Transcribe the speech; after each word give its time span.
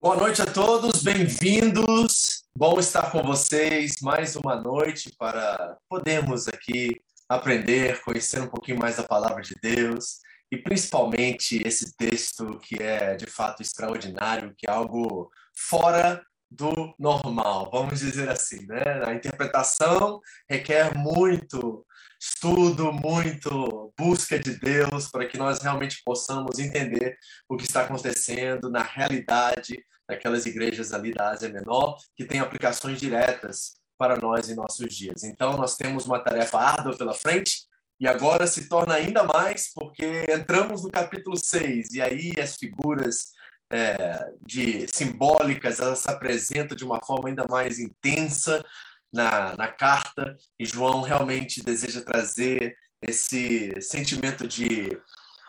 Boa 0.00 0.14
noite 0.14 0.40
a 0.40 0.46
todos, 0.46 1.02
bem-vindos. 1.02 2.44
Bom 2.56 2.78
estar 2.78 3.10
com 3.10 3.20
vocês 3.20 3.96
mais 4.00 4.36
uma 4.36 4.54
noite 4.54 5.12
para 5.18 5.76
podermos 5.88 6.46
aqui 6.46 7.02
aprender, 7.28 8.00
conhecer 8.02 8.40
um 8.40 8.46
pouquinho 8.46 8.78
mais 8.78 8.96
da 8.96 9.02
palavra 9.02 9.42
de 9.42 9.56
Deus 9.60 10.20
e 10.52 10.56
principalmente 10.56 11.60
esse 11.66 11.96
texto 11.96 12.60
que 12.60 12.80
é 12.80 13.16
de 13.16 13.26
fato 13.26 13.60
extraordinário, 13.60 14.54
que 14.56 14.70
é 14.70 14.72
algo 14.72 15.32
fora 15.52 16.24
do 16.48 16.94
normal, 16.96 17.68
vamos 17.72 17.98
dizer 17.98 18.28
assim, 18.28 18.66
né? 18.68 19.02
A 19.04 19.12
interpretação 19.12 20.20
requer 20.48 20.96
muito 20.96 21.84
estudo, 22.20 22.92
muito 22.92 23.92
busca 23.96 24.38
de 24.38 24.58
Deus 24.58 25.08
para 25.08 25.26
que 25.26 25.38
nós 25.38 25.60
realmente 25.60 26.02
possamos 26.04 26.58
entender 26.58 27.16
o 27.48 27.56
que 27.56 27.64
está 27.64 27.82
acontecendo 27.82 28.70
na 28.70 28.82
realidade 28.82 29.78
daquelas 30.08 30.46
igrejas 30.46 30.92
ali 30.92 31.12
da 31.12 31.30
Ásia 31.30 31.48
Menor, 31.48 31.96
que 32.16 32.24
tem 32.24 32.40
aplicações 32.40 32.98
diretas 32.98 33.74
para 33.98 34.16
nós 34.16 34.48
em 34.48 34.54
nossos 34.54 34.94
dias. 34.94 35.22
Então, 35.22 35.56
nós 35.56 35.76
temos 35.76 36.06
uma 36.06 36.18
tarefa 36.18 36.58
árdua 36.58 36.96
pela 36.96 37.12
frente, 37.12 37.68
e 38.00 38.06
agora 38.06 38.46
se 38.46 38.68
torna 38.68 38.94
ainda 38.94 39.24
mais 39.24 39.72
porque 39.74 40.24
entramos 40.30 40.84
no 40.84 40.90
capítulo 40.90 41.36
6, 41.36 41.92
e 41.92 42.00
aí 42.00 42.32
as 42.40 42.56
figuras 42.56 43.32
é, 43.70 44.32
de 44.46 44.86
simbólicas 44.88 45.80
elas 45.80 45.98
se 45.98 46.10
apresentam 46.10 46.76
de 46.76 46.84
uma 46.84 47.04
forma 47.04 47.28
ainda 47.28 47.44
mais 47.50 47.78
intensa, 47.78 48.64
na, 49.12 49.56
na 49.56 49.68
carta, 49.68 50.36
e 50.58 50.66
João 50.66 51.02
realmente 51.02 51.62
deseja 51.62 52.00
trazer 52.02 52.76
esse 53.02 53.72
sentimento 53.80 54.46
de 54.46 54.98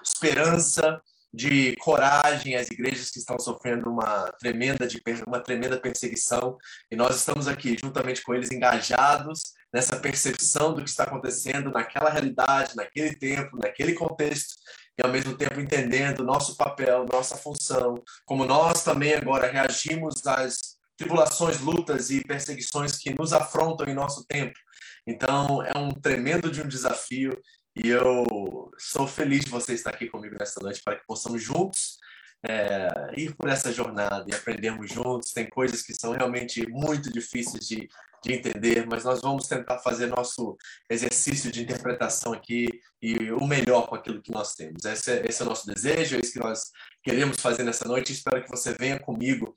esperança, 0.03 1.01
de 1.31 1.75
coragem 1.77 2.55
às 2.55 2.71
igrejas 2.71 3.11
que 3.11 3.19
estão 3.19 3.37
sofrendo 3.39 3.89
uma 3.89 4.31
tremenda, 4.39 4.87
de, 4.87 5.01
uma 5.27 5.39
tremenda 5.39 5.79
perseguição, 5.79 6.57
e 6.91 6.95
nós 6.95 7.17
estamos 7.17 7.47
aqui 7.47 7.77
juntamente 7.79 8.23
com 8.23 8.33
eles 8.33 8.51
engajados 8.51 9.53
nessa 9.71 9.97
percepção 9.97 10.73
do 10.73 10.83
que 10.83 10.89
está 10.89 11.03
acontecendo 11.03 11.69
naquela 11.69 12.09
realidade, 12.09 12.75
naquele 12.75 13.15
tempo, 13.15 13.57
naquele 13.57 13.93
contexto, 13.93 14.55
e 14.97 15.05
ao 15.05 15.11
mesmo 15.11 15.37
tempo 15.37 15.61
entendendo 15.61 16.23
nosso 16.23 16.57
papel, 16.57 17.05
nossa 17.11 17.37
função, 17.37 18.03
como 18.25 18.43
nós 18.43 18.83
também 18.83 19.13
agora 19.13 19.51
reagimos 19.51 20.25
às 20.25 20.78
tribulações, 20.99 21.61
lutas 21.61 22.09
e 22.11 22.21
perseguições 22.21 22.97
que 22.97 23.13
nos 23.17 23.31
afrontam 23.31 23.87
em 23.87 23.95
nosso 23.95 24.25
tempo. 24.25 24.59
Então, 25.07 25.63
é 25.63 25.77
um 25.77 25.89
tremendo 25.89 26.51
de 26.51 26.61
um 26.61 26.67
desafio 26.67 27.41
e 27.73 27.87
eu 27.87 28.69
sou 28.77 29.07
feliz 29.07 29.45
de 29.45 29.49
você 29.49 29.73
estar 29.73 29.91
aqui 29.91 30.07
comigo 30.09 30.35
nesta 30.37 30.61
noite 30.61 30.81
para 30.83 30.97
que 30.97 31.05
possamos 31.07 31.41
juntos 31.41 31.97
é, 32.45 32.89
ir 33.15 33.33
por 33.33 33.49
essa 33.49 33.71
jornada 33.71 34.25
e 34.27 34.35
aprendermos 34.35 34.91
juntos. 34.91 35.31
Tem 35.31 35.49
coisas 35.49 35.81
que 35.81 35.93
são 35.93 36.11
realmente 36.11 36.67
muito 36.69 37.09
difíceis 37.09 37.65
de, 37.65 37.87
de 38.21 38.33
entender, 38.33 38.85
mas 38.85 39.05
nós 39.05 39.21
vamos 39.21 39.47
tentar 39.47 39.79
fazer 39.79 40.07
nosso 40.07 40.57
exercício 40.89 41.49
de 41.49 41.63
interpretação 41.63 42.33
aqui 42.33 42.67
e 43.01 43.31
o 43.31 43.47
melhor 43.47 43.87
com 43.87 43.95
aquilo 43.95 44.21
que 44.21 44.31
nós 44.31 44.53
temos. 44.53 44.83
Esse 44.83 45.11
é, 45.11 45.25
esse 45.25 45.41
é 45.41 45.45
o 45.45 45.47
nosso 45.47 45.65
desejo, 45.65 46.17
é 46.17 46.19
isso 46.19 46.33
que 46.33 46.39
nós 46.39 46.71
queremos 47.01 47.39
fazer 47.39 47.63
nessa 47.63 47.87
noite. 47.87 48.11
Espero 48.11 48.43
que 48.43 48.49
você 48.49 48.73
venha 48.73 48.99
comigo 48.99 49.55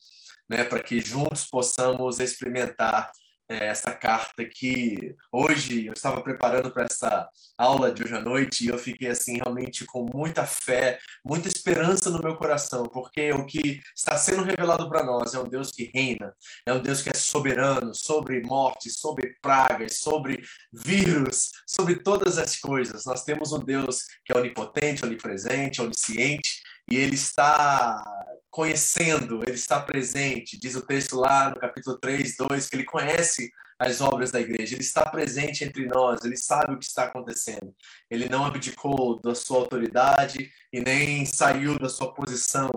né, 0.53 0.65
para 0.65 0.83
que 0.83 1.01
juntos 1.01 1.47
possamos 1.47 2.21
experimentar 2.21 3.11
é, 3.49 3.69
essa 3.69 3.91
carta 3.91 4.45
que 4.45 5.15
hoje 5.33 5.87
eu 5.87 5.95
estava 5.95 6.21
preparando 6.21 6.71
para 6.71 6.85
essa 6.85 7.27
aula 7.57 7.91
de 7.91 8.05
hoje 8.05 8.15
à 8.15 8.21
noite 8.21 8.65
e 8.65 8.69
eu 8.69 8.79
fiquei 8.79 9.09
assim 9.09 9.37
realmente 9.37 9.87
com 9.87 10.07
muita 10.15 10.45
fé, 10.45 10.99
muita 11.25 11.49
esperança 11.49 12.11
no 12.11 12.21
meu 12.21 12.37
coração, 12.37 12.85
porque 12.85 13.33
o 13.33 13.47
que 13.47 13.81
está 13.97 14.17
sendo 14.19 14.43
revelado 14.43 14.89
para 14.91 15.03
nós 15.03 15.33
é 15.33 15.39
um 15.39 15.49
Deus 15.49 15.71
que 15.71 15.91
reina, 15.93 16.35
é 16.67 16.73
um 16.73 16.83
Deus 16.83 17.01
que 17.01 17.09
é 17.09 17.15
soberano 17.15 17.95
sobre 17.95 18.43
morte, 18.43 18.91
sobre 18.91 19.35
pragas, 19.41 19.99
sobre 19.99 20.43
vírus, 20.71 21.51
sobre 21.67 21.97
todas 21.97 22.37
as 22.37 22.57
coisas. 22.57 23.07
Nós 23.07 23.25
temos 23.25 23.53
um 23.53 23.59
Deus 23.59 24.03
que 24.25 24.35
é 24.35 24.37
onipotente, 24.37 25.05
onipresente, 25.05 25.81
onisciente 25.81 26.61
e 26.91 26.97
ele 26.97 27.15
está 27.15 28.05
conhecendo, 28.51 29.43
ele 29.47 29.57
está 29.57 29.81
presente. 29.81 30.59
Diz 30.59 30.77
o 30.77 30.87
texto 30.87 31.17
lá 31.17 31.51
no 31.51 31.57
capítulo 31.57 31.99
3, 31.99 32.37
2, 32.37 32.69
que 32.69 32.77
ele 32.77 32.85
conhece 32.85 33.51
as 33.79 34.01
obras 34.01 34.31
da 34.31 34.41
igreja, 34.41 34.75
ele 34.75 34.83
está 34.83 35.05
presente 35.11 35.65
entre 35.65 35.87
nós, 35.87 36.25
ele 36.25 36.37
sabe 36.37 36.75
o 36.75 36.79
que 36.79 36.85
está 36.85 37.05
acontecendo. 37.05 37.75
Ele 38.09 38.29
não 38.29 38.45
abdicou 38.45 39.21
da 39.21 39.35
sua 39.35 39.59
autoridade 39.59 40.51
e 40.73 40.81
nem 40.81 41.27
saiu 41.27 41.79
da 41.79 41.89
sua 41.89 42.15
posição, 42.15 42.71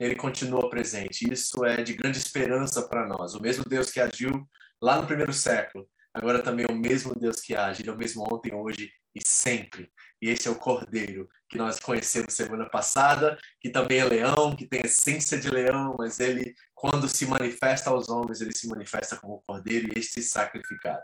ele 0.00 0.14
continua 0.14 0.70
presente. 0.70 1.30
Isso 1.30 1.64
é 1.64 1.82
de 1.82 1.92
grande 1.92 2.18
esperança 2.18 2.86
para 2.88 3.06
nós. 3.06 3.34
O 3.34 3.42
mesmo 3.42 3.64
Deus 3.64 3.90
que 3.90 4.00
agiu 4.00 4.48
lá 4.80 5.00
no 5.00 5.06
primeiro 5.06 5.32
século, 5.32 5.86
agora 6.16 6.42
também 6.42 6.66
é 6.68 6.72
o 6.72 6.76
mesmo 6.76 7.14
Deus 7.14 7.40
que 7.40 7.54
age, 7.54 7.82
ele 7.82 7.90
é 7.90 7.92
o 7.92 7.96
mesmo 7.96 8.22
ontem, 8.22 8.54
hoje 8.54 8.90
e 9.14 9.26
sempre. 9.26 9.90
E 10.20 10.28
esse 10.28 10.48
é 10.48 10.50
o 10.50 10.56
Cordeiro 10.56 11.28
que 11.48 11.58
nós 11.58 11.78
conhecemos 11.78 12.34
semana 12.34 12.68
passada, 12.68 13.38
que 13.60 13.70
também 13.70 13.98
é 13.98 14.04
leão, 14.04 14.56
que 14.56 14.66
tem 14.66 14.80
essência 14.84 15.38
de 15.38 15.48
leão, 15.48 15.94
mas 15.98 16.18
ele, 16.20 16.54
quando 16.74 17.08
se 17.08 17.26
manifesta 17.26 17.90
aos 17.90 18.08
homens, 18.08 18.40
ele 18.40 18.56
se 18.56 18.66
manifesta 18.66 19.16
como 19.16 19.42
Cordeiro 19.46 19.88
e 19.88 19.98
este 19.98 20.22
sacrificado. 20.22 21.02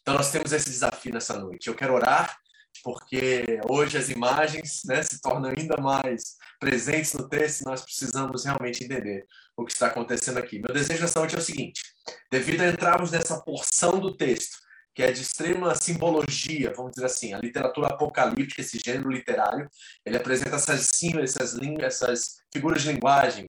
Então 0.00 0.14
nós 0.14 0.30
temos 0.30 0.52
esse 0.52 0.70
desafio 0.70 1.12
nessa 1.12 1.38
noite. 1.38 1.68
Eu 1.68 1.74
quero 1.74 1.94
orar 1.94 2.36
porque 2.82 3.60
hoje 3.68 3.98
as 3.98 4.08
imagens 4.08 4.82
né, 4.84 5.02
se 5.02 5.20
tornam 5.20 5.52
ainda 5.56 5.76
mais 5.80 6.36
presentes 6.58 7.12
no 7.14 7.28
texto 7.28 7.60
e 7.60 7.64
nós 7.64 7.82
precisamos 7.82 8.44
realmente 8.44 8.84
entender 8.84 9.26
o 9.56 9.64
que 9.64 9.72
está 9.72 9.86
acontecendo 9.88 10.38
aqui. 10.38 10.58
Meu 10.58 10.72
desejo 10.72 11.02
nessa 11.02 11.18
noite 11.18 11.34
é 11.34 11.38
o 11.38 11.42
seguinte: 11.42 11.82
devido 12.30 12.62
a 12.62 12.68
entrarmos 12.68 13.10
nessa 13.10 13.40
porção 13.42 13.98
do 13.98 14.16
texto 14.16 14.66
que 14.96 15.02
é 15.02 15.12
de 15.12 15.20
extrema 15.20 15.74
simbologia, 15.74 16.72
vamos 16.74 16.92
dizer 16.92 17.04
assim, 17.04 17.34
a 17.34 17.38
literatura 17.38 17.88
apocalíptica, 17.88 18.62
esse 18.62 18.78
gênero 18.82 19.10
literário, 19.10 19.68
ele 20.06 20.16
apresenta 20.16 20.56
essas 20.56 20.86
símbolos, 20.86 21.36
essas, 21.36 21.60
essas 21.82 22.36
figuras 22.50 22.80
de 22.80 22.92
linguagem, 22.92 23.46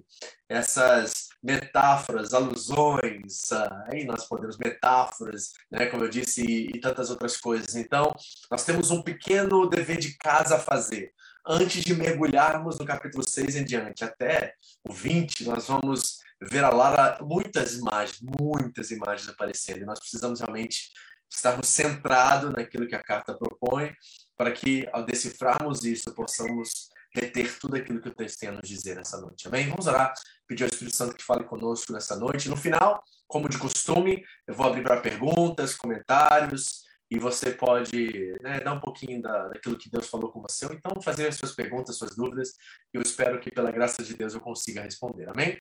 essas 0.50 1.27
metáforas, 1.42 2.34
alusões, 2.34 3.52
ah, 3.52 3.86
aí 3.92 4.06
nós 4.06 4.26
podemos 4.28 4.58
metáforas, 4.58 5.54
né, 5.72 5.86
como 5.88 6.04
eu 6.04 6.10
disse, 6.10 6.42
e, 6.44 6.80
tantas 6.80 7.10
outras 7.10 7.38
coisas. 7.38 7.76
Então, 7.76 8.12
nós 8.50 8.64
temos 8.64 8.92
um 8.92 9.02
pequeno 9.02 9.70
dever 9.70 9.98
de 9.98 10.18
casa 10.18 10.56
a 10.56 10.60
fazer. 10.60 11.14
Antes 11.46 11.84
de 11.84 11.96
mergulharmos 11.96 12.78
no 12.78 12.86
capítulo 12.86 13.24
6 13.28 13.56
em 13.56 13.64
diante, 13.64 14.04
até 14.04 14.54
o 14.84 14.92
20, 14.92 15.46
nós 15.46 15.68
vamos 15.68 16.20
ver 16.42 16.64
a 16.64 16.70
Lara 16.70 17.20
muitas 17.24 17.76
imagens, 17.76 18.20
muitas 18.22 18.92
imagens 18.92 19.30
aparecendo. 19.30 19.86
Nós 19.86 20.00
precisamos 20.00 20.42
realmente 20.42 20.92
estarmos 21.30 21.68
centrados 21.68 22.52
naquilo 22.52 22.88
que 22.88 22.96
a 22.96 23.04
carta 23.04 23.34
propõe, 23.34 23.94
para 24.36 24.52
que, 24.52 24.88
ao 24.92 25.04
decifrarmos 25.04 25.84
isso, 25.84 26.14
possamos 26.14 26.90
reter 27.20 27.60
tudo 27.60 27.76
aquilo 27.76 28.02
que 28.02 28.10
o 28.10 28.16
texto 28.16 28.40
tem 28.40 28.50
a 28.50 28.52
nos 28.52 28.68
dizer 28.68 28.96
nessa 28.96 29.20
noite. 29.20 29.48
Amém? 29.48 29.70
Vamos 29.70 29.88
orar, 29.88 30.14
pedir 30.48 30.64
ao 30.64 30.70
Espírito 30.70 30.96
Santo 30.96 31.16
que 31.16 31.24
fale 31.24 31.44
conosco 31.44 31.92
nessa 31.92 32.16
noite. 32.16 32.50
No 32.50 32.56
final, 32.56 33.04
como 33.28 33.50
de 33.50 33.58
costume, 33.58 34.24
eu 34.48 34.54
vou 34.54 34.68
abrir 34.68 34.84
para 34.84 35.02
perguntas, 35.02 35.76
comentários, 35.76 36.86
e 37.10 37.18
você 37.18 37.52
pode 37.52 38.36
né, 38.42 38.60
dar 38.60 38.74
um 38.74 38.80
pouquinho 38.80 39.22
da, 39.22 39.48
daquilo 39.48 39.78
que 39.78 39.90
Deus 39.90 40.08
falou 40.08 40.32
com 40.32 40.42
você, 40.42 40.66
ou 40.66 40.74
então 40.74 41.02
fazer 41.02 41.28
as 41.28 41.36
suas 41.36 41.54
perguntas, 41.54 41.96
suas 41.96 42.16
dúvidas, 42.16 42.54
eu 42.94 43.02
espero 43.02 43.40
que, 43.40 43.50
pela 43.50 43.72
graça 43.72 44.04
de 44.04 44.14
Deus, 44.14 44.34
eu 44.34 44.42
consiga 44.42 44.82
responder. 44.82 45.30
Amém? 45.30 45.58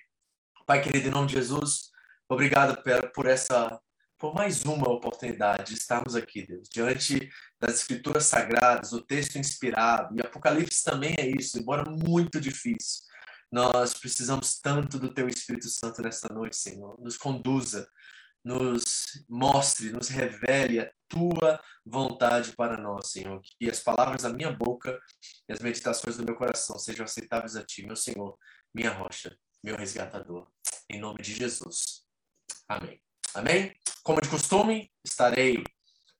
Pai 0.66 0.82
querido, 0.82 1.08
em 1.08 1.12
nome 1.12 1.28
de 1.28 1.34
Jesus, 1.34 1.90
obrigado 2.28 2.82
por 3.14 3.26
essa 3.26 3.80
por 4.18 4.34
mais 4.34 4.64
uma 4.64 4.88
oportunidade 4.90 5.72
de 5.72 5.78
estarmos 5.78 6.16
aqui, 6.16 6.46
Deus, 6.46 6.68
diante 6.72 7.28
das 7.60 7.76
escrituras 7.76 8.24
sagradas, 8.24 8.92
o 8.92 9.00
texto 9.00 9.36
inspirado, 9.36 10.14
e 10.16 10.20
Apocalipse 10.20 10.84
também 10.84 11.14
é 11.18 11.26
isso, 11.26 11.58
embora 11.58 11.88
muito 11.88 12.40
difícil. 12.40 13.04
Nós 13.50 13.94
precisamos 13.94 14.58
tanto 14.60 14.98
do 14.98 15.12
Teu 15.14 15.28
Espírito 15.28 15.68
Santo 15.68 16.02
nesta 16.02 16.32
noite, 16.32 16.56
Senhor. 16.56 17.00
Nos 17.00 17.16
conduza, 17.16 17.88
nos 18.44 19.24
mostre, 19.28 19.90
nos 19.90 20.08
revele 20.08 20.80
a 20.80 20.90
Tua 21.08 21.60
vontade 21.84 22.52
para 22.56 22.76
nós, 22.76 23.12
Senhor. 23.12 23.40
Que 23.58 23.70
as 23.70 23.80
palavras 23.80 24.22
da 24.22 24.28
minha 24.28 24.50
boca 24.50 25.00
e 25.48 25.52
as 25.52 25.60
meditações 25.60 26.16
do 26.16 26.24
meu 26.24 26.34
coração 26.34 26.78
sejam 26.78 27.04
aceitáveis 27.04 27.56
a 27.56 27.64
Ti, 27.64 27.86
meu 27.86 27.96
Senhor, 27.96 28.36
minha 28.74 28.90
rocha, 28.90 29.36
meu 29.62 29.76
resgatador. 29.76 30.50
Em 30.90 31.00
nome 31.00 31.22
de 31.22 31.32
Jesus. 31.32 32.02
Amém. 32.68 33.00
Amém? 33.34 33.74
Como 34.02 34.20
de 34.20 34.28
costume, 34.28 34.90
estarei 35.04 35.62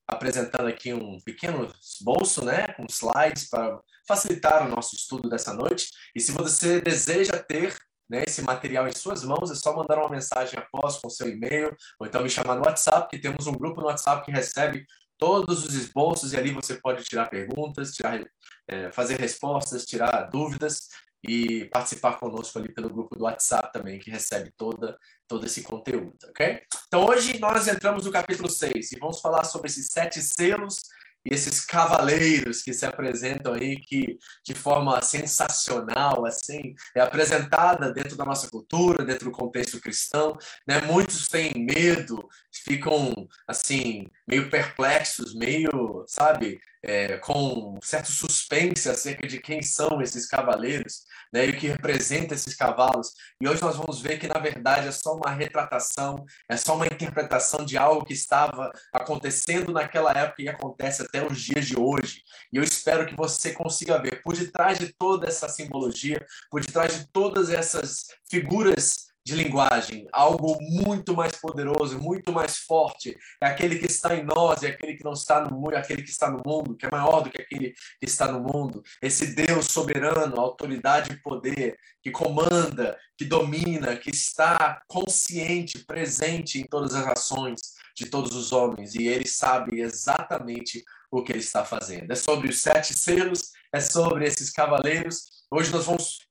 apresentando 0.07 0.67
aqui 0.67 0.93
um 0.93 1.19
pequeno 1.21 1.71
bolso, 2.01 2.45
né, 2.45 2.67
com 2.73 2.85
slides 2.89 3.49
para 3.49 3.79
facilitar 4.07 4.65
o 4.65 4.69
nosso 4.69 4.95
estudo 4.95 5.29
dessa 5.29 5.53
noite. 5.53 5.89
E 6.15 6.21
se 6.21 6.31
você 6.31 6.79
deseja 6.79 7.37
ter 7.37 7.75
né, 8.09 8.23
esse 8.25 8.41
material 8.41 8.87
em 8.87 8.93
suas 8.93 9.23
mãos, 9.23 9.51
é 9.51 9.55
só 9.55 9.75
mandar 9.75 9.97
uma 9.97 10.09
mensagem 10.09 10.57
após 10.57 10.97
com 10.97 11.09
seu 11.09 11.27
e-mail, 11.27 11.75
ou 11.99 12.07
então 12.07 12.23
me 12.23 12.29
chamar 12.29 12.55
no 12.55 12.65
WhatsApp, 12.65 13.09
que 13.09 13.21
temos 13.21 13.47
um 13.47 13.51
grupo 13.51 13.81
no 13.81 13.87
WhatsApp 13.87 14.25
que 14.25 14.31
recebe 14.31 14.85
todos 15.17 15.65
os 15.65 15.73
esboços 15.73 16.31
e 16.31 16.37
ali 16.37 16.51
você 16.51 16.75
pode 16.75 17.03
tirar 17.03 17.29
perguntas, 17.29 17.91
tirar, 17.91 18.23
é, 18.67 18.91
fazer 18.91 19.19
respostas, 19.19 19.85
tirar 19.85 20.29
dúvidas 20.29 20.87
e 21.23 21.65
participar 21.65 22.19
conosco 22.19 22.57
ali 22.59 22.71
pelo 22.73 22.89
grupo 22.89 23.15
do 23.15 23.23
WhatsApp 23.23 23.71
também, 23.73 23.99
que 23.99 24.11
recebe 24.11 24.51
toda, 24.55 24.97
todo 25.27 25.45
esse 25.45 25.63
conteúdo, 25.63 26.17
ok? 26.29 26.61
Então 26.87 27.05
hoje 27.05 27.39
nós 27.39 27.67
entramos 27.67 28.05
no 28.05 28.11
capítulo 28.11 28.49
6 28.49 28.91
e 28.91 28.99
vamos 28.99 29.19
falar 29.19 29.43
sobre 29.43 29.67
esses 29.67 29.87
sete 29.91 30.21
selos 30.21 30.81
e 31.29 31.33
esses 31.33 31.65
cavaleiros 31.65 32.61
que 32.61 32.73
se 32.73 32.85
apresentam 32.85 33.53
aí 33.53 33.77
que 33.77 34.17
de 34.45 34.53
forma 34.53 35.01
sensacional 35.01 36.25
assim 36.25 36.73
é 36.95 37.01
apresentada 37.01 37.91
dentro 37.91 38.15
da 38.15 38.23
nossa 38.23 38.49
cultura 38.49 39.03
dentro 39.03 39.25
do 39.25 39.31
contexto 39.31 39.81
cristão 39.81 40.37
né? 40.67 40.81
Muitos 40.81 41.27
têm 41.27 41.51
medo 41.55 42.27
ficam 42.63 43.27
assim 43.47 44.07
meio 44.27 44.49
perplexos 44.49 45.35
meio 45.35 46.03
sabe 46.07 46.59
é, 46.81 47.17
com 47.17 47.77
certo 47.83 48.11
suspense 48.11 48.89
acerca 48.89 49.27
de 49.27 49.39
quem 49.39 49.61
são 49.61 50.01
esses 50.01 50.27
cavaleiros 50.27 51.03
né, 51.33 51.45
e 51.45 51.51
o 51.51 51.57
que 51.57 51.67
representa 51.67 52.33
esses 52.33 52.55
cavalos. 52.55 53.11
E 53.41 53.47
hoje 53.47 53.61
nós 53.61 53.75
vamos 53.75 54.01
ver 54.01 54.19
que, 54.19 54.27
na 54.27 54.39
verdade, 54.39 54.87
é 54.87 54.91
só 54.91 55.15
uma 55.15 55.31
retratação, 55.31 56.25
é 56.49 56.57
só 56.57 56.75
uma 56.75 56.85
interpretação 56.85 57.65
de 57.65 57.77
algo 57.77 58.05
que 58.05 58.13
estava 58.13 58.71
acontecendo 58.93 59.71
naquela 59.71 60.11
época 60.11 60.41
e 60.41 60.49
acontece 60.49 61.01
até 61.03 61.25
os 61.25 61.41
dias 61.41 61.65
de 61.65 61.79
hoje. 61.79 62.21
E 62.51 62.57
eu 62.57 62.63
espero 62.63 63.05
que 63.05 63.15
você 63.15 63.51
consiga 63.53 64.01
ver 64.01 64.21
por 64.21 64.35
detrás 64.35 64.79
de 64.79 64.93
toda 64.93 65.27
essa 65.27 65.47
simbologia, 65.49 66.25
por 66.49 66.61
detrás 66.61 66.99
de 66.99 67.07
todas 67.11 67.49
essas 67.49 68.07
figuras 68.29 69.07
de 69.27 69.35
linguagem, 69.35 70.07
algo 70.13 70.57
muito 70.61 71.13
mais 71.13 71.33
poderoso, 71.33 71.99
muito 71.99 72.31
mais 72.31 72.59
forte. 72.59 73.17
É 73.43 73.47
aquele 73.47 73.77
que 73.77 73.85
está 73.85 74.15
em 74.15 74.23
nós, 74.23 74.63
é 74.63 74.67
aquele 74.67 74.95
que 74.95 75.03
não 75.03 75.11
está 75.11 75.41
no 75.41 75.53
mundo, 75.53 75.73
é 75.73 75.79
aquele 75.79 76.01
que 76.01 76.09
está 76.09 76.31
no 76.31 76.41
mundo, 76.45 76.77
que 76.77 76.85
é 76.85 76.89
maior 76.89 77.19
do 77.19 77.29
que 77.29 77.41
aquele 77.41 77.71
que 77.99 78.05
está 78.05 78.31
no 78.31 78.39
mundo. 78.39 78.81
Esse 79.01 79.35
Deus 79.35 79.65
soberano, 79.65 80.39
autoridade 80.39 81.11
e 81.11 81.21
poder, 81.21 81.77
que 82.01 82.09
comanda, 82.09 82.97
que 83.17 83.25
domina, 83.25 83.97
que 83.97 84.11
está 84.11 84.81
consciente, 84.87 85.79
presente 85.79 86.61
em 86.61 86.63
todas 86.63 86.95
as 86.95 87.05
ações 87.07 87.59
de 87.97 88.05
todos 88.05 88.33
os 88.33 88.53
homens, 88.53 88.95
e 88.95 89.07
ele 89.07 89.27
sabe 89.27 89.81
exatamente 89.81 90.85
o 91.11 91.21
que 91.21 91.33
ele 91.33 91.39
está 91.39 91.65
fazendo. 91.65 92.09
É 92.09 92.15
sobre 92.15 92.47
os 92.47 92.61
sete 92.61 92.93
selos, 92.93 93.51
é 93.73 93.81
sobre 93.81 94.25
esses 94.25 94.51
cavaleiros. 94.51 95.45
Hoje 95.51 95.69
nós 95.69 95.85
vamos 95.85 96.26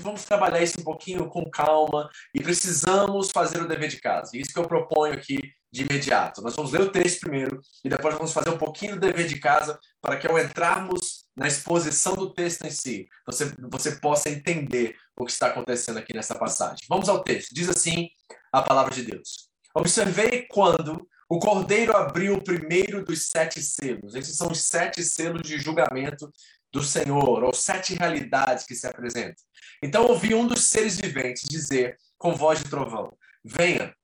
vamos 0.00 0.24
trabalhar 0.24 0.62
isso 0.62 0.80
um 0.80 0.84
pouquinho 0.84 1.28
com 1.28 1.48
calma 1.50 2.08
e 2.34 2.40
precisamos 2.42 3.30
fazer 3.30 3.62
o 3.62 3.68
dever 3.68 3.88
de 3.88 4.00
casa. 4.00 4.36
Isso 4.36 4.52
que 4.52 4.58
eu 4.58 4.66
proponho 4.66 5.14
aqui 5.14 5.38
de 5.70 5.82
imediato. 5.82 6.40
Nós 6.42 6.56
vamos 6.56 6.72
ler 6.72 6.80
o 6.82 6.90
texto 6.90 7.20
primeiro 7.20 7.60
e 7.84 7.88
depois 7.88 8.14
vamos 8.14 8.32
fazer 8.32 8.50
um 8.50 8.58
pouquinho 8.58 8.94
do 8.94 9.00
dever 9.00 9.26
de 9.26 9.38
casa 9.38 9.78
para 10.00 10.16
que 10.16 10.26
ao 10.26 10.38
entrarmos 10.38 11.24
na 11.36 11.46
exposição 11.46 12.14
do 12.14 12.32
texto 12.32 12.64
em 12.64 12.70
si, 12.70 13.06
você, 13.26 13.52
você 13.70 13.92
possa 13.96 14.28
entender 14.28 14.96
o 15.16 15.24
que 15.24 15.32
está 15.32 15.48
acontecendo 15.48 15.98
aqui 15.98 16.14
nessa 16.14 16.34
passagem. 16.34 16.84
Vamos 16.88 17.08
ao 17.08 17.22
texto. 17.22 17.54
Diz 17.54 17.68
assim 17.68 18.08
a 18.52 18.62
palavra 18.62 18.94
de 18.94 19.02
Deus. 19.02 19.48
Observei 19.74 20.46
quando 20.50 21.06
o 21.30 21.38
cordeiro 21.38 21.94
abriu 21.94 22.34
o 22.34 22.42
primeiro 22.42 23.04
dos 23.04 23.28
sete 23.28 23.62
selos. 23.62 24.14
Esses 24.14 24.36
são 24.36 24.50
os 24.50 24.62
sete 24.62 25.04
selos 25.04 25.42
de 25.42 25.58
julgamento 25.58 26.32
do 26.72 26.82
Senhor, 26.82 27.44
ou 27.44 27.54
sete 27.54 27.94
realidades 27.94 28.64
que 28.64 28.74
se 28.74 28.86
apresentam. 28.86 29.42
Então 29.82 30.06
ouvi 30.06 30.34
um 30.34 30.46
dos 30.46 30.64
seres 30.64 30.96
viventes 30.96 31.44
dizer, 31.48 31.96
com 32.16 32.34
voz 32.34 32.58
de 32.58 32.68
trovão: 32.68 33.12
Venha. 33.44 33.94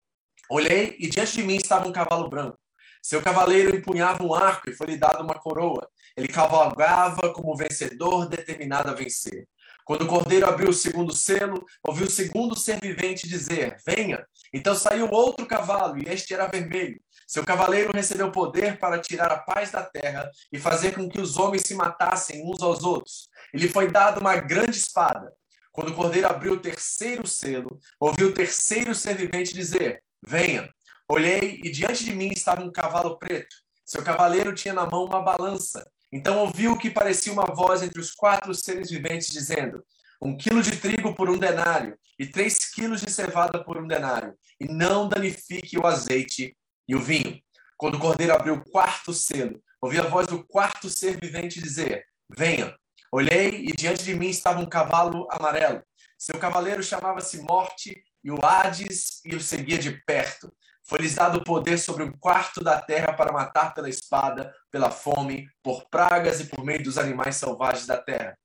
Olhei 0.51 0.97
e 0.99 1.09
diante 1.09 1.33
de 1.33 1.43
mim 1.43 1.57
estava 1.57 1.89
um 1.89 1.93
cavalo 1.93 2.29
branco. 2.29 2.59
Seu 3.03 3.21
cavaleiro 3.21 3.77
empunhava 3.77 4.23
um 4.23 4.35
arco 4.35 4.71
e 4.71 4.75
foi-lhe 4.75 4.97
dado 4.97 5.23
uma 5.23 5.35
coroa. 5.35 5.87
Ele 6.17 6.29
cavalgava 6.29 7.33
como 7.35 7.57
vencedor 7.57 8.29
determinado 8.29 8.91
a 8.91 8.95
vencer. 8.95 9.47
Quando 9.85 10.03
o 10.03 10.07
cordeiro 10.07 10.47
abriu 10.47 10.71
o 10.71 10.75
segundo 10.75 11.13
selo, 11.13 11.63
ouviu 11.83 12.07
o 12.07 12.11
segundo 12.11 12.57
ser 12.57 12.81
vivente 12.81 13.29
dizer: 13.29 13.77
Venha. 13.87 14.27
Então 14.53 14.75
saiu 14.75 15.11
outro 15.11 15.47
cavalo, 15.47 15.99
e 15.99 16.09
este 16.09 16.33
era 16.33 16.47
vermelho. 16.47 16.99
Seu 17.27 17.45
cavaleiro 17.45 17.93
recebeu 17.93 18.31
poder 18.31 18.79
para 18.79 19.01
tirar 19.01 19.31
a 19.33 19.39
paz 19.39 19.71
da 19.71 19.83
terra 19.83 20.31
e 20.53 20.59
fazer 20.59 20.95
com 20.95 21.09
que 21.09 21.21
os 21.21 21.37
homens 21.37 21.63
se 21.63 21.75
matassem 21.75 22.43
uns 22.45 22.63
aos 22.63 22.83
outros. 22.85 23.29
Ele 23.53 23.69
foi 23.69 23.91
dado 23.91 24.21
uma 24.21 24.37
grande 24.37 24.79
espada. 24.79 25.33
Quando 25.73 25.89
o 25.89 25.95
cordeiro 25.95 26.29
abriu 26.29 26.53
o 26.53 26.61
terceiro 26.61 27.27
selo, 27.27 27.81
ouviu 27.99 28.29
o 28.29 28.33
terceiro 28.33 28.95
ser 28.95 29.17
vivente 29.17 29.55
dizer: 29.55 30.03
Venha. 30.25 30.73
Olhei 31.09 31.61
e 31.63 31.71
diante 31.71 32.05
de 32.05 32.15
mim 32.15 32.31
estava 32.33 32.63
um 32.63 32.73
cavalo 32.73 33.19
preto. 33.19 33.55
Seu 33.85 34.03
cavaleiro 34.03 34.55
tinha 34.55 34.73
na 34.73 34.87
mão 34.87 35.05
uma 35.05 35.21
balança. 35.21 35.87
Então 36.11 36.39
ouviu 36.39 36.73
o 36.73 36.79
que 36.79 36.89
parecia 36.89 37.33
uma 37.33 37.45
voz 37.45 37.83
entre 37.83 38.01
os 38.01 38.13
quatro 38.13 38.55
seres 38.55 38.89
viventes 38.89 39.29
dizendo: 39.29 39.85
Um 40.23 40.37
quilo 40.37 40.63
de 40.63 40.77
trigo 40.77 41.15
por 41.15 41.29
um 41.29 41.37
denário 41.37 41.99
e 42.19 42.27
três 42.27 42.73
quilos 42.73 43.01
de 43.01 43.11
cevada 43.11 43.63
por 43.63 43.77
um 43.77 43.87
denário. 43.87 44.35
E 44.61 44.67
não 44.67 45.09
danifique 45.09 45.77
o 45.79 45.87
azeite 45.87 46.57
e 46.89 46.95
o 46.95 47.01
vinho. 47.01 47.41
Quando 47.77 47.97
o 47.97 48.01
cordeiro 48.01 48.35
abriu 48.35 48.55
o 48.55 48.65
quarto 48.71 49.13
selo, 49.13 49.63
ouvi 49.81 49.99
a 49.99 50.09
voz 50.09 50.27
do 50.27 50.45
quarto 50.47 50.89
ser 50.89 51.19
vivente 51.21 51.61
dizer: 51.61 52.05
Venha. 52.29 52.75
Olhei 53.13 53.67
e 53.67 53.73
diante 53.73 54.03
de 54.03 54.15
mim 54.15 54.29
estava 54.29 54.61
um 54.61 54.69
cavalo 54.69 55.29
amarelo. 55.31 55.83
Seu 56.19 56.39
cavaleiro 56.39 56.83
chamava-se 56.83 57.43
Morte 57.43 58.03
e 58.25 58.31
o 58.31 58.45
Hades 58.45 59.25
e 59.25 59.37
o 59.37 59.41
seguia 59.41 59.79
de 59.79 59.93
perto. 60.05 60.53
Foi-lhes 60.87 61.15
dado 61.15 61.45
poder 61.45 61.79
sobre 61.79 62.03
um 62.03 62.13
quarto 62.13 62.63
da 62.63 62.81
terra 62.81 63.13
para 63.13 63.33
matar 63.33 63.73
pela 63.73 63.89
espada, 63.89 64.55
pela 64.71 64.91
fome, 64.91 65.49
por 65.63 65.89
pragas 65.89 66.41
e 66.41 66.47
por 66.47 66.65
meio 66.65 66.83
dos 66.83 66.99
animais 66.99 67.37
selvagens 67.37 67.87
da 67.87 67.97
terra. 67.97 68.37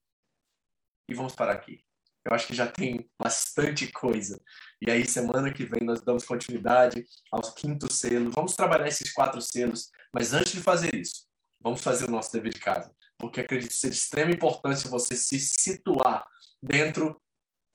E 1.10 1.14
vamos 1.14 1.34
parar 1.34 1.54
aqui. 1.54 1.84
Eu 2.24 2.34
acho 2.34 2.48
que 2.48 2.54
já 2.54 2.68
tem 2.68 3.10
bastante 3.18 3.92
coisa. 3.92 4.40
E 4.82 4.90
aí, 4.90 5.06
semana 5.06 5.52
que 5.54 5.66
vem, 5.66 5.82
nós 5.84 6.02
damos 6.02 6.24
continuidade 6.24 7.06
aos 7.32 7.52
quinto 7.52 7.92
selos. 7.92 8.34
Vamos 8.34 8.56
trabalhar 8.56 8.88
esses 8.88 9.12
quatro 9.12 9.42
selos. 9.42 9.90
Mas 10.14 10.34
antes 10.34 10.54
de 10.54 10.62
fazer 10.62 10.96
isso, 10.96 11.26
vamos 11.62 11.82
fazer 11.82 12.06
o 12.08 12.12
nosso 12.12 12.32
dever 12.32 12.54
de 12.54 12.60
casa 12.60 12.92
porque 13.20 13.42
acredito 13.42 13.74
ser 13.74 13.90
de 13.90 13.98
extrema 13.98 14.32
importância 14.32 14.90
você 14.90 15.16
se 15.16 15.38
situar 15.40 16.26
dentro 16.64 17.22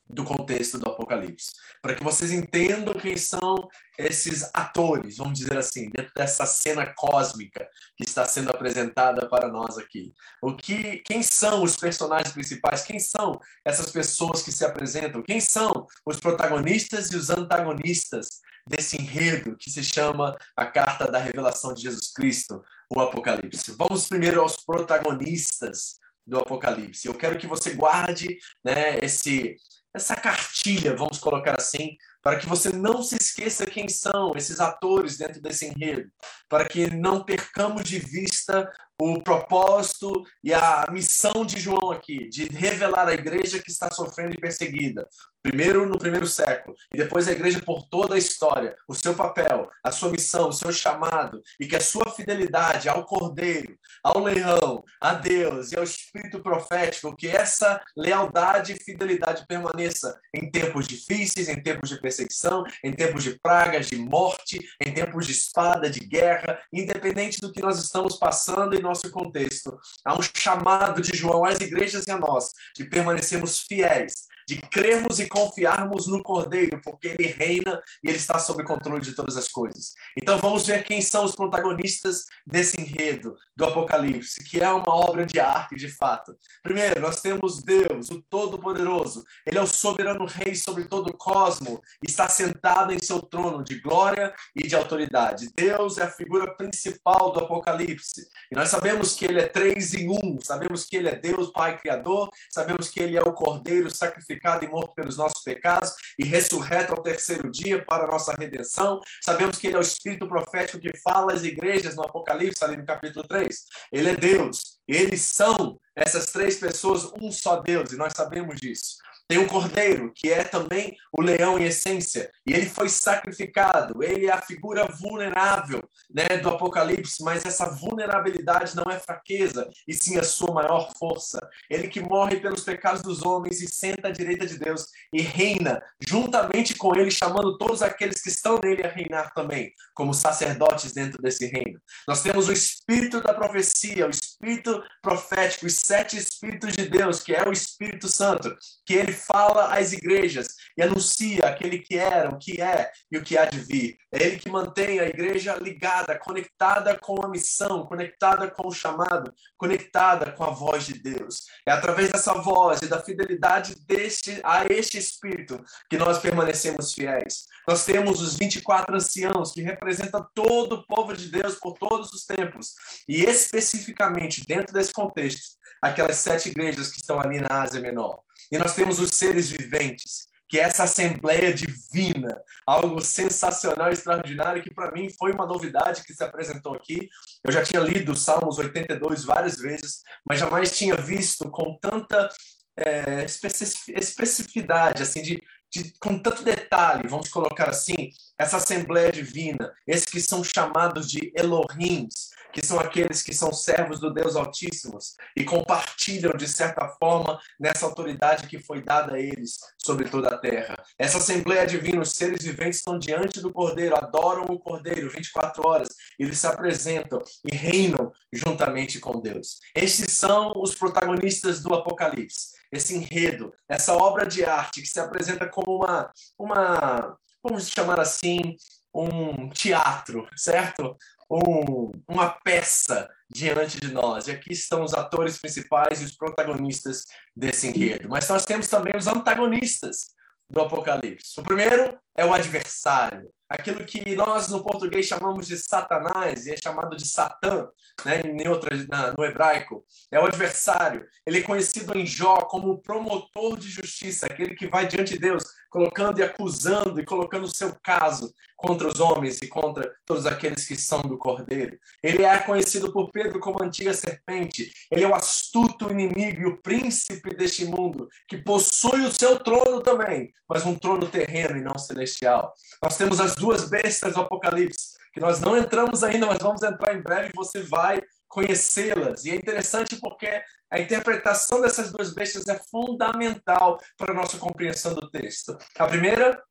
do 0.09 0.25
contexto 0.25 0.79
do 0.79 0.89
Apocalipse, 0.89 1.53
para 1.81 1.95
que 1.95 2.05
vocês 2.05 2.31
entendam 2.31 2.95
quem 2.95 3.17
são 3.17 3.56
esses 3.99 4.51
atores, 4.53 5.17
vamos 5.17 5.39
dizer 5.39 5.56
assim, 5.56 5.89
dentro 5.91 6.12
dessa 6.15 6.45
cena 6.45 6.93
cósmica 6.95 7.67
que 7.97 8.05
está 8.05 8.25
sendo 8.27 8.51
apresentada 8.51 9.29
para 9.29 9.49
nós 9.49 9.79
aqui. 9.79 10.12
O 10.43 10.55
que, 10.55 10.99
quem 10.99 11.23
são 11.23 11.62
os 11.62 11.77
personagens 11.77 12.33
principais? 12.33 12.83
Quem 12.83 12.99
são 12.99 13.41
essas 13.65 13.91
pessoas 13.91 14.43
que 14.43 14.53
se 14.53 14.65
apresentam? 14.65 15.23
Quem 15.23 15.41
são 15.41 15.87
os 16.05 16.20
protagonistas 16.20 17.11
e 17.11 17.17
os 17.17 17.31
antagonistas 17.31 18.41
desse 18.67 18.96
enredo 18.96 19.56
que 19.56 19.70
se 19.70 19.84
chama 19.84 20.37
a 20.56 20.67
carta 20.67 21.11
da 21.11 21.19
revelação 21.19 21.75
de 21.75 21.82
Jesus 21.82 22.13
Cristo, 22.13 22.63
o 22.91 23.01
Apocalipse. 23.01 23.73
Vamos 23.73 24.08
primeiro 24.08 24.41
aos 24.41 24.56
protagonistas 24.65 25.99
do 26.27 26.39
Apocalipse. 26.39 27.06
Eu 27.06 27.15
quero 27.15 27.39
que 27.39 27.46
você 27.46 27.75
guarde 27.75 28.39
né, 28.65 28.99
esse, 29.03 29.56
essa 29.94 30.17
cartilha, 30.17 30.96
vamos 30.96 31.19
colocar 31.19 31.55
assim, 31.56 31.96
para 32.20 32.36
que 32.36 32.46
você 32.46 32.70
não 32.70 33.01
se 33.03 33.17
esqueça 33.34 33.67
quem 33.67 33.88
são 33.88 34.32
esses 34.36 34.60
atores 34.60 35.17
dentro 35.17 35.43
desse 35.43 35.67
enredo, 35.67 36.08
para 36.48 36.67
que 36.67 36.88
não 36.88 37.24
percamos 37.24 37.82
de 37.82 37.98
vista 37.98 38.70
o 39.00 39.20
propósito 39.20 40.22
e 40.43 40.55
a 40.55 40.86
missão 40.91 41.44
de 41.44 41.58
João 41.58 41.91
aqui, 41.91 42.29
de 42.29 42.44
revelar 42.44 43.08
a 43.08 43.14
igreja 43.14 43.58
que 43.58 43.70
está 43.70 43.91
sofrendo 43.91 44.34
e 44.34 44.41
perseguida, 44.41 45.06
primeiro 45.43 45.86
no 45.86 45.98
primeiro 45.98 46.26
século, 46.26 46.76
e 46.93 46.98
depois 46.98 47.26
a 47.26 47.32
igreja 47.32 47.60
por 47.60 47.82
toda 47.88 48.14
a 48.14 48.19
história, 48.19 48.76
o 48.88 48.94
seu 48.94 49.14
papel, 49.14 49.69
a 49.82 49.91
sua 49.91 50.10
missão, 50.10 50.48
o 50.48 50.53
seu 50.53 50.72
chamado, 50.72 51.43
e 51.60 51.67
que 51.67 51.74
a 51.74 51.81
sua 51.81 52.08
fidelidade 52.10 52.88
ao 52.88 53.05
Cordeiro, 53.05 53.76
ao 54.03 54.20
leão, 54.20 54.84
a 55.00 55.14
Deus 55.14 55.72
e 55.72 55.76
ao 55.76 55.82
Espírito 55.82 56.41
profético, 56.41 57.17
que 57.17 57.26
essa 57.26 57.82
lealdade 57.96 58.72
e 58.72 58.82
fidelidade 58.82 59.44
permaneça 59.46 60.19
em 60.32 60.48
tempos 60.50 60.86
difíceis, 60.86 61.48
em 61.48 61.60
tempos 61.60 61.91
de 61.91 62.00
perseguição, 62.00 62.64
em 62.82 62.93
tempos 62.93 63.24
de 63.25 63.39
pragas, 63.41 63.89
de 63.89 63.97
morte, 63.97 64.61
em 64.81 64.93
tempos 64.93 65.27
de 65.27 65.33
espada, 65.33 65.91
de 65.91 66.01
guerra, 66.01 66.61
independente 66.73 67.41
do 67.41 67.51
que 67.51 67.61
nós 67.61 67.83
estamos 67.83 68.17
passando 68.17 68.75
em 68.75 68.83
nosso 68.83 69.11
contexto. 69.11 69.77
Há 70.05 70.17
um 70.17 70.23
chamado 70.23 71.03
de 71.03 71.17
João 71.17 71.45
às 71.45 71.59
igrejas 71.59 72.07
e 72.07 72.11
a 72.11 72.19
nós 72.19 72.51
de 72.77 72.85
permanecermos 72.85 73.61
fiéis 73.61 74.33
de 74.46 74.60
crermos 74.60 75.19
e 75.19 75.29
confiarmos 75.29 76.06
no 76.06 76.22
Cordeiro, 76.22 76.81
porque 76.82 77.08
ele 77.08 77.27
reina 77.27 77.82
e 78.03 78.08
ele 78.08 78.17
está 78.17 78.39
sob 78.39 78.63
controle 78.65 79.01
de 79.01 79.15
todas 79.15 79.36
as 79.36 79.48
coisas. 79.48 79.94
Então 80.17 80.39
vamos 80.39 80.67
ver 80.67 80.84
quem 80.84 81.01
são 81.01 81.24
os 81.24 81.34
protagonistas 81.34 82.24
desse 82.46 82.81
enredo 82.81 83.36
do 83.56 83.65
Apocalipse, 83.65 84.44
que 84.44 84.60
é 84.60 84.69
uma 84.69 84.94
obra 84.94 85.24
de 85.24 85.41
arte 85.41 85.77
de 85.77 85.89
fato. 85.89 86.36
Primeiro, 86.63 87.01
nós 87.01 87.20
temos 87.20 87.63
Deus, 87.63 88.10
o 88.10 88.22
Todo-Poderoso. 88.22 89.24
Ele 89.46 89.58
é 89.58 89.63
o 89.63 89.67
soberano 89.67 90.27
rei 90.27 90.55
sobre 90.55 90.84
todo 90.84 91.08
o 91.08 91.17
cosmo, 91.17 91.81
está 92.03 92.29
sentado 92.29 92.93
em 92.93 92.98
seu 93.03 93.20
trono 93.22 93.63
de 93.63 93.81
glória 93.81 94.34
e 94.55 94.67
de 94.67 94.74
autoridade. 94.77 95.48
Deus 95.55 95.98
é 95.98 96.05
a 96.05 96.10
figura 96.10 96.55
principal 96.56 97.32
do 97.32 97.41
Apocalipse. 97.41 98.27
E 98.51 98.55
nós 98.55 98.69
sabemos 98.69 99.15
que 99.15 99.24
ele 99.24 99.41
é 99.41 99.46
três 99.46 99.94
em 99.94 100.08
um, 100.08 100.39
sabemos 100.41 100.84
que 100.84 100.96
ele 100.96 101.08
é 101.08 101.17
Deus, 101.17 101.51
Pai 101.51 101.79
Criador, 101.79 102.29
sabemos 102.51 102.89
que 102.89 103.01
ele 103.01 103.17
é 103.17 103.22
o 103.22 103.32
Cordeiro 103.32 103.91
sacrificado 103.91 104.33
e 104.64 104.69
morto 104.69 104.94
pelos 104.94 105.17
nossos 105.17 105.43
pecados 105.43 105.93
e 106.19 106.24
ressurreto 106.24 106.93
ao 106.93 107.03
terceiro 107.03 107.50
dia 107.50 107.84
para 107.84 108.05
a 108.05 108.06
nossa 108.06 108.32
redenção. 108.32 109.00
Sabemos 109.22 109.58
que 109.58 109.67
ele 109.67 109.76
é 109.76 109.79
o 109.79 109.82
Espírito 109.82 110.29
profético 110.29 110.81
que 110.81 110.96
fala 110.98 111.32
às 111.32 111.44
igrejas 111.44 111.96
no 111.96 112.03
Apocalipse, 112.03 112.64
ali 112.64 112.76
no 112.76 112.84
capítulo 112.84 113.26
3. 113.26 113.56
Ele 113.93 114.10
é 114.10 114.17
Deus. 114.17 114.79
Eles 114.86 115.22
são 115.22 115.79
essas 115.96 116.26
três 116.32 116.56
pessoas 116.56 117.10
um 117.20 117.31
só 117.31 117.60
Deus, 117.60 117.93
e 117.93 117.96
nós 117.96 118.12
sabemos 118.14 118.56
disso. 118.56 118.96
Tem 119.27 119.39
o 119.39 119.47
cordeiro, 119.47 120.13
que 120.15 120.31
é 120.31 120.45
também 120.45 120.95
o 121.11 121.23
leão 121.23 121.59
em 121.59 121.65
essência, 121.65 122.31
e 122.47 122.53
ele 122.53 122.67
foi 122.67 122.91
sacrificado. 122.91 124.03
Ele 124.03 124.27
é 124.27 124.33
a 124.33 124.41
figura 124.41 124.87
vulnerável 124.87 125.83
né, 126.11 126.37
do 126.39 126.51
Apocalipse, 126.51 127.23
mas 127.23 127.47
essa 127.47 127.71
vulnerabilidade 127.71 128.77
não 128.77 128.85
é 128.91 128.99
fraqueza, 128.99 129.71
e 129.89 129.95
sim 129.95 130.19
a 130.19 130.23
sua 130.23 130.53
maior 130.53 130.93
força. 130.99 131.41
Ele 131.71 131.89
que 131.89 132.01
morre 132.01 132.37
pelos 132.37 132.65
pecados 132.65 133.01
dos 133.01 133.25
homens 133.25 133.63
e 133.63 133.67
senta 133.67 134.09
à 134.09 134.11
direita 134.11 134.47
de 134.47 134.59
Deus 134.59 134.89
e 135.13 135.23
reina 135.23 135.83
juntamente 136.07 136.75
com 136.75 136.95
ele, 136.95 137.11
chamando 137.11 137.57
todos 137.57 137.81
aqueles 137.81 138.21
que 138.21 138.29
estão 138.29 138.61
nele 138.63 138.85
a 138.85 138.91
reinar 138.91 139.33
também, 139.33 139.73
como 139.95 140.13
sacerdotes 140.13 140.93
dentro 140.93 141.23
desse 141.23 141.47
reino. 141.47 141.81
Nós 142.07 142.23
temos 142.23 142.49
o 142.49 142.53
espírito 142.53 143.23
da 143.23 143.33
profecia, 143.33 144.07
o 144.07 144.11
espírito 144.11 144.83
profético, 145.01 145.65
os 145.65 145.77
sete 145.77 146.19
espíritos 146.19 146.75
de 146.75 146.87
Deus, 146.89 147.21
que 147.21 147.35
é 147.35 147.49
o 147.49 147.53
Espírito 147.53 148.09
Santo, 148.09 148.55
que 148.85 148.93
ele 148.93 149.14
fala 149.15 149.75
às 149.75 149.93
igrejas 149.93 150.49
e 150.77 150.83
anuncia 150.83 151.47
aquele 151.47 151.79
que 151.79 151.97
era, 151.97 152.31
o 152.31 152.39
que 152.39 152.61
é 152.61 152.91
e 153.11 153.17
o 153.17 153.23
que 153.23 153.39
há 153.39 153.44
de 153.44 153.61
vir. 153.61 153.97
É 154.13 154.23
ele 154.23 154.39
que 154.39 154.51
mantém 154.51 155.01
a 155.01 155.06
igreja 155.06 155.55
ligada, 155.55 156.19
conectada 156.19 156.99
com 156.99 157.25
a 157.25 157.29
missão, 157.29 157.87
conectada 157.87 158.51
com 158.51 158.69
o 158.69 158.73
chamado, 158.73 159.33
conectada 159.56 160.33
com 160.33 160.44
a 160.44 160.51
voz 160.51 160.87
de 160.87 160.94
Deus. 160.94 161.44
É 161.67 161.73
através 161.73 162.11
dessa 162.11 162.35
voz 162.35 162.83
e 162.83 162.87
da 162.87 163.01
fidelidade 163.01 163.75
deste, 163.87 164.41
a 164.44 164.65
este 164.67 164.99
Espírito 164.99 165.63
que 165.89 165.97
nós 165.97 166.19
permanecemos 166.19 166.93
fiéis. 166.93 167.44
Nós 167.67 167.85
temos 167.85 168.21
os 168.21 168.37
24 168.37 168.94
anciãos 168.94 169.53
que 169.53 169.63
representam 169.63 170.27
todo 170.35 170.75
o 170.75 170.87
povo 170.87 171.17
de 171.17 171.29
Deus 171.29 171.55
por 171.55 171.75
todos 171.79 172.13
os 172.13 172.25
tempos. 172.25 172.75
E 173.09 173.25
especificamente 173.25 174.44
dentro 174.47 174.73
desse 174.73 174.93
contexto, 174.93 175.56
aquelas 175.81 176.17
sete 176.17 176.49
igrejas 176.49 176.91
que 176.91 176.97
estão 176.97 177.21
ali 177.21 177.41
na 177.41 177.63
Ásia 177.63 177.81
Menor. 177.81 178.21
E 178.55 178.58
nós 178.58 178.73
temos 178.73 179.01
os 179.01 179.11
seres 179.11 179.51
viventes, 179.51 180.29
que 180.49 180.61
é 180.61 180.63
essa 180.63 180.84
assembleia 180.84 181.53
divina, 181.53 182.41
algo 182.65 183.01
sensacional, 183.01 183.91
extraordinário, 183.91 184.63
que 184.63 184.73
para 184.73 184.93
mim 184.93 185.11
foi 185.11 185.32
uma 185.32 185.44
novidade 185.44 186.05
que 186.05 186.15
se 186.15 186.23
apresentou 186.23 186.73
aqui. 186.73 187.08
Eu 187.43 187.51
já 187.51 187.65
tinha 187.65 187.81
lido 187.81 188.15
Salmos 188.15 188.56
82 188.56 189.25
várias 189.25 189.58
vezes, 189.58 190.03
mas 190.25 190.39
jamais 190.39 190.70
tinha 190.70 190.94
visto 190.94 191.51
com 191.51 191.77
tanta 191.82 192.29
é, 192.77 193.25
especificidade, 193.25 195.03
assim, 195.03 195.20
de, 195.20 195.43
de, 195.69 195.93
com 195.99 196.17
tanto 196.17 196.44
detalhe, 196.44 197.08
vamos 197.08 197.31
colocar 197.31 197.70
assim, 197.70 198.11
essa 198.38 198.56
assembleia 198.56 199.12
divina, 199.12 199.72
esses 199.86 200.06
que 200.06 200.20
são 200.20 200.43
chamados 200.43 201.10
de 201.10 201.32
Elohims, 201.36 202.34
que 202.55 202.64
são 202.64 202.79
aqueles 202.79 203.20
que 203.20 203.34
são 203.34 203.53
servos 203.53 203.98
do 203.98 204.12
Deus 204.12 204.36
Altíssimos 204.36 205.17
e 205.36 205.44
compartilham, 205.44 206.32
de 206.36 206.46
certa 206.46 206.86
forma, 207.00 207.41
nessa 207.58 207.84
autoridade 207.84 208.46
que 208.46 208.60
foi 208.60 208.81
dada 208.81 209.17
a 209.17 209.20
eles 209.20 209.58
sobre 209.84 210.08
toda 210.08 210.29
a 210.29 210.38
terra. 210.38 210.76
Essa 210.96 211.19
Assembleia 211.19 211.67
Divina, 211.67 212.00
os 212.00 212.12
seres 212.12 212.44
viventes 212.44 212.79
estão 212.79 212.96
diante 212.96 213.41
do 213.41 213.53
Cordeiro, 213.53 213.96
adoram 213.96 214.44
o 214.44 214.58
Cordeiro 214.58 215.10
24 215.10 215.67
horas, 215.67 215.88
eles 216.17 216.38
se 216.38 216.46
apresentam 216.46 217.20
e 217.44 217.56
reinam 217.56 218.12
juntamente 218.32 219.00
com 219.00 219.20
Deus. 219.20 219.58
Estes 219.74 220.12
são 220.12 220.53
os 220.56 220.76
protagonistas 220.76 221.60
do 221.60 221.74
Apocalipse. 221.74 222.55
Esse 222.70 222.94
enredo, 222.94 223.53
essa 223.69 223.94
obra 223.94 224.24
de 224.24 224.44
arte 224.44 224.81
que 224.81 224.88
se 224.88 225.00
apresenta 225.00 225.48
como 225.48 225.76
uma, 225.76 226.10
uma 226.38 227.17
vamos 227.44 227.69
chamar 227.69 228.01
assim, 228.01 228.56
um 228.93 229.48
teatro, 229.51 230.27
certo? 230.34 230.96
um, 231.31 231.91
uma 232.08 232.31
peça 232.31 233.08
diante 233.29 233.81
de 233.81 233.93
nós. 233.93 234.27
E 234.27 234.32
aqui 234.32 234.53
estão 234.53 234.82
os 234.82 234.94
atores 234.94 235.39
principais 235.39 236.01
e 236.01 236.05
os 236.05 236.17
protagonistas 236.17 237.05
desse 237.36 237.69
enredo. 237.69 238.08
Mas 238.08 238.29
nós 238.29 238.44
temos 238.44 238.69
também 238.69 238.96
os 238.96 239.06
antagonistas 239.06 240.15
do 240.48 240.60
Apocalipse. 240.60 241.41
O 241.41 241.43
primeiro 241.43 241.98
é 242.17 242.24
o 242.24 242.32
adversário, 242.32 243.31
aquilo 243.55 243.84
que 243.84 244.15
nós 244.15 244.49
no 244.49 244.63
português 244.63 245.06
chamamos 245.06 245.46
de 245.46 245.56
Satanás 245.56 246.46
e 246.46 246.53
é 246.53 246.56
chamado 246.56 246.96
de 246.96 247.06
Satã, 247.06 247.69
né, 248.05 248.20
em 248.20 248.49
outra, 248.49 248.77
na, 248.89 249.13
no 249.17 249.25
hebraico, 249.25 249.84
é 250.11 250.19
o 250.19 250.27
adversário. 250.27 251.06
Ele 251.27 251.39
é 251.39 251.43
conhecido 251.43 251.96
em 251.96 252.06
Jó 252.06 252.37
como 252.43 252.70
o 252.70 252.79
promotor 252.79 253.56
de 253.56 253.69
justiça, 253.69 254.27
aquele 254.27 254.55
que 254.55 254.67
vai 254.67 254.87
diante 254.87 255.15
de 255.15 255.20
Deus, 255.20 255.44
colocando 255.70 256.19
e 256.19 256.23
acusando 256.23 257.01
e 257.01 257.05
colocando 257.05 257.44
o 257.44 257.55
seu 257.55 257.75
caso 257.82 258.32
contra 258.65 258.89
os 258.89 258.99
homens 258.99 259.43
e 259.43 259.47
contra 259.47 259.94
todos 260.06 260.25
aqueles 260.25 260.67
que 260.67 260.75
são 260.75 261.03
do 261.03 261.19
Cordeiro. 261.19 261.79
Ele 262.03 262.25
é 262.25 262.39
conhecido 262.39 262.91
por 262.91 263.11
Pedro 263.11 263.39
como 263.39 263.63
antiga 263.63 263.93
serpente. 263.93 264.73
Ele 264.91 265.05
é 265.05 265.09
o 265.09 265.15
astuto 265.15 265.91
inimigo 265.91 266.41
e 266.41 266.47
o 266.47 266.63
príncipe 266.63 267.35
deste 267.35 267.67
mundo, 267.67 268.09
que 268.27 268.39
possui 268.39 269.03
o 269.03 269.13
seu 269.13 269.39
trono 269.39 269.83
também, 269.83 270.33
mas 270.49 270.65
um 270.65 270.75
trono 270.75 271.06
terreno 271.06 271.59
e 271.59 271.63
não 271.63 271.77
celestial. 271.77 272.55
Nós 272.83 272.97
temos 272.97 273.21
as 273.21 273.35
duas 273.35 273.69
bestas 273.69 274.15
do 274.15 274.23
Apocalipse, 274.23 274.94
que 275.13 275.21
nós 275.21 275.41
não 275.41 275.56
entramos 275.56 276.03
ainda, 276.03 276.27
mas 276.27 276.39
vamos 276.39 276.63
entrar 276.63 276.94
em 276.94 277.03
breve 277.03 277.29
e 277.29 277.37
você 277.37 277.61
vai 277.63 278.01
conhecê-las. 278.27 279.25
E 279.25 279.31
é 279.31 279.35
interessante 279.35 279.97
porque 279.97 280.43
a 280.71 280.81
interpretação 280.81 281.61
dessas 281.61 281.93
duas 281.93 282.13
bestas 282.13 282.49
é 282.49 282.59
fundamental 282.71 283.79
para 283.97 284.13
a 284.13 284.15
nossa 284.15 284.39
compreensão 284.39 284.94
do 284.94 285.09
texto. 285.11 285.56
A 285.79 285.87
primeira 285.87 286.43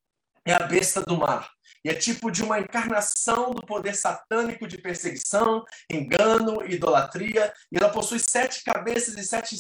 é 0.46 0.54
a 0.54 0.60
besta 0.60 1.02
do 1.02 1.18
mar. 1.18 1.50
E 1.84 1.90
é 1.90 1.94
tipo 1.94 2.32
de 2.32 2.44
uma 2.44 2.60
encarnação 2.60 3.52
do 3.52 3.66
poder 3.66 3.96
satânico 3.96 4.68
de 4.68 4.78
perseguição, 4.78 5.64
engano, 5.92 6.64
idolatria. 6.66 7.54
E 7.72 7.78
ela 7.78 7.90
possui 7.90 8.20
sete 8.20 8.64
cabeças 8.64 9.18
e 9.18 9.24
sete, 9.24 9.58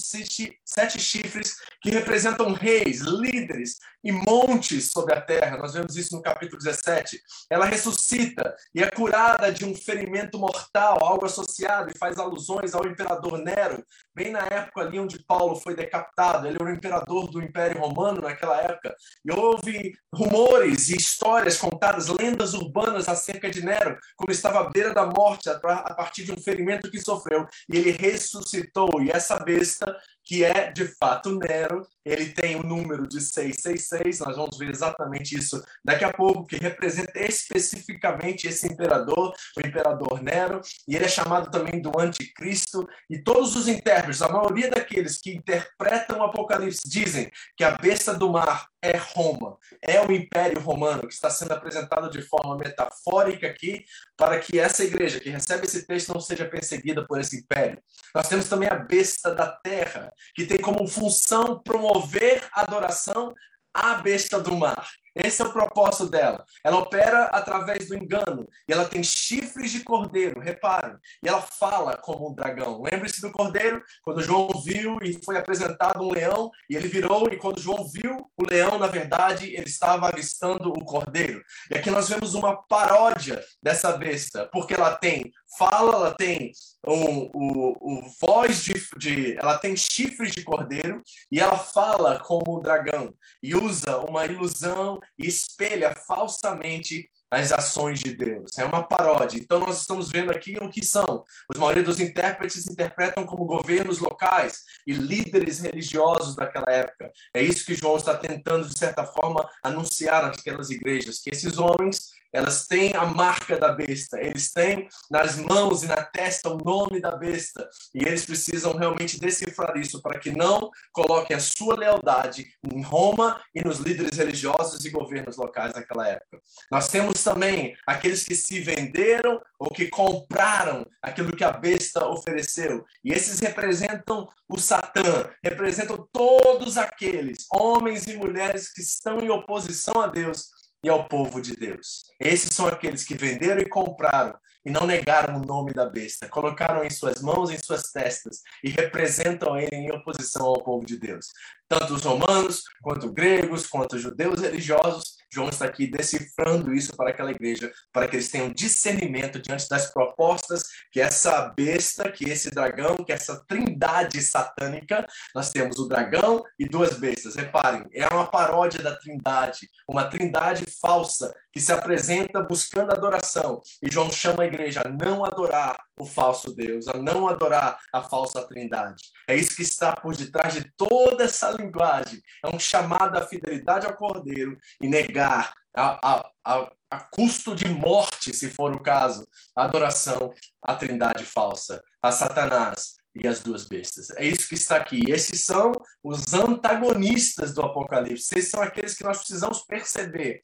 sete 0.63 0.99
chifres 0.99 1.55
que 1.81 1.89
representam 1.89 2.53
reis, 2.53 3.01
líderes 3.01 3.77
e 4.03 4.11
montes 4.11 4.91
sobre 4.91 5.13
a 5.13 5.21
terra. 5.21 5.57
Nós 5.57 5.73
vemos 5.73 5.95
isso 5.95 6.15
no 6.15 6.21
capítulo 6.21 6.61
17. 6.61 7.19
Ela 7.49 7.65
ressuscita 7.65 8.55
e 8.75 8.83
é 8.83 8.89
curada 8.89 9.51
de 9.51 9.65
um 9.65 9.73
ferimento 9.73 10.37
mortal, 10.37 11.03
algo 11.03 11.25
associado, 11.25 11.91
e 11.91 11.97
faz 11.97 12.17
alusões 12.19 12.73
ao 12.73 12.85
imperador 12.85 13.37
Nero, 13.37 13.83
bem 14.13 14.31
na 14.31 14.41
época 14.41 14.81
ali 14.81 14.99
onde 14.99 15.23
Paulo 15.25 15.55
foi 15.55 15.75
decapitado. 15.75 16.47
Ele 16.47 16.57
era 16.59 16.69
o 16.69 16.73
imperador 16.73 17.29
do 17.29 17.41
Império 17.41 17.79
Romano 17.79 18.21
naquela 18.21 18.59
época. 18.61 18.95
E 19.25 19.31
houve 19.31 19.93
rumores 20.13 20.89
e 20.89 20.97
histórias 20.97 21.57
contadas 21.57 22.09
lendas 22.19 22.53
urbanas 22.53 23.07
acerca 23.07 23.49
de 23.49 23.63
Nero, 23.63 23.97
como 24.15 24.31
estava 24.31 24.59
à 24.59 24.69
beira 24.69 24.93
da 24.93 25.05
morte 25.05 25.49
a 25.49 25.59
partir 25.59 26.23
de 26.23 26.31
um 26.31 26.37
ferimento 26.37 26.89
que 26.89 26.99
sofreu, 26.99 27.47
e 27.69 27.77
ele 27.77 27.91
ressuscitou. 27.91 29.01
E 29.01 29.11
essa 29.11 29.37
besta 29.39 29.95
que 30.23 30.43
é 30.43 30.71
de 30.71 30.87
fato 30.87 31.37
Nero. 31.37 31.85
Ele 32.05 32.29
tem 32.29 32.55
o 32.55 32.63
número 32.63 33.07
de 33.07 33.21
666, 33.21 34.19
nós 34.19 34.35
vamos 34.35 34.57
ver 34.57 34.69
exatamente 34.69 35.37
isso 35.37 35.63
daqui 35.83 36.03
a 36.03 36.11
pouco, 36.11 36.45
que 36.45 36.57
representa 36.57 37.19
especificamente 37.19 38.47
esse 38.47 38.67
imperador, 38.67 39.33
o 39.57 39.65
imperador 39.65 40.21
Nero, 40.21 40.59
e 40.87 40.95
ele 40.95 41.05
é 41.05 41.09
chamado 41.09 41.49
também 41.49 41.81
do 41.81 41.91
anticristo, 41.97 42.87
e 43.09 43.21
todos 43.21 43.55
os 43.55 43.67
intérpretes, 43.67 44.21
a 44.21 44.27
maioria 44.27 44.69
daqueles 44.69 45.19
que 45.19 45.33
interpretam 45.33 46.19
o 46.19 46.23
Apocalipse, 46.23 46.81
dizem 46.85 47.31
que 47.55 47.63
a 47.63 47.71
besta 47.71 48.13
do 48.13 48.29
mar 48.29 48.67
é 48.81 48.97
Roma, 48.97 49.57
é 49.81 50.01
o 50.01 50.11
Império 50.11 50.59
Romano, 50.59 51.07
que 51.07 51.13
está 51.13 51.29
sendo 51.29 51.53
apresentado 51.53 52.09
de 52.09 52.21
forma 52.21 52.57
metafórica 52.57 53.47
aqui, 53.47 53.85
para 54.17 54.39
que 54.39 54.59
essa 54.59 54.83
igreja 54.83 55.21
que 55.21 55.29
recebe 55.29 55.65
esse 55.65 55.87
texto 55.87 56.13
não 56.13 56.19
seja 56.19 56.45
perseguida 56.45 57.05
por 57.07 57.19
esse 57.19 57.37
império. 57.37 57.81
Nós 58.13 58.27
temos 58.27 58.47
também 58.49 58.69
a 58.69 58.75
besta 58.75 59.33
da 59.33 59.47
terra, 59.47 60.12
que 60.35 60.45
tem 60.45 60.59
como 60.59 60.87
função 60.87 61.59
promover 61.59 62.47
adoração 62.53 63.33
à 63.73 63.95
besta 63.95 64.39
do 64.39 64.55
mar. 64.55 64.87
Esse 65.15 65.41
é 65.41 65.45
o 65.45 65.53
propósito 65.53 66.07
dela. 66.07 66.43
Ela 66.63 66.77
opera 66.77 67.25
através 67.25 67.87
do 67.87 67.95
engano. 67.95 68.47
E 68.67 68.73
ela 68.73 68.85
tem 68.85 69.03
chifres 69.03 69.71
de 69.71 69.83
cordeiro, 69.83 70.39
reparem. 70.39 70.95
E 71.23 71.27
ela 71.27 71.41
fala 71.41 71.97
como 71.97 72.29
um 72.29 72.33
dragão. 72.33 72.81
Lembre-se 72.81 73.21
do 73.21 73.31
cordeiro? 73.31 73.81
Quando 74.03 74.23
João 74.23 74.49
viu 74.63 74.97
e 75.01 75.23
foi 75.23 75.37
apresentado 75.37 76.03
um 76.03 76.11
leão, 76.11 76.49
e 76.69 76.75
ele 76.75 76.87
virou, 76.87 77.27
e 77.31 77.37
quando 77.37 77.59
João 77.59 77.87
viu 77.87 78.29
o 78.37 78.45
leão, 78.49 78.77
na 78.79 78.87
verdade, 78.87 79.53
ele 79.53 79.67
estava 79.67 80.07
avistando 80.07 80.69
o 80.69 80.85
cordeiro. 80.85 81.41
E 81.71 81.77
aqui 81.77 81.91
nós 81.91 82.09
vemos 82.09 82.33
uma 82.33 82.55
paródia 82.63 83.43
dessa 83.61 83.91
besta, 83.97 84.49
porque 84.51 84.73
ela 84.73 84.95
tem 84.95 85.31
fala, 85.57 85.93
ela 85.93 86.15
tem 86.15 86.51
um, 86.87 87.29
o, 87.33 87.77
o 87.79 88.01
voz 88.19 88.63
de, 88.63 88.73
de, 88.97 89.37
Ela 89.37 89.57
tem 89.57 89.75
chifres 89.75 90.31
de 90.31 90.43
cordeiro 90.43 91.01
e 91.31 91.39
ela 91.39 91.57
fala 91.57 92.19
como 92.19 92.57
um 92.57 92.61
dragão 92.61 93.13
e 93.41 93.55
usa 93.55 93.97
uma 93.99 94.25
ilusão 94.25 94.99
espelha 95.17 95.93
falsamente 96.07 97.09
as 97.33 97.51
ações 97.51 97.99
de 97.99 98.15
Deus. 98.15 98.51
É 98.57 98.63
uma 98.63 98.83
paródia. 98.83 99.39
Então 99.39 99.59
nós 99.59 99.81
estamos 99.81 100.09
vendo 100.09 100.31
aqui 100.31 100.55
o 100.61 100.69
que 100.69 100.85
são. 100.85 101.23
Os 101.51 101.59
maioria 101.59 101.83
dos 101.83 101.99
intérpretes 101.99 102.67
interpretam 102.67 103.25
como 103.25 103.45
governos 103.45 103.99
locais 103.99 104.61
e 104.85 104.93
líderes 104.93 105.59
religiosos 105.59 106.35
daquela 106.35 106.71
época. 106.71 107.11
É 107.33 107.41
isso 107.41 107.65
que 107.65 107.75
João 107.75 107.97
está 107.97 108.15
tentando 108.15 108.67
de 108.67 108.77
certa 108.77 109.03
forma 109.03 109.47
anunciar 109.63 110.25
àquelas 110.25 110.69
igrejas, 110.69 111.19
que 111.19 111.31
esses 111.31 111.57
homens 111.57 112.11
elas 112.33 112.65
têm 112.65 112.95
a 112.95 113.05
marca 113.05 113.57
da 113.57 113.71
besta, 113.71 114.19
eles 114.19 114.51
têm 114.51 114.87
nas 115.09 115.37
mãos 115.37 115.83
e 115.83 115.87
na 115.87 116.03
testa 116.03 116.49
o 116.49 116.57
nome 116.57 116.99
da 116.99 117.15
besta, 117.15 117.69
e 117.93 118.03
eles 118.03 118.25
precisam 118.25 118.75
realmente 118.75 119.19
decifrar 119.19 119.77
isso 119.77 120.01
para 120.01 120.19
que 120.19 120.31
não 120.31 120.71
coloquem 120.91 121.35
a 121.35 121.39
sua 121.39 121.75
lealdade 121.75 122.47
em 122.63 122.81
Roma 122.81 123.39
e 123.53 123.63
nos 123.63 123.77
líderes 123.77 124.17
religiosos 124.17 124.83
e 124.83 124.89
governos 124.89 125.37
locais 125.37 125.73
naquela 125.75 126.07
época. 126.07 126.41
Nós 126.71 126.87
temos 126.87 127.23
também 127.23 127.75
aqueles 127.85 128.23
que 128.23 128.35
se 128.35 128.59
venderam 128.59 129.39
ou 129.59 129.69
que 129.69 129.87
compraram 129.87 130.85
aquilo 131.01 131.35
que 131.35 131.43
a 131.43 131.51
besta 131.51 132.07
ofereceu, 132.07 132.83
e 133.03 133.11
esses 133.13 133.39
representam 133.39 134.27
o 134.49 134.57
Satã, 134.57 135.29
representam 135.43 136.07
todos 136.11 136.77
aqueles 136.77 137.45
homens 137.51 138.07
e 138.07 138.17
mulheres 138.17 138.71
que 138.73 138.81
estão 138.81 139.19
em 139.19 139.29
oposição 139.29 140.01
a 140.01 140.07
Deus 140.07 140.62
e 140.83 140.89
ao 140.89 141.07
povo 141.07 141.41
de 141.41 141.55
Deus. 141.55 142.03
Esses 142.19 142.53
são 142.53 142.67
aqueles 142.67 143.03
que 143.03 143.15
venderam 143.15 143.61
e 143.61 143.69
compraram 143.69 144.37
e 144.65 144.71
não 144.71 144.87
negaram 144.87 145.41
o 145.41 145.45
nome 145.45 145.73
da 145.73 145.85
besta, 145.85 146.27
colocaram 146.29 146.83
em 146.83 146.89
suas 146.89 147.21
mãos, 147.21 147.49
em 147.49 147.57
suas 147.57 147.91
testas 147.91 148.41
e 148.63 148.69
representam 148.69 149.57
ele 149.57 149.75
em 149.75 149.91
oposição 149.91 150.45
ao 150.45 150.63
povo 150.63 150.85
de 150.85 150.97
Deus. 150.97 151.27
Tanto 151.67 151.95
os 151.95 152.03
romanos, 152.03 152.63
quanto 152.81 153.11
gregos, 153.11 153.67
quanto 153.67 153.97
judeus 153.97 154.41
religiosos 154.41 155.17
João 155.33 155.49
está 155.49 155.65
aqui 155.65 155.87
decifrando 155.87 156.73
isso 156.73 156.95
para 156.95 157.09
aquela 157.09 157.31
igreja, 157.31 157.71
para 157.91 158.07
que 158.07 158.15
eles 158.15 158.29
tenham 158.29 158.53
discernimento 158.53 159.41
diante 159.41 159.67
das 159.67 159.91
propostas 159.91 160.63
que 160.91 161.01
essa 161.01 161.49
besta, 161.49 162.11
que 162.11 162.25
esse 162.25 162.51
dragão, 162.51 162.97
que 162.97 163.11
essa 163.11 163.43
trindade 163.47 164.21
satânica, 164.21 165.07
nós 165.33 165.49
temos 165.49 165.79
o 165.79 165.87
dragão 165.87 166.43
e 166.59 166.65
duas 166.65 166.99
bestas. 166.99 167.35
Reparem, 167.35 167.87
é 167.93 168.07
uma 168.07 168.27
paródia 168.27 168.83
da 168.83 168.95
trindade, 168.95 169.67
uma 169.87 170.05
trindade 170.05 170.65
falsa 170.79 171.33
que 171.51 171.59
se 171.59 171.71
apresenta 171.71 172.41
buscando 172.41 172.91
adoração. 172.91 173.59
E 173.81 173.91
João 173.91 174.11
chama 174.11 174.43
a 174.43 174.47
igreja 174.47 174.83
a 174.85 174.89
não 174.89 175.25
adorar 175.25 175.77
o 175.97 176.05
falso 176.05 176.53
Deus, 176.55 176.87
a 176.87 176.97
não 176.97 177.27
adorar 177.27 177.79
a 177.91 178.01
falsa 178.01 178.47
trindade. 178.47 179.03
É 179.27 179.35
isso 179.35 179.55
que 179.55 179.61
está 179.61 179.95
por 179.95 180.15
detrás 180.15 180.53
de 180.53 180.71
toda 180.75 181.23
essa 181.23 181.51
linguagem. 181.51 182.19
É 182.43 182.53
um 182.53 182.59
chamado 182.59 183.17
à 183.17 183.25
fidelidade 183.25 183.85
ao 183.85 183.95
Cordeiro 183.95 184.57
e 184.81 184.87
negar 184.87 185.53
a, 185.75 186.11
a, 186.11 186.29
a, 186.45 186.71
a 186.91 186.99
custo 186.99 187.55
de 187.55 187.67
morte, 187.67 188.33
se 188.33 188.49
for 188.49 188.75
o 188.75 188.81
caso, 188.81 189.27
a 189.55 189.63
adoração 189.63 190.33
à 190.61 190.75
trindade 190.75 191.25
falsa, 191.25 191.81
a 192.01 192.11
Satanás, 192.11 192.95
e 193.15 193.27
as 193.27 193.41
duas 193.41 193.65
bestas. 193.65 194.09
É 194.11 194.25
isso 194.25 194.47
que 194.47 194.55
está 194.55 194.75
aqui. 194.77 195.03
Esses 195.07 195.43
são 195.45 195.71
os 196.03 196.33
antagonistas 196.33 197.53
do 197.53 197.61
Apocalipse. 197.61 198.37
Esses 198.37 198.49
são 198.49 198.61
aqueles 198.61 198.95
que 198.95 199.03
nós 199.03 199.17
precisamos 199.19 199.61
perceber 199.61 200.41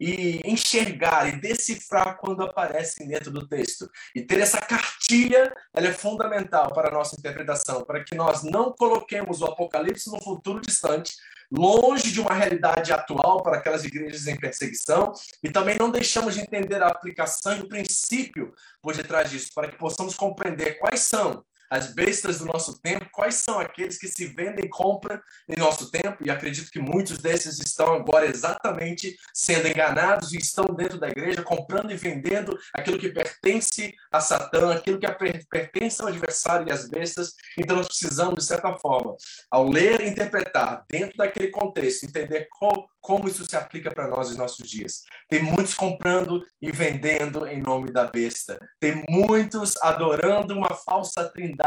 e 0.00 0.40
enxergar 0.44 1.28
e 1.28 1.40
decifrar 1.40 2.18
quando 2.18 2.42
aparecem 2.42 3.06
dentro 3.06 3.30
do 3.30 3.46
texto. 3.46 3.88
E 4.14 4.22
ter 4.22 4.40
essa 4.40 4.60
cartilha, 4.60 5.52
ela 5.74 5.88
é 5.88 5.92
fundamental 5.92 6.72
para 6.72 6.88
a 6.88 6.92
nossa 6.92 7.16
interpretação, 7.18 7.84
para 7.84 8.02
que 8.02 8.14
nós 8.14 8.42
não 8.42 8.72
coloquemos 8.72 9.40
o 9.40 9.46
Apocalipse 9.46 10.10
no 10.10 10.20
futuro 10.20 10.60
distante, 10.60 11.14
longe 11.50 12.12
de 12.12 12.20
uma 12.20 12.34
realidade 12.34 12.92
atual 12.92 13.42
para 13.42 13.56
aquelas 13.56 13.84
igrejas 13.84 14.26
em 14.26 14.36
perseguição, 14.36 15.12
e 15.42 15.50
também 15.50 15.76
não 15.78 15.90
deixamos 15.90 16.34
de 16.34 16.42
entender 16.42 16.82
a 16.82 16.88
aplicação 16.88 17.56
e 17.56 17.60
o 17.60 17.68
princípio 17.68 18.52
por 18.82 18.94
detrás 18.94 19.30
disso, 19.30 19.48
para 19.54 19.68
que 19.68 19.78
possamos 19.78 20.14
compreender 20.14 20.78
quais 20.78 21.00
são 21.00 21.42
as 21.70 21.92
bestas 21.94 22.38
do 22.38 22.46
nosso 22.46 22.80
tempo, 22.80 23.08
quais 23.12 23.34
são 23.36 23.58
aqueles 23.58 23.98
que 23.98 24.08
se 24.08 24.26
vendem 24.26 24.64
e 24.64 24.68
compram 24.68 25.20
em 25.48 25.56
nosso 25.56 25.90
tempo, 25.90 26.24
e 26.24 26.30
acredito 26.30 26.70
que 26.70 26.80
muitos 26.80 27.18
desses 27.18 27.58
estão 27.58 27.92
agora 27.94 28.26
exatamente 28.26 29.16
sendo 29.34 29.68
enganados 29.68 30.32
e 30.32 30.38
estão 30.38 30.66
dentro 30.66 30.98
da 30.98 31.08
igreja, 31.08 31.42
comprando 31.42 31.90
e 31.90 31.96
vendendo 31.96 32.58
aquilo 32.72 32.98
que 32.98 33.08
pertence 33.08 33.94
a 34.10 34.20
Satã, 34.20 34.72
aquilo 34.72 34.98
que 34.98 35.06
pertence 35.50 36.00
ao 36.00 36.08
adversário 36.08 36.68
e 36.68 36.72
às 36.72 36.88
bestas. 36.88 37.34
Então 37.56 37.76
nós 37.76 37.86
precisamos, 37.86 38.36
de 38.36 38.44
certa 38.44 38.74
forma, 38.76 39.14
ao 39.50 39.68
ler 39.68 40.00
e 40.00 40.08
interpretar 40.08 40.84
dentro 40.88 41.16
daquele 41.16 41.48
contexto, 41.48 42.04
entender 42.04 42.48
qual, 42.58 42.88
como 43.00 43.28
isso 43.28 43.44
se 43.44 43.56
aplica 43.56 43.90
para 43.90 44.08
nós 44.08 44.28
nos 44.28 44.38
nossos 44.38 44.68
dias. 44.68 45.02
Tem 45.28 45.42
muitos 45.42 45.74
comprando 45.74 46.44
e 46.60 46.70
vendendo 46.72 47.46
em 47.46 47.60
nome 47.60 47.90
da 47.92 48.04
besta. 48.04 48.58
Tem 48.80 49.04
muitos 49.08 49.76
adorando 49.82 50.54
uma 50.54 50.74
falsa 50.74 51.28
trindade, 51.28 51.57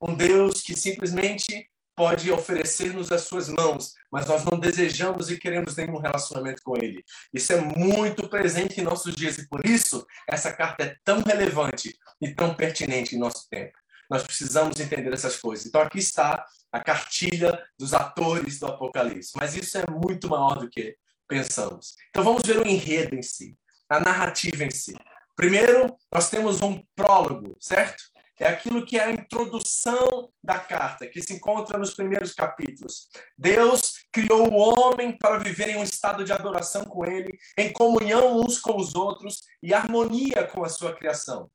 um 0.00 0.14
Deus 0.14 0.62
que 0.62 0.74
simplesmente 0.74 1.68
pode 1.96 2.30
oferecer-nos 2.30 3.12
as 3.12 3.22
suas 3.22 3.48
mãos, 3.48 3.94
mas 4.10 4.26
nós 4.26 4.44
não 4.44 4.58
desejamos 4.58 5.30
e 5.30 5.38
queremos 5.38 5.76
nenhum 5.76 5.98
relacionamento 5.98 6.60
com 6.62 6.76
ele. 6.76 7.04
Isso 7.32 7.52
é 7.52 7.60
muito 7.60 8.28
presente 8.28 8.80
em 8.80 8.84
nossos 8.84 9.14
dias 9.14 9.38
e 9.38 9.48
por 9.48 9.64
isso 9.64 10.04
essa 10.28 10.52
carta 10.52 10.84
é 10.84 10.96
tão 11.04 11.22
relevante 11.22 11.96
e 12.20 12.34
tão 12.34 12.54
pertinente 12.54 13.14
em 13.14 13.18
nosso 13.18 13.48
tempo. 13.48 13.72
Nós 14.10 14.22
precisamos 14.22 14.78
entender 14.80 15.12
essas 15.12 15.36
coisas. 15.36 15.66
Então 15.66 15.80
aqui 15.80 15.98
está 15.98 16.44
a 16.72 16.80
cartilha 16.80 17.62
dos 17.78 17.94
atores 17.94 18.58
do 18.58 18.66
Apocalipse. 18.66 19.32
Mas 19.36 19.56
isso 19.56 19.78
é 19.78 19.84
muito 19.88 20.28
maior 20.28 20.58
do 20.58 20.68
que 20.68 20.96
pensamos. 21.28 21.94
Então 22.10 22.24
vamos 22.24 22.42
ver 22.44 22.58
o 22.58 22.66
enredo 22.66 23.14
em 23.14 23.22
si, 23.22 23.56
a 23.88 24.00
narrativa 24.00 24.64
em 24.64 24.70
si. 24.70 24.94
Primeiro, 25.36 25.96
nós 26.12 26.28
temos 26.28 26.60
um 26.60 26.82
prólogo, 26.94 27.56
certo? 27.60 28.02
É 28.38 28.48
aquilo 28.48 28.84
que 28.84 28.98
é 28.98 29.04
a 29.04 29.12
introdução 29.12 30.28
da 30.42 30.58
carta, 30.58 31.06
que 31.06 31.22
se 31.22 31.34
encontra 31.34 31.78
nos 31.78 31.94
primeiros 31.94 32.34
capítulos. 32.34 33.08
Deus 33.38 33.92
criou 34.12 34.50
o 34.50 34.56
homem 34.56 35.16
para 35.16 35.38
viver 35.38 35.68
em 35.68 35.76
um 35.76 35.84
estado 35.84 36.24
de 36.24 36.32
adoração 36.32 36.84
com 36.84 37.04
ele, 37.04 37.38
em 37.56 37.72
comunhão 37.72 38.40
uns 38.40 38.58
com 38.58 38.76
os 38.76 38.94
outros 38.94 39.42
e 39.62 39.72
harmonia 39.72 40.44
com 40.52 40.64
a 40.64 40.68
sua 40.68 40.94
criação. 40.94 41.48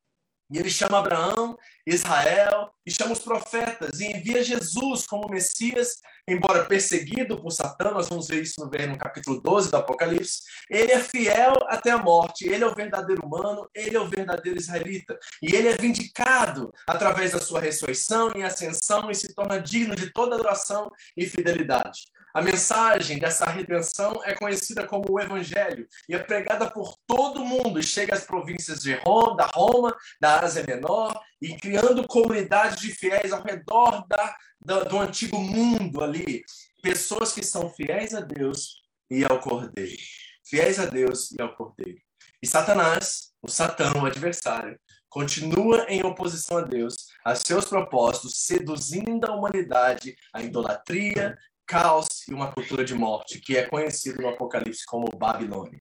E 0.52 0.58
ele 0.58 0.70
chama 0.70 0.98
Abraão, 0.98 1.56
Israel, 1.86 2.72
e 2.86 2.92
chama 2.92 3.14
os 3.14 3.20
profetas, 3.20 4.00
e 4.00 4.06
envia 4.06 4.44
Jesus 4.44 5.06
como 5.06 5.30
Messias, 5.30 5.98
embora 6.28 6.66
perseguido 6.66 7.40
por 7.40 7.52
Satã, 7.52 7.92
nós 7.92 8.10
vamos 8.10 8.28
ver 8.28 8.42
isso 8.42 8.60
no, 8.60 8.66
no 8.66 8.98
capítulo 8.98 9.40
12 9.42 9.70
do 9.70 9.78
Apocalipse. 9.78 10.42
Ele 10.70 10.92
é 10.92 11.00
fiel 11.00 11.54
até 11.68 11.92
a 11.92 11.98
morte, 11.98 12.48
ele 12.48 12.64
é 12.64 12.68
o 12.68 12.74
verdadeiro 12.74 13.24
humano, 13.24 13.70
ele 13.76 13.96
é 13.96 14.00
o 14.00 14.10
verdadeiro 14.10 14.58
israelita. 14.58 15.18
E 15.42 15.56
ele 15.56 15.68
é 15.68 15.78
vindicado 15.78 16.72
através 16.88 17.32
da 17.34 17.40
sua 17.40 17.60
ressurreição 17.60 18.32
e 18.36 18.42
ascensão, 18.42 19.12
e 19.12 19.16
se 19.16 19.34
torna 19.36 19.62
digno 19.62 19.96
de 19.96 20.12
toda 20.12 20.36
adoração 20.36 20.90
e 21.16 21.28
fidelidade. 21.28 22.00
A 22.40 22.42
mensagem 22.42 23.20
dessa 23.20 23.44
redenção 23.44 24.22
é 24.24 24.34
conhecida 24.34 24.88
como 24.88 25.04
o 25.10 25.20
Evangelho 25.20 25.86
e 26.08 26.16
é 26.16 26.20
pregada 26.20 26.72
por 26.72 26.96
todo 27.06 27.44
mundo 27.44 27.84
chega 27.84 28.16
às 28.16 28.24
províncias 28.24 28.80
de 28.80 28.94
Roma, 28.94 29.36
da 29.36 29.46
Roma, 29.46 29.94
da 30.22 30.40
Ásia 30.40 30.64
Menor 30.66 31.22
e 31.42 31.54
criando 31.58 32.08
comunidades 32.08 32.80
de 32.80 32.94
fiéis 32.94 33.34
ao 33.34 33.44
redor 33.44 34.08
da, 34.08 34.38
da, 34.62 34.84
do 34.86 34.98
antigo 34.98 35.38
mundo 35.38 36.02
ali. 36.02 36.42
Pessoas 36.82 37.34
que 37.34 37.44
são 37.44 37.70
fiéis 37.72 38.14
a 38.14 38.22
Deus 38.22 38.84
e 39.12 39.26
ao 39.26 39.42
Cordeiro. 39.42 40.02
Fiéis 40.46 40.80
a 40.80 40.86
Deus 40.86 41.34
e 41.34 41.42
ao 41.42 41.54
Cordeiro. 41.58 42.00
E 42.42 42.48
Satanás, 42.48 43.34
o 43.42 43.50
Satã, 43.50 43.92
o 44.02 44.06
adversário, 44.06 44.80
continua 45.10 45.88
em 45.90 46.06
oposição 46.06 46.60
a 46.60 46.62
Deus, 46.62 46.96
a 47.26 47.36
seus 47.36 47.66
propósitos, 47.66 48.46
seduzindo 48.46 49.26
a 49.26 49.36
humanidade 49.36 50.16
à 50.34 50.42
idolatria, 50.42 51.38
caos 51.70 52.28
e 52.28 52.34
uma 52.34 52.52
cultura 52.52 52.84
de 52.84 52.96
morte, 52.96 53.40
que 53.40 53.56
é 53.56 53.68
conhecido 53.68 54.24
no 54.24 54.30
Apocalipse 54.30 54.84
como 54.88 55.16
Babilônia. 55.16 55.80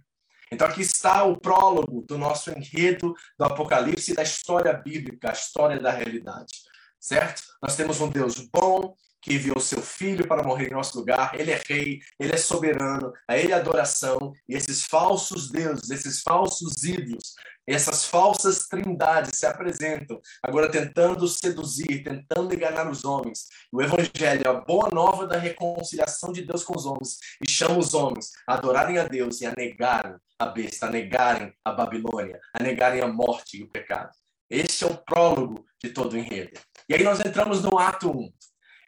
Então 0.53 0.69
aqui 0.69 0.83
está 0.83 1.25
o 1.25 1.41
prólogo 1.41 2.03
do 2.03 2.19
nosso 2.19 2.51
enredo 2.51 3.15
do 3.39 3.45
Apocalipse 3.47 4.13
e 4.13 4.15
da 4.15 4.23
história 4.23 4.75
bíblica, 4.75 5.31
a 5.31 5.33
história 5.33 5.81
da 5.81 5.91
realidade, 5.91 6.53
certo? 7.01 7.43
Nós 7.63 7.75
temos 7.75 8.03
um 8.03 8.11
Deus 8.11 8.37
bom, 8.53 8.95
que 9.21 9.35
enviou 9.35 9.61
seu 9.61 9.83
filho 9.83 10.27
para 10.27 10.43
morrer 10.43 10.69
em 10.69 10.75
nosso 10.75 10.99
lugar. 10.99 11.39
Ele 11.39 11.51
é 11.51 11.61
rei, 11.67 12.01
ele 12.19 12.33
é 12.33 12.37
soberano, 12.37 13.13
a 13.27 13.37
ele 13.37 13.53
adoração. 13.53 14.33
E 14.49 14.55
esses 14.55 14.85
falsos 14.85 15.51
deuses, 15.51 15.91
esses 15.91 16.23
falsos 16.23 16.83
ídolos, 16.85 17.35
essas 17.69 18.07
falsas 18.07 18.67
trindades 18.67 19.39
se 19.39 19.45
apresentam, 19.45 20.19
agora 20.43 20.71
tentando 20.71 21.29
seduzir, 21.29 22.03
tentando 22.03 22.55
enganar 22.55 22.91
os 22.91 23.05
homens. 23.05 23.47
O 23.71 23.83
Evangelho 23.83 24.43
é 24.43 24.49
a 24.49 24.55
boa 24.55 24.89
nova 24.91 25.27
da 25.27 25.39
reconciliação 25.39 26.33
de 26.33 26.47
Deus 26.47 26.65
com 26.65 26.75
os 26.75 26.87
homens 26.87 27.19
e 27.47 27.51
chama 27.51 27.77
os 27.77 27.93
homens 27.93 28.31
a 28.47 28.55
adorarem 28.55 28.97
a 28.97 29.05
Deus 29.05 29.43
e 29.43 29.47
a 29.47 29.55
negarem 29.55 30.17
a 30.39 30.47
besta, 30.47 30.87
a 30.87 30.91
negarem 30.91 31.53
a 31.63 31.73
Babilônia, 31.73 32.41
a 32.55 32.63
negarem 32.63 33.03
a 33.03 33.07
morte 33.07 33.59
e 33.59 33.65
o 33.65 33.69
pecado. 33.69 34.13
Este 34.49 34.85
é 34.85 34.87
o 34.87 34.97
prólogo 34.97 35.67
de 35.83 35.91
todo 35.91 36.15
o 36.15 36.17
enredo. 36.17 36.59
E 36.89 36.95
aí 36.95 37.05
nós 37.05 37.21
entramos 37.21 37.63
no 37.63 37.79
ato 37.79 38.11
1. 38.11 38.33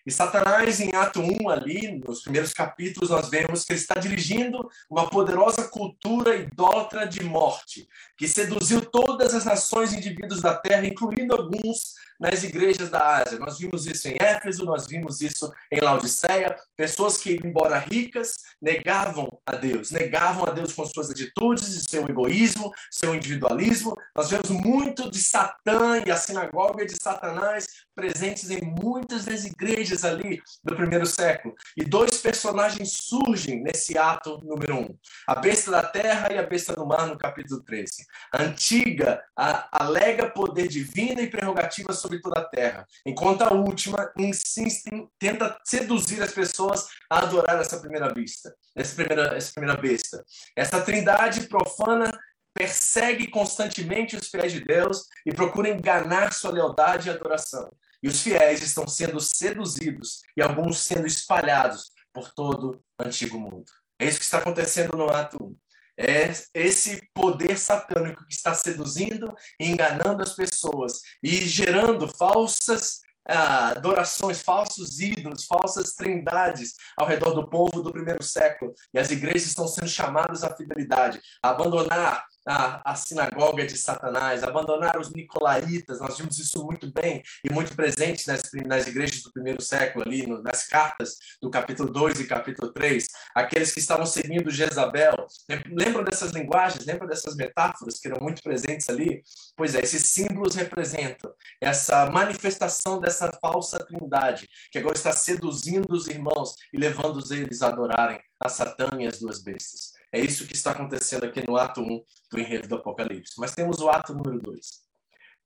E 0.07 0.11
Satanás, 0.11 0.81
em 0.81 0.95
Ato 0.95 1.21
1, 1.21 1.49
ali, 1.49 2.01
nos 2.05 2.23
primeiros 2.23 2.53
capítulos, 2.53 3.11
nós 3.11 3.29
vemos 3.29 3.65
que 3.65 3.73
ele 3.73 3.81
está 3.81 3.95
dirigindo 3.95 4.69
uma 4.89 5.09
poderosa 5.09 5.69
cultura 5.69 6.37
idólatra 6.37 7.07
de 7.07 7.23
morte, 7.23 7.89
que 8.17 8.27
seduziu 8.27 8.81
todas 8.81 9.35
as 9.35 9.45
nações 9.45 9.93
e 9.93 9.97
indivíduos 9.97 10.41
da 10.41 10.55
terra, 10.55 10.87
incluindo 10.87 11.35
alguns 11.35 11.95
nas 12.21 12.45
igrejas 12.45 12.91
da 12.91 13.17
Ásia. 13.17 13.39
Nós 13.39 13.59
vimos 13.59 13.87
isso 13.87 14.07
em 14.09 14.17
Éfeso, 14.21 14.67
nós 14.67 14.87
vimos 14.87 15.23
isso 15.23 15.51
em 15.73 15.81
Laodiceia. 15.81 16.55
Pessoas 16.77 17.17
que, 17.17 17.41
embora 17.43 17.79
ricas, 17.79 18.37
negavam 18.61 19.41
a 19.47 19.57
Deus, 19.57 19.91
negavam 19.91 20.45
a 20.45 20.51
Deus 20.51 20.75
com 20.75 20.85
suas 20.85 21.11
atitudes, 21.11 21.85
seu 21.89 22.07
egoísmo, 22.07 22.71
seu 22.91 23.15
individualismo. 23.15 23.97
Nós 24.15 24.29
vemos 24.29 24.51
muito 24.51 25.11
de 25.11 25.19
Satã 25.19 26.03
e 26.07 26.11
a 26.11 26.17
sinagoga 26.17 26.85
de 26.85 27.01
Satanás 27.01 27.67
presentes 27.95 28.51
em 28.51 28.63
muitas 28.63 29.25
das 29.25 29.45
igrejas 29.45 30.05
ali 30.05 30.43
do 30.65 30.75
primeiro 30.75 31.07
século. 31.07 31.55
E 31.77 31.85
dois 31.85 32.19
personagens 32.19 32.93
surgem 32.93 33.63
nesse 33.63 33.97
ato 33.97 34.41
número 34.45 34.77
um: 34.77 34.99
a 35.27 35.35
besta 35.35 35.71
da 35.71 35.83
terra 35.83 36.33
e 36.33 36.39
a 36.39 36.43
besta 36.43 36.75
do 36.75 36.87
mar, 36.87 37.07
no 37.07 37.19
capítulo 37.19 37.63
13. 37.63 38.07
A 38.33 38.43
antiga 38.43 39.23
a, 39.37 39.85
alega 39.85 40.31
poder 40.31 40.69
divino 40.69 41.21
e 41.21 41.29
prerrogativa 41.29 41.93
sobre 41.93 42.10
sobre 42.11 42.21
toda 42.21 42.41
a 42.41 42.45
terra, 42.45 42.87
enquanto 43.07 43.43
a 43.43 43.53
última 43.53 44.13
insiste, 44.19 44.91
tenta 45.19 45.57
seduzir 45.65 46.21
as 46.23 46.33
pessoas 46.33 46.89
a 47.09 47.21
adorar 47.21 47.61
essa 47.61 47.79
primeira 47.79 48.13
vista, 48.13 48.53
essa 48.75 48.95
primeira, 48.97 49.37
essa 49.37 49.53
primeira 49.53 49.81
besta. 49.81 50.25
Essa 50.57 50.83
trindade 50.83 51.47
profana 51.47 52.11
persegue 52.53 53.29
constantemente 53.29 54.17
os 54.17 54.29
fiéis 54.29 54.53
de 54.53 54.65
Deus 54.65 55.05
e 55.25 55.33
procura 55.33 55.69
enganar 55.69 56.33
sua 56.33 56.51
lealdade 56.51 57.09
e 57.09 57.13
adoração. 57.13 57.71
E 58.03 58.09
os 58.09 58.21
fiéis 58.21 58.61
estão 58.61 58.89
sendo 58.89 59.21
seduzidos 59.21 60.23
e 60.37 60.43
alguns 60.43 60.79
sendo 60.79 61.07
espalhados 61.07 61.93
por 62.13 62.33
todo 62.33 62.83
o 63.01 63.07
antigo 63.07 63.39
mundo. 63.39 63.67
É 64.01 64.07
isso 64.07 64.19
que 64.19 64.25
está 64.25 64.39
acontecendo 64.39 64.97
no 64.97 65.09
ato 65.11 65.37
1 65.45 65.57
é 66.01 66.33
esse 66.55 67.07
poder 67.15 67.59
satânico 67.59 68.27
que 68.27 68.33
está 68.33 68.55
seduzindo 68.55 69.35
e 69.61 69.69
enganando 69.69 70.23
as 70.23 70.33
pessoas 70.33 71.01
e 71.23 71.47
gerando 71.47 72.09
falsas 72.09 73.01
ah, 73.29 73.69
adorações, 73.71 74.41
falsos 74.41 74.99
ídolos, 74.99 75.45
falsas 75.45 75.93
trindades 75.93 76.73
ao 76.97 77.07
redor 77.07 77.33
do 77.33 77.49
povo 77.49 77.83
do 77.83 77.93
primeiro 77.93 78.23
século. 78.23 78.73
E 78.95 78.99
as 78.99 79.11
igrejas 79.11 79.47
estão 79.49 79.69
sendo 79.69 79.89
chamadas 79.89 80.43
à 80.43 80.57
fidelidade, 80.57 81.21
a 81.43 81.51
abandonar 81.51 82.25
a, 82.47 82.93
a 82.93 82.95
sinagoga 82.95 83.67
de 83.67 83.77
Satanás, 83.77 84.43
abandonar 84.43 84.99
os 84.99 85.13
nicolaítas, 85.13 86.01
nós 86.01 86.17
vimos 86.19 86.39
isso 86.39 86.65
muito 86.65 86.91
bem 86.93 87.23
e 87.45 87.53
muito 87.53 87.75
presente 87.75 88.27
nas, 88.27 88.43
nas 88.67 88.87
igrejas 88.87 89.23
do 89.23 89.33
primeiro 89.33 89.63
século, 89.63 90.05
ali 90.05 90.27
no, 90.27 90.43
nas 90.43 90.67
cartas 90.67 91.17
do 91.41 91.51
capítulo 91.51 91.91
2 91.93 92.21
e 92.21 92.27
capítulo 92.27 92.73
3, 92.73 93.07
aqueles 93.35 93.73
que 93.73 93.81
estavam 93.81 94.07
seguindo 94.07 94.51
Jezabel. 94.51 95.27
Lembram 95.71 96.05
dessas 96.05 96.33
linguagens, 96.33 96.85
lembram 96.85 97.07
dessas 97.07 97.37
metáforas 97.37 97.99
que 97.99 98.09
eram 98.09 98.23
muito 98.23 98.43
presentes 98.43 98.89
ali? 98.89 99.23
Pois 99.57 99.75
é, 99.75 99.81
esses 99.81 100.07
símbolos 100.07 100.55
representam 100.55 101.33
essa 101.61 102.11
manifestação 102.11 103.01
dessa 103.01 103.31
falsa 103.41 103.79
trindade, 103.85 104.49
que 104.71 104.79
agora 104.79 104.97
está 104.97 105.13
seduzindo 105.13 105.93
os 105.93 106.07
irmãos 106.09 106.55
e 106.73 106.79
levando 106.79 107.21
eles 107.33 107.63
a 107.63 107.69
adorarem 107.69 108.21
a 108.41 108.49
Satã 108.49 108.89
e 108.99 109.07
as 109.07 109.19
duas 109.19 109.43
bestas. 109.43 110.00
É 110.13 110.19
isso 110.19 110.47
que 110.47 110.55
está 110.55 110.73
acontecendo 110.73 111.25
aqui 111.25 111.47
no 111.47 111.57
ato 111.57 111.81
1 111.81 112.05
do 112.33 112.41
enredo 112.41 112.69
do 112.69 112.77
Apocalipse. 112.77 113.35
Mas 113.39 113.55
temos 113.55 113.79
o 113.81 113.89
ato 113.89 114.13
número 114.13 114.41
2. 114.41 114.67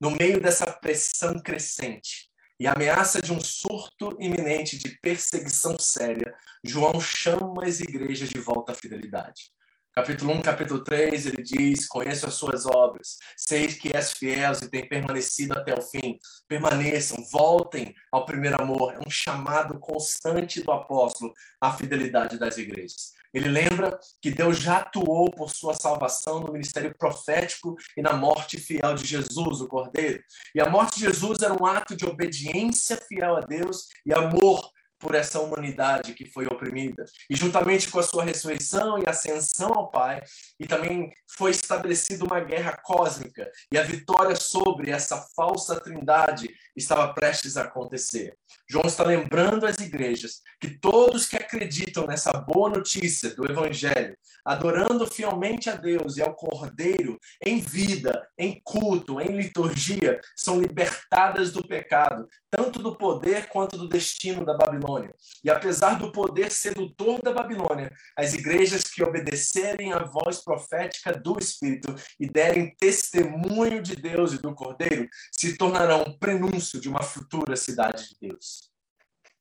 No 0.01 0.11
meio 0.11 0.41
dessa 0.41 0.67
pressão 0.67 1.39
crescente 1.41 2.31
e 2.59 2.67
ameaça 2.67 3.21
de 3.21 3.33
um 3.33 3.41
surto 3.41 4.17
iminente 4.19 4.79
de 4.79 4.99
perseguição 5.01 5.79
séria, 5.79 6.35
João 6.65 7.01
chama 7.01 7.65
as 7.65 7.81
igrejas 7.81 8.29
de 8.29 8.39
volta 8.39 8.73
à 8.73 8.75
fidelidade. 8.75 9.53
Capítulo 9.95 10.33
1, 10.33 10.43
capítulo 10.43 10.83
3, 10.83 11.27
ele 11.27 11.43
diz: 11.43 11.87
Conheço 11.87 12.27
as 12.27 12.35
suas 12.35 12.67
obras, 12.67 13.17
sei 13.37 13.69
que 13.69 13.97
és 13.97 14.13
fiel 14.13 14.53
e 14.61 14.69
tem 14.69 14.89
permanecido 14.89 15.53
até 15.53 15.73
o 15.73 15.81
fim. 15.81 16.19
Permaneçam, 16.49 17.25
voltem 17.31 17.95
ao 18.11 18.25
primeiro 18.25 18.61
amor. 18.61 18.95
É 18.95 18.99
um 18.99 19.11
chamado 19.11 19.79
constante 19.79 20.61
do 20.63 20.73
apóstolo 20.73 21.33
à 21.61 21.73
fidelidade 21.73 22.39
das 22.41 22.59
igrejas. 22.59 23.13
Ele 23.35 23.49
lembra 23.49 23.99
que 24.23 24.31
Deus 24.31 24.59
já 24.59 24.79
atuou 24.79 25.29
por 25.31 25.51
sua 25.51 25.75
salvação 25.75 26.39
no 26.39 26.53
ministério 26.53 26.95
profético 26.97 27.75
e 27.97 28.01
na 28.01 28.13
morte 28.13 28.59
fiel 28.59 28.95
de 28.95 29.05
Jesus, 29.05 29.61
o 29.61 29.67
Cordeiro. 29.67 30.23
E 30.55 30.61
a 30.61 30.71
morte 30.71 31.01
de 31.01 31.07
Jesus 31.07 31.43
era 31.43 31.53
um 31.53 31.67
ato 31.67 31.97
de 31.97 32.07
obediência 32.07 32.97
fiel 32.97 33.37
a 33.37 33.41
Deus 33.41 33.89
e 34.07 34.15
amor 34.15 34.71
por 35.05 35.15
essa 35.15 35.39
humanidade 35.39 36.15
que 36.15 36.25
foi 36.25 36.47
oprimida. 36.47 37.05
E 37.29 37.37
juntamente 37.37 37.91
com 37.91 37.99
a 37.99 38.03
sua 38.03 38.25
ressurreição 38.25 38.99
e 38.99 39.07
ascensão 39.07 39.71
ao 39.75 39.91
Pai, 39.91 40.23
e 40.59 40.67
também 40.67 41.13
foi 41.37 41.51
estabelecida 41.51 42.25
uma 42.25 42.41
guerra 42.41 42.81
cósmica, 42.83 43.51
e 43.71 43.77
a 43.77 43.83
vitória 43.83 44.35
sobre 44.35 44.91
essa 44.91 45.23
falsa 45.37 45.79
trindade 45.79 46.49
estava 46.75 47.13
prestes 47.13 47.59
a 47.59 47.65
acontecer. 47.65 48.35
João 48.69 48.87
está 48.87 49.05
lembrando 49.05 49.67
às 49.67 49.77
igrejas 49.77 50.41
que 50.59 50.79
todos 50.79 51.27
que 51.27 51.37
acreditam 51.37 52.07
nessa 52.07 52.33
boa 52.33 52.71
notícia 52.71 53.35
do 53.35 53.45
Evangelho, 53.45 54.17
adorando 54.43 55.07
fielmente 55.07 55.69
a 55.69 55.77
Deus 55.77 56.17
e 56.17 56.23
ao 56.23 56.35
Cordeiro 56.35 57.19
em 57.45 57.61
vida, 57.61 58.27
em 58.39 58.61
culto, 58.65 59.21
em 59.21 59.37
liturgia, 59.37 60.19
são 60.35 60.61
libertadas 60.61 61.53
do 61.53 61.67
pecado, 61.67 62.27
tanto 62.51 62.83
do 62.83 62.97
poder 62.97 63.49
quanto 63.49 63.77
do 63.77 63.89
destino 63.89 64.45
da 64.45 64.57
Babilônia. 64.57 64.94
E 65.43 65.51
apesar 65.51 65.99
do 65.99 66.13
poder 66.13 66.51
sedutor 66.51 67.21
da 67.23 67.33
Babilônia, 67.33 67.93
as 68.17 68.35
igrejas 68.35 68.83
que 68.85 69.03
obedecerem 69.03 69.93
à 69.93 70.05
voz 70.05 70.43
profética 70.43 71.13
do 71.13 71.39
Espírito 71.39 71.95
e 72.19 72.27
derem 72.27 72.75
testemunho 72.77 73.83
de 73.83 73.97
Deus 73.97 74.33
e 74.33 74.39
do 74.39 74.55
Cordeiro 74.55 75.09
se 75.33 75.57
tornarão 75.57 76.03
um 76.03 76.19
prenúncio 76.19 76.81
de 76.81 76.89
uma 76.89 77.03
futura 77.03 77.57
cidade 77.57 78.09
de 78.09 78.29
Deus. 78.29 78.71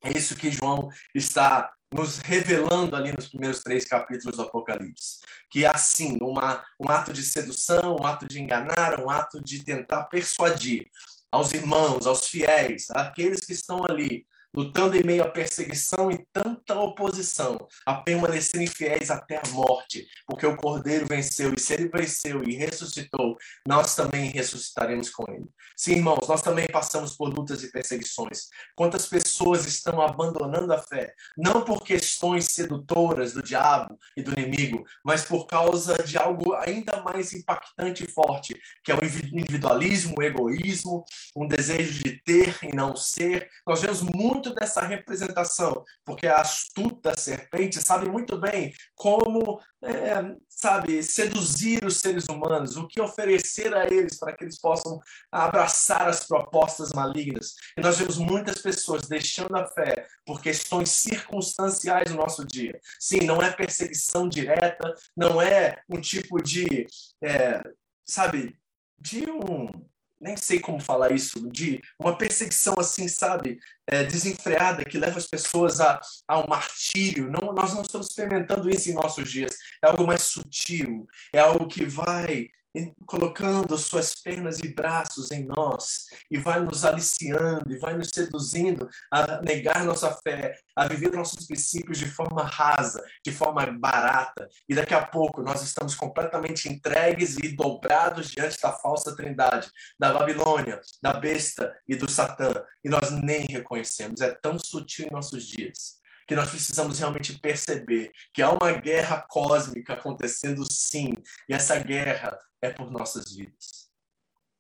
É 0.04 0.18
isso 0.18 0.36
que 0.36 0.52
João 0.52 0.90
está 1.16 1.72
nos 1.94 2.18
revelando 2.18 2.96
ali 2.96 3.14
nos 3.14 3.30
primeiros 3.30 3.62
três 3.62 3.86
capítulos 3.86 4.36
do 4.36 4.42
Apocalipse. 4.42 5.20
Que 5.50 5.66
assim, 5.66 6.18
uma, 6.22 6.64
um 6.80 6.90
ato 6.90 7.14
de 7.14 7.24
sedução, 7.24 7.96
um 8.02 8.06
ato 8.06 8.28
de 8.28 8.42
enganar, 8.42 9.00
um 9.00 9.10
ato 9.10 9.42
de 9.42 9.64
tentar 9.64 10.06
persuadir 10.06 10.90
aos 11.32 11.54
irmãos, 11.54 12.06
aos 12.06 12.28
fiéis, 12.28 12.90
àqueles 12.92 13.42
que 13.42 13.54
estão 13.54 13.84
ali 13.90 14.26
lutando 14.56 14.96
em 14.96 15.04
meio 15.04 15.24
à 15.24 15.30
perseguição 15.30 16.12
e 16.12 16.26
tanta 16.32 16.80
oposição, 16.80 17.58
a 17.86 17.96
permanecerem 17.96 18.68
fiéis 18.68 19.10
até 19.10 19.38
a 19.38 19.50
morte, 19.50 20.06
porque 20.28 20.46
o 20.46 20.56
Cordeiro 20.56 21.06
venceu, 21.08 21.54
e 21.56 21.60
se 21.60 21.74
ele 21.74 21.90
venceu 21.90 22.44
e 22.44 22.56
ressuscitou, 22.56 23.36
nós 23.68 23.96
também 23.96 24.30
ressuscitaremos 24.30 25.10
com 25.10 25.26
ele. 25.32 25.46
Sim, 25.76 25.94
irmãos, 25.94 26.28
nós 26.28 26.42
também 26.42 26.68
passamos 26.68 27.16
por 27.16 27.30
lutas 27.30 27.64
e 27.64 27.72
perseguições. 27.72 28.48
Quantas 28.76 29.08
pessoas 29.08 29.66
estão 29.66 30.02
abandonando 30.02 30.72
a 30.72 30.78
fé, 30.78 31.14
não 31.38 31.64
por 31.64 31.82
questões 31.84 32.46
sedutoras 32.46 33.34
do 33.34 33.42
diabo 33.42 33.98
e 34.16 34.22
do 34.22 34.32
inimigo, 34.40 34.84
mas 35.04 35.26
por 35.26 35.48
causa 35.48 35.96
de 36.04 36.18
algo 36.18 36.54
ainda 36.56 37.02
mais 37.02 37.34
impactante 37.34 38.04
e 38.04 38.08
forte, 38.08 38.60
que 38.84 38.92
é 38.92 38.96
o 38.96 39.04
individualismo, 39.04 40.16
o 40.18 40.24
egoísmo, 40.24 41.04
um 41.36 41.48
desejo 41.48 42.04
de 42.04 42.22
ter 42.24 42.58
e 42.64 42.76
não 42.76 42.96
ser. 42.96 43.50
Nós 43.66 43.82
vemos 43.82 44.02
muito 44.02 44.43
muito 44.44 44.54
dessa 44.54 44.82
representação, 44.82 45.86
porque 46.04 46.28
a 46.28 46.42
astuta 46.42 47.18
serpente 47.18 47.82
sabe 47.82 48.10
muito 48.10 48.38
bem 48.38 48.74
como, 48.94 49.62
é, 49.82 50.36
sabe, 50.50 51.02
seduzir 51.02 51.86
os 51.86 51.98
seres 51.98 52.26
humanos, 52.28 52.76
o 52.76 52.86
que 52.88 53.02
oferecer 53.02 53.74
a 53.74 53.86
eles 53.86 54.20
para 54.20 54.34
que 54.34 54.44
eles 54.44 54.60
possam 54.60 55.00
abraçar 55.32 56.10
as 56.10 56.26
propostas 56.28 56.92
malignas. 56.92 57.54
E 57.78 57.82
nós 57.82 57.98
vemos 57.98 58.18
muitas 58.18 58.62
pessoas 58.62 59.08
deixando 59.08 59.56
a 59.56 59.66
fé 59.66 60.06
por 60.26 60.42
questões 60.42 60.90
circunstanciais 60.90 62.12
no 62.12 62.18
nosso 62.18 62.46
dia. 62.46 62.78
Sim, 63.00 63.22
não 63.22 63.42
é 63.42 63.50
perseguição 63.52 64.28
direta, 64.28 64.94
não 65.16 65.42
é 65.42 65.82
um 65.90 66.02
tipo 66.02 66.42
de, 66.42 66.86
é, 67.24 67.62
sabe, 68.06 68.58
de 69.00 69.24
um 69.30 69.70
nem 70.24 70.38
sei 70.38 70.60
como 70.60 70.80
falar 70.80 71.12
isso, 71.12 71.50
de 71.52 71.82
uma 72.00 72.18
perseguição 72.18 72.76
assim, 72.80 73.08
sabe, 73.08 73.60
é, 73.86 74.04
desenfreada 74.04 74.86
que 74.86 74.98
leva 74.98 75.18
as 75.18 75.28
pessoas 75.28 75.82
a, 75.82 76.00
ao 76.28 76.48
martírio. 76.48 77.30
Não, 77.30 77.54
nós 77.54 77.74
não 77.74 77.82
estamos 77.82 78.08
experimentando 78.08 78.70
isso 78.70 78.90
em 78.90 78.94
nossos 78.94 79.30
dias. 79.30 79.58
É 79.84 79.88
algo 79.88 80.08
mais 80.08 80.24
sutil, 80.24 81.06
é 81.34 81.40
algo 81.40 81.68
que 81.68 81.86
vai 81.86 82.48
colocando 83.06 83.78
suas 83.78 84.16
pernas 84.16 84.60
e 84.60 84.74
braços 84.74 85.32
em 85.32 85.46
nós 85.46 86.08
e 86.30 86.38
vai 86.38 86.60
nos 86.60 86.84
aliciando 86.84 87.72
e 87.72 87.78
vai 87.78 87.96
nos 87.96 88.10
seduzindo 88.10 88.90
a 89.12 89.42
negar 89.42 89.86
nossa 89.86 90.12
fé, 90.24 90.56
a 90.76 90.88
viver 90.88 91.12
nossos 91.12 91.46
princípios 91.46 92.00
de 92.00 92.06
forma 92.06 92.44
rasa, 92.44 93.04
de 93.24 93.32
forma 93.32 93.66
barata. 93.66 94.48
E 94.68 94.74
daqui 94.74 94.94
a 94.94 95.06
pouco 95.06 95.42
nós 95.42 95.62
estamos 95.62 95.94
completamente 95.96 96.68
entregues 96.68 97.38
e 97.38 97.56
dobrados 97.56 98.32
diante 98.32 98.60
da 98.62 98.72
falsa 98.72 99.16
trindade, 99.16 99.70
da 100.00 100.12
Babilônia, 100.12 100.82
da 101.02 101.14
besta 101.14 101.76
e 101.88 101.96
do 101.96 102.10
Satã. 102.10 102.54
E 102.84 102.90
nós 102.90 103.12
nem 103.12 103.46
reconhecemos. 103.46 104.22
É 104.22 104.32
tão 104.32 104.58
sutil 104.58 105.08
em 105.08 105.12
nossos 105.12 105.46
dias 105.46 106.03
que 106.34 106.36
nós 106.36 106.50
precisamos 106.50 106.98
realmente 106.98 107.38
perceber 107.38 108.12
que 108.34 108.42
há 108.42 108.50
uma 108.50 108.72
guerra 108.72 109.24
cósmica 109.30 109.94
acontecendo 109.94 110.66
sim, 110.66 111.14
e 111.48 111.54
essa 111.54 111.78
guerra 111.78 112.36
é 112.60 112.72
por 112.72 112.90
nossas 112.90 113.32
vidas. 113.36 113.88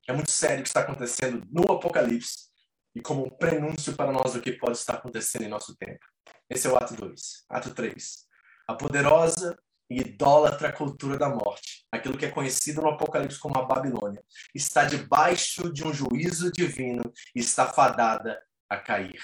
É 0.08 0.14
muito 0.14 0.30
sério 0.30 0.60
o 0.60 0.62
que 0.62 0.70
está 0.70 0.82
acontecendo 0.82 1.44
no 1.50 1.72
Apocalipse 1.72 2.52
e 2.94 3.02
como 3.02 3.26
um 3.26 3.30
prenúncio 3.30 3.96
para 3.96 4.12
nós 4.12 4.34
do 4.34 4.42
que 4.42 4.52
pode 4.52 4.78
estar 4.78 4.96
acontecendo 4.96 5.46
em 5.46 5.48
nosso 5.48 5.76
tempo. 5.76 6.06
Esse 6.48 6.68
é 6.68 6.70
o 6.70 6.78
ato 6.78 6.96
2. 6.96 7.46
Ato 7.50 7.74
3. 7.74 8.28
A 8.68 8.76
poderosa 8.76 9.58
e 9.90 10.02
idólatra 10.02 10.72
cultura 10.72 11.18
da 11.18 11.30
morte, 11.30 11.88
aquilo 11.92 12.18
que 12.20 12.26
é 12.26 12.30
conhecido 12.30 12.84
no 12.84 12.90
Apocalipse 12.90 13.40
como 13.40 13.58
a 13.58 13.66
Babilônia, 13.66 14.24
está 14.54 14.86
debaixo 14.86 15.74
de 15.74 15.84
um 15.84 15.92
juízo 15.92 16.52
divino 16.52 17.02
e 17.36 17.40
está 17.40 17.66
fadada 17.66 18.40
a 18.70 18.78
cair. 18.78 19.20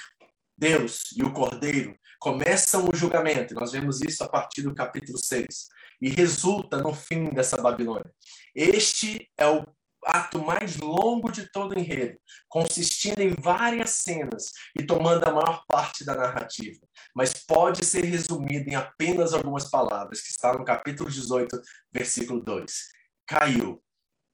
Deus 0.60 1.14
e 1.16 1.24
o 1.24 1.32
Cordeiro 1.32 1.98
começam 2.20 2.90
o 2.90 2.96
julgamento, 2.96 3.54
nós 3.54 3.72
vemos 3.72 4.02
isso 4.02 4.26
a 4.26 4.28
partir 4.28 4.62
do 4.62 4.76
capítulo 4.76 5.18
6, 5.18 5.70
e 6.02 6.10
resulta 6.10 6.78
no 6.78 6.94
fim 6.94 7.30
dessa 7.30 7.62
Babilônia. 7.62 8.12
Este 8.54 9.32
é 9.38 9.48
o 9.48 9.66
ato 10.06 10.44
mais 10.44 10.76
longo 10.76 11.32
de 11.32 11.50
todo 11.50 11.74
o 11.74 11.80
enredo, 11.80 12.20
consistindo 12.50 13.22
em 13.22 13.34
várias 13.34 13.92
cenas 13.92 14.52
e 14.78 14.86
tomando 14.86 15.24
a 15.26 15.32
maior 15.32 15.64
parte 15.66 16.04
da 16.04 16.14
narrativa, 16.14 16.86
mas 17.16 17.34
pode 17.34 17.86
ser 17.86 18.04
resumido 18.04 18.70
em 18.70 18.76
apenas 18.76 19.34
algumas 19.34 19.70
palavras, 19.70 20.22
que 20.22 20.32
está 20.32 20.52
no 20.52 20.66
capítulo 20.66 21.10
18, 21.10 21.58
versículo 21.90 22.44
2. 22.44 22.74
Caiu, 23.26 23.82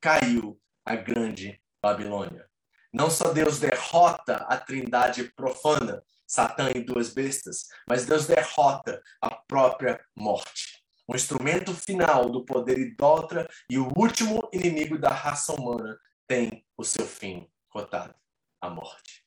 caiu 0.02 0.60
a 0.84 0.96
grande 0.96 1.62
Babilônia. 1.80 2.48
Não 2.92 3.12
só 3.12 3.32
Deus 3.32 3.60
derrota 3.60 4.38
a 4.48 4.58
trindade 4.58 5.32
profana, 5.36 6.02
Satã 6.28 6.72
e 6.76 6.82
duas 6.82 7.14
bestas, 7.14 7.68
mas 7.88 8.06
Deus 8.06 8.26
derrota 8.26 9.02
a 9.22 9.36
própria 9.36 10.04
morte. 10.16 10.84
O 11.08 11.16
instrumento 11.16 11.74
final 11.74 12.30
do 12.30 12.44
poder 12.44 12.80
idólatra 12.80 13.48
e 13.70 13.78
o 13.78 13.92
último 13.96 14.50
inimigo 14.52 14.98
da 14.98 15.10
raça 15.10 15.54
humana 15.54 15.98
tem 16.28 16.66
o 16.76 16.84
seu 16.84 17.06
fim 17.06 17.48
cotado, 17.70 18.16
a 18.60 18.70
morte. 18.70 19.24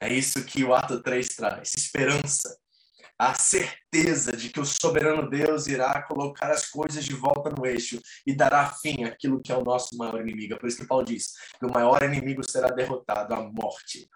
É 0.00 0.12
isso 0.12 0.44
que 0.44 0.62
o 0.62 0.74
ato 0.74 1.02
3 1.02 1.26
traz, 1.34 1.74
esperança, 1.74 2.56
a 3.18 3.34
certeza 3.34 4.36
de 4.36 4.48
que 4.48 4.60
o 4.60 4.64
soberano 4.64 5.28
Deus 5.28 5.66
irá 5.66 6.00
colocar 6.02 6.52
as 6.52 6.70
coisas 6.70 7.04
de 7.04 7.14
volta 7.14 7.50
no 7.50 7.66
eixo 7.66 8.00
e 8.24 8.32
dará 8.32 8.70
fim 8.70 9.02
àquilo 9.02 9.42
que 9.42 9.50
é 9.50 9.56
o 9.56 9.64
nosso 9.64 9.96
maior 9.96 10.20
inimigo. 10.20 10.54
É 10.54 10.56
por 10.56 10.68
isso 10.68 10.78
que 10.78 10.86
Paulo 10.86 11.04
diz 11.04 11.32
que 11.58 11.66
o 11.66 11.72
maior 11.72 12.00
inimigo 12.04 12.48
será 12.48 12.68
derrotado, 12.68 13.34
a 13.34 13.42
morte 13.42 14.08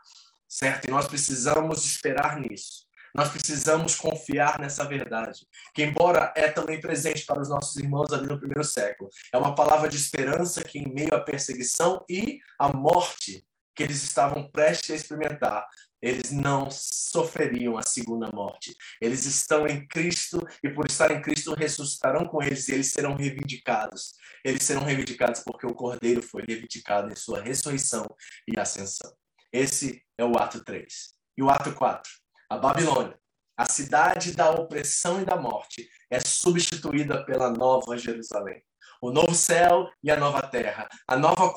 certo? 0.53 0.87
E 0.87 0.91
nós 0.91 1.07
precisamos 1.07 1.83
esperar 1.83 2.39
nisso. 2.39 2.87
Nós 3.15 3.31
precisamos 3.31 3.95
confiar 3.95 4.59
nessa 4.59 4.85
verdade, 4.85 5.47
que 5.75 5.83
embora 5.83 6.33
é 6.35 6.49
também 6.49 6.81
presente 6.81 7.27
para 7.27 7.41
os 7.41 7.49
nossos 7.49 7.77
irmãos 7.77 8.13
ali 8.13 8.27
no 8.27 8.39
primeiro 8.39 8.65
século, 8.65 9.11
é 9.33 9.37
uma 9.37 9.55
palavra 9.55 9.89
de 9.89 9.97
esperança 9.97 10.63
que 10.63 10.79
em 10.79 10.93
meio 10.93 11.15
à 11.15 11.21
perseguição 11.21 12.05
e 12.09 12.39
à 12.59 12.69
morte 12.69 13.45
que 13.75 13.83
eles 13.83 14.03
estavam 14.03 14.51
prestes 14.51 14.91
a 14.91 14.95
experimentar, 14.95 15.67
eles 16.01 16.31
não 16.31 16.69
sofreriam 16.71 17.79
a 17.79 17.83
segunda 17.83 18.31
morte. 18.31 18.75
Eles 19.01 19.25
estão 19.25 19.67
em 19.67 19.87
Cristo 19.87 20.47
e 20.63 20.69
por 20.69 20.87
estar 20.87 21.11
em 21.11 21.23
Cristo 21.23 21.55
ressuscitarão 21.55 22.27
com 22.27 22.43
eles 22.43 22.69
e 22.69 22.73
eles 22.73 22.89
serão 22.89 23.15
reivindicados. 23.15 24.15
Eles 24.45 24.65
serão 24.65 24.85
reivindicados 24.85 25.41
porque 25.41 25.67
o 25.67 25.75
Cordeiro 25.75 26.23
foi 26.23 26.45
reivindicado 26.47 27.11
em 27.11 27.17
sua 27.17 27.41
ressurreição 27.41 28.05
e 28.47 28.59
ascensão. 28.59 29.11
Esse 29.53 30.03
é 30.17 30.25
o 30.25 30.39
ato 30.39 30.65
3. 30.65 31.15
E 31.37 31.43
o 31.43 31.51
ato 31.51 31.75
4. 31.75 32.11
A 32.49 32.57
Babilônia, 32.57 33.19
a 33.57 33.67
cidade 33.67 34.33
da 34.33 34.51
opressão 34.51 35.21
e 35.21 35.25
da 35.25 35.37
morte, 35.37 35.87
é 36.11 36.19
substituída 36.21 37.25
pela 37.25 37.51
nova 37.51 37.97
Jerusalém. 37.99 38.63
O 39.01 39.11
novo 39.11 39.35
céu 39.35 39.91
e 40.03 40.11
a 40.11 40.17
nova 40.17 40.43
terra, 40.43 40.89
a 41.07 41.17
nova 41.17 41.53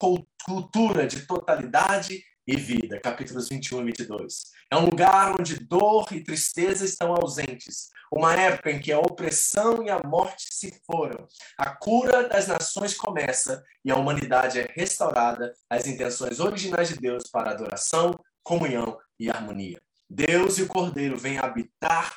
cultura 0.46 1.08
de 1.08 1.26
totalidade 1.26 2.22
e 2.48 2.56
vida. 2.56 3.00
Capítulos 3.00 3.50
21 3.50 3.82
e 3.82 3.86
22. 3.86 4.52
É 4.72 4.78
um 4.78 4.86
lugar 4.86 5.36
onde 5.40 5.60
dor 5.60 6.06
e 6.12 6.24
tristeza 6.24 6.86
estão 6.86 7.14
ausentes. 7.14 7.90
Uma 8.12 8.36
época 8.36 8.72
em 8.72 8.80
que 8.80 8.92
a 8.92 9.00
opressão 9.00 9.84
e 9.84 9.90
a 9.90 10.02
morte 10.04 10.48
se 10.52 10.82
foram. 10.86 11.28
A 11.58 11.76
cura 11.76 12.30
das 12.30 12.48
nações 12.48 12.94
começa 12.96 13.64
e 13.84 13.92
a 13.92 13.96
humanidade 13.96 14.60
é 14.60 14.68
restaurada 14.74 15.54
às 15.70 15.88
intenções 15.88 16.40
originais 16.40 16.90
de 16.90 16.96
Deus 16.96 17.30
para 17.30 17.52
adoração, 17.52 18.12
comunhão 18.44 18.98
e 19.20 19.30
harmonia. 19.30 19.82
Deus 20.10 20.58
e 20.60 20.64
o 20.64 20.68
Cordeiro 20.68 21.18
vêm 21.18 21.40
habitar 21.40 22.16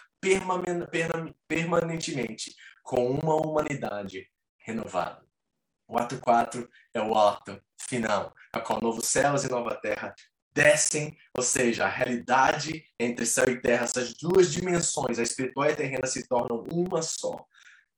permanentemente 1.48 2.54
com 2.82 3.10
uma 3.10 3.34
humanidade 3.34 4.28
renovada. 4.58 5.26
O 5.86 5.96
ato 5.98 6.18
4 6.18 6.68
é 6.92 7.00
o 7.00 7.16
ato 7.16 7.58
final, 7.88 8.35
a 8.53 8.61
qual 8.61 8.81
novos 8.81 9.07
céus 9.07 9.44
e 9.44 9.51
nova 9.51 9.74
terra 9.74 10.14
descem, 10.53 11.16
ou 11.37 11.42
seja, 11.42 11.85
a 11.85 11.88
realidade 11.88 12.85
entre 12.98 13.24
céu 13.24 13.48
e 13.48 13.61
terra, 13.61 13.85
essas 13.85 14.14
duas 14.14 14.53
dimensões, 14.53 15.18
a 15.18 15.22
espiritual 15.22 15.68
e 15.68 15.72
a 15.72 15.77
terrena, 15.77 16.07
se 16.07 16.27
tornam 16.27 16.64
uma 16.70 17.01
só. 17.01 17.44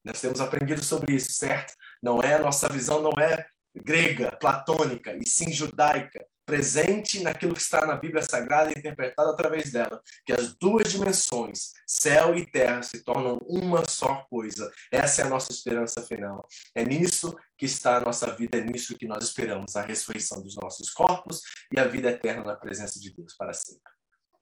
Nós 0.04 0.20
temos 0.20 0.40
aprendido 0.40 0.82
sobre 0.82 1.14
isso, 1.14 1.32
certo? 1.32 1.74
Não 2.02 2.20
é 2.20 2.38
nossa 2.38 2.68
visão, 2.68 3.02
não 3.02 3.12
é 3.22 3.46
grega, 3.74 4.36
platônica, 4.36 5.16
e 5.16 5.26
sim 5.26 5.52
judaica 5.52 6.24
presente 6.50 7.22
naquilo 7.22 7.54
que 7.54 7.60
está 7.60 7.86
na 7.86 7.94
Bíblia 7.94 8.22
Sagrada 8.22 8.70
e 8.70 8.78
interpretado 8.78 9.30
através 9.30 9.70
dela, 9.70 10.02
que 10.26 10.32
as 10.32 10.52
duas 10.56 10.90
dimensões, 10.90 11.70
céu 11.86 12.36
e 12.36 12.44
terra, 12.44 12.82
se 12.82 13.04
tornam 13.04 13.38
uma 13.46 13.88
só 13.88 14.26
coisa. 14.28 14.68
Essa 14.90 15.22
é 15.22 15.24
a 15.26 15.28
nossa 15.28 15.52
esperança 15.52 16.02
final. 16.02 16.44
É 16.74 16.84
nisso 16.84 17.36
que 17.56 17.66
está 17.66 17.98
a 17.98 18.00
nossa 18.00 18.34
vida, 18.34 18.58
é 18.58 18.60
nisso 18.62 18.98
que 18.98 19.06
nós 19.06 19.22
esperamos 19.22 19.76
a 19.76 19.82
ressurreição 19.82 20.42
dos 20.42 20.56
nossos 20.56 20.90
corpos 20.90 21.40
e 21.72 21.78
a 21.78 21.86
vida 21.86 22.10
eterna 22.10 22.42
na 22.42 22.56
presença 22.56 22.98
de 22.98 23.14
Deus 23.14 23.32
para 23.36 23.52
sempre. 23.52 23.92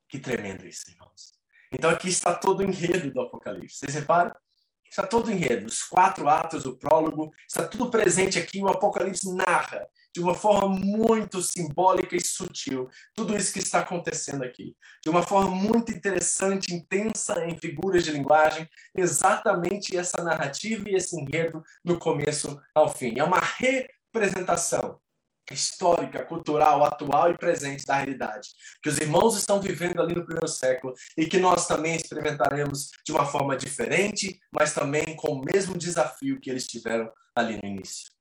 Que 0.08 0.18
tremendo 0.18 0.66
isso, 0.66 0.90
irmãos. 0.90 1.34
Então 1.70 1.90
aqui 1.90 2.08
está 2.08 2.34
todo 2.34 2.60
o 2.60 2.64
enredo 2.64 3.12
do 3.12 3.20
Apocalipse. 3.20 3.76
Vocês 3.76 3.94
reparam? 3.94 4.34
Está 4.90 5.06
todo 5.06 5.28
o 5.28 5.30
enredo, 5.30 5.66
os 5.66 5.82
quatro 5.82 6.26
atos, 6.26 6.64
o 6.64 6.74
prólogo, 6.78 7.30
está 7.46 7.68
tudo 7.68 7.90
presente 7.90 8.38
aqui. 8.38 8.62
O 8.62 8.68
Apocalipse 8.68 9.30
narra 9.34 9.86
de 10.18 10.24
uma 10.24 10.34
forma 10.34 10.68
muito 10.68 11.40
simbólica 11.40 12.16
e 12.16 12.20
sutil 12.20 12.90
tudo 13.14 13.36
isso 13.36 13.52
que 13.52 13.60
está 13.60 13.78
acontecendo 13.78 14.42
aqui. 14.42 14.76
De 15.00 15.08
uma 15.08 15.22
forma 15.22 15.48
muito 15.48 15.92
interessante, 15.92 16.74
intensa 16.74 17.46
em 17.46 17.56
figuras 17.56 18.02
de 18.02 18.10
linguagem, 18.10 18.68
exatamente 18.96 19.96
essa 19.96 20.24
narrativa 20.24 20.88
e 20.88 20.96
esse 20.96 21.18
enredo 21.20 21.62
do 21.84 21.96
começo 22.00 22.60
ao 22.74 22.92
fim. 22.92 23.16
É 23.16 23.22
uma 23.22 23.38
representação 23.38 24.98
histórica, 25.52 26.24
cultural, 26.24 26.82
atual 26.82 27.30
e 27.30 27.38
presente 27.38 27.86
da 27.86 27.94
realidade, 27.94 28.48
que 28.82 28.88
os 28.88 28.98
irmãos 28.98 29.38
estão 29.38 29.60
vivendo 29.60 30.02
ali 30.02 30.16
no 30.16 30.24
primeiro 30.24 30.48
século 30.48 30.94
e 31.16 31.26
que 31.26 31.38
nós 31.38 31.68
também 31.68 31.94
experimentaremos 31.94 32.90
de 33.06 33.12
uma 33.12 33.24
forma 33.24 33.56
diferente, 33.56 34.36
mas 34.52 34.74
também 34.74 35.14
com 35.14 35.34
o 35.34 35.44
mesmo 35.44 35.78
desafio 35.78 36.40
que 36.40 36.50
eles 36.50 36.66
tiveram 36.66 37.08
ali 37.36 37.56
no 37.62 37.68
início. 37.68 38.17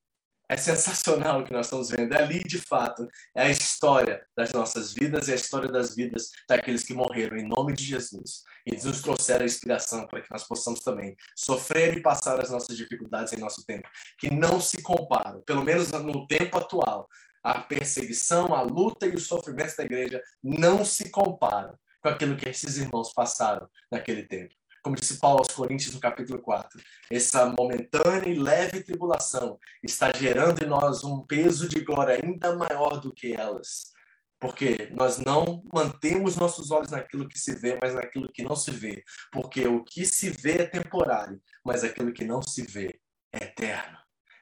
É 0.50 0.56
sensacional 0.56 1.42
o 1.42 1.44
que 1.44 1.52
nós 1.52 1.66
estamos 1.66 1.90
vendo. 1.90 2.14
É 2.14 2.24
ali, 2.24 2.40
de 2.40 2.58
fato, 2.58 3.06
é 3.36 3.44
a 3.44 3.50
história 3.50 4.26
das 4.36 4.54
nossas 4.54 4.94
vidas 4.94 5.28
e 5.28 5.34
a 5.34 5.36
história 5.36 5.70
das 5.70 5.94
vidas 5.94 6.30
daqueles 6.48 6.84
que 6.84 6.94
morreram 6.94 7.36
em 7.36 7.46
nome 7.46 7.74
de 7.74 7.84
Jesus. 7.84 8.44
E 8.66 8.72
nos 8.72 9.02
trouxeram 9.02 9.44
a 9.44 9.46
inspiração 9.46 10.08
para 10.08 10.22
que 10.22 10.32
nós 10.32 10.46
possamos 10.46 10.80
também 10.80 11.18
sofrer 11.36 11.98
e 11.98 12.02
passar 12.02 12.40
as 12.40 12.50
nossas 12.50 12.78
dificuldades 12.78 13.34
em 13.34 13.38
nosso 13.38 13.66
tempo, 13.66 13.90
que 14.18 14.34
não 14.34 14.62
se 14.62 14.82
comparam, 14.82 15.42
pelo 15.42 15.64
menos 15.64 15.92
no 15.92 16.26
tempo 16.28 16.58
atual. 16.58 17.10
A 17.44 17.60
perseguição, 17.60 18.54
a 18.54 18.62
luta 18.62 19.06
e 19.06 19.16
os 19.16 19.28
sofrimentos 19.28 19.76
da 19.76 19.84
igreja 19.84 20.22
não 20.42 20.86
se 20.86 21.10
comparam 21.10 21.78
com 22.02 22.10
aquilo 22.10 22.38
que 22.38 22.48
esses 22.48 22.78
irmãos 22.78 23.12
passaram 23.14 23.68
naquele 23.92 24.24
tempo 24.24 24.54
como 24.88 24.95
disse 24.95 25.19
Paulo 25.19 25.39
aos 25.39 25.54
Coríntios 25.54 25.93
no 25.93 26.00
capítulo 26.00 26.41
4, 26.41 26.82
essa 27.12 27.45
momentânea 27.45 28.30
e 28.30 28.39
leve 28.39 28.82
tribulação 28.82 29.60
está 29.84 30.13
gerando 30.13 30.63
em 30.63 30.65
nós 30.65 31.04
um 31.04 31.26
peso 31.26 31.67
de 31.67 31.82
glória 31.82 32.17
ainda 32.23 32.56
maior 32.56 33.02
do 33.02 33.13
que 33.13 33.34
elas. 33.34 33.91
Porque 34.39 34.89
nós 34.97 35.17
não 35.17 35.62
mantemos 35.73 36.38
nossos 36.38 36.71
olhos 36.71 36.89
naquilo 36.89 37.28
que 37.28 37.38
se 37.38 37.54
vê, 37.60 37.78
mas 37.82 37.95
naquilo 37.95 38.32
que 38.32 38.43
não 38.43 38.56
se 38.56 38.71
vê. 38.71 39.04
Porque 39.30 39.67
o 39.67 39.84
que 39.84 40.06
se 40.06 40.30
vê 40.30 40.60
é 40.60 40.65
temporário, 40.65 41.41
mas 41.65 41.84
aquilo 41.84 42.13
que 42.13 42.23
não 42.23 42.41
se 42.41 42.62
vê 42.62 42.97
é 43.34 43.43
eterno. 43.43 43.97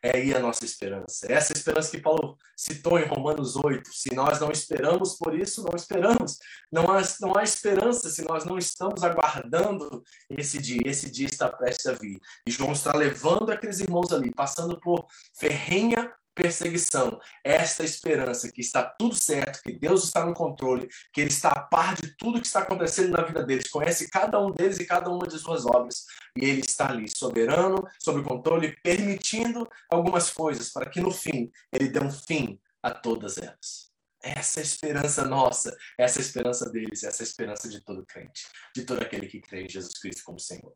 É 0.05 0.17
aí 0.17 0.35
a 0.35 0.39
nossa 0.39 0.63
esperança. 0.63 1.25
É 1.27 1.33
essa 1.33 1.51
esperança 1.51 1.89
que 1.89 1.99
Paulo 1.99 2.37
citou 2.55 2.99
em 2.99 3.07
Romanos 3.07 3.55
8. 3.55 3.91
Se 3.91 4.13
nós 4.13 4.39
não 4.39 4.51
esperamos 4.51 5.17
por 5.17 5.35
isso, 5.35 5.63
não 5.63 5.75
esperamos. 5.75 6.37
Não 6.71 6.83
há, 6.91 7.01
não 7.19 7.35
há 7.35 7.41
esperança 7.41 8.07
se 8.11 8.21
nós 8.23 8.45
não 8.45 8.55
estamos 8.55 9.03
aguardando 9.03 10.03
esse 10.29 10.59
dia. 10.59 10.83
Esse 10.85 11.09
dia 11.09 11.25
está 11.25 11.49
prestes 11.49 11.87
a 11.87 11.93
vir. 11.93 12.19
E 12.47 12.51
João 12.51 12.73
está 12.73 12.95
levando 12.95 13.49
aqueles 13.51 13.79
irmãos 13.79 14.13
ali, 14.13 14.29
passando 14.29 14.79
por 14.79 15.07
ferrenha 15.39 16.13
perseguição, 16.35 17.19
esta 17.43 17.83
esperança 17.83 18.51
que 18.51 18.61
está 18.61 18.83
tudo 18.83 19.15
certo, 19.15 19.63
que 19.63 19.71
Deus 19.71 20.03
está 20.03 20.25
no 20.25 20.33
controle, 20.33 20.87
que 21.13 21.21
Ele 21.21 21.29
está 21.29 21.49
a 21.49 21.61
par 21.61 21.95
de 21.95 22.15
tudo 22.17 22.41
que 22.41 22.45
está 22.45 22.59
acontecendo 22.59 23.11
na 23.11 23.23
vida 23.23 23.43
deles, 23.43 23.69
conhece 23.69 24.09
cada 24.09 24.39
um 24.39 24.51
deles 24.51 24.79
e 24.79 24.85
cada 24.85 25.09
uma 25.09 25.25
de 25.25 25.39
suas 25.39 25.65
obras, 25.65 26.05
e 26.37 26.43
Ele 26.45 26.59
está 26.59 26.91
ali, 26.91 27.07
soberano, 27.09 27.83
sob 27.99 28.21
controle, 28.21 28.75
permitindo 28.83 29.67
algumas 29.89 30.29
coisas 30.29 30.71
para 30.71 30.89
que 30.89 30.99
no 30.99 31.11
fim 31.11 31.49
Ele 31.71 31.87
dê 31.87 31.99
um 31.99 32.11
fim 32.11 32.59
a 32.83 32.91
todas 32.91 33.37
elas. 33.37 33.89
Essa 34.21 34.59
é 34.59 34.63
esperança 34.63 35.23
nossa, 35.23 35.77
essa 35.97 36.19
é 36.19 36.21
esperança 36.21 36.69
deles, 36.69 37.03
essa 37.03 37.23
é 37.23 37.25
esperança 37.25 37.69
de 37.69 37.79
todo 37.79 38.05
crente, 38.05 38.47
de 38.75 38.83
todo 38.83 39.01
aquele 39.01 39.27
que 39.27 39.39
crê 39.39 39.63
em 39.63 39.69
Jesus 39.69 39.93
Cristo 39.99 40.23
como 40.25 40.39
Senhor. 40.39 40.73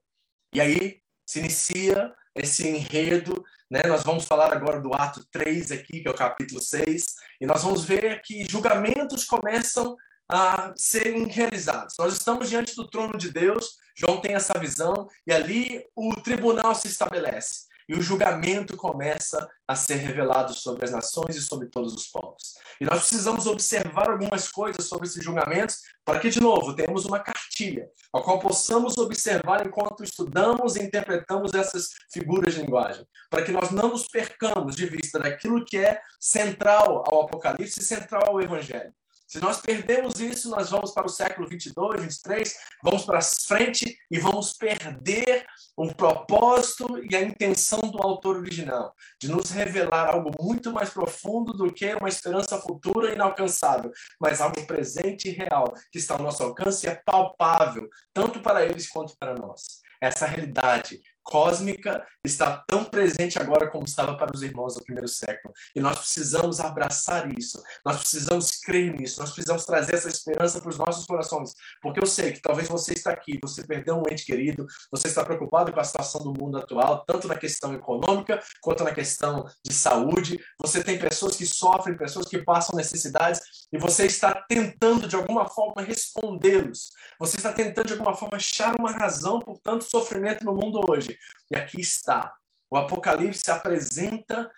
E 0.53 0.61
aí 0.61 1.01
se 1.29 1.39
inicia 1.39 2.13
esse 2.35 2.67
enredo 2.67 3.43
né? 3.69 3.83
Nós 3.87 4.03
vamos 4.03 4.25
falar 4.25 4.51
agora 4.51 4.81
do 4.81 4.93
ato 4.93 5.23
3 5.31 5.71
aqui, 5.71 6.01
que 6.01 6.07
é 6.07 6.11
o 6.11 6.15
capítulo 6.15 6.59
6, 6.59 7.05
e 7.39 7.45
nós 7.45 7.63
vamos 7.63 7.85
ver 7.85 8.21
que 8.23 8.43
julgamentos 8.49 9.25
começam 9.25 9.95
a 10.27 10.73
serem 10.75 11.27
realizados. 11.27 11.95
Nós 11.99 12.13
estamos 12.13 12.49
diante 12.49 12.75
do 12.75 12.87
trono 12.89 13.17
de 13.17 13.31
Deus, 13.31 13.77
João 13.95 14.21
tem 14.21 14.33
essa 14.33 14.57
visão, 14.57 15.07
e 15.25 15.31
ali 15.31 15.83
o 15.95 16.15
tribunal 16.15 16.73
se 16.73 16.87
estabelece 16.87 17.68
e 17.89 17.95
o 17.95 18.01
julgamento 18.03 18.77
começa 18.77 19.49
a 19.67 19.75
ser 19.75 19.95
revelado 19.95 20.53
sobre 20.53 20.85
as 20.85 20.91
nações 20.91 21.35
e 21.35 21.41
sobre 21.41 21.67
todos 21.67 21.91
os 21.95 22.05
povos. 22.07 22.53
E 22.79 22.85
nós 22.85 22.99
precisamos 22.99 23.47
observar 23.47 24.11
algumas 24.11 24.47
coisas 24.47 24.85
sobre 24.85 25.07
esses 25.07 25.23
julgamentos 25.23 25.77
para 26.05 26.19
que, 26.19 26.29
de 26.29 26.39
novo, 26.39 26.75
tenhamos 26.75 27.05
uma 27.05 27.19
cartilha, 27.19 27.89
a 28.13 28.21
qual 28.21 28.37
possamos 28.37 28.95
observar 28.99 29.65
enquanto 29.65 30.03
estudamos 30.03 30.75
e 30.75 30.83
interpretamos 30.83 31.55
essas 31.55 31.89
figuras 32.13 32.53
de 32.53 32.61
linguagem, 32.61 33.03
para 33.27 33.43
que 33.43 33.51
nós 33.51 33.71
não 33.71 33.89
nos 33.89 34.07
percamos 34.07 34.75
de 34.75 34.85
vista 34.85 35.17
daquilo 35.17 35.65
que 35.65 35.77
é 35.77 35.99
central 36.19 37.03
ao 37.07 37.23
Apocalipse 37.23 37.79
e 37.79 37.83
central 37.83 38.27
ao 38.27 38.41
Evangelho. 38.41 38.93
Se 39.29 39.39
nós 39.39 39.61
perdemos 39.61 40.19
isso, 40.19 40.49
nós 40.49 40.71
vamos 40.71 40.89
para 40.91 41.05
o 41.05 41.09
século 41.09 41.47
22, 41.47 42.01
23, 42.01 42.55
vamos 42.81 43.05
para 43.05 43.21
frente 43.21 43.95
e 44.09 44.17
vamos 44.17 44.53
perder 44.53 45.45
o 45.77 45.93
propósito 45.93 46.99
e 47.07 47.15
a 47.15 47.21
intenção 47.21 47.79
do 47.79 48.01
autor 48.01 48.37
original, 48.37 48.91
de 49.21 49.29
nos 49.29 49.51
revelar 49.51 50.09
algo 50.09 50.31
muito 50.43 50.73
mais 50.73 50.89
profundo 50.89 51.53
do 51.53 51.71
que 51.71 51.93
uma 51.93 52.09
esperança 52.09 52.59
futura 52.59 53.13
inalcançável, 53.13 53.91
mas 54.19 54.41
algo 54.41 54.65
presente 54.65 55.29
e 55.29 55.31
real, 55.31 55.75
que 55.91 55.99
está 55.99 56.15
ao 56.15 56.23
nosso 56.23 56.41
alcance 56.41 56.87
e 56.87 56.89
é 56.89 56.95
palpável, 56.95 57.87
tanto 58.11 58.41
para 58.41 58.65
eles 58.65 58.89
quanto 58.89 59.15
para 59.15 59.35
nós. 59.35 59.79
Essa 60.01 60.25
realidade 60.25 61.03
cósmica 61.29 62.03
está 62.25 62.57
tão 62.67 62.83
presente 62.83 63.37
agora 63.37 63.69
como 63.69 63.85
estava 63.85 64.17
para 64.17 64.35
os 64.35 64.41
irmãos 64.41 64.73
do 64.73 64.83
primeiro 64.83 65.07
século. 65.07 65.53
E 65.75 65.79
nós 65.79 65.99
precisamos 65.99 66.59
abraçar 66.59 67.31
isso, 67.37 67.61
nós 67.85 67.97
precisamos 67.97 68.59
crer 68.59 68.99
nisso, 68.99 69.19
nós 69.19 69.31
precisamos 69.31 69.63
trazer 69.63 69.93
essa 69.93 70.09
esperança 70.09 70.59
para 70.59 70.69
os 70.69 70.77
nossos 70.79 71.05
corações. 71.05 71.53
Porque 71.83 72.01
eu 72.01 72.07
sei 72.07 72.31
que 72.33 72.41
talvez 72.41 72.67
você 72.67 72.93
está 72.93 73.11
aqui, 73.11 73.37
você 73.41 73.63
perdeu 73.63 73.95
um 73.95 74.11
ente 74.11 74.25
querido, 74.25 74.65
você 74.91 75.07
está 75.07 75.23
preocupado 75.23 75.71
com 75.71 75.79
a 75.79 75.83
situação 75.83 76.23
do 76.23 76.33
mundo 76.33 76.57
atual, 76.57 77.05
tanto 77.05 77.27
na 77.27 77.35
questão 77.35 77.75
econômica 77.75 78.41
quanto 78.59 78.83
na 78.83 78.91
questão 78.91 79.45
de 79.63 79.73
saúde. 79.73 80.39
Você 80.59 80.83
tem 80.83 80.97
pessoas 80.97 81.35
que 81.35 81.45
sofrem, 81.45 81.95
pessoas 81.95 82.27
que 82.27 82.39
passam 82.39 82.75
necessidades, 82.75 83.39
e 83.71 83.77
você 83.77 84.07
está 84.07 84.33
tentando 84.49 85.07
de 85.07 85.15
alguma 85.15 85.47
forma 85.47 85.83
respondê-los. 85.83 86.89
Você 87.19 87.37
está 87.37 87.53
tentando 87.53 87.85
de 87.85 87.93
alguma 87.93 88.15
forma 88.15 88.37
achar 88.37 88.75
uma 88.75 88.91
razão 88.91 89.39
por 89.39 89.59
tanto 89.59 89.83
sofrimento 89.83 90.43
no 90.43 90.55
mundo 90.55 90.81
hoje. 90.89 91.18
E 91.51 91.55
aqui 91.55 91.81
está. 91.81 92.33
O 92.69 92.77
Apocalipse 92.77 93.49
apresenta 93.49 94.51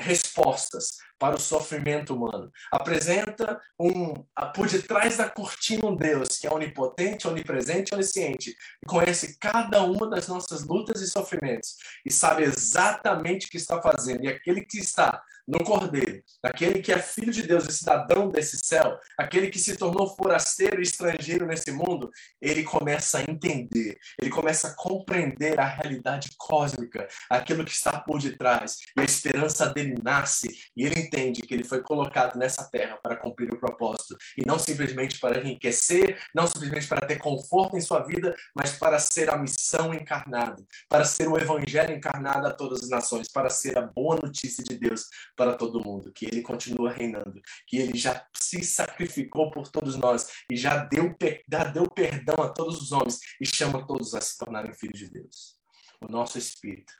respostas 0.00 0.96
para 1.18 1.36
o 1.36 1.40
sofrimento 1.40 2.14
humano. 2.14 2.50
Apresenta 2.72 3.60
um 3.78 4.14
por 4.54 4.66
detrás 4.68 5.18
da 5.18 5.28
cortina 5.28 5.86
um 5.86 5.94
Deus 5.94 6.38
que 6.38 6.46
é 6.46 6.52
onipotente, 6.52 7.28
onipresente, 7.28 7.94
onisciente 7.94 8.56
e 8.82 8.86
conhece 8.86 9.38
cada 9.38 9.82
uma 9.82 10.08
das 10.08 10.26
nossas 10.26 10.66
lutas 10.66 11.02
e 11.02 11.06
sofrimentos 11.06 11.76
e 12.04 12.10
sabe 12.10 12.42
exatamente 12.44 13.46
o 13.46 13.50
que 13.50 13.58
está 13.58 13.80
fazendo. 13.82 14.24
E 14.24 14.28
aquele 14.28 14.62
que 14.62 14.78
está 14.78 15.22
no 15.50 15.64
Cordeiro, 15.64 16.22
aquele 16.44 16.80
que 16.80 16.92
é 16.92 16.98
filho 16.98 17.32
de 17.32 17.42
Deus 17.42 17.66
e 17.66 17.72
cidadão 17.72 18.28
desse 18.28 18.58
céu, 18.64 18.96
aquele 19.18 19.50
que 19.50 19.58
se 19.58 19.76
tornou 19.76 20.14
forasteiro 20.14 20.78
e 20.78 20.84
estrangeiro 20.84 21.44
nesse 21.44 21.72
mundo, 21.72 22.08
ele 22.40 22.62
começa 22.62 23.18
a 23.18 23.22
entender, 23.22 23.98
ele 24.20 24.30
começa 24.30 24.68
a 24.68 24.76
compreender 24.76 25.58
a 25.58 25.66
realidade 25.66 26.30
cósmica, 26.38 27.08
aquilo 27.28 27.64
que 27.64 27.72
está 27.72 27.98
por 27.98 28.22
detrás, 28.22 28.76
e 28.96 29.00
a 29.00 29.04
esperança 29.04 29.66
dele 29.66 29.96
nasce, 30.04 30.48
e 30.76 30.86
ele 30.86 31.00
entende 31.00 31.42
que 31.42 31.52
ele 31.52 31.64
foi 31.64 31.82
colocado 31.82 32.38
nessa 32.38 32.70
terra 32.70 32.96
para 33.02 33.16
cumprir 33.16 33.52
o 33.52 33.58
propósito, 33.58 34.16
e 34.38 34.46
não 34.46 34.58
simplesmente 34.58 35.18
para 35.18 35.40
enriquecer, 35.40 36.16
não 36.32 36.46
simplesmente 36.46 36.86
para 36.86 37.06
ter 37.06 37.18
conforto 37.18 37.76
em 37.76 37.80
sua 37.80 38.04
vida, 38.04 38.36
mas 38.54 38.78
para 38.78 39.00
ser 39.00 39.28
a 39.30 39.36
missão 39.36 39.92
encarnada, 39.92 40.62
para 40.88 41.04
ser 41.04 41.26
o 41.26 41.36
evangelho 41.36 41.92
encarnado 41.92 42.46
a 42.46 42.52
todas 42.52 42.84
as 42.84 42.88
nações, 42.88 43.28
para 43.28 43.50
ser 43.50 43.76
a 43.76 43.82
boa 43.82 44.16
notícia 44.22 44.62
de 44.62 44.78
Deus 44.78 45.06
para 45.40 45.56
todo 45.56 45.82
mundo, 45.82 46.12
que 46.12 46.26
ele 46.26 46.42
continua 46.42 46.92
reinando, 46.92 47.40
que 47.66 47.78
ele 47.78 47.96
já 47.96 48.28
se 48.36 48.62
sacrificou 48.62 49.50
por 49.50 49.68
todos 49.68 49.96
nós 49.96 50.28
e 50.52 50.54
já 50.54 50.84
deu, 50.84 51.16
já 51.50 51.64
deu 51.64 51.88
perdão 51.90 52.44
a 52.44 52.50
todos 52.50 52.78
os 52.82 52.92
homens 52.92 53.18
e 53.40 53.46
chama 53.46 53.86
todos 53.86 54.14
a 54.14 54.20
se 54.20 54.36
tornarem 54.36 54.74
filhos 54.74 54.98
de 54.98 55.08
Deus. 55.08 55.58
O 55.98 56.12
nosso 56.12 56.36
espírito, 56.36 56.92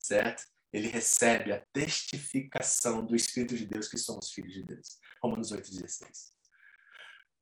certo? 0.00 0.42
Ele 0.72 0.88
recebe 0.88 1.52
a 1.52 1.64
testificação 1.72 3.06
do 3.06 3.14
Espírito 3.14 3.56
de 3.56 3.64
Deus 3.64 3.86
que 3.86 3.96
somos 3.96 4.32
filhos 4.32 4.54
de 4.54 4.64
Deus. 4.64 4.98
Romanos 5.22 5.52
8,16. 5.52 5.86
Vocês 5.94 6.32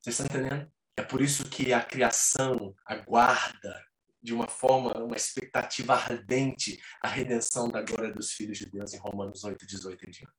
estão 0.07 0.27
entendendo? 0.27 0.71
É 0.99 1.03
por 1.03 1.23
isso 1.23 1.49
que 1.49 1.73
a 1.73 1.83
criação 1.83 2.75
aguarda 2.85 3.83
de 4.23 4.33
uma 4.33 4.47
forma, 4.47 4.93
uma 4.99 5.17
expectativa 5.17 5.95
ardente, 5.95 6.81
a 7.03 7.09
redenção 7.09 7.69
da 7.69 7.83
glória 7.83 8.13
dos 8.13 8.33
filhos 8.33 8.59
de 8.59 8.67
Deus 8.67 8.95
em 8.95 8.99
Romanos 8.99 9.43
8, 9.43 9.67
18 9.67 10.09
em 10.09 10.11
diante. 10.11 10.33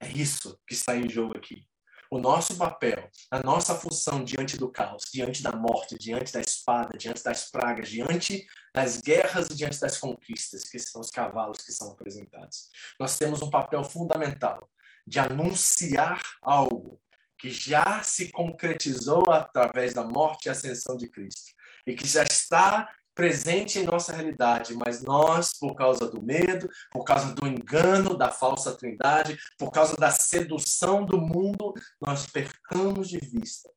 É 0.00 0.08
isso 0.08 0.58
que 0.66 0.74
está 0.74 0.96
em 0.96 1.08
jogo 1.08 1.36
aqui. 1.36 1.66
O 2.10 2.18
nosso 2.18 2.56
papel, 2.56 3.10
a 3.30 3.42
nossa 3.42 3.74
função 3.74 4.22
diante 4.22 4.56
do 4.56 4.70
caos, 4.70 5.04
diante 5.12 5.42
da 5.42 5.50
morte, 5.50 5.98
diante 5.98 6.32
da 6.32 6.40
espada, 6.40 6.96
diante 6.96 7.24
das 7.24 7.50
pragas, 7.50 7.88
diante 7.88 8.46
das 8.72 9.00
guerras 9.00 9.48
e 9.50 9.56
diante 9.56 9.80
das 9.80 9.98
conquistas, 9.98 10.64
que 10.64 10.78
são 10.78 11.00
os 11.00 11.10
cavalos 11.10 11.58
que 11.58 11.72
são 11.72 11.90
apresentados. 11.90 12.68
Nós 13.00 13.18
temos 13.18 13.42
um 13.42 13.50
papel 13.50 13.82
fundamental 13.82 14.70
de 15.06 15.18
anunciar 15.18 16.22
algo 16.42 17.00
que 17.38 17.50
já 17.50 18.02
se 18.02 18.30
concretizou 18.30 19.24
através 19.30 19.92
da 19.92 20.04
morte 20.04 20.46
e 20.46 20.50
ascensão 20.50 20.96
de 20.96 21.08
Cristo 21.08 21.52
e 21.86 21.94
que 21.94 22.06
já 22.06 22.22
está 22.22 22.88
presente 23.14 23.78
em 23.78 23.84
nossa 23.84 24.12
realidade, 24.12 24.74
mas 24.74 25.02
nós, 25.02 25.56
por 25.56 25.74
causa 25.74 26.10
do 26.10 26.20
medo, 26.20 26.68
por 26.90 27.04
causa 27.04 27.32
do 27.32 27.46
engano 27.46 28.16
da 28.16 28.30
falsa 28.30 28.76
trindade, 28.76 29.38
por 29.56 29.70
causa 29.70 29.94
da 29.96 30.10
sedução 30.10 31.04
do 31.04 31.18
mundo, 31.20 31.72
nós 32.00 32.26
percamos 32.26 33.08
de 33.08 33.18
vista, 33.18 33.70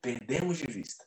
perdemos 0.00 0.58
de 0.58 0.66
vista 0.66 1.06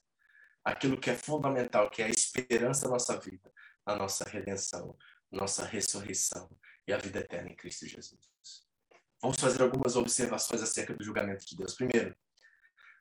aquilo 0.63 0.99
que 0.99 1.09
é 1.09 1.15
fundamental, 1.15 1.89
que 1.89 2.01
é 2.01 2.05
a 2.05 2.09
esperança 2.09 2.83
da 2.83 2.91
nossa 2.91 3.19
vida, 3.19 3.51
a 3.85 3.95
nossa 3.95 4.23
redenção, 4.25 4.95
nossa 5.31 5.65
ressurreição 5.65 6.49
e 6.87 6.93
a 6.93 6.97
vida 6.97 7.19
eterna 7.19 7.49
em 7.49 7.55
Cristo 7.55 7.87
Jesus. 7.87 8.19
Vamos 9.21 9.39
fazer 9.39 9.61
algumas 9.63 9.95
observações 9.95 10.61
acerca 10.61 10.93
do 10.93 11.03
julgamento 11.03 11.45
de 11.45 11.57
Deus. 11.57 11.73
Primeiro, 11.73 12.15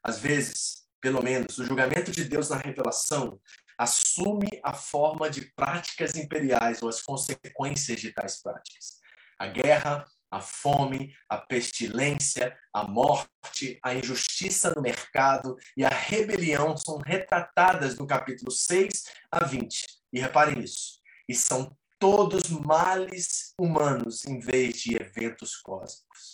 às 0.02 0.18
vezes, 0.18 0.83
pelo 1.04 1.22
menos, 1.22 1.58
o 1.58 1.66
julgamento 1.66 2.10
de 2.10 2.24
Deus 2.24 2.48
na 2.48 2.56
revelação 2.56 3.38
assume 3.76 4.48
a 4.62 4.72
forma 4.72 5.28
de 5.28 5.52
práticas 5.54 6.16
imperiais 6.16 6.82
ou 6.82 6.88
as 6.88 7.02
consequências 7.02 8.00
de 8.00 8.10
tais 8.10 8.40
práticas. 8.42 9.00
A 9.38 9.46
guerra, 9.46 10.06
A 10.30 10.40
fome, 10.40 11.14
a 11.28 11.36
pestilência, 11.36 12.58
a 12.72 12.84
morte, 12.88 13.78
a 13.84 13.94
injustiça 13.94 14.72
no 14.74 14.80
mercado 14.80 15.56
e 15.76 15.84
a 15.84 15.90
rebelião 15.90 16.74
são 16.74 16.96
retratadas 16.96 17.98
no 17.98 18.06
capítulo 18.06 18.50
6 18.50 19.04
a 19.30 19.44
20. 19.44 19.84
E 20.10 20.18
reparem 20.18 20.56
nisso. 20.56 21.00
E 21.28 21.34
são 21.34 21.76
todos 22.00 22.48
males 22.48 23.52
humanos 23.60 24.24
em 24.24 24.40
vez 24.40 24.80
de 24.80 24.96
eventos 24.96 25.54
cósmicos. 25.56 26.33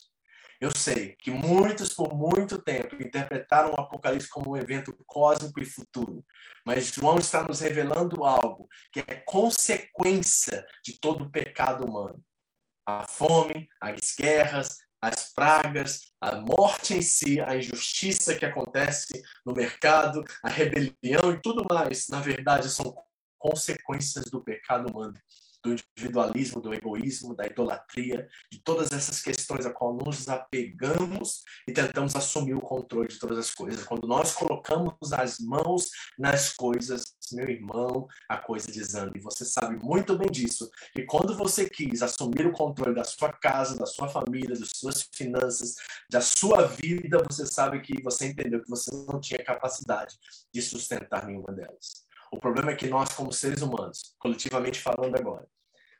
Eu 0.60 0.70
sei 0.70 1.16
que 1.16 1.30
muitos, 1.30 1.94
por 1.94 2.14
muito 2.14 2.60
tempo, 2.60 3.02
interpretaram 3.02 3.72
o 3.72 3.80
Apocalipse 3.80 4.28
como 4.28 4.50
um 4.50 4.56
evento 4.58 4.94
cósmico 5.06 5.58
e 5.58 5.64
futuro. 5.64 6.22
Mas 6.66 6.88
João 6.88 7.16
está 7.16 7.42
nos 7.42 7.60
revelando 7.60 8.24
algo 8.24 8.68
que 8.92 9.00
é 9.00 9.14
consequência 9.24 10.66
de 10.84 11.00
todo 11.00 11.24
o 11.24 11.30
pecado 11.30 11.86
humano. 11.86 12.22
A 12.86 13.06
fome, 13.08 13.70
as 13.80 14.14
guerras, 14.14 14.76
as 15.00 15.32
pragas, 15.32 16.12
a 16.20 16.36
morte 16.36 16.92
em 16.92 17.00
si, 17.00 17.40
a 17.40 17.56
injustiça 17.56 18.34
que 18.34 18.44
acontece 18.44 19.22
no 19.46 19.54
mercado, 19.54 20.22
a 20.42 20.50
rebelião 20.50 21.32
e 21.32 21.40
tudo 21.40 21.64
mais, 21.70 22.06
na 22.08 22.20
verdade, 22.20 22.68
são 22.68 22.94
consequências 23.38 24.26
do 24.26 24.44
pecado 24.44 24.90
humano 24.90 25.14
do 25.62 25.72
individualismo, 25.72 26.60
do 26.60 26.72
egoísmo, 26.72 27.34
da 27.34 27.46
idolatria, 27.46 28.26
de 28.50 28.62
todas 28.62 28.92
essas 28.92 29.20
questões 29.20 29.66
a 29.66 29.72
qual 29.72 29.94
nos 29.94 30.28
apegamos 30.28 31.42
e 31.68 31.72
tentamos 31.72 32.16
assumir 32.16 32.54
o 32.54 32.60
controle 32.60 33.08
de 33.08 33.18
todas 33.18 33.38
as 33.38 33.50
coisas. 33.52 33.84
Quando 33.84 34.06
nós 34.06 34.32
colocamos 34.32 35.12
as 35.12 35.38
mãos 35.38 35.90
nas 36.18 36.52
coisas, 36.52 37.02
meu 37.32 37.48
irmão, 37.48 38.08
a 38.28 38.36
coisa 38.36 38.70
desanda. 38.70 39.12
E 39.16 39.20
você 39.20 39.44
sabe 39.44 39.76
muito 39.82 40.16
bem 40.16 40.30
disso. 40.30 40.68
E 40.96 41.02
quando 41.04 41.36
você 41.36 41.68
quis 41.68 42.02
assumir 42.02 42.46
o 42.46 42.52
controle 42.52 42.94
da 42.94 43.04
sua 43.04 43.32
casa, 43.32 43.78
da 43.78 43.86
sua 43.86 44.08
família, 44.08 44.58
das 44.58 44.70
suas 44.74 45.08
finanças, 45.14 45.76
da 46.10 46.20
sua 46.20 46.66
vida, 46.66 47.22
você 47.28 47.46
sabe 47.46 47.80
que 47.80 48.02
você 48.02 48.26
entendeu 48.26 48.62
que 48.62 48.70
você 48.70 48.90
não 49.08 49.20
tinha 49.20 49.44
capacidade 49.44 50.16
de 50.52 50.62
sustentar 50.62 51.26
nenhuma 51.26 51.52
delas. 51.52 52.09
O 52.30 52.38
problema 52.38 52.70
é 52.70 52.76
que 52.76 52.86
nós, 52.86 53.12
como 53.12 53.32
seres 53.32 53.62
humanos, 53.62 54.14
coletivamente 54.18 54.80
falando 54.80 55.16
agora, 55.16 55.46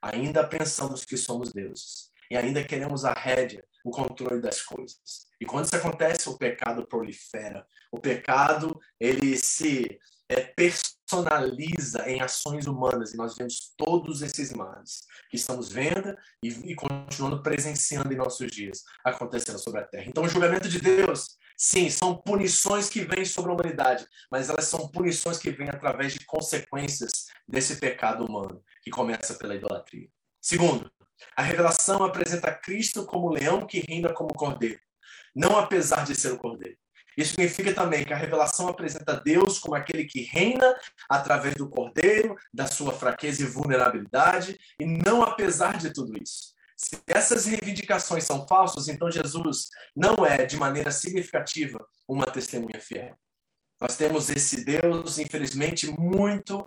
ainda 0.00 0.46
pensamos 0.46 1.04
que 1.04 1.16
somos 1.16 1.52
deuses 1.52 2.10
e 2.30 2.36
ainda 2.36 2.62
queremos 2.62 3.04
a 3.04 3.12
rédea, 3.12 3.64
o 3.84 3.90
controle 3.90 4.40
das 4.40 4.62
coisas. 4.62 5.26
E 5.40 5.44
quando 5.44 5.64
isso 5.64 5.76
acontece, 5.76 6.28
o 6.28 6.38
pecado 6.38 6.86
prolifera. 6.86 7.66
O 7.90 7.98
pecado, 7.98 8.78
ele 9.00 9.36
se 9.36 9.98
é, 10.28 10.42
personaliza 10.42 12.08
em 12.08 12.20
ações 12.20 12.66
humanas 12.68 13.12
e 13.12 13.16
nós 13.16 13.36
vemos 13.36 13.74
todos 13.76 14.22
esses 14.22 14.52
males 14.52 15.00
que 15.28 15.36
estamos 15.36 15.68
vendo 15.68 16.16
e, 16.42 16.48
e 16.70 16.74
continuando 16.76 17.42
presenciando 17.42 18.12
em 18.12 18.16
nossos 18.16 18.50
dias 18.52 18.84
acontecendo 19.04 19.58
sobre 19.58 19.80
a 19.80 19.84
terra. 19.84 20.04
Então, 20.06 20.22
o 20.22 20.28
julgamento 20.28 20.68
de 20.68 20.80
Deus 20.80 21.36
Sim, 21.62 21.90
são 21.90 22.16
punições 22.16 22.88
que 22.88 23.02
vêm 23.02 23.22
sobre 23.22 23.50
a 23.50 23.54
humanidade, 23.54 24.06
mas 24.30 24.48
elas 24.48 24.64
são 24.64 24.88
punições 24.88 25.36
que 25.36 25.50
vêm 25.50 25.68
através 25.68 26.14
de 26.14 26.24
consequências 26.24 27.26
desse 27.46 27.76
pecado 27.76 28.24
humano, 28.24 28.64
que 28.82 28.90
começa 28.90 29.34
pela 29.34 29.54
idolatria. 29.54 30.08
Segundo, 30.40 30.90
a 31.36 31.42
revelação 31.42 32.02
apresenta 32.02 32.50
Cristo 32.50 33.04
como 33.04 33.28
leão 33.28 33.66
que 33.66 33.84
reina 33.86 34.10
como 34.10 34.32
cordeiro, 34.32 34.80
não 35.36 35.58
apesar 35.58 36.06
de 36.06 36.18
ser 36.18 36.32
o 36.32 36.38
cordeiro. 36.38 36.78
Isso 37.14 37.32
significa 37.32 37.74
também 37.74 38.06
que 38.06 38.14
a 38.14 38.16
revelação 38.16 38.66
apresenta 38.66 39.20
Deus 39.20 39.58
como 39.58 39.74
aquele 39.74 40.06
que 40.06 40.22
reina 40.22 40.74
através 41.10 41.56
do 41.56 41.68
cordeiro, 41.68 42.36
da 42.54 42.66
sua 42.66 42.94
fraqueza 42.94 43.42
e 43.42 43.46
vulnerabilidade, 43.46 44.58
e 44.80 44.86
não 44.86 45.22
apesar 45.22 45.76
de 45.76 45.92
tudo 45.92 46.16
isso. 46.16 46.58
Se 46.82 46.98
essas 47.06 47.44
reivindicações 47.44 48.24
são 48.24 48.46
falsas, 48.48 48.88
então 48.88 49.10
Jesus 49.10 49.68
não 49.94 50.24
é, 50.24 50.46
de 50.46 50.56
maneira 50.56 50.90
significativa, 50.90 51.78
uma 52.08 52.24
testemunha 52.24 52.80
fiel. 52.80 53.14
Nós 53.78 53.98
temos 53.98 54.30
esse 54.30 54.64
Deus, 54.64 55.18
infelizmente, 55.18 55.90
muito 55.90 56.66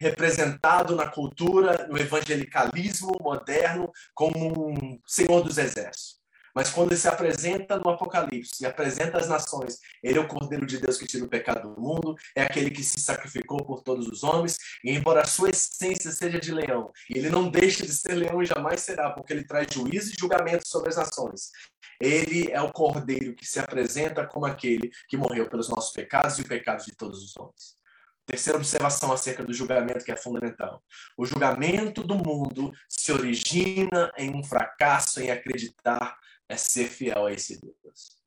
representado 0.00 0.94
na 0.94 1.10
cultura, 1.10 1.88
no 1.88 1.98
evangelicalismo 1.98 3.16
moderno, 3.20 3.90
como 4.14 4.70
um 4.70 5.00
senhor 5.04 5.42
dos 5.42 5.58
exércitos. 5.58 6.17
Mas 6.58 6.70
quando 6.70 6.90
ele 6.90 7.00
se 7.00 7.06
apresenta 7.06 7.78
no 7.78 7.88
Apocalipse 7.88 8.64
e 8.64 8.66
apresenta 8.66 9.16
as 9.16 9.28
nações, 9.28 9.78
ele 10.02 10.18
é 10.18 10.20
o 10.20 10.26
Cordeiro 10.26 10.66
de 10.66 10.78
Deus 10.78 10.98
que 10.98 11.06
tira 11.06 11.24
o 11.24 11.28
pecado 11.28 11.72
do 11.72 11.80
mundo, 11.80 12.16
é 12.34 12.42
aquele 12.42 12.68
que 12.68 12.82
se 12.82 12.98
sacrificou 12.98 13.64
por 13.64 13.80
todos 13.80 14.08
os 14.08 14.24
homens, 14.24 14.56
e 14.82 14.90
embora 14.90 15.20
a 15.20 15.24
sua 15.24 15.50
essência 15.50 16.10
seja 16.10 16.40
de 16.40 16.50
leão, 16.50 16.90
ele 17.08 17.30
não 17.30 17.48
deixa 17.48 17.86
de 17.86 17.92
ser 17.92 18.14
leão 18.14 18.42
e 18.42 18.44
jamais 18.44 18.80
será, 18.80 19.10
porque 19.10 19.32
ele 19.32 19.44
traz 19.44 19.72
juízo 19.72 20.10
e 20.12 20.16
julgamento 20.18 20.66
sobre 20.66 20.88
as 20.88 20.96
nações. 20.96 21.52
Ele 22.00 22.50
é 22.50 22.60
o 22.60 22.72
Cordeiro 22.72 23.36
que 23.36 23.46
se 23.46 23.60
apresenta 23.60 24.26
como 24.26 24.44
aquele 24.44 24.90
que 25.08 25.16
morreu 25.16 25.48
pelos 25.48 25.68
nossos 25.68 25.92
pecados 25.92 26.38
e 26.38 26.42
os 26.42 26.48
pecados 26.48 26.86
de 26.86 26.96
todos 26.96 27.22
os 27.22 27.36
homens. 27.36 27.78
Terceira 28.26 28.58
observação 28.58 29.12
acerca 29.12 29.44
do 29.44 29.54
julgamento 29.54 30.04
que 30.04 30.10
é 30.10 30.16
fundamental. 30.16 30.82
O 31.16 31.24
julgamento 31.24 32.02
do 32.02 32.16
mundo 32.16 32.72
se 32.88 33.12
origina 33.12 34.12
em 34.18 34.34
um 34.34 34.42
fracasso 34.42 35.20
em 35.20 35.30
acreditar 35.30 36.18
é 36.48 36.56
ser 36.56 36.88
fiel 36.88 37.26
a 37.26 37.32
esse 37.32 37.60
Deus. 37.60 38.18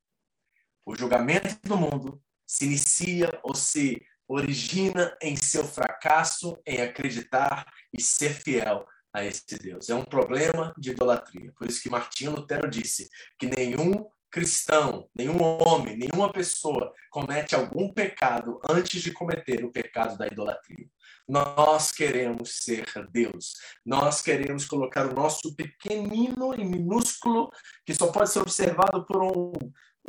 O 0.86 0.95
julgamento 0.95 1.57
do 1.63 1.78
mundo 1.78 2.22
se 2.45 2.65
inicia 2.65 3.39
ou 3.43 3.55
se 3.55 4.01
origina 4.28 5.17
em 5.22 5.36
seu 5.36 5.65
fracasso 5.65 6.61
em 6.65 6.82
acreditar 6.82 7.65
e 7.93 8.01
ser 8.01 8.34
fiel 8.34 8.86
a 9.13 9.24
esse 9.26 9.57
Deus. 9.57 9.89
É 9.89 9.95
um 9.95 10.05
problema 10.05 10.74
de 10.78 10.91
idolatria. 10.91 11.51
Por 11.53 11.67
isso 11.67 11.82
que 11.82 11.89
Martinho 11.89 12.32
Lutero 12.32 12.69
disse 12.69 13.09
que 13.38 13.45
nenhum 13.45 14.09
cristão, 14.32 15.09
nenhum 15.13 15.38
homem, 15.41 15.97
nenhuma 15.97 16.32
pessoa 16.32 16.93
comete 17.09 17.53
algum 17.53 17.91
pecado 17.93 18.59
antes 18.67 19.01
de 19.01 19.11
cometer 19.11 19.63
o 19.65 19.71
pecado 19.71 20.17
da 20.17 20.25
idolatria. 20.25 20.88
Nós 21.27 21.91
queremos 21.91 22.57
ser 22.63 22.86
Deus. 23.11 23.55
Nós 23.86 24.21
queremos 24.21 24.65
colocar 24.65 25.07
o 25.07 25.13
nosso 25.13 25.55
pequenino 25.55 26.53
e 26.53 26.63
minúsculo, 26.63 27.51
que 27.86 27.93
só 27.93 28.11
pode 28.11 28.32
ser 28.32 28.39
observado 28.39 29.05
por 29.05 29.21
um, 29.21 29.51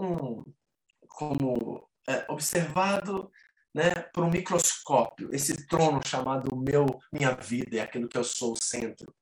um 0.00 0.44
como 1.08 1.88
é, 2.08 2.24
observado 2.28 3.30
né, 3.74 3.90
por 4.14 4.24
um 4.24 4.30
microscópio. 4.30 5.28
Esse 5.32 5.66
trono 5.66 6.00
chamado 6.06 6.56
meu, 6.56 6.86
minha 7.12 7.32
vida, 7.32 7.78
é 7.78 7.80
aquilo 7.80 8.08
que 8.08 8.18
eu 8.18 8.24
sou 8.24 8.52
o 8.52 8.62
centro. 8.62 9.12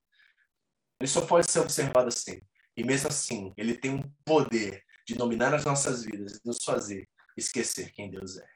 Ele 1.00 1.08
só 1.08 1.22
pode 1.22 1.50
ser 1.50 1.60
observado 1.60 2.08
assim. 2.08 2.40
E 2.76 2.84
mesmo 2.84 3.08
assim, 3.08 3.52
ele 3.56 3.76
tem 3.76 3.94
um 3.94 4.02
poder 4.24 4.84
de 5.10 5.18
dominar 5.18 5.52
as 5.52 5.64
nossas 5.64 6.04
vidas 6.04 6.34
e 6.34 6.40
nos 6.46 6.62
fazer 6.62 7.08
esquecer 7.36 7.90
quem 7.92 8.10
Deus 8.10 8.38
é. 8.38 8.46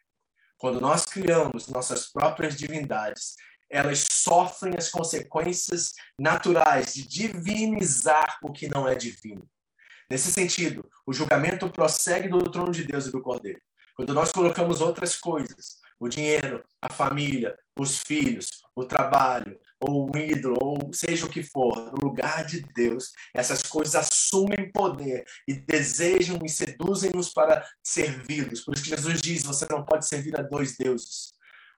Quando 0.56 0.80
nós 0.80 1.04
criamos 1.04 1.68
nossas 1.68 2.12
próprias 2.12 2.56
divindades, 2.56 3.34
elas 3.68 4.06
sofrem 4.10 4.74
as 4.78 4.88
consequências 4.88 5.94
naturais 6.18 6.94
de 6.94 7.06
divinizar 7.08 8.38
o 8.40 8.52
que 8.52 8.68
não 8.68 8.86
é 8.86 8.94
divino. 8.94 9.48
Nesse 10.08 10.30
sentido, 10.30 10.88
o 11.04 11.12
julgamento 11.12 11.68
prossegue 11.68 12.28
do 12.28 12.38
trono 12.50 12.70
de 12.70 12.84
Deus 12.84 13.06
e 13.06 13.10
do 13.10 13.20
Cordeiro. 13.20 13.60
Quando 13.96 14.14
nós 14.14 14.30
colocamos 14.30 14.80
outras 14.80 15.16
coisas, 15.16 15.78
o 15.98 16.08
dinheiro, 16.08 16.62
a 16.80 16.92
família, 16.92 17.58
os 17.76 17.98
filhos, 17.98 18.48
o 18.76 18.84
trabalho, 18.84 19.58
ou 19.88 20.08
um 20.08 20.18
ídolo, 20.18 20.56
ou 20.60 20.92
seja 20.92 21.26
o 21.26 21.30
que 21.30 21.42
for, 21.42 21.92
no 21.92 22.08
lugar 22.08 22.44
de 22.44 22.60
Deus, 22.74 23.12
essas 23.32 23.62
coisas 23.62 23.94
assumem 23.94 24.70
poder 24.72 25.24
e 25.46 25.54
desejam 25.54 26.38
e 26.44 26.48
seduzem-nos 26.48 27.30
para 27.30 27.66
servi-los. 27.82 28.60
Por 28.60 28.74
isso 28.74 28.84
que 28.84 28.90
Jesus 28.90 29.20
diz: 29.20 29.42
você 29.44 29.66
não 29.70 29.84
pode 29.84 30.06
servir 30.06 30.38
a 30.38 30.42
dois 30.42 30.76
deuses 30.76 31.32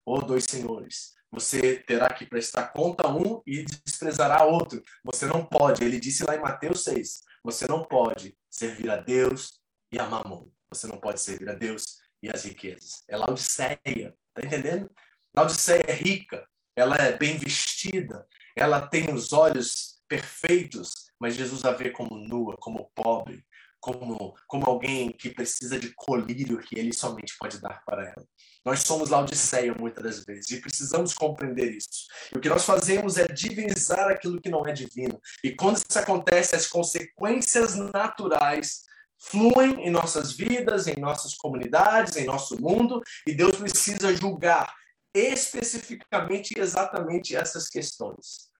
ou 0.04 0.22
dois 0.22 0.44
senhores. 0.44 1.14
Você 1.32 1.82
terá 1.86 2.09
que 2.12 2.24
prestar 2.24 2.68
conta 2.68 3.09
a 3.09 3.14
um 3.14 3.42
e 3.46 3.64
desprezará 3.84 4.44
outro. 4.44 4.82
Você 5.04 5.26
não 5.26 5.44
pode. 5.44 5.84
Ele 5.84 5.98
disse 5.98 6.24
lá 6.24 6.36
em 6.36 6.40
Mateus 6.40 6.84
6: 6.84 7.22
você 7.46 7.66
não 7.68 7.84
pode 7.84 8.36
servir 8.50 8.90
a 8.90 8.96
Deus 8.96 9.61
e 9.92 9.98
a 9.98 10.07
Mamon. 10.07 10.48
Você 10.68 10.86
não 10.86 10.98
pode 10.98 11.20
servir 11.20 11.48
a 11.48 11.54
Deus 11.54 11.84
e 12.22 12.28
as 12.28 12.44
riquezas. 12.44 13.04
É 13.09 13.16
Laodiceia, 13.16 14.14
tá 14.34 14.44
entendendo? 14.44 14.90
Laodiceia 15.36 15.84
é 15.86 15.92
rica, 15.92 16.44
ela 16.77 16.97
é 16.97 17.16
bem 17.16 17.39
vestida, 17.39 18.27
ela 18.55 18.87
tem 18.87 19.12
os 19.12 19.33
olhos 19.33 19.97
perfeitos, 20.07 21.11
mas 21.18 21.35
Jesus 21.35 21.64
a 21.64 21.72
vê 21.72 21.91
como 21.91 22.16
nua, 22.16 22.57
como 22.59 22.91
pobre, 22.95 23.43
como, 23.81 24.35
como 24.47 24.66
alguém 24.66 25.11
que 25.11 25.31
precisa 25.31 25.79
de 25.79 25.93
colírio 25.95 26.59
que 26.59 26.79
ele 26.79 26.93
somente 26.93 27.35
pode 27.39 27.61
dar 27.61 27.83
para 27.85 28.05
ela. 28.05 28.27
Nós 28.64 28.81
somos 28.81 29.11
Laodiceia 29.11 29.74
muitas 29.74 30.03
das 30.03 30.24
vezes 30.24 30.51
e 30.51 30.61
precisamos 30.61 31.14
compreender 31.14 31.70
isso. 31.70 32.07
E 32.35 32.39
o 32.39 32.41
que 32.41 32.49
nós 32.49 32.64
fazemos 32.64 33.16
é 33.16 33.27
divinizar 33.29 34.09
aquilo 34.09 34.41
que 34.41 34.51
não 34.51 34.66
é 34.66 34.72
divino. 34.72 35.20
E 35.43 35.55
quando 35.55 35.77
isso 35.77 35.99
acontece, 35.99 36.57
as 36.57 36.66
consequências 36.66 37.77
naturais 37.77 38.83
fluem 39.18 39.87
em 39.87 39.91
nossas 39.91 40.33
vidas, 40.33 40.87
em 40.87 40.99
nossas 40.99 41.35
comunidades, 41.35 42.16
em 42.16 42.24
nosso 42.24 42.61
mundo, 42.61 43.01
e 43.27 43.33
Deus 43.33 43.57
precisa 43.57 44.14
julgar 44.14 44.74
especificamente 45.16 46.54
exatamente 46.58 47.34
essas 47.34 47.68
questões. 47.68 48.50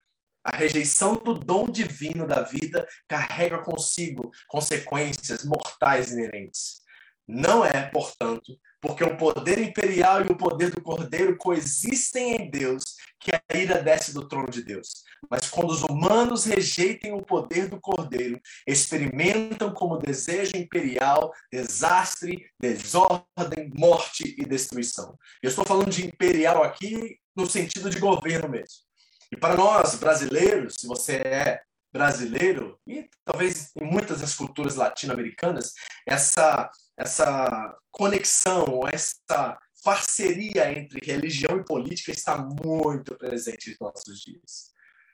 A 0.43 0.55
rejeição 0.55 1.15
do 1.15 1.33
dom 1.33 1.69
divino 1.69 2.25
da 2.25 2.41
vida 2.41 2.87
carrega 3.07 3.61
consigo 3.63 4.31
consequências 4.47 5.43
mortais 5.43 6.11
inerentes. 6.11 6.86
Não 7.27 7.65
é, 7.65 7.89
portanto, 7.89 8.57
porque 8.79 9.03
o 9.03 9.17
poder 9.17 9.59
imperial 9.59 10.21
e 10.21 10.31
o 10.31 10.37
poder 10.37 10.71
do 10.71 10.81
cordeiro 10.81 11.35
coexistem 11.35 12.35
em 12.35 12.49
Deus 12.49 12.95
que 13.19 13.31
a 13.35 13.57
ira 13.57 13.81
desce 13.81 14.13
do 14.13 14.27
trono 14.27 14.49
de 14.49 14.63
Deus. 14.63 15.03
Mas 15.29 15.49
quando 15.49 15.71
os 15.71 15.81
humanos 15.81 16.45
rejeitem 16.45 17.11
o 17.11 17.21
poder 17.21 17.67
do 17.67 17.81
cordeiro, 17.81 18.39
experimentam 18.65 19.73
como 19.73 19.97
desejo 19.97 20.55
imperial 20.55 21.33
desastre, 21.51 22.49
desordem, 22.59 23.71
morte 23.75 24.35
e 24.37 24.45
destruição. 24.45 25.17
Eu 25.41 25.49
estou 25.49 25.65
falando 25.65 25.89
de 25.89 26.05
imperial 26.05 26.63
aqui 26.63 27.17
no 27.35 27.49
sentido 27.49 27.89
de 27.89 27.99
governo 27.99 28.47
mesmo. 28.47 28.87
E 29.31 29.35
para 29.35 29.55
nós 29.55 29.95
brasileiros, 29.95 30.75
se 30.79 30.87
você 30.87 31.17
é 31.17 31.61
brasileiro 31.97 32.79
e 32.85 33.09
talvez 33.25 33.71
em 33.75 33.85
muitas 33.85 34.21
das 34.21 34.35
culturas 34.35 34.75
latino-americanas, 34.75 35.73
essa 36.05 36.69
essa 36.97 37.77
conexão, 37.91 38.81
essa 38.91 39.57
parceria 39.83 40.71
entre 40.73 40.99
religião 41.05 41.57
e 41.57 41.63
política 41.63 42.11
está 42.11 42.37
muito 42.37 43.15
presente 43.15 43.69
nos 43.69 43.79
nossos 43.79 44.19
dias. 44.19 44.71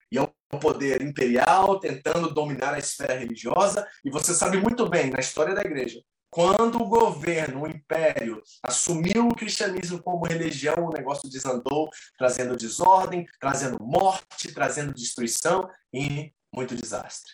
E 0.09 0.17
é 0.17 0.21
um 0.21 0.59
poder 0.59 1.01
imperial 1.01 1.79
tentando 1.79 2.33
dominar 2.33 2.73
a 2.73 2.79
esfera 2.79 3.19
religiosa, 3.19 3.85
e 4.05 4.09
você 4.09 4.33
sabe 4.33 4.57
muito 4.57 4.87
bem, 4.87 5.09
na 5.09 5.19
história 5.19 5.53
da 5.53 5.61
igreja, 5.61 6.01
quando 6.29 6.81
o 6.81 6.87
governo, 6.87 7.63
o 7.63 7.67
império, 7.67 8.41
assumiu 8.63 9.27
o 9.27 9.35
cristianismo 9.35 10.01
como 10.01 10.25
religião, 10.25 10.75
o 10.85 10.91
negócio 10.91 11.29
desandou, 11.29 11.89
trazendo 12.17 12.55
desordem, 12.55 13.25
trazendo 13.39 13.77
morte, 13.79 14.51
trazendo 14.51 14.93
destruição 14.93 15.69
e 15.93 16.31
muito 16.53 16.75
desastre. 16.75 17.31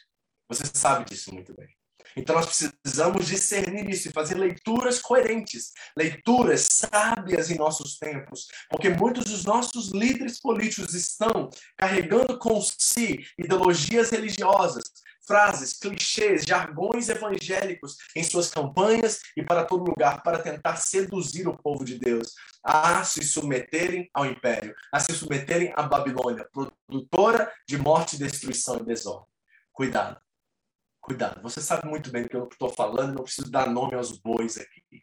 Você 0.48 0.66
sabe 0.66 1.06
disso 1.06 1.34
muito 1.34 1.54
bem. 1.56 1.79
Então 2.16 2.36
nós 2.36 2.45
precisamos 2.45 3.28
discernir 3.28 3.89
isso 3.89 4.10
e 4.10 4.14
fazer 4.14 4.36
leituras 4.36 4.99
coerentes, 4.99 5.72
leituras 5.97 6.62
sábias 6.62 7.49
em 7.49 7.55
nossos 7.55 7.97
tempos, 7.97 8.47
porque 8.70 8.89
muitos 8.89 9.26
dos 9.26 9.45
nossos 9.45 9.91
líderes 9.91 10.39
políticos 10.39 10.93
estão 10.93 11.49
carregando 11.78 12.38
com 12.38 12.60
si 12.62 13.26
ideologias 13.38 14.10
religiosas, 14.10 14.84
frases, 15.30 15.78
clichês, 15.78 16.43
jargões 16.43 17.07
evangélicos 17.07 17.97
em 18.16 18.24
suas 18.24 18.49
campanhas 18.49 19.20
e 19.38 19.43
para 19.43 19.64
todo 19.64 19.88
lugar 19.88 20.24
para 20.24 20.39
tentar 20.39 20.78
seduzir 20.78 21.47
o 21.47 21.55
povo 21.55 21.86
de 21.86 21.99
Deus 21.99 22.34
a 22.64 23.03
se 23.03 23.24
submeterem 23.24 24.10
ao 24.12 24.26
império, 24.26 24.74
a 24.91 24.99
se 24.99 25.14
submeterem 25.14 25.72
à 25.76 25.84
Babilônia, 25.84 26.47
produtora 26.51 27.51
de 27.68 27.78
morte, 27.78 28.18
destruição 28.18 28.78
e 28.78 28.84
desordem. 28.84 29.28
Cuidado. 29.72 30.20
Cuidado. 31.10 31.41
Você 31.41 31.60
sabe 31.60 31.89
muito 31.89 32.12
bem 32.12 32.22
do 32.22 32.30
que 32.30 32.36
eu 32.36 32.47
estou 32.47 32.70
falando, 32.70 33.16
não 33.16 33.24
preciso 33.24 33.49
dar 33.49 33.68
nome 33.68 33.95
aos 33.95 34.20
bois 34.20 34.60
aqui. 34.60 35.01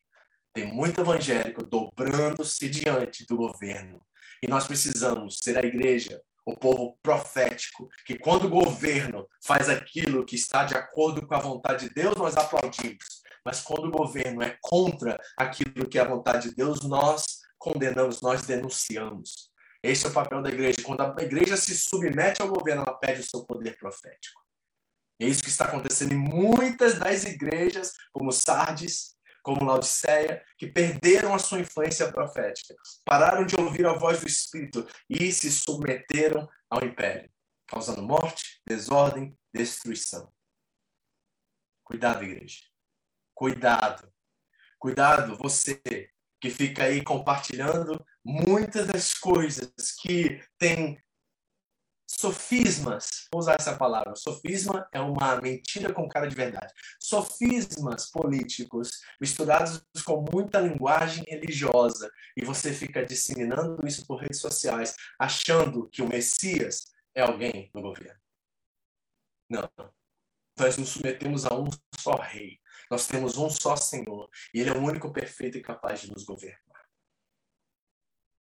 Tem 0.55 0.73
muito 0.73 1.01
evangélico 1.01 1.65
dobrando-se 1.65 2.69
diante 2.69 3.27
do 3.27 3.37
governo. 3.37 4.01
E 4.41 4.47
nós 4.47 4.69
precisamos 4.69 5.41
ser 5.43 5.59
a 5.59 5.67
igreja 5.67 6.23
o 6.45 6.57
povo 6.57 6.97
profético, 7.03 7.89
que 8.07 8.17
quando 8.17 8.45
o 8.45 8.49
governo 8.49 9.27
faz 9.45 9.69
aquilo 9.69 10.25
que 10.25 10.37
está 10.37 10.63
de 10.63 10.77
acordo 10.77 11.27
com 11.27 11.35
a 11.35 11.41
vontade 11.41 11.89
de 11.89 11.95
Deus, 11.97 12.15
nós 12.15 12.37
aplaudimos. 12.37 13.23
Mas 13.45 13.61
quando 13.61 13.87
o 13.89 13.91
governo 13.91 14.43
é 14.43 14.57
contra 14.61 15.19
aquilo 15.37 15.89
que 15.89 15.99
é 15.99 16.03
a 16.03 16.09
vontade 16.09 16.51
de 16.51 16.55
Deus, 16.55 16.83
nós 16.85 17.41
condenamos, 17.59 18.21
nós 18.21 18.43
denunciamos. 18.43 19.51
Esse 19.83 20.07
é 20.07 20.11
o 20.11 20.13
papel 20.13 20.41
da 20.41 20.51
igreja. 20.51 20.77
Quando 20.85 21.01
a 21.01 21.17
igreja 21.21 21.57
se 21.57 21.77
submete 21.77 22.41
ao 22.41 22.49
governo, 22.49 22.83
ela 22.83 22.97
pede 22.97 23.23
o 23.23 23.25
seu 23.25 23.45
poder 23.45 23.77
profético. 23.77 24.46
É 25.19 25.27
isso 25.27 25.43
que 25.43 25.49
está 25.49 25.67
acontecendo 25.67 26.13
em 26.13 26.19
muitas 26.19 26.99
das 26.99 27.25
igrejas, 27.25 27.93
como 28.13 28.33
Sardes, 28.33 29.17
como 29.43 29.65
Laodiceia, 29.65 30.45
que 30.59 30.67
perderam 30.67 31.35
a 31.35 31.39
sua 31.39 31.61
influência 31.61 32.11
profética, 32.13 32.75
pararam 33.05 33.47
de 33.47 33.55
ouvir 33.55 33.87
a 33.87 33.93
voz 33.93 34.21
do 34.21 34.27
Espírito 34.27 34.87
e 35.09 35.31
se 35.31 35.51
submeteram 35.51 36.49
ao 36.69 36.85
império, 36.85 37.31
causando 37.67 38.03
morte, 38.03 38.61
desordem, 38.67 39.39
destruição. 39.55 40.33
Cuidado, 41.85 42.25
igreja. 42.25 42.59
Cuidado. 43.33 44.13
Cuidado, 44.79 45.37
você 45.37 45.81
que 46.41 46.51
fica 46.51 46.85
aí 46.85 47.03
compartilhando 47.03 48.05
muitas 48.25 48.87
das 48.89 49.15
coisas 49.15 49.71
que 50.01 50.43
tem 50.59 51.01
sofismas, 52.07 53.27
vou 53.33 53.41
usar 53.41 53.57
essa 53.59 53.77
palavra, 53.77 54.15
sofisma 54.15 54.89
é 54.93 55.01
uma 55.01 55.41
mentira 55.41 55.93
com 55.93 56.09
cara 56.09 56.29
de 56.29 56.37
verdade. 56.37 56.73
Sofismas 57.01 58.11
políticos 58.11 59.01
misturados 59.21 59.83
com 60.05 60.25
muita 60.33 60.61
linguagem 60.61 61.25
religiosa 61.27 62.11
e 62.37 62.45
você 62.45 62.73
fica 62.73 63.05
disseminando 63.05 63.87
isso 63.87 64.07
por 64.07 64.21
redes 64.21 64.41
sociais, 64.41 64.95
achando 65.19 65.89
que 65.89 66.01
o 66.01 66.09
Messias 66.09 66.93
é 67.15 67.23
alguém 67.23 67.71
no 67.75 67.83
governo. 67.83 68.21
Não. 69.49 69.69
Nós 70.59 70.77
nos 70.77 70.91
submetemos 70.91 71.45
a 71.45 71.55
um 71.55 71.69
só 71.99 72.17
rei. 72.17 72.61
Nós 72.91 73.07
temos 73.07 73.37
um 73.37 73.51
só 73.51 73.77
Senhor 73.77 74.31
e 74.55 74.61
ele 74.61 74.71
é 74.71 74.73
o 74.73 74.83
único 74.83 75.13
perfeito 75.13 75.59
e 75.59 75.63
capaz 75.63 76.01
de 76.01 76.11
nos 76.11 76.25
governar. 76.25 76.87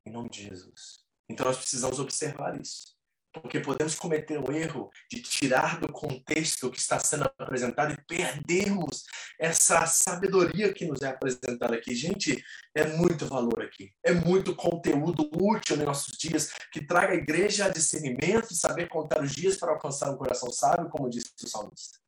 Em 0.07 0.13
nome 0.13 0.29
de 0.29 0.43
Jesus. 0.43 1.05
Então 1.29 1.47
nós 1.47 1.57
precisamos 1.57 1.99
observar 1.99 2.61
isso. 2.61 2.94
Porque 3.35 3.59
podemos 3.59 3.97
cometer 3.97 4.39
o 4.39 4.53
erro 4.53 4.91
de 5.11 5.21
tirar 5.21 5.81
do 5.81 5.91
contexto 5.91 6.71
que 6.71 6.79
está 6.79 7.01
sendo 7.01 7.25
apresentado 7.25 7.93
e 7.93 8.05
perdermos 8.07 9.03
essa 9.41 9.85
sabedoria 9.87 10.73
que 10.73 10.87
nos 10.87 11.03
é 11.03 11.09
apresentada 11.09 11.75
aqui. 11.75 11.97
Gente, 11.97 12.41
é 12.77 12.87
muito 12.97 13.27
valor 13.27 13.61
aqui. 13.63 13.91
É 14.05 14.13
muito 14.13 14.55
conteúdo 14.55 15.29
útil 15.35 15.77
nos 15.77 15.85
nossos 15.85 16.17
dias 16.17 16.53
que 16.73 16.87
traga 16.87 17.13
a 17.13 17.17
igreja 17.17 17.67
a 17.67 17.69
discernimento 17.69 18.53
e 18.53 18.57
saber 18.57 18.89
contar 18.89 19.21
os 19.21 19.33
dias 19.33 19.57
para 19.57 19.73
alcançar 19.73 20.11
um 20.11 20.17
coração 20.17 20.53
sábio, 20.53 20.89
como 20.89 21.11
disse 21.11 21.33
o 21.43 21.49
salmista. 21.49 21.99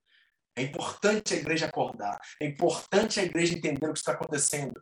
É 0.55 0.63
importante 0.63 1.35
a 1.35 1.37
igreja 1.37 1.67
acordar. 1.67 2.19
É 2.41 2.47
importante 2.47 3.19
a 3.19 3.25
igreja 3.25 3.55
entender 3.55 3.89
o 3.89 3.93
que 3.93 3.99
está 3.99 4.13
acontecendo. 4.13 4.81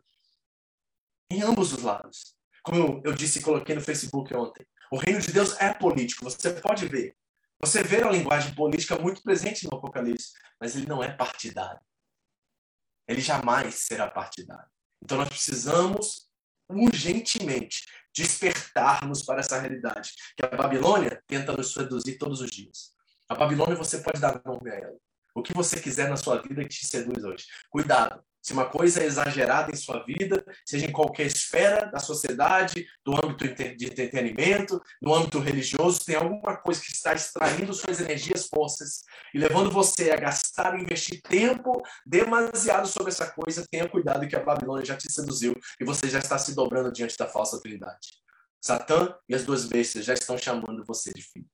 Em 1.31 1.41
ambos 1.41 1.73
os 1.73 1.81
lados. 1.81 2.35
Como 2.63 3.01
eu 3.03 3.13
disse 3.13 3.39
e 3.39 3.41
coloquei 3.41 3.75
no 3.75 3.81
Facebook 3.81 4.33
ontem. 4.35 4.65
O 4.91 4.97
reino 4.97 5.19
de 5.19 5.31
Deus 5.31 5.59
é 5.59 5.73
político, 5.73 6.23
você 6.23 6.51
pode 6.53 6.87
ver. 6.87 7.15
Você 7.59 7.83
vê 7.83 8.03
a 8.03 8.11
linguagem 8.11 8.53
política 8.53 8.97
muito 8.97 9.21
presente 9.23 9.65
no 9.65 9.77
Apocalipse, 9.77 10.33
mas 10.59 10.75
ele 10.75 10.85
não 10.85 11.03
é 11.03 11.11
partidário. 11.11 11.79
Ele 13.07 13.21
jamais 13.21 13.75
será 13.75 14.09
partidário. 14.09 14.69
Então 15.03 15.17
nós 15.17 15.29
precisamos 15.29 16.29
urgentemente 16.69 17.85
despertarmos 18.15 19.23
para 19.23 19.39
essa 19.39 19.59
realidade 19.59 20.13
que 20.35 20.45
a 20.45 20.49
Babilônia 20.49 21.21
tenta 21.27 21.55
nos 21.55 21.73
seduzir 21.73 22.17
todos 22.17 22.41
os 22.41 22.49
dias. 22.49 22.93
A 23.29 23.35
Babilônia 23.35 23.75
você 23.75 23.99
pode 23.99 24.19
dar 24.19 24.41
nome 24.43 24.69
a 24.69 24.75
ela. 24.75 24.97
O 25.33 25.43
que 25.43 25.53
você 25.53 25.79
quiser 25.79 26.09
na 26.09 26.15
sua 26.15 26.41
vida 26.41 26.63
que 26.63 26.69
te 26.69 26.85
seduz 26.85 27.23
hoje. 27.23 27.45
Cuidado, 27.69 28.23
se 28.45 28.53
uma 28.53 28.69
coisa 28.69 29.01
é 29.01 29.07
exagerada 29.07 29.71
em 29.71 29.75
sua 29.75 30.05
vida, 30.05 30.45
seja 30.63 30.85
em 30.85 30.91
qualquer 30.91 31.25
esfera 31.25 31.87
da 31.87 31.97
sociedade, 31.97 32.87
do 33.03 33.15
âmbito 33.15 33.43
de 33.75 33.87
entretenimento, 33.87 34.79
no 35.01 35.15
âmbito 35.15 35.39
religioso, 35.39 36.05
tem 36.05 36.15
alguma 36.15 36.55
coisa 36.55 36.79
que 36.79 36.91
está 36.91 37.11
extraindo 37.11 37.73
suas 37.73 37.99
energias, 37.99 38.47
forças 38.47 39.01
e 39.33 39.39
levando 39.39 39.71
você 39.71 40.11
a 40.11 40.15
gastar 40.15 40.77
e 40.77 40.83
investir 40.83 41.23
tempo 41.23 41.81
demasiado 42.05 42.87
sobre 42.87 43.11
essa 43.11 43.31
coisa, 43.31 43.65
tenha 43.67 43.89
cuidado 43.89 44.27
que 44.27 44.35
a 44.35 44.43
Babilônia 44.43 44.85
já 44.85 44.95
te 44.95 45.11
seduziu 45.11 45.55
e 45.81 45.83
você 45.83 46.07
já 46.07 46.19
está 46.19 46.37
se 46.37 46.53
dobrando 46.53 46.91
diante 46.91 47.17
da 47.17 47.27
falsa 47.27 47.59
trindade. 47.59 48.09
Satã 48.61 49.17
e 49.27 49.33
as 49.33 49.43
duas 49.43 49.65
bestas 49.65 50.05
já 50.05 50.13
estão 50.13 50.37
chamando 50.37 50.85
você 50.85 51.11
de 51.11 51.23
filho. 51.23 51.49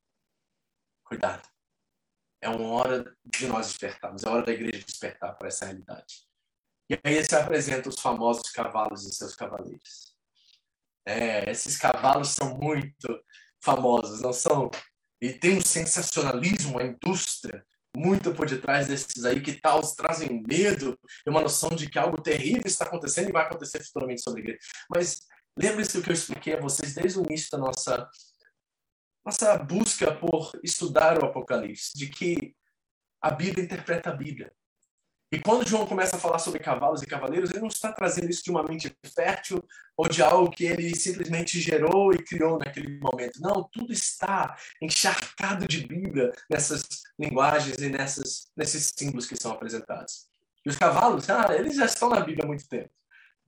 Cuidado. 1.06 1.48
É 2.42 2.50
uma 2.50 2.68
hora 2.74 3.16
de 3.24 3.48
nós 3.48 3.68
despertarmos, 3.68 4.26
é 4.26 4.30
hora 4.30 4.44
da 4.44 4.52
igreja 4.52 4.84
despertar 4.86 5.38
para 5.38 5.48
essa 5.48 5.64
realidade. 5.64 6.30
E 6.92 7.00
aí 7.06 7.24
se 7.24 7.34
apresenta 7.34 7.88
os 7.88 8.02
famosos 8.02 8.50
cavalos 8.50 9.06
e 9.06 9.16
seus 9.16 9.34
cavaleiros. 9.34 10.14
É, 11.06 11.50
esses 11.50 11.78
cavalos 11.78 12.32
são 12.32 12.58
muito 12.58 13.18
famosos, 13.64 14.20
não 14.20 14.34
são? 14.34 14.70
E 15.22 15.32
tem 15.32 15.58
um 15.58 15.62
sensacionalismo, 15.62 16.78
a 16.78 16.84
indústria, 16.84 17.66
muito 17.96 18.34
por 18.34 18.46
detrás 18.46 18.90
desses 18.90 19.24
aí 19.24 19.40
que 19.40 19.54
tal, 19.54 19.80
trazem 19.96 20.44
medo 20.46 21.00
e 21.26 21.30
uma 21.30 21.40
noção 21.40 21.70
de 21.70 21.90
que 21.90 21.98
algo 21.98 22.22
terrível 22.22 22.64
está 22.66 22.84
acontecendo 22.84 23.30
e 23.30 23.32
vai 23.32 23.46
acontecer 23.46 23.82
futuramente 23.86 24.22
sobre 24.22 24.42
a 24.42 24.44
igreja. 24.44 24.60
Mas 24.94 25.22
lembre-se 25.58 25.98
do 25.98 26.04
que 26.04 26.10
eu 26.10 26.14
expliquei 26.14 26.56
a 26.56 26.60
vocês 26.60 26.94
desde 26.94 27.20
o 27.20 27.24
início 27.24 27.52
da 27.52 27.58
nossa, 27.58 28.10
nossa 29.26 29.58
busca 29.60 30.14
por 30.14 30.52
estudar 30.62 31.24
o 31.24 31.26
Apocalipse, 31.26 31.98
de 31.98 32.10
que 32.10 32.54
a 33.22 33.32
Bíblia 33.32 33.64
interpreta 33.64 34.10
a 34.10 34.14
Bíblia. 34.14 34.52
E 35.32 35.40
quando 35.40 35.66
João 35.66 35.88
começa 35.88 36.18
a 36.18 36.20
falar 36.20 36.40
sobre 36.40 36.60
cavalos 36.60 37.02
e 37.02 37.08
cavaleiros, 37.08 37.52
ele 37.52 37.62
não 37.62 37.70
está 37.70 37.94
trazendo 37.94 38.30
isso 38.30 38.44
de 38.44 38.52
uma 38.52 38.64
mente 38.64 38.94
fértil 39.16 39.64
ou 39.96 40.10
de 40.10 40.22
algo 40.22 40.52
que 40.52 40.66
ele 40.66 40.94
simplesmente 40.94 41.58
gerou 41.58 42.14
e 42.14 42.18
criou 42.18 42.60
naquele 42.60 43.00
momento. 43.00 43.40
Não, 43.40 43.64
tudo 43.72 43.94
está 43.94 44.58
encharcado 44.82 45.66
de 45.66 45.88
Bíblia 45.88 46.34
nessas 46.50 46.84
linguagens 47.18 47.78
e 47.78 47.90
nessas, 47.90 48.52
nesses 48.58 48.92
símbolos 48.94 49.26
que 49.26 49.38
são 49.38 49.54
apresentados. 49.54 50.28
E 50.66 50.70
os 50.70 50.76
cavalos, 50.76 51.30
ah, 51.30 51.56
eles 51.58 51.78
já 51.78 51.86
estão 51.86 52.10
na 52.10 52.20
Bíblia 52.20 52.44
há 52.44 52.48
muito 52.48 52.68
tempo. 52.68 52.90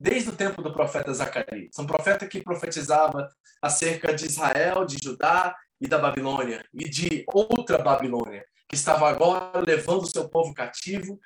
Desde 0.00 0.30
o 0.30 0.36
tempo 0.36 0.62
do 0.62 0.72
profeta 0.72 1.12
Zacarias. 1.12 1.78
Um 1.78 1.86
profeta 1.86 2.26
que 2.26 2.42
profetizava 2.42 3.28
acerca 3.60 4.14
de 4.14 4.24
Israel, 4.24 4.86
de 4.86 4.96
Judá 5.02 5.54
e 5.78 5.86
da 5.86 5.98
Babilônia, 5.98 6.64
e 6.72 6.88
de 6.88 7.24
outra 7.26 7.76
Babilônia, 7.76 8.42
que 8.66 8.74
estava 8.74 9.08
agora 9.08 9.60
levando 9.60 10.04
o 10.04 10.10
seu 10.10 10.28
povo 10.30 10.54
cativo 10.54 11.20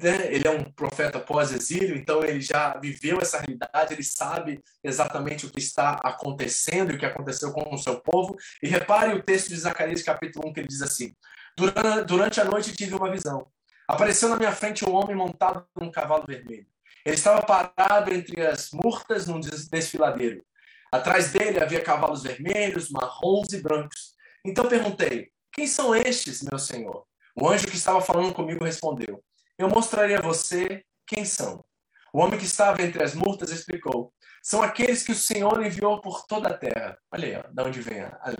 né? 0.00 0.34
ele 0.34 0.46
é 0.46 0.50
um 0.50 0.64
profeta 0.64 1.18
pós-exílio, 1.18 1.96
então 1.96 2.22
ele 2.22 2.40
já 2.40 2.76
viveu 2.78 3.18
essa 3.20 3.38
realidade, 3.38 3.94
ele 3.94 4.02
sabe 4.02 4.62
exatamente 4.82 5.46
o 5.46 5.50
que 5.50 5.58
está 5.58 5.92
acontecendo 6.02 6.92
e 6.92 6.96
o 6.96 6.98
que 6.98 7.06
aconteceu 7.06 7.52
com 7.52 7.74
o 7.74 7.78
seu 7.78 8.00
povo. 8.00 8.36
E 8.62 8.68
repare 8.68 9.14
o 9.14 9.22
texto 9.22 9.48
de 9.48 9.56
Zacarias, 9.56 10.02
capítulo 10.02 10.48
1, 10.48 10.52
que 10.52 10.60
ele 10.60 10.68
diz 10.68 10.82
assim: 10.82 11.14
Durante 12.06 12.40
a 12.40 12.44
noite 12.44 12.76
tive 12.76 12.94
uma 12.94 13.10
visão. 13.10 13.46
Apareceu 13.88 14.28
na 14.28 14.36
minha 14.36 14.52
frente 14.52 14.84
um 14.84 14.94
homem 14.94 15.14
montado 15.14 15.64
num 15.80 15.90
cavalo 15.90 16.24
vermelho. 16.26 16.66
Ele 17.04 17.14
estava 17.14 17.40
parado 17.42 18.12
entre 18.12 18.44
as 18.44 18.72
murtas 18.72 19.26
num 19.26 19.38
desfiladeiro. 19.38 20.44
Atrás 20.90 21.30
dele 21.30 21.62
havia 21.62 21.80
cavalos 21.80 22.22
vermelhos, 22.22 22.90
marrons 22.90 23.52
e 23.52 23.62
brancos. 23.62 24.14
Então 24.44 24.68
perguntei: 24.68 25.30
Quem 25.52 25.66
são 25.66 25.94
estes, 25.94 26.42
meu 26.42 26.58
senhor? 26.58 27.06
O 27.34 27.48
anjo 27.48 27.66
que 27.66 27.76
estava 27.76 28.00
falando 28.00 28.34
comigo 28.34 28.64
respondeu: 28.64 29.22
eu 29.58 29.68
mostrarei 29.68 30.16
a 30.16 30.20
você 30.20 30.84
quem 31.06 31.24
são. 31.24 31.64
O 32.12 32.20
homem 32.20 32.38
que 32.38 32.46
estava 32.46 32.82
entre 32.82 33.02
as 33.02 33.14
murtas 33.14 33.50
explicou: 33.50 34.12
São 34.42 34.62
aqueles 34.62 35.02
que 35.02 35.12
o 35.12 35.16
Senhor 35.16 35.64
enviou 35.64 36.00
por 36.00 36.26
toda 36.26 36.48
a 36.48 36.56
terra. 36.56 36.98
Olha 37.10 37.44
aí, 37.44 37.54
de 37.54 37.62
onde 37.62 37.80
vem 37.80 38.00
a, 38.00 38.08
a, 38.08 38.34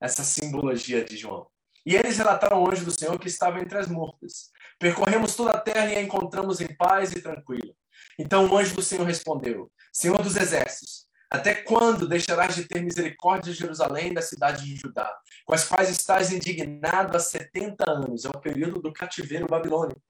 essa 0.00 0.22
simbologia 0.22 1.04
de 1.04 1.16
João. 1.16 1.46
E 1.84 1.94
eles 1.94 2.18
relataram 2.18 2.62
o 2.62 2.70
anjo 2.70 2.84
do 2.84 2.90
Senhor 2.90 3.18
que 3.18 3.28
estava 3.28 3.60
entre 3.60 3.78
as 3.78 3.88
murtas. 3.88 4.50
Percorremos 4.78 5.36
toda 5.36 5.52
a 5.52 5.60
terra 5.60 5.86
e 5.86 5.96
a 5.96 6.02
encontramos 6.02 6.60
em 6.60 6.74
paz 6.76 7.12
e 7.12 7.20
tranquila. 7.20 7.72
Então 8.18 8.48
o 8.48 8.56
anjo 8.56 8.74
do 8.74 8.82
Senhor 8.82 9.04
respondeu: 9.04 9.70
Senhor 9.92 10.20
dos 10.22 10.36
exércitos, 10.36 11.06
até 11.30 11.54
quando 11.54 12.08
deixarás 12.08 12.54
de 12.54 12.64
ter 12.64 12.82
misericórdia 12.82 13.52
de 13.52 13.58
Jerusalém 13.58 14.08
e 14.08 14.14
da 14.14 14.22
cidade 14.22 14.64
de 14.64 14.76
Judá, 14.76 15.12
com 15.44 15.54
as 15.54 15.64
quais 15.64 15.88
estás 15.90 16.32
indignado 16.32 17.16
há 17.16 17.20
70 17.20 17.90
anos? 17.90 18.24
É 18.24 18.28
o 18.28 18.40
período 18.40 18.80
do 18.80 18.92
cativeiro 18.92 19.46
babilônico. 19.46 20.00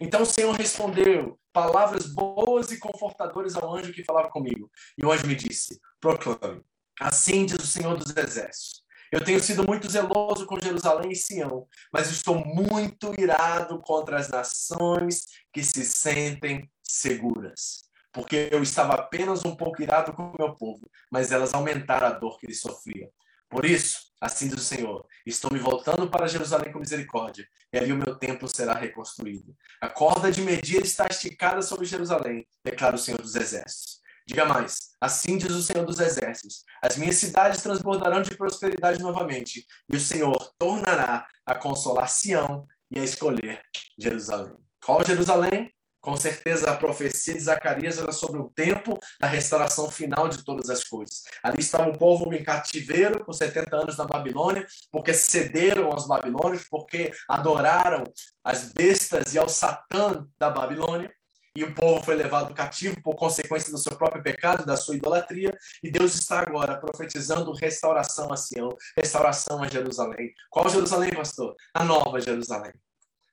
Então 0.00 0.22
o 0.22 0.26
Senhor 0.26 0.52
respondeu 0.54 1.38
palavras 1.52 2.06
boas 2.06 2.70
e 2.72 2.78
confortadoras 2.78 3.54
ao 3.54 3.74
anjo 3.74 3.92
que 3.92 4.04
falava 4.04 4.28
comigo. 4.28 4.70
E 4.98 5.04
o 5.04 5.12
anjo 5.12 5.26
me 5.26 5.34
disse: 5.34 5.80
proclame. 6.00 6.62
Assim 7.00 7.46
diz 7.46 7.58
o 7.58 7.66
Senhor 7.66 7.96
dos 7.96 8.16
Exércitos. 8.16 8.84
Eu 9.10 9.22
tenho 9.22 9.40
sido 9.40 9.64
muito 9.64 9.88
zeloso 9.88 10.44
com 10.46 10.60
Jerusalém 10.60 11.12
e 11.12 11.16
Sião, 11.16 11.68
mas 11.92 12.10
estou 12.10 12.34
muito 12.44 13.12
irado 13.18 13.80
contra 13.80 14.18
as 14.18 14.28
nações 14.28 15.26
que 15.52 15.62
se 15.62 15.84
sentem 15.84 16.68
seguras. 16.82 17.84
Porque 18.12 18.48
eu 18.50 18.62
estava 18.62 18.94
apenas 18.94 19.44
um 19.44 19.54
pouco 19.54 19.82
irado 19.82 20.12
com 20.12 20.22
o 20.22 20.36
meu 20.38 20.54
povo, 20.54 20.88
mas 21.10 21.30
elas 21.30 21.54
aumentaram 21.54 22.08
a 22.08 22.10
dor 22.10 22.38
que 22.38 22.46
eles 22.46 22.60
sofriam. 22.60 23.08
Por 23.54 23.64
isso, 23.64 24.00
assim 24.20 24.48
diz 24.48 24.58
o 24.58 24.64
Senhor, 24.64 25.06
estou 25.24 25.48
me 25.52 25.60
voltando 25.60 26.10
para 26.10 26.26
Jerusalém 26.26 26.72
com 26.72 26.80
misericórdia, 26.80 27.46
e 27.72 27.78
ali 27.78 27.92
o 27.92 27.96
meu 27.96 28.16
templo 28.16 28.48
será 28.48 28.74
reconstruído. 28.74 29.54
A 29.80 29.88
corda 29.88 30.32
de 30.32 30.42
medir 30.42 30.82
está 30.82 31.06
esticada 31.08 31.62
sobre 31.62 31.86
Jerusalém, 31.86 32.44
declara 32.64 32.96
o 32.96 32.98
Senhor 32.98 33.22
dos 33.22 33.36
Exércitos. 33.36 34.00
Diga 34.26 34.44
mais, 34.44 34.96
assim 35.00 35.38
diz 35.38 35.52
o 35.52 35.62
Senhor 35.62 35.86
dos 35.86 36.00
Exércitos: 36.00 36.64
as 36.82 36.96
minhas 36.96 37.14
cidades 37.14 37.62
transbordarão 37.62 38.22
de 38.22 38.36
prosperidade 38.36 39.00
novamente, 39.00 39.64
e 39.88 39.96
o 39.96 40.00
Senhor 40.00 40.52
tornará 40.58 41.24
a 41.46 41.54
consolar 41.54 42.08
Sião 42.08 42.66
e 42.90 42.98
a 42.98 43.04
escolher 43.04 43.62
Jerusalém. 43.96 44.56
Qual 44.84 45.06
Jerusalém? 45.06 45.72
Com 46.04 46.18
certeza, 46.18 46.70
a 46.70 46.76
profecia 46.76 47.32
de 47.32 47.40
Zacarias 47.40 47.96
era 47.96 48.12
sobre 48.12 48.38
o 48.38 48.50
tempo 48.50 48.98
da 49.18 49.26
restauração 49.26 49.90
final 49.90 50.28
de 50.28 50.44
todas 50.44 50.68
as 50.68 50.84
coisas. 50.84 51.22
Ali 51.42 51.60
estava 51.60 51.88
o 51.88 51.96
povo 51.96 52.30
em 52.34 52.44
cativeiro 52.44 53.24
por 53.24 53.32
70 53.32 53.74
anos 53.74 53.96
na 53.96 54.04
Babilônia, 54.04 54.66
porque 54.92 55.14
cederam 55.14 55.90
aos 55.90 56.06
babilônios, 56.06 56.64
porque 56.68 57.10
adoraram 57.26 58.04
as 58.44 58.70
bestas 58.70 59.32
e 59.32 59.38
ao 59.38 59.48
Satã 59.48 60.28
da 60.38 60.50
Babilônia. 60.50 61.10
E 61.56 61.64
o 61.64 61.74
povo 61.74 62.04
foi 62.04 62.16
levado 62.16 62.52
cativo 62.52 63.00
por 63.02 63.14
consequência 63.14 63.72
do 63.72 63.78
seu 63.78 63.96
próprio 63.96 64.22
pecado, 64.22 64.66
da 64.66 64.76
sua 64.76 64.96
idolatria. 64.96 65.56
E 65.82 65.90
Deus 65.90 66.14
está 66.16 66.40
agora 66.40 66.76
profetizando 66.76 67.50
restauração 67.54 68.30
a 68.30 68.36
Sião, 68.36 68.68
restauração 68.94 69.62
a 69.62 69.68
Jerusalém. 69.68 70.34
Qual 70.50 70.68
Jerusalém, 70.68 71.14
pastor? 71.14 71.54
A 71.72 71.82
nova 71.82 72.20
Jerusalém. 72.20 72.74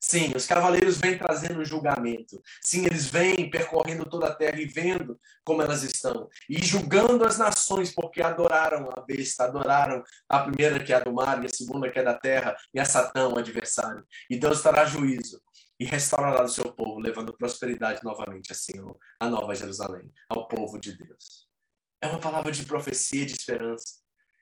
Sim, 0.04 0.34
os 0.36 0.48
cavaleiros 0.48 0.98
vêm 0.98 1.16
trazendo 1.16 1.64
julgamento. 1.64 2.42
Sim, 2.60 2.86
eles 2.88 3.06
vêm 3.06 3.52
percorrendo 3.52 4.04
toda 4.04 4.28
a 4.28 4.36
terra 4.36 4.60
e 4.60 4.66
vendo 4.66 5.16
como 5.44 5.62
elas 5.62 5.84
estão. 5.84 6.28
E 6.50 6.60
julgando 6.60 7.24
as 7.24 7.38
nações, 7.38 7.94
porque 7.94 8.20
adoraram 8.20 8.90
a 8.98 9.02
besta, 9.02 9.44
adoraram 9.44 10.04
a 10.28 10.40
primeira 10.40 10.84
que 10.84 10.92
é 10.92 10.96
a 10.96 11.00
do 11.02 11.14
mar, 11.14 11.44
e 11.44 11.46
a 11.46 11.50
segunda 11.50 11.92
que 11.92 12.00
é 12.00 12.04
da 12.04 12.16
terra, 12.16 12.58
e 12.74 12.80
a 12.80 12.86
Satã, 12.86 13.30
o 13.30 13.38
adversário. 13.38 14.04
E 14.28 14.40
Deus 14.40 14.64
dará 14.64 14.86
juízo 14.86 15.40
e 15.80 15.86
restaurará 15.86 16.44
o 16.44 16.50
seu 16.50 16.74
povo, 16.74 17.00
levando 17.00 17.38
prosperidade 17.38 18.04
novamente 18.04 18.52
assim 18.52 18.74
a 19.20 19.30
Nova 19.30 19.54
Jerusalém, 19.54 20.12
ao 20.28 20.48
povo 20.48 20.80
de 20.80 20.98
Deus. 20.98 21.48
É 22.02 22.08
uma 22.08 22.20
palavra 22.20 22.52
de 22.52 22.66
profecia, 22.66 23.24
de 23.24 23.34
esperança. 23.34 24.01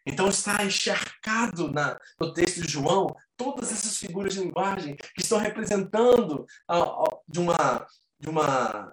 Então 0.10 0.28
está 0.28 0.66
encharcado 0.66 1.72
na, 1.72 1.96
no 2.20 2.34
texto 2.34 2.62
de 2.62 2.68
João 2.68 3.16
todas 3.38 3.72
essas 3.72 3.96
figuras 3.98 4.34
de 4.34 4.42
linguagem 4.42 4.96
que 4.96 5.22
estão 5.22 5.38
representando 5.38 6.48
a, 6.68 6.80
a, 6.80 7.04
de, 7.28 7.40
uma, 7.40 7.88
de 8.20 8.28
uma 8.28 8.92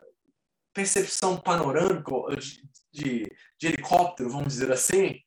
percepção 0.75 1.41
panorâmica 1.41 2.13
de, 2.39 2.63
de, 2.93 3.37
de 3.59 3.67
helicóptero, 3.67 4.29
vamos 4.29 4.49
dizer 4.49 4.71
assim, 4.71 5.19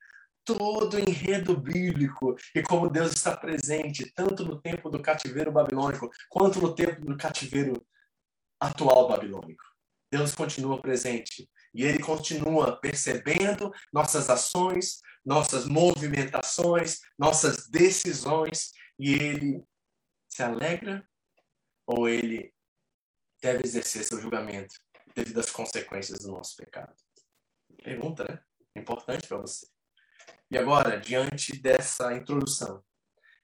todo 0.46 0.96
o 0.96 1.00
enredo 1.00 1.60
bíblico 1.60 2.36
e 2.54 2.62
como 2.62 2.90
Deus 2.90 3.12
está 3.12 3.36
presente 3.36 4.12
tanto 4.14 4.46
no 4.46 4.62
tempo 4.62 4.92
do 4.92 5.02
cativeiro 5.02 5.52
babilônico 5.52 6.08
quanto 6.30 6.62
no 6.62 6.76
tempo 6.76 7.04
do 7.04 7.18
cativeiro 7.18 7.84
atual 8.60 9.08
babilônico. 9.08 9.64
Deus 10.12 10.36
continua 10.36 10.80
presente 10.80 11.50
e 11.74 11.84
ele 11.84 12.00
continua 12.00 12.80
percebendo 12.80 13.72
nossas 13.94 14.30
ações, 14.30 15.00
nossas 15.26 15.66
movimentações, 15.66 17.00
nossas 17.18 17.70
decisões, 17.70 18.72
e 18.98 19.14
ele 19.14 19.64
se 20.28 20.44
alegra 20.44 21.08
ou 21.86 22.08
ele 22.08 22.54
deve 23.42 23.64
exercer 23.64 24.04
seu 24.04 24.20
julgamento 24.20 24.76
devido 25.16 25.40
às 25.40 25.50
consequências 25.50 26.20
do 26.20 26.32
nosso 26.32 26.56
pecado? 26.56 26.94
Pergunta, 27.84 28.24
né? 28.24 28.40
Importante 28.76 29.28
para 29.28 29.38
você. 29.38 29.66
E 30.52 30.58
agora, 30.58 31.00
diante 31.00 31.60
dessa 31.62 32.14
introdução 32.14 32.84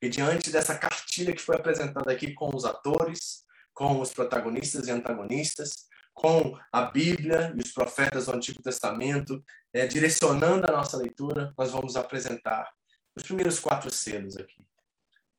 e 0.02 0.10
diante 0.10 0.52
dessa 0.52 0.78
cartilha 0.78 1.34
que 1.34 1.42
foi 1.42 1.56
apresentada 1.56 2.12
aqui 2.12 2.34
com 2.34 2.54
os 2.56 2.66
atores, 2.66 3.46
com 3.74 4.00
os 4.00 4.12
protagonistas 4.14 4.88
e 4.88 4.92
antagonistas, 4.92 5.88
com 6.16 6.58
a 6.72 6.82
Bíblia 6.84 7.54
e 7.56 7.62
os 7.62 7.74
profetas 7.74 8.26
do 8.26 8.34
Antigo 8.34 8.64
Testamento, 8.64 9.44
é, 9.74 9.86
direcionando 9.86 10.66
a 10.68 10.72
nossa 10.72 10.98
leitura, 10.98 11.54
nós 11.58 11.72
vamos 11.72 11.98
apresentar 11.98 12.72
os 13.16 13.22
primeiros 13.22 13.60
quatro 13.60 13.92
selos 13.94 14.38
aqui. 14.38 14.66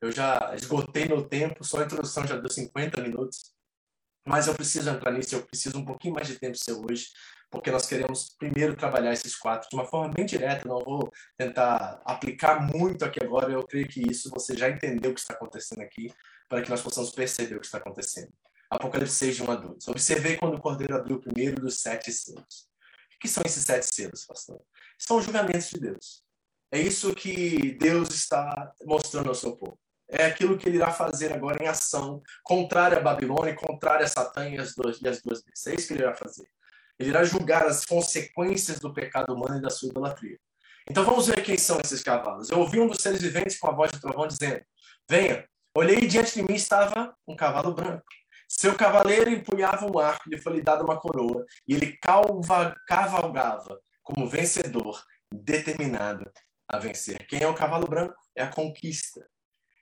Eu 0.00 0.12
já 0.12 0.52
esgotei 0.54 1.06
meu 1.06 1.24
tempo, 1.26 1.64
só 1.64 1.80
a 1.80 1.84
introdução 1.84 2.26
já 2.26 2.36
deu 2.36 2.50
50 2.50 3.00
minutos, 3.00 3.54
mas 4.24 4.46
eu 4.46 4.54
preciso 4.54 4.90
entrar 4.90 5.10
nisso, 5.12 5.34
eu 5.34 5.46
preciso 5.46 5.78
um 5.78 5.84
pouquinho 5.84 6.14
mais 6.14 6.28
de 6.28 6.38
tempo 6.38 6.58
seu 6.58 6.84
hoje, 6.84 7.06
porque 7.50 7.70
nós 7.70 7.86
queremos 7.86 8.36
primeiro 8.38 8.76
trabalhar 8.76 9.12
esses 9.12 9.34
quatro 9.34 9.68
de 9.70 9.76
uma 9.76 9.86
forma 9.86 10.12
bem 10.12 10.26
direta, 10.26 10.68
não 10.68 10.80
vou 10.80 11.10
tentar 11.38 12.02
aplicar 12.04 12.60
muito 12.60 13.04
aqui 13.04 13.22
agora, 13.24 13.50
eu 13.50 13.66
creio 13.66 13.88
que 13.88 14.00
isso 14.10 14.28
você 14.30 14.54
já 14.54 14.68
entendeu 14.68 15.10
o 15.10 15.14
que 15.14 15.20
está 15.20 15.32
acontecendo 15.32 15.80
aqui, 15.80 16.12
para 16.48 16.60
que 16.60 16.68
nós 16.68 16.82
possamos 16.82 17.10
perceber 17.10 17.56
o 17.56 17.60
que 17.60 17.66
está 17.66 17.78
acontecendo. 17.78 18.32
Apocalipse 18.70 19.14
6, 19.14 19.36
de 19.36 19.42
1 19.42 19.50
a 19.50 19.54
2. 19.54 19.88
Observei 19.88 20.36
quando 20.36 20.56
o 20.56 20.60
cordeiro 20.60 20.96
abriu 20.96 21.16
o 21.16 21.20
primeiro 21.20 21.60
dos 21.60 21.80
sete 21.80 22.12
selos. 22.12 22.68
O 23.14 23.18
que 23.20 23.28
são 23.28 23.42
esses 23.46 23.64
sete 23.64 23.86
selos, 23.94 24.24
pastor? 24.24 24.60
São 24.98 25.18
os 25.18 25.24
julgamentos 25.24 25.70
de 25.70 25.80
Deus. 25.80 26.22
É 26.70 26.80
isso 26.80 27.14
que 27.14 27.72
Deus 27.78 28.10
está 28.10 28.72
mostrando 28.84 29.28
ao 29.28 29.34
seu 29.34 29.56
povo. 29.56 29.78
É 30.08 30.26
aquilo 30.26 30.58
que 30.58 30.68
ele 30.68 30.76
irá 30.76 30.92
fazer 30.92 31.32
agora 31.32 31.62
em 31.62 31.66
ação, 31.66 32.22
contrária 32.42 32.98
a 32.98 33.00
Babilônia, 33.00 33.54
contrária 33.54 34.04
a 34.04 34.08
Satã 34.08 34.48
e 34.48 34.58
as 34.58 34.74
duas, 34.74 35.00
e 35.00 35.08
as 35.08 35.22
duas 35.22 35.42
vezes. 35.42 35.66
É 35.66 35.74
isso 35.74 35.88
que 35.88 35.94
ele 35.94 36.02
irá 36.02 36.14
fazer. 36.14 36.46
Ele 36.98 37.10
irá 37.10 37.24
julgar 37.24 37.66
as 37.66 37.84
consequências 37.84 38.80
do 38.80 38.92
pecado 38.92 39.34
humano 39.34 39.58
e 39.58 39.62
da 39.62 39.70
sua 39.70 39.88
idolatria. 39.88 40.38
Então 40.88 41.04
vamos 41.04 41.26
ver 41.26 41.42
quem 41.42 41.58
são 41.58 41.80
esses 41.80 42.02
cavalos. 42.02 42.50
Eu 42.50 42.60
ouvi 42.60 42.78
um 42.78 42.86
dos 42.86 43.02
seres 43.02 43.20
viventes 43.20 43.58
com 43.58 43.68
a 43.68 43.72
voz 43.72 43.90
de 43.90 44.00
trovão 44.00 44.26
dizendo: 44.26 44.64
Venha. 45.08 45.46
Olhei 45.76 45.98
e 45.98 46.06
diante 46.06 46.34
de 46.34 46.42
mim 46.42 46.54
estava 46.54 47.14
um 47.28 47.36
cavalo 47.36 47.74
branco 47.74 48.06
Seu 48.48 48.76
cavaleiro 48.76 49.30
empunhava 49.30 49.86
um 49.86 49.98
arco, 49.98 50.28
lhe 50.28 50.38
foi 50.38 50.62
dada 50.62 50.84
uma 50.84 50.98
coroa, 50.98 51.44
e 51.66 51.74
ele 51.74 51.98
cavalgava 52.86 53.80
como 54.02 54.28
vencedor, 54.28 55.02
determinado 55.32 56.30
a 56.68 56.78
vencer. 56.78 57.26
Quem 57.26 57.42
é 57.42 57.48
o 57.48 57.54
cavalo 57.54 57.86
branco? 57.86 58.14
É 58.36 58.42
a 58.42 58.48
conquista. 58.48 59.26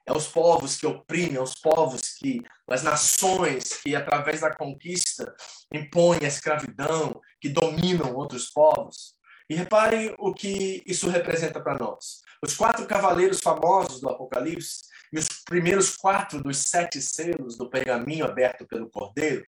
É 0.06 0.12
os 0.12 0.28
povos 0.28 0.76
que 0.76 0.86
oprimem, 0.86 1.36
é 1.36 1.40
os 1.40 1.54
povos 1.54 2.14
que, 2.18 2.42
as 2.68 2.82
nações 2.82 3.74
que, 3.82 3.96
através 3.96 4.42
da 4.42 4.54
conquista, 4.54 5.34
impõem 5.72 6.18
a 6.22 6.28
escravidão, 6.28 7.20
que 7.40 7.48
dominam 7.48 8.14
outros 8.14 8.50
povos. 8.50 9.14
E 9.48 9.54
reparem 9.54 10.14
o 10.18 10.32
que 10.32 10.82
isso 10.86 11.08
representa 11.08 11.60
para 11.60 11.78
nós. 11.78 12.22
Os 12.42 12.54
quatro 12.54 12.86
cavaleiros 12.86 13.40
famosos 13.40 14.00
do 14.00 14.08
Apocalipse 14.08 14.84
e 15.12 15.18
os 15.18 15.28
primeiros 15.44 15.96
quatro 15.96 16.42
dos 16.42 16.58
sete 16.58 17.00
selos 17.00 17.56
do 17.56 17.68
pergaminho 17.68 18.24
aberto 18.24 18.66
pelo 18.66 18.90
Cordeiro 18.90 19.44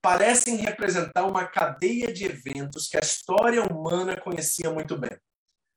parecem 0.00 0.56
representar 0.56 1.24
uma 1.24 1.46
cadeia 1.46 2.12
de 2.12 2.24
eventos 2.24 2.88
que 2.88 2.96
a 2.96 3.00
história 3.00 3.62
humana 3.62 4.16
conhecia 4.16 4.70
muito 4.70 4.96
bem. 4.96 5.18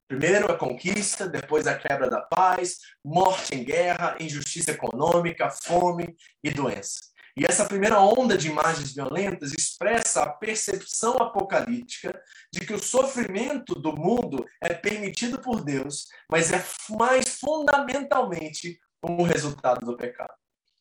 Primeiro 0.07 0.51
a 0.51 0.57
conquista, 0.57 1.27
depois 1.27 1.65
a 1.67 1.77
quebra 1.77 2.09
da 2.09 2.21
paz, 2.21 2.77
morte 3.03 3.55
em 3.55 3.63
guerra, 3.63 4.17
injustiça 4.19 4.71
econômica, 4.71 5.49
fome 5.49 6.15
e 6.43 6.51
doença. 6.51 6.99
E 7.37 7.45
essa 7.45 7.65
primeira 7.65 7.99
onda 7.99 8.37
de 8.37 8.49
imagens 8.49 8.93
violentas 8.93 9.53
expressa 9.53 10.23
a 10.23 10.29
percepção 10.29 11.13
apocalíptica 11.13 12.21
de 12.51 12.61
que 12.61 12.73
o 12.73 12.83
sofrimento 12.83 13.73
do 13.75 13.95
mundo 13.95 14.45
é 14.61 14.73
permitido 14.73 15.39
por 15.39 15.63
Deus, 15.63 16.07
mas 16.29 16.51
é 16.51 16.63
mais 16.89 17.39
fundamentalmente 17.39 18.79
um 19.03 19.23
resultado 19.23 19.85
do 19.85 19.95
pecado. 19.95 20.33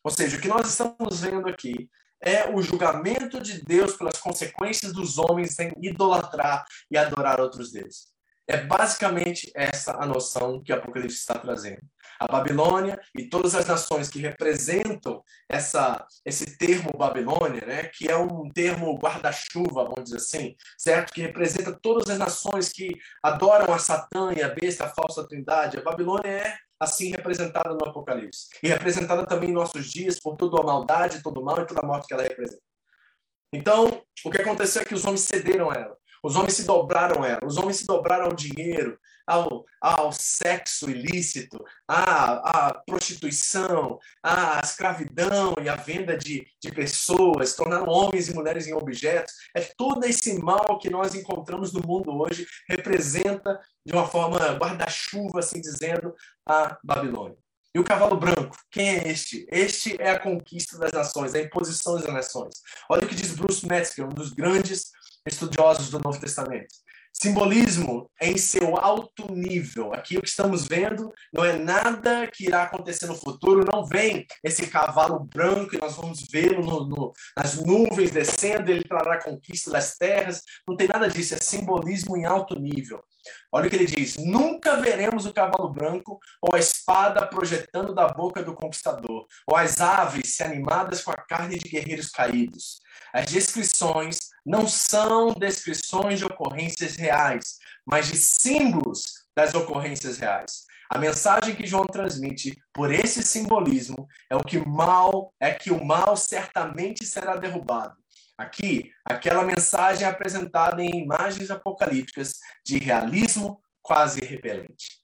Ou 0.03 0.11
seja, 0.11 0.37
o 0.37 0.41
que 0.41 0.47
nós 0.47 0.67
estamos 0.67 1.21
vendo 1.21 1.47
aqui 1.47 1.89
é 2.21 2.49
o 2.49 2.61
julgamento 2.61 3.41
de 3.41 3.63
Deus 3.63 3.95
pelas 3.95 4.17
consequências 4.17 4.93
dos 4.93 5.17
homens 5.17 5.57
em 5.59 5.71
idolatrar 5.81 6.65
e 6.89 6.97
adorar 6.97 7.39
outros 7.39 7.71
deuses. 7.71 8.11
É 8.47 8.57
basicamente 8.57 9.51
essa 9.55 9.93
a 9.93 10.05
noção 10.05 10.61
que 10.61 10.73
Apocalipse 10.73 11.17
está 11.17 11.35
trazendo. 11.35 11.81
A 12.21 12.27
Babilônia 12.27 13.01
e 13.17 13.27
todas 13.27 13.55
as 13.55 13.65
nações 13.65 14.07
que 14.07 14.19
representam 14.19 15.23
essa, 15.49 16.05
esse 16.23 16.55
termo 16.55 16.91
Babilônia, 16.95 17.65
né, 17.65 17.83
que 17.85 18.07
é 18.07 18.15
um 18.15 18.47
termo 18.47 18.95
guarda-chuva, 18.99 19.85
vamos 19.85 20.03
dizer 20.03 20.17
assim, 20.17 20.55
certo? 20.77 21.11
Que 21.11 21.21
representa 21.21 21.75
todas 21.81 22.07
as 22.11 22.19
nações 22.19 22.69
que 22.69 22.95
adoram 23.23 23.73
a 23.73 23.79
Satã 23.79 24.31
e 24.37 24.43
a 24.43 24.49
besta, 24.49 24.85
a 24.85 24.89
falsa 24.89 25.27
trindade. 25.27 25.79
A 25.79 25.81
Babilônia 25.81 26.29
é 26.29 26.57
assim 26.79 27.09
representada 27.09 27.73
no 27.73 27.89
Apocalipse. 27.89 28.49
E 28.61 28.67
representada 28.67 29.25
também 29.25 29.49
em 29.49 29.53
nossos 29.53 29.91
dias 29.91 30.19
por 30.19 30.37
toda 30.37 30.61
a 30.61 30.63
maldade, 30.63 31.23
todo 31.23 31.41
o 31.41 31.43
mal 31.43 31.59
e 31.59 31.65
toda 31.65 31.81
a 31.81 31.85
morte 31.85 32.07
que 32.07 32.13
ela 32.13 32.21
representa. 32.21 32.61
Então, 33.51 33.89
o 34.23 34.29
que 34.29 34.39
aconteceu 34.39 34.83
é 34.83 34.85
que 34.85 34.93
os 34.93 35.05
homens 35.05 35.21
cederam 35.21 35.71
a 35.71 35.73
ela. 35.73 35.97
Os 36.23 36.35
homens 36.35 36.53
se 36.53 36.65
dobraram 36.65 37.23
a 37.23 37.27
ela, 37.27 37.39
os 37.43 37.57
homens 37.57 37.77
se 37.77 37.87
dobraram 37.87 38.25
ao 38.25 38.33
dinheiro, 38.33 38.97
ao, 39.25 39.65
ao 39.79 40.11
sexo 40.11 40.89
ilícito, 40.89 41.63
à, 41.87 42.67
à 42.67 42.73
prostituição, 42.73 43.99
à 44.23 44.59
escravidão 44.63 45.55
e 45.61 45.69
à 45.69 45.75
venda 45.75 46.17
de, 46.17 46.45
de 46.61 46.71
pessoas, 46.71 47.55
tornaram 47.55 47.87
homens 47.87 48.29
e 48.29 48.33
mulheres 48.33 48.67
em 48.67 48.73
objetos. 48.73 49.33
É 49.55 49.61
todo 49.77 50.05
esse 50.05 50.39
mal 50.39 50.79
que 50.79 50.89
nós 50.89 51.15
encontramos 51.15 51.73
no 51.73 51.81
mundo 51.85 52.11
hoje, 52.11 52.45
representa 52.69 53.59
de 53.85 53.93
uma 53.93 54.07
forma 54.07 54.39
guarda-chuva, 54.53 55.39
assim 55.39 55.61
dizendo, 55.61 56.13
a 56.45 56.77
Babilônia. 56.83 57.37
E 57.73 57.79
o 57.79 57.85
cavalo 57.85 58.17
branco, 58.17 58.57
quem 58.69 58.89
é 58.89 59.07
este? 59.07 59.45
Este 59.49 59.95
é 60.01 60.09
a 60.09 60.19
conquista 60.19 60.77
das 60.77 60.91
nações, 60.91 61.33
a 61.33 61.39
imposição 61.39 61.95
das 61.95 62.05
nações. 62.05 62.55
Olha 62.89 63.05
o 63.05 63.07
que 63.07 63.15
diz 63.15 63.33
Bruce 63.33 63.65
Metzger, 63.65 64.05
um 64.05 64.09
dos 64.09 64.33
grandes 64.33 64.91
estudiosos 65.25 65.89
do 65.89 65.99
Novo 65.99 66.19
Testamento. 66.19 66.67
Simbolismo 67.21 68.09
em 68.19 68.35
seu 68.35 68.75
alto 68.75 69.31
nível. 69.31 69.93
Aqui 69.93 70.17
o 70.17 70.23
que 70.23 70.27
estamos 70.27 70.67
vendo 70.67 71.13
não 71.31 71.45
é 71.45 71.55
nada 71.55 72.25
que 72.25 72.47
irá 72.47 72.63
acontecer 72.63 73.05
no 73.05 73.13
futuro, 73.13 73.63
não 73.71 73.85
vem 73.85 74.25
esse 74.43 74.65
cavalo 74.65 75.19
branco 75.19 75.75
e 75.75 75.77
nós 75.77 75.95
vamos 75.97 76.25
vê-lo 76.31 77.13
nas 77.37 77.63
nuvens 77.63 78.09
descendo, 78.09 78.71
ele 78.71 78.83
trará 78.83 79.13
a 79.13 79.23
conquista 79.23 79.69
das 79.69 79.95
terras. 79.97 80.41
Não 80.67 80.75
tem 80.75 80.87
nada 80.87 81.07
disso, 81.07 81.35
é 81.35 81.37
simbolismo 81.37 82.17
em 82.17 82.25
alto 82.25 82.59
nível. 82.59 83.03
Olha 83.51 83.67
o 83.67 83.69
que 83.69 83.75
ele 83.75 83.85
diz: 83.85 84.17
nunca 84.17 84.77
veremos 84.77 85.27
o 85.27 85.33
cavalo 85.33 85.69
branco 85.69 86.19
ou 86.41 86.55
a 86.55 86.59
espada 86.59 87.27
projetando 87.27 87.93
da 87.93 88.07
boca 88.07 88.41
do 88.41 88.55
conquistador, 88.55 89.27
ou 89.45 89.55
as 89.55 89.79
aves 89.79 90.35
se 90.35 90.41
animadas 90.41 91.03
com 91.03 91.11
a 91.11 91.17
carne 91.17 91.59
de 91.59 91.69
guerreiros 91.69 92.09
caídos. 92.09 92.79
As 93.13 93.25
descrições 93.25 94.31
não 94.45 94.67
são 94.67 95.33
descrições 95.33 96.19
de 96.19 96.25
ocorrências 96.25 96.95
reais, 96.95 97.57
mas 97.85 98.07
de 98.07 98.17
símbolos 98.17 99.25
das 99.35 99.53
ocorrências 99.53 100.17
reais. 100.17 100.65
A 100.89 100.97
mensagem 100.97 101.55
que 101.55 101.65
João 101.65 101.85
transmite 101.85 102.61
por 102.73 102.91
esse 102.91 103.23
simbolismo 103.23 104.07
é 104.29 104.35
o 104.35 104.43
que 104.43 104.59
mal 104.59 105.33
é 105.39 105.51
que 105.51 105.71
o 105.71 105.83
mal 105.83 106.17
certamente 106.17 107.05
será 107.05 107.37
derrubado. 107.37 107.95
Aqui, 108.37 108.91
aquela 109.05 109.43
mensagem 109.43 110.05
é 110.05 110.09
apresentada 110.09 110.81
em 110.81 111.03
imagens 111.03 111.51
apocalípticas 111.51 112.39
de 112.65 112.77
realismo 112.77 113.61
quase 113.81 114.19
repelente. 114.21 115.01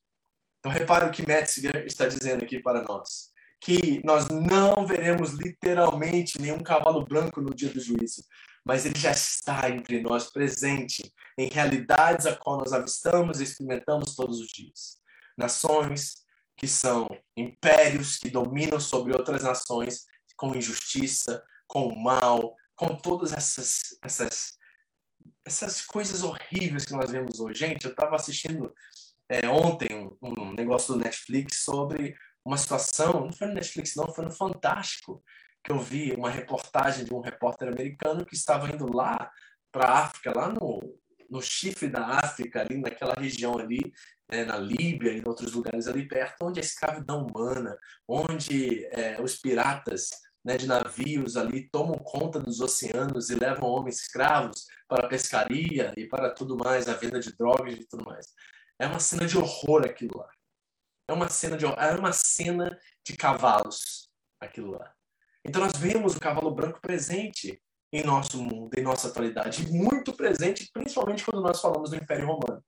Então 0.59 0.71
repare 0.71 1.05
o 1.05 1.11
que 1.11 1.25
Metzger 1.25 1.85
está 1.85 2.07
dizendo 2.07 2.43
aqui 2.43 2.59
para 2.59 2.81
nós 2.81 3.31
que 3.59 4.01
nós 4.03 4.27
não 4.27 4.85
veremos 4.85 5.31
literalmente 5.31 6.39
nenhum 6.39 6.59
cavalo 6.59 7.03
branco 7.03 7.41
no 7.41 7.53
dia 7.53 7.69
do 7.69 7.79
juízo, 7.79 8.23
mas 8.63 8.85
ele 8.85 8.99
já 8.99 9.11
está 9.11 9.69
entre 9.69 10.01
nós, 10.01 10.29
presente 10.31 11.13
em 11.37 11.49
realidades 11.49 12.25
a 12.25 12.35
qual 12.35 12.57
nós 12.57 12.73
avistamos 12.73 13.39
e 13.39 13.43
experimentamos 13.43 14.15
todos 14.15 14.39
os 14.39 14.49
dias. 14.49 14.97
Nações 15.37 16.25
que 16.55 16.67
são 16.67 17.07
impérios 17.35 18.17
que 18.17 18.29
dominam 18.29 18.79
sobre 18.79 19.15
outras 19.15 19.43
nações 19.43 20.05
com 20.35 20.55
injustiça, 20.55 21.43
com 21.67 21.95
mal, 21.95 22.55
com 22.75 22.95
todas 22.95 23.31
essas 23.33 23.97
essas 24.03 24.57
essas 25.45 25.81
coisas 25.81 26.23
horríveis 26.23 26.85
que 26.85 26.93
nós 26.93 27.09
vemos 27.09 27.39
hoje. 27.39 27.59
Gente, 27.59 27.85
eu 27.85 27.91
estava 27.91 28.15
assistindo 28.15 28.73
é, 29.29 29.47
ontem 29.47 29.87
um, 29.95 30.17
um 30.21 30.53
negócio 30.53 30.93
do 30.93 30.99
Netflix 30.99 31.63
sobre 31.63 32.15
uma 32.47 32.57
situação, 32.57 33.25
não 33.25 33.33
foi 33.33 33.47
no 33.47 33.55
Netflix, 33.55 33.93
não, 33.93 34.07
foi 34.07 34.23
no 34.23 34.31
Fantástico, 34.31 35.21
que 35.61 35.69
eu 35.69 35.79
vi 35.79 36.13
uma 36.13 36.29
reportagem 36.29 37.03
de 37.03 37.13
um 37.13 37.19
repórter 37.19 37.67
americano 37.67 38.25
que 38.25 38.35
estava 38.35 38.73
indo 38.73 38.89
lá 38.89 39.29
para 39.69 39.85
a 39.85 39.99
África, 40.05 40.31
lá 40.33 40.47
no, 40.47 40.81
no 41.29 41.41
chifre 41.41 41.89
da 41.89 42.07
África, 42.07 42.61
ali 42.61 42.77
naquela 42.77 43.13
região 43.15 43.57
ali, 43.59 43.91
né, 44.31 44.45
na 44.45 44.57
Líbia 44.57 45.11
e 45.11 45.19
em 45.19 45.23
outros 45.27 45.51
lugares 45.51 45.87
ali 45.87 46.07
perto, 46.07 46.45
onde 46.45 46.61
a 46.61 46.63
escravidão 46.63 47.27
humana, 47.27 47.77
onde 48.07 48.85
é, 48.93 49.21
os 49.21 49.35
piratas 49.35 50.09
né, 50.43 50.55
de 50.55 50.67
navios 50.67 51.35
ali 51.35 51.69
tomam 51.69 51.97
conta 51.97 52.39
dos 52.39 52.61
oceanos 52.61 53.29
e 53.29 53.35
levam 53.35 53.69
homens 53.69 53.99
escravos 53.99 54.65
para 54.87 55.05
a 55.05 55.09
pescaria 55.09 55.93
e 55.97 56.07
para 56.07 56.29
tudo 56.29 56.55
mais, 56.55 56.87
a 56.87 56.93
venda 56.93 57.19
de 57.19 57.35
drogas 57.35 57.73
e 57.73 57.85
tudo 57.85 58.05
mais. 58.05 58.27
É 58.79 58.87
uma 58.87 59.01
cena 59.01 59.25
de 59.25 59.37
horror 59.37 59.85
aquilo 59.85 60.19
lá. 60.19 60.36
É 61.07 61.13
uma 61.13 61.29
cena 61.29 61.57
de 61.57 61.65
é 61.65 61.95
uma 61.97 62.11
cena 62.11 62.77
de 63.03 63.15
cavalos 63.15 64.09
aquilo 64.39 64.71
lá. 64.71 64.93
Então 65.45 65.61
nós 65.61 65.73
vemos 65.77 66.15
o 66.15 66.19
cavalo 66.19 66.51
branco 66.51 66.81
presente 66.81 67.61
em 67.91 68.03
nosso 68.03 68.41
mundo, 68.41 68.77
em 68.77 68.83
nossa 68.83 69.07
atualidade, 69.07 69.71
muito 69.71 70.13
presente, 70.13 70.69
principalmente 70.73 71.23
quando 71.23 71.41
nós 71.41 71.61
falamos 71.61 71.91
do 71.91 71.95
Império 71.95 72.27
Romano, 72.27 72.61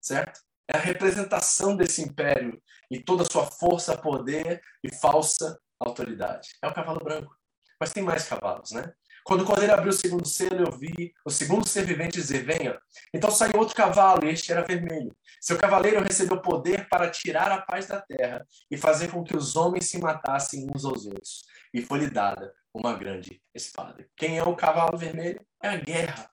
certo? 0.00 0.40
É 0.66 0.78
a 0.78 0.80
representação 0.80 1.76
desse 1.76 2.00
império 2.00 2.60
e 2.90 3.02
toda 3.02 3.22
a 3.22 3.30
sua 3.30 3.44
força, 3.46 3.98
poder 3.98 4.62
e 4.82 4.94
falsa 4.94 5.60
autoridade. 5.78 6.50
É 6.62 6.68
o 6.68 6.74
cavalo 6.74 7.00
branco. 7.00 7.36
Mas 7.78 7.92
tem 7.92 8.02
mais 8.02 8.26
cavalos, 8.26 8.70
né? 8.70 8.92
Quando 9.24 9.42
o 9.42 9.44
cordeiro 9.44 9.72
abriu 9.72 9.90
o 9.90 9.94
segundo 9.94 10.26
selo, 10.26 10.66
eu 10.66 10.72
vi 10.72 11.12
o 11.24 11.30
segundo 11.30 11.66
ser 11.66 11.84
vivente 11.84 12.18
dizer: 12.18 12.44
Venha. 12.44 12.78
Então 13.14 13.30
saiu 13.30 13.58
outro 13.58 13.74
cavalo, 13.74 14.24
e 14.24 14.30
este 14.30 14.52
era 14.52 14.62
vermelho. 14.62 15.14
Seu 15.40 15.56
cavaleiro 15.56 16.02
recebeu 16.02 16.40
poder 16.40 16.88
para 16.88 17.10
tirar 17.10 17.50
a 17.52 17.60
paz 17.60 17.86
da 17.86 18.00
terra 18.00 18.46
e 18.70 18.76
fazer 18.76 19.10
com 19.10 19.22
que 19.22 19.36
os 19.36 19.56
homens 19.56 19.86
se 19.86 19.98
matassem 19.98 20.68
uns 20.74 20.84
aos 20.84 21.06
outros. 21.06 21.44
E 21.72 21.80
foi-lhe 21.82 22.10
dada 22.10 22.52
uma 22.74 22.94
grande 22.94 23.40
espada. 23.54 24.06
Quem 24.16 24.38
é 24.38 24.42
o 24.42 24.56
cavalo 24.56 24.96
vermelho? 24.96 25.40
É 25.62 25.68
a 25.68 25.76
guerra. 25.76 26.30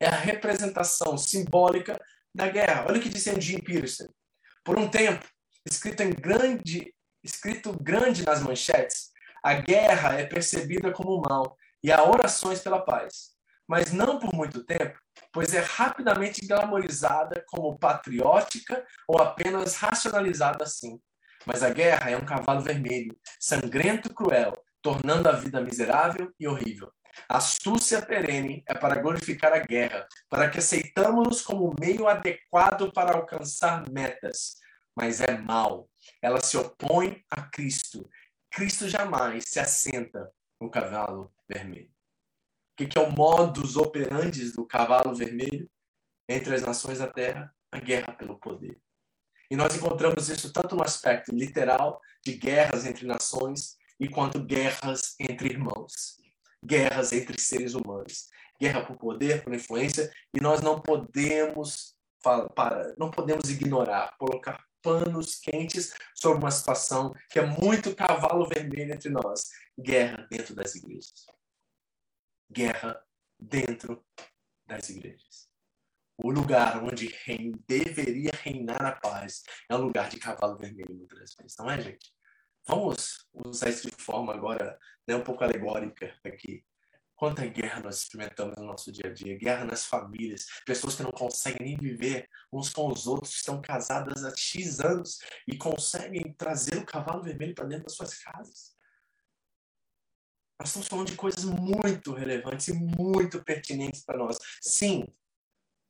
É 0.00 0.06
a 0.06 0.16
representação 0.16 1.16
simbólica 1.18 2.00
da 2.34 2.48
guerra. 2.48 2.86
Olha 2.88 2.98
o 2.98 3.02
que 3.02 3.08
disse 3.08 3.38
Jim 3.40 3.60
Peterson. 3.60 4.08
Por 4.64 4.78
um 4.78 4.88
tempo, 4.88 5.26
escrito 5.66 6.02
em 6.02 6.10
grande, 6.10 6.94
escrito 7.22 7.72
grande 7.80 8.24
nas 8.24 8.42
manchetes, 8.42 9.10
a 9.42 9.54
guerra 9.54 10.20
é 10.20 10.24
percebida 10.24 10.92
como 10.92 11.20
mal 11.20 11.56
e 11.82 11.90
há 11.90 12.02
orações 12.02 12.60
pela 12.60 12.80
paz, 12.80 13.32
mas 13.66 13.92
não 13.92 14.18
por 14.18 14.34
muito 14.34 14.64
tempo, 14.64 14.98
pois 15.32 15.54
é 15.54 15.60
rapidamente 15.60 16.46
glamorizada 16.46 17.44
como 17.48 17.78
patriótica 17.78 18.84
ou 19.08 19.20
apenas 19.20 19.76
racionalizada 19.76 20.64
assim. 20.64 21.00
Mas 21.46 21.62
a 21.62 21.70
guerra 21.70 22.10
é 22.10 22.16
um 22.16 22.24
cavalo 22.24 22.60
vermelho, 22.60 23.16
sangrento 23.40 24.08
e 24.08 24.14
cruel, 24.14 24.52
tornando 24.80 25.28
a 25.28 25.32
vida 25.32 25.60
miserável 25.60 26.32
e 26.38 26.46
horrível. 26.46 26.92
A 27.28 27.38
astúcia 27.38 28.00
perene 28.00 28.62
é 28.66 28.74
para 28.74 29.00
glorificar 29.00 29.52
a 29.52 29.58
guerra, 29.58 30.06
para 30.30 30.48
que 30.48 30.58
aceitamos 30.58 31.42
como 31.42 31.74
meio 31.78 32.08
adequado 32.08 32.92
para 32.92 33.16
alcançar 33.16 33.88
metas. 33.90 34.56
Mas 34.96 35.20
é 35.20 35.36
mal. 35.36 35.88
Ela 36.20 36.40
se 36.40 36.56
opõe 36.56 37.22
a 37.30 37.42
Cristo. 37.42 38.08
Cristo 38.50 38.88
jamais 38.88 39.44
se 39.46 39.58
assenta 39.58 40.30
no 40.62 40.70
cavalo 40.70 41.32
vermelho. 41.48 41.90
O 42.72 42.86
que 42.86 42.98
é 42.98 43.00
o 43.00 43.12
modus 43.12 43.76
operandi 43.76 44.50
do 44.52 44.66
cavalo 44.66 45.14
vermelho 45.14 45.70
entre 46.28 46.54
as 46.54 46.62
nações 46.62 46.98
da 46.98 47.06
terra? 47.06 47.54
A 47.70 47.78
guerra 47.78 48.12
pelo 48.12 48.38
poder. 48.38 48.80
E 49.50 49.56
nós 49.56 49.74
encontramos 49.76 50.28
isso 50.28 50.52
tanto 50.52 50.74
no 50.74 50.82
aspecto 50.82 51.34
literal 51.34 52.00
de 52.24 52.34
guerras 52.34 52.86
entre 52.86 53.06
nações 53.06 53.76
e 53.98 54.08
quanto 54.08 54.42
guerras 54.42 55.14
entre 55.18 55.48
irmãos 55.48 56.22
guerras 56.64 57.12
entre 57.12 57.40
seres 57.40 57.74
humanos, 57.74 58.28
guerra 58.60 58.84
por 58.84 58.96
poder, 58.96 59.42
por 59.42 59.52
influência, 59.52 60.12
e 60.32 60.40
nós 60.40 60.60
não 60.60 60.80
podemos 60.80 61.96
para, 62.54 62.94
não 62.96 63.10
podemos 63.10 63.50
ignorar, 63.50 64.16
colocar 64.16 64.64
panos 64.82 65.36
quentes 65.36 65.94
sobre 66.14 66.38
uma 66.38 66.50
situação 66.50 67.14
que 67.30 67.38
é 67.38 67.46
muito 67.46 67.94
cavalo 67.94 68.46
vermelho 68.46 68.92
entre 68.92 69.08
nós, 69.08 69.50
guerra 69.78 70.26
dentro 70.30 70.54
das 70.54 70.74
igrejas. 70.74 71.26
Guerra 72.50 73.02
dentro 73.38 74.04
das 74.66 74.90
igrejas. 74.90 75.48
O 76.18 76.30
lugar 76.30 76.82
onde 76.84 77.06
rein, 77.24 77.52
deveria 77.66 78.32
reinar 78.42 78.84
a 78.84 78.92
paz 78.92 79.42
é 79.68 79.74
um 79.74 79.80
lugar 79.80 80.08
de 80.08 80.18
cavalo 80.18 80.58
vermelho 80.58 80.94
muitas 80.94 81.34
vezes, 81.34 81.56
não 81.58 81.70
é, 81.70 81.80
gente? 81.80 82.12
Vamos 82.66 83.26
usar 83.32 83.70
isso 83.70 83.90
de 83.90 83.96
forma 83.96 84.32
agora 84.32 84.78
né, 85.06 85.16
um 85.16 85.24
pouco 85.24 85.42
alegórica 85.42 86.16
aqui. 86.24 86.64
Quanta 87.22 87.46
guerra 87.46 87.78
nós 87.78 87.98
experimentamos 87.98 88.56
no 88.56 88.64
nosso 88.64 88.90
dia 88.90 89.08
a 89.08 89.14
dia, 89.14 89.38
guerra 89.38 89.64
nas 89.64 89.86
famílias, 89.86 90.44
pessoas 90.66 90.96
que 90.96 91.04
não 91.04 91.12
conseguem 91.12 91.68
nem 91.68 91.76
viver 91.76 92.28
uns 92.52 92.70
com 92.70 92.88
os 92.88 93.06
outros, 93.06 93.36
estão 93.36 93.62
casadas 93.62 94.24
há 94.24 94.36
X 94.36 94.80
anos 94.80 95.20
e 95.46 95.56
conseguem 95.56 96.32
trazer 96.32 96.78
o 96.78 96.84
cavalo 96.84 97.22
vermelho 97.22 97.54
para 97.54 97.66
dentro 97.66 97.84
das 97.84 97.94
suas 97.94 98.18
casas. 98.18 98.74
Nós 100.58 100.70
estamos 100.70 100.88
falando 100.88 101.10
de 101.10 101.14
coisas 101.14 101.44
muito 101.44 102.12
relevantes 102.12 102.66
e 102.66 102.72
muito 102.72 103.40
pertinentes 103.44 104.02
para 104.02 104.18
nós. 104.18 104.36
Sim, 104.60 105.06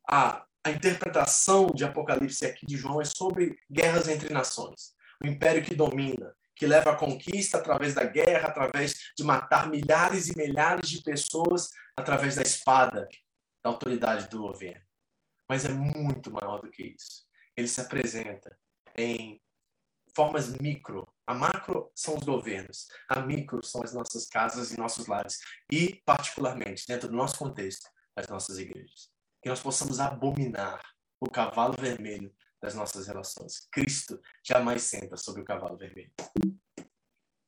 a, 0.07 0.47
a 0.63 0.71
interpretação 0.71 1.69
de 1.69 1.83
Apocalipse 1.83 2.45
aqui 2.45 2.67
de 2.67 2.77
João 2.77 3.01
é 3.01 3.07
sobre 3.07 3.59
guerras 3.71 4.07
entre 4.07 4.29
nações. 4.35 4.95
O 5.25 5.27
império 5.27 5.65
que 5.65 5.75
domina, 5.75 6.37
que 6.63 6.67
leva 6.69 6.93
à 6.93 6.97
conquista 6.97 7.59
através 7.59 7.93
da 7.93 8.05
guerra, 8.05 8.47
através 8.47 9.11
de 9.17 9.25
matar 9.25 9.69
milhares 9.69 10.29
e 10.29 10.39
milhares 10.39 10.89
de 10.89 11.03
pessoas 11.03 11.71
através 11.97 12.37
da 12.37 12.43
espada, 12.43 13.09
da 13.65 13.71
autoridade 13.71 14.29
do 14.29 14.43
governo. 14.43 14.81
Mas 15.49 15.65
é 15.65 15.71
muito 15.71 16.31
maior 16.31 16.61
do 16.61 16.71
que 16.71 16.95
isso. 16.97 17.27
Ele 17.57 17.67
se 17.67 17.81
apresenta 17.81 18.57
em 18.97 19.43
formas 20.15 20.57
micro. 20.61 21.05
A 21.27 21.35
macro 21.35 21.91
são 21.97 22.17
os 22.17 22.23
governos, 22.23 22.87
a 23.09 23.19
micro 23.23 23.61
são 23.67 23.83
as 23.83 23.93
nossas 23.93 24.27
casas 24.27 24.71
e 24.71 24.79
nossos 24.79 25.09
lares, 25.09 25.41
e, 25.69 26.01
particularmente, 26.07 26.87
dentro 26.87 27.09
do 27.09 27.17
nosso 27.17 27.37
contexto, 27.39 27.91
as 28.15 28.29
nossas 28.29 28.57
igrejas. 28.61 29.11
Que 29.43 29.49
nós 29.49 29.59
possamos 29.59 29.99
abominar 29.99 30.81
o 31.21 31.29
cavalo 31.29 31.75
vermelho 31.77 32.33
das 32.63 32.75
nossas 32.75 33.09
relações. 33.09 33.67
Cristo 33.73 34.21
jamais 34.45 34.83
senta 34.83 35.17
sobre 35.17 35.43
o 35.43 35.45
cavalo 35.45 35.77
vermelho. 35.77 36.13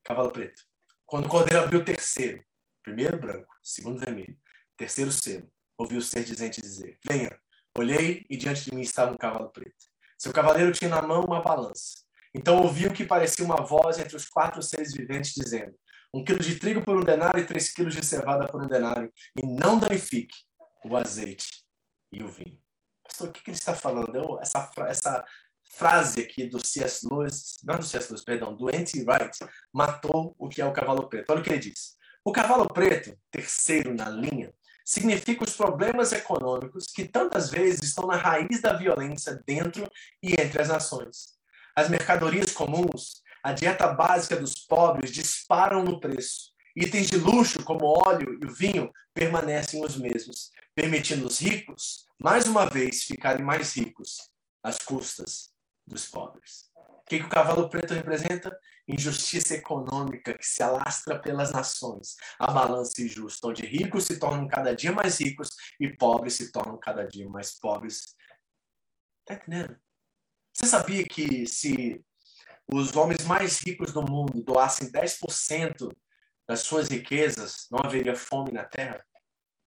Cavalo 0.03 0.33
preto. 0.33 0.63
Quando 1.07 1.27
o 1.27 1.29
cordeiro 1.29 1.63
abriu 1.63 1.81
o 1.81 1.85
terceiro, 1.85 2.45
primeiro 2.83 3.19
branco, 3.19 3.55
segundo 3.63 4.01
vermelho, 4.01 4.37
terceiro 4.77 5.13
selo, 5.13 5.49
ouviu 5.79 5.99
o 5.99 6.03
ser 6.03 6.25
dizente 6.25 6.61
dizer: 6.61 6.99
Venha. 7.07 7.39
Olhei 7.77 8.25
e 8.31 8.37
diante 8.37 8.65
de 8.65 8.75
mim 8.75 8.83
estava 8.83 9.13
um 9.13 9.17
cavalo 9.17 9.51
preto. 9.51 9.87
Seu 10.17 10.33
cavaleiro 10.33 10.73
tinha 10.73 10.89
na 10.89 11.03
mão 11.03 11.25
uma 11.25 11.43
balança. 11.43 12.05
Então 12.33 12.63
ouviu 12.63 12.93
que 12.93 13.05
parecia 13.05 13.45
uma 13.45 13.57
voz 13.57 13.99
entre 13.99 14.17
os 14.17 14.29
quatro 14.29 14.63
seres 14.63 14.93
viventes 14.93 15.35
dizendo: 15.35 15.75
Um 16.13 16.25
quilo 16.25 16.39
de 16.39 16.57
trigo 16.57 16.83
por 16.83 16.97
um 16.97 17.05
denário 17.05 17.41
e 17.41 17.47
três 17.47 17.73
quilos 17.73 17.95
de 17.95 18.05
cevada 18.05 18.47
por 18.47 18.63
um 18.63 18.67
denário, 18.67 19.13
e 19.37 19.47
não 19.47 19.79
danifique 19.79 20.37
o 20.85 20.97
azeite 20.97 21.65
e 22.13 22.23
o 22.23 22.29
vinho. 22.29 22.64
Pastor, 23.05 23.29
o 23.29 23.33
que, 23.33 23.43
que 23.43 23.51
ele 23.51 23.57
está 23.57 23.75
falando? 23.75 24.15
Eu, 24.15 24.41
essa, 24.41 24.71
essa 24.89 25.25
frase 25.71 26.21
aqui 26.21 26.47
do 26.47 26.65
C.S. 26.65 27.07
Lewis, 27.11 27.59
não 27.63 27.79
do 27.79 27.85
C.S. 27.85 28.09
Lewis, 28.11 28.25
perdão, 28.25 28.55
do 28.55 28.71
N.T. 28.71 29.05
Wright, 29.05 29.39
matou 29.73 30.35
o 30.39 30.49
que 30.49 30.61
é 30.61 30.67
o 30.67 30.73
cavalo 30.73 31.09
preto. 31.09 31.31
Olha 31.31 31.41
o 31.41 31.45
que 31.45 31.51
ele 31.51 31.59
diz. 31.59 31.97
O 32.25 32.33
cavalo 32.33 32.67
preto, 32.67 33.17
terceiro 33.31 33.95
na 33.95 34.09
linha, 34.09 34.53
significa 34.85 35.45
os 35.45 35.57
problemas 35.57 36.13
econômicos 36.13 36.87
que 36.87 37.07
tantas 37.07 37.51
vezes 37.51 37.83
estão 37.83 38.07
na 38.07 38.17
raiz 38.17 38.61
da 38.61 38.73
violência 38.73 39.43
dentro 39.47 39.89
e 40.23 40.33
entre 40.41 40.61
as 40.61 40.69
nações. 40.69 41.35
As 41.75 41.89
mercadorias 41.89 42.53
comuns, 42.53 43.23
a 43.43 43.53
dieta 43.53 43.89
básica 43.89 44.37
dos 44.37 44.55
pobres 44.55 45.11
disparam 45.11 45.83
no 45.83 46.01
preço. 46.01 46.53
Itens 46.77 47.09
de 47.09 47.17
luxo, 47.17 47.63
como 47.65 47.85
óleo 47.85 48.39
e 48.43 48.47
vinho, 48.47 48.91
permanecem 49.13 49.85
os 49.85 49.97
mesmos, 49.97 50.51
permitindo 50.75 51.27
os 51.27 51.39
ricos, 51.39 52.07
mais 52.21 52.47
uma 52.47 52.69
vez, 52.69 53.05
ficarem 53.05 53.45
mais 53.45 53.75
ricos 53.75 54.17
às 54.63 54.79
custas 54.79 55.53
dos 55.87 56.07
pobres. 56.07 56.71
O 56.77 57.07
que, 57.07 57.19
que 57.19 57.27
o 57.27 57.29
cavalo 57.29 57.69
preto 57.69 57.93
representa? 57.93 58.57
Injustiça 58.89 59.55
econômica 59.55 60.37
que 60.37 60.47
se 60.47 60.63
alastra 60.63 61.19
pelas 61.19 61.53
nações, 61.53 62.17
a 62.39 62.51
balança 62.51 63.03
injusta, 63.03 63.47
onde 63.47 63.65
ricos 63.65 64.05
se 64.05 64.19
tornam 64.19 64.49
cada 64.49 64.75
dia 64.75 64.93
mais 64.93 65.19
ricos 65.19 65.49
e 65.79 65.89
pobres 65.89 66.35
se 66.35 66.51
tornam 66.51 66.79
cada 66.79 67.07
dia 67.07 67.29
mais 67.29 67.59
pobres. 67.59 68.15
Tá 69.25 69.35
entendendo? 69.35 69.79
Você 70.53 70.67
sabia 70.67 71.05
que 71.05 71.47
se 71.47 72.03
os 72.73 72.97
homens 72.97 73.25
mais 73.25 73.59
ricos 73.61 73.93
do 73.93 74.03
mundo 74.03 74.43
doassem 74.43 74.91
10% 74.91 75.95
das 76.49 76.61
suas 76.61 76.89
riquezas, 76.89 77.67
não 77.71 77.81
haveria 77.81 78.15
fome 78.15 78.53
na 78.53 78.65
Terra? 78.65 79.05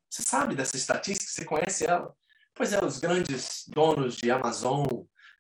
Você 0.10 0.22
sabe 0.24 0.56
dessa 0.56 0.78
estatística? 0.78 1.30
Você 1.30 1.46
conhece 1.46 1.86
ela? 1.86 2.16
Pois 2.54 2.74
é, 2.74 2.84
os 2.84 3.00
grandes 3.00 3.66
donos 3.68 4.16
de 4.16 4.32
Amazon, 4.32 4.86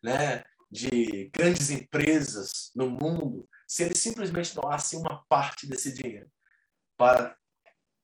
né, 0.03 0.43
de 0.69 1.29
grandes 1.33 1.69
empresas 1.69 2.71
no 2.75 2.89
mundo, 2.89 3.49
se 3.67 3.83
eles 3.83 3.99
simplesmente 3.99 4.53
doassem 4.53 4.99
uma 4.99 5.25
parte 5.27 5.65
desse 5.65 5.93
dinheiro 5.93 6.29
para 6.97 7.35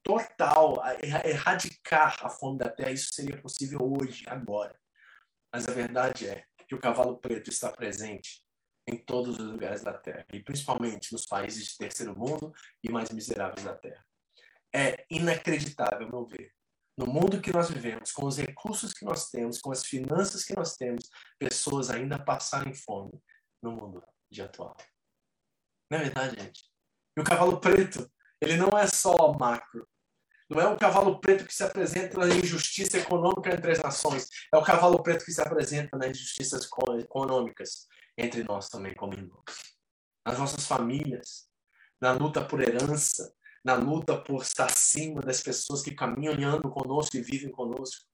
total 0.04 0.82
erradicar 1.24 2.18
a 2.22 2.30
fome 2.30 2.58
da 2.58 2.70
terra, 2.70 2.92
isso 2.92 3.14
seria 3.14 3.42
possível 3.42 3.80
hoje, 3.82 4.26
agora. 4.28 4.78
Mas 5.54 5.68
a 5.68 5.72
verdade 5.72 6.28
é 6.28 6.44
que 6.68 6.76
o 6.76 6.80
cavalo 6.80 7.18
preto 7.18 7.50
está 7.50 7.72
presente 7.72 8.44
em 8.88 8.98
todos 8.98 9.40
os 9.40 9.46
lugares 9.46 9.82
da 9.82 9.94
terra, 9.94 10.26
e 10.34 10.42
principalmente 10.42 11.14
nos 11.14 11.26
países 11.26 11.68
de 11.68 11.78
terceiro 11.78 12.18
mundo 12.18 12.54
e 12.84 12.92
mais 12.92 13.10
miseráveis 13.12 13.64
da 13.64 13.76
terra. 13.76 14.06
É 14.76 15.06
inacreditável, 15.10 16.10
meu 16.10 16.26
ver, 16.26 16.52
no 16.98 17.08
mundo 17.08 17.42
que 17.42 17.52
nós 17.52 17.70
vivemos, 17.70 18.12
com 18.12 18.26
os 18.26 18.38
recursos 18.38 18.94
que 18.94 19.06
nós 19.06 19.30
temos, 19.30 19.60
com 19.60 19.72
as 19.72 19.86
finanças 19.86 20.44
que 20.44 20.56
nós 20.56 20.76
temos, 20.76 21.10
pessoas 21.40 21.90
ainda 21.90 22.24
passarem 22.24 22.74
fome 22.74 23.12
no 23.62 23.72
mundo 23.72 24.04
de 24.32 24.42
atual. 24.42 24.76
Não 25.90 26.00
é 26.00 26.04
verdade, 26.04 26.42
gente? 26.42 26.64
E 27.18 27.22
o 27.22 27.24
cavalo 27.24 27.60
preto, 27.60 28.12
ele 28.42 28.58
não 28.58 28.78
é 28.78 28.88
só 28.88 29.34
macro. 29.34 29.88
Não 30.50 30.62
é 30.62 30.68
o 30.68 30.78
cavalo 30.78 31.20
preto 31.20 31.46
que 31.46 31.54
se 31.54 31.64
apresenta 31.64 32.18
na 32.20 32.28
injustiça 32.28 32.98
econômica 32.98 33.54
entre 33.54 33.72
as 33.72 33.80
nações. 33.80 34.28
É 34.54 34.58
o 34.58 34.64
cavalo 34.64 35.02
preto 35.02 35.26
que 35.26 35.32
se 35.32 35.42
apresenta 35.42 35.98
nas 35.98 36.10
injustiças 36.10 36.70
econômicas 37.00 37.88
entre 38.18 38.44
nós 38.44 38.70
também 38.70 38.94
como 38.94 39.14
irmãos. 39.14 39.44
Nas 40.26 40.38
nossas 40.38 40.66
famílias, 40.68 41.48
na 42.00 42.12
luta 42.12 42.46
por 42.46 42.62
herança, 42.62 43.34
na 43.64 43.76
luta 43.76 44.18
por 44.18 44.42
estar 44.42 44.66
acima 44.66 45.22
das 45.22 45.42
pessoas 45.42 45.82
que 45.82 45.96
caminham 45.96 46.36
e 46.36 46.44
andam 46.44 46.70
conosco 46.70 47.16
e 47.16 47.22
vivem 47.22 47.52
conosco, 47.52 48.06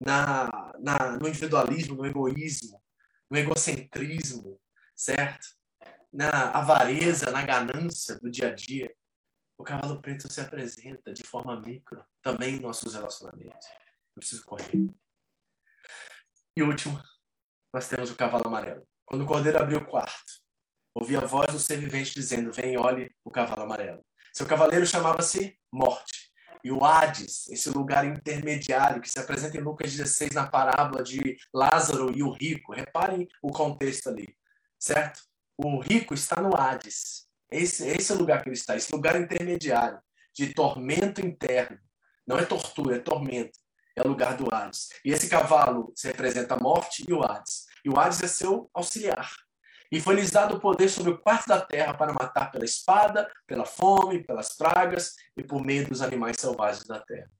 na, 0.00 0.72
na, 0.78 1.18
no 1.18 1.28
individualismo, 1.28 1.96
no 1.96 2.06
egoísmo, 2.06 2.82
no 3.30 3.36
egocentrismo, 3.36 4.60
certo? 4.94 5.46
Na 6.12 6.50
avareza, 6.50 7.30
na 7.30 7.42
ganância 7.42 8.18
do 8.18 8.30
dia 8.30 8.48
a 8.48 8.54
dia. 8.54 8.94
O 9.58 9.64
cavalo 9.64 10.00
preto 10.00 10.30
se 10.30 10.40
apresenta 10.40 11.12
de 11.12 11.22
forma 11.22 11.60
micro 11.60 12.04
também 12.22 12.56
em 12.56 12.60
nossos 12.60 12.94
relacionamentos. 12.94 13.66
Eu 14.14 14.20
preciso 14.20 14.44
correr. 14.44 14.88
E 16.56 16.62
último, 16.62 17.02
nós 17.72 17.88
temos 17.88 18.10
o 18.10 18.16
cavalo 18.16 18.46
amarelo. 18.46 18.86
Quando 19.04 19.22
o 19.22 19.26
cordeiro 19.26 19.58
abriu 19.58 19.78
o 19.78 19.86
quarto, 19.86 20.40
ouvi 20.94 21.16
a 21.16 21.20
voz 21.20 21.52
do 21.52 21.58
ser 21.58 21.78
vivente 21.78 22.14
dizendo: 22.14 22.52
Vem 22.52 22.78
olhe 22.78 23.14
o 23.24 23.30
cavalo 23.30 23.62
amarelo. 23.62 24.04
Seu 24.36 24.44
cavaleiro 24.44 24.84
chamava-se 24.84 25.58
Morte. 25.72 26.30
E 26.62 26.70
o 26.70 26.84
Hades, 26.84 27.48
esse 27.48 27.70
lugar 27.70 28.04
intermediário 28.04 29.00
que 29.00 29.08
se 29.08 29.18
apresenta 29.18 29.56
em 29.56 29.62
Lucas 29.62 29.90
16 29.92 30.32
na 30.32 30.46
parábola 30.46 31.02
de 31.02 31.38
Lázaro 31.54 32.14
e 32.14 32.22
o 32.22 32.30
rico. 32.30 32.74
Reparem 32.74 33.26
o 33.40 33.50
contexto 33.50 34.10
ali, 34.10 34.36
certo? 34.78 35.22
O 35.56 35.80
rico 35.80 36.12
está 36.12 36.38
no 36.42 36.54
Hades, 36.54 37.26
Esse, 37.50 37.88
esse 37.88 38.12
é 38.12 38.14
o 38.14 38.18
lugar 38.18 38.42
que 38.42 38.50
ele 38.50 38.56
está, 38.56 38.76
esse 38.76 38.92
lugar 38.92 39.18
intermediário 39.18 39.98
de 40.34 40.52
tormento 40.52 41.24
interno. 41.24 41.78
Não 42.26 42.36
é 42.38 42.44
tortura, 42.44 42.96
é 42.96 42.98
tormento. 42.98 43.58
É 43.96 44.02
o 44.02 44.08
lugar 44.08 44.36
do 44.36 44.54
Hades. 44.54 44.90
E 45.02 45.12
esse 45.12 45.30
cavalo 45.30 45.94
representa 46.04 46.56
a 46.56 46.60
morte 46.60 47.06
e 47.08 47.12
o 47.14 47.22
Hades. 47.24 47.64
E 47.82 47.88
o 47.88 47.98
Hades 47.98 48.22
é 48.22 48.28
seu 48.28 48.68
auxiliar. 48.74 49.32
E 49.90 50.00
foi-lhes 50.00 50.30
dado 50.30 50.56
o 50.56 50.60
poder 50.60 50.88
sobre 50.88 51.12
o 51.12 51.18
quarto 51.18 51.46
da 51.48 51.60
terra 51.60 51.94
para 51.94 52.12
matar 52.12 52.50
pela 52.50 52.64
espada, 52.64 53.30
pela 53.46 53.64
fome, 53.64 54.24
pelas 54.24 54.56
pragas 54.56 55.14
e 55.36 55.42
por 55.42 55.64
meio 55.64 55.88
dos 55.88 56.02
animais 56.02 56.36
selvagens 56.38 56.86
da 56.86 57.00
terra. 57.00 57.30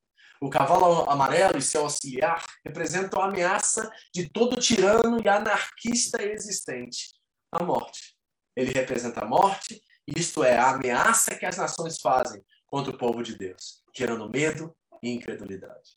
O 0.40 0.50
cavalo 0.50 1.08
amarelo 1.08 1.56
e 1.56 1.62
seu 1.62 1.82
auxiliar 1.82 2.44
representam 2.64 3.22
a 3.22 3.26
ameaça 3.26 3.90
de 4.12 4.28
todo 4.28 4.60
tirano 4.60 5.20
e 5.24 5.28
anarquista 5.28 6.22
existente, 6.22 7.14
a 7.50 7.64
morte. 7.64 8.16
Ele 8.54 8.72
representa 8.72 9.22
a 9.22 9.26
morte, 9.26 9.82
isto 10.06 10.44
é, 10.44 10.56
a 10.56 10.70
ameaça 10.70 11.34
que 11.34 11.46
as 11.46 11.56
nações 11.56 11.98
fazem 12.00 12.44
contra 12.66 12.92
o 12.92 12.98
povo 12.98 13.22
de 13.22 13.36
Deus, 13.36 13.82
gerando 13.94 14.28
medo 14.28 14.76
e 15.02 15.10
incredulidade. 15.10 15.96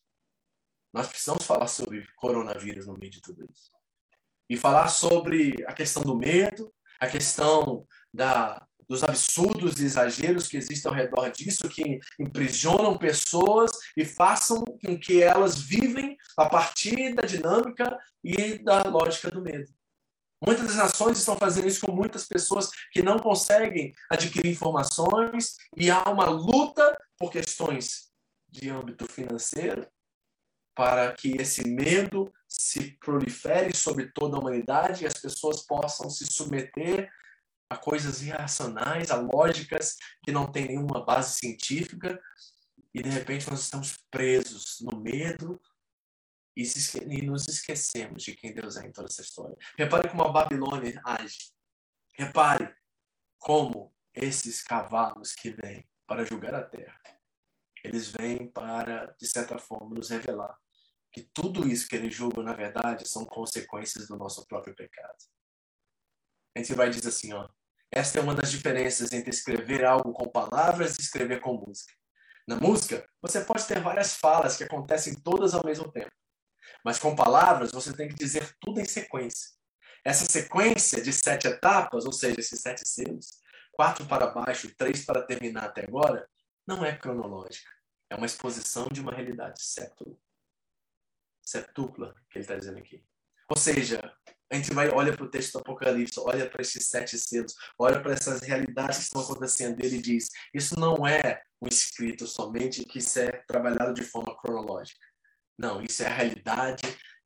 Nós 0.93 1.07
precisamos 1.07 1.45
falar 1.45 1.67
sobre 1.67 2.05
coronavírus 2.15 2.87
no 2.87 2.97
meio 2.97 3.11
de 3.11 3.21
tudo 3.21 3.45
isso. 3.45 3.71
E 4.49 4.57
falar 4.57 4.87
sobre 4.87 5.63
a 5.67 5.73
questão 5.73 6.03
do 6.03 6.17
medo, 6.17 6.73
a 6.99 7.07
questão 7.07 7.85
da, 8.13 8.65
dos 8.87 9.03
absurdos 9.03 9.79
e 9.79 9.85
exageros 9.85 10.47
que 10.47 10.57
existem 10.57 10.89
ao 10.89 10.97
redor 10.97 11.29
disso, 11.29 11.69
que 11.69 11.99
imprisionam 12.19 12.97
pessoas 12.97 13.71
e 13.95 14.03
façam 14.03 14.63
com 14.63 14.99
que 14.99 15.21
elas 15.21 15.59
vivem 15.59 16.17
a 16.35 16.49
partir 16.49 17.13
da 17.13 17.21
dinâmica 17.21 17.97
e 18.23 18.57
da 18.57 18.81
lógica 18.83 19.29
do 19.29 19.41
medo. 19.41 19.69
Muitas 20.43 20.67
das 20.67 20.75
nações 20.77 21.19
estão 21.19 21.37
fazendo 21.37 21.67
isso 21.67 21.85
com 21.85 21.91
muitas 21.91 22.25
pessoas 22.25 22.69
que 22.91 23.03
não 23.03 23.19
conseguem 23.19 23.93
adquirir 24.09 24.51
informações 24.51 25.57
e 25.75 25.91
há 25.91 26.01
uma 26.09 26.25
luta 26.25 26.97
por 27.17 27.29
questões 27.29 28.09
de 28.47 28.69
âmbito 28.69 29.05
financeiro 29.05 29.85
para 30.73 31.11
que 31.11 31.33
esse 31.33 31.67
medo 31.67 32.31
se 32.49 32.97
prolifere 32.97 33.75
sobre 33.75 34.11
toda 34.11 34.35
a 34.35 34.39
humanidade 34.39 35.03
e 35.03 35.07
as 35.07 35.13
pessoas 35.13 35.61
possam 35.61 36.09
se 36.09 36.25
submeter 36.25 37.07
a 37.69 37.77
coisas 37.77 38.23
irracionais, 38.23 39.11
a 39.11 39.15
lógicas 39.15 39.95
que 40.23 40.31
não 40.31 40.51
têm 40.51 40.69
nenhuma 40.69 41.05
base 41.05 41.37
científica, 41.37 42.19
e 42.91 43.03
de 43.03 43.09
repente 43.09 43.47
nós 43.47 43.59
estamos 43.61 43.97
presos 44.09 44.79
no 44.81 44.99
medo 44.99 45.61
e, 46.57 46.65
se, 46.65 46.97
e 46.97 47.21
nos 47.21 47.47
esquecemos 47.47 48.23
de 48.23 48.35
quem 48.35 48.51
Deus 48.51 48.75
é 48.77 48.87
em 48.87 48.91
toda 48.91 49.07
essa 49.07 49.21
história. 49.21 49.55
Repare 49.77 50.09
como 50.09 50.23
a 50.23 50.31
Babilônia 50.31 50.99
age. 51.05 51.53
Repare 52.15 52.75
como 53.37 53.95
esses 54.15 54.63
cavalos 54.63 55.35
que 55.35 55.51
vêm 55.51 55.87
para 56.07 56.25
julgar 56.25 56.55
a 56.55 56.63
terra, 56.63 56.99
eles 57.83 58.09
vêm 58.09 58.51
para, 58.51 59.15
de 59.19 59.27
certa 59.27 59.59
forma, 59.59 59.95
nos 59.95 60.09
revelar 60.09 60.57
que 61.19 61.29
tudo 61.33 61.67
isso 61.67 61.87
que 61.87 61.95
eles 61.95 62.15
julgam, 62.15 62.43
na 62.43 62.53
verdade, 62.53 63.07
são 63.07 63.25
consequências 63.25 64.07
do 64.07 64.15
nosso 64.15 64.45
próprio 64.47 64.73
pecado. 64.73 65.17
A 66.55 66.59
gente 66.59 66.73
vai 66.73 66.89
dizer 66.89 67.09
assim, 67.09 67.33
ó, 67.33 67.47
esta 67.91 68.19
é 68.19 68.21
uma 68.21 68.33
das 68.33 68.51
diferenças 68.51 69.11
entre 69.11 69.29
escrever 69.29 69.83
algo 69.83 70.13
com 70.13 70.29
palavras 70.29 70.97
e 70.97 71.01
escrever 71.01 71.41
com 71.41 71.53
música. 71.53 71.93
Na 72.47 72.55
música, 72.55 73.07
você 73.21 73.41
pode 73.41 73.67
ter 73.67 73.81
várias 73.81 74.15
falas 74.15 74.55
que 74.55 74.63
acontecem 74.63 75.13
todas 75.15 75.53
ao 75.53 75.65
mesmo 75.65 75.91
tempo. 75.91 76.11
Mas 76.83 76.97
com 76.97 77.15
palavras, 77.15 77.71
você 77.71 77.93
tem 77.93 78.07
que 78.07 78.15
dizer 78.15 78.55
tudo 78.61 78.79
em 78.79 78.85
sequência. 78.85 79.49
Essa 80.05 80.25
sequência 80.25 81.01
de 81.01 81.11
sete 81.11 81.47
etapas, 81.47 82.05
ou 82.05 82.13
seja, 82.13 82.39
esses 82.39 82.61
sete 82.61 82.87
selos, 82.87 83.41
quatro 83.73 84.05
para 84.05 84.27
baixo, 84.27 84.73
três 84.75 85.05
para 85.05 85.21
terminar 85.21 85.65
até 85.65 85.83
agora, 85.83 86.27
não 86.65 86.85
é 86.85 86.95
cronológica. 86.95 87.69
É 88.09 88.15
uma 88.15 88.25
exposição 88.25 88.87
de 88.91 89.01
uma 89.01 89.11
realidade 89.11 89.61
septula. 89.61 90.15
Septupla, 91.49 92.13
que 92.29 92.37
ele 92.37 92.43
está 92.43 92.55
dizendo 92.55 92.77
aqui. 92.77 93.03
Ou 93.49 93.57
seja, 93.57 93.99
a 94.51 94.55
gente 94.55 94.73
vai 94.73 94.89
olha 94.89 95.15
para 95.15 95.25
o 95.25 95.29
texto 95.29 95.53
do 95.53 95.59
Apocalipse, 95.59 96.19
olha 96.19 96.49
para 96.49 96.61
esses 96.61 96.87
sete 96.87 97.17
selos, 97.17 97.53
olha 97.77 98.01
para 98.01 98.13
essas 98.13 98.41
realidades 98.41 98.97
que 98.97 99.03
estão 99.03 99.21
acontecendo 99.21 99.79
ele 99.79 99.99
diz: 99.99 100.29
isso 100.53 100.79
não 100.79 101.05
é 101.05 101.41
um 101.61 101.67
escrito 101.67 102.25
somente 102.25 102.83
que 102.83 102.99
isso 102.99 103.19
é 103.19 103.31
trabalhado 103.47 103.93
de 103.93 104.03
forma 104.03 104.35
cronológica. 104.37 105.05
Não, 105.57 105.81
isso 105.81 106.03
é 106.03 106.07
a 106.07 106.13
realidade 106.13 106.83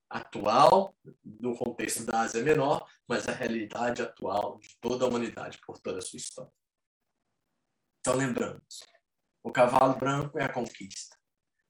atual 0.09 0.95
no 1.23 1.55
contexto 1.57 2.03
da 2.05 2.21
Ásia 2.21 2.43
Menor, 2.43 2.87
mas 3.07 3.27
a 3.27 3.31
realidade 3.31 4.01
atual 4.01 4.59
de 4.59 4.69
toda 4.79 5.05
a 5.05 5.07
humanidade 5.07 5.59
por 5.65 5.79
toda 5.79 5.99
a 5.99 6.01
sua 6.01 6.17
história. 6.17 6.51
Então 7.99 8.15
lembramos, 8.15 8.79
o 9.41 9.51
cavalo 9.51 9.97
branco 9.97 10.37
é 10.37 10.43
a 10.43 10.51
conquista, 10.51 11.17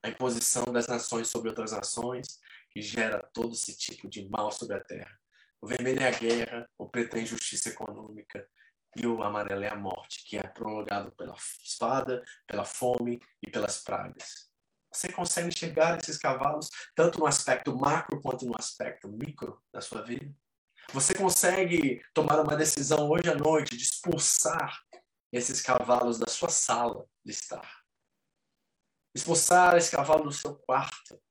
a 0.03 0.09
imposição 0.09 0.65
das 0.65 0.87
nações 0.87 1.29
sobre 1.29 1.49
outras 1.49 1.71
nações, 1.71 2.39
que 2.69 2.81
gera 2.81 3.23
todo 3.33 3.53
esse 3.53 3.75
tipo 3.77 4.09
de 4.09 4.27
mal 4.29 4.51
sobre 4.51 4.75
a 4.75 4.83
terra. 4.83 5.17
O 5.61 5.67
vermelho 5.67 6.01
é 6.01 6.07
a 6.07 6.11
guerra, 6.11 6.69
o 6.77 6.89
preto 6.89 7.15
é 7.15 7.19
a 7.19 7.23
injustiça 7.23 7.69
econômica 7.69 8.45
e 8.97 9.07
o 9.07 9.23
amarelo 9.23 9.63
é 9.63 9.69
a 9.69 9.75
morte, 9.75 10.23
que 10.25 10.37
é 10.37 10.43
prolongado 10.43 11.11
pela 11.13 11.35
espada, 11.63 12.21
pela 12.45 12.65
fome 12.65 13.21
e 13.41 13.49
pelas 13.49 13.81
pragas. 13.81 14.51
Você 14.91 15.11
consegue 15.11 15.47
enxergar 15.47 15.97
esses 15.97 16.17
cavalos 16.17 16.69
tanto 16.93 17.19
no 17.19 17.25
aspecto 17.25 17.75
macro 17.75 18.21
quanto 18.21 18.45
no 18.45 18.53
aspecto 18.59 19.07
micro 19.07 19.59
da 19.71 19.81
sua 19.81 20.01
vida? 20.03 20.35
Você 20.91 21.13
consegue 21.15 22.03
tomar 22.13 22.41
uma 22.41 22.57
decisão 22.57 23.09
hoje 23.09 23.29
à 23.29 23.35
noite 23.35 23.77
de 23.77 23.83
expulsar 23.83 24.83
esses 25.31 25.61
cavalos 25.61 26.19
da 26.19 26.29
sua 26.29 26.49
sala 26.49 27.07
de 27.25 27.31
estar? 27.31 27.82
Expulsar 29.15 29.77
esse 29.77 29.91
cavalo 29.91 30.23
do 30.23 30.31
seu 30.31 30.55
quarto, 30.55 31.21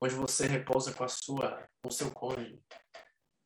onde 0.00 0.14
você 0.14 0.46
repousa 0.46 0.92
com 0.92 1.04
a 1.04 1.08
sua, 1.08 1.68
com 1.82 1.88
o 1.88 1.92
seu 1.92 2.10
cônjuge, 2.10 2.62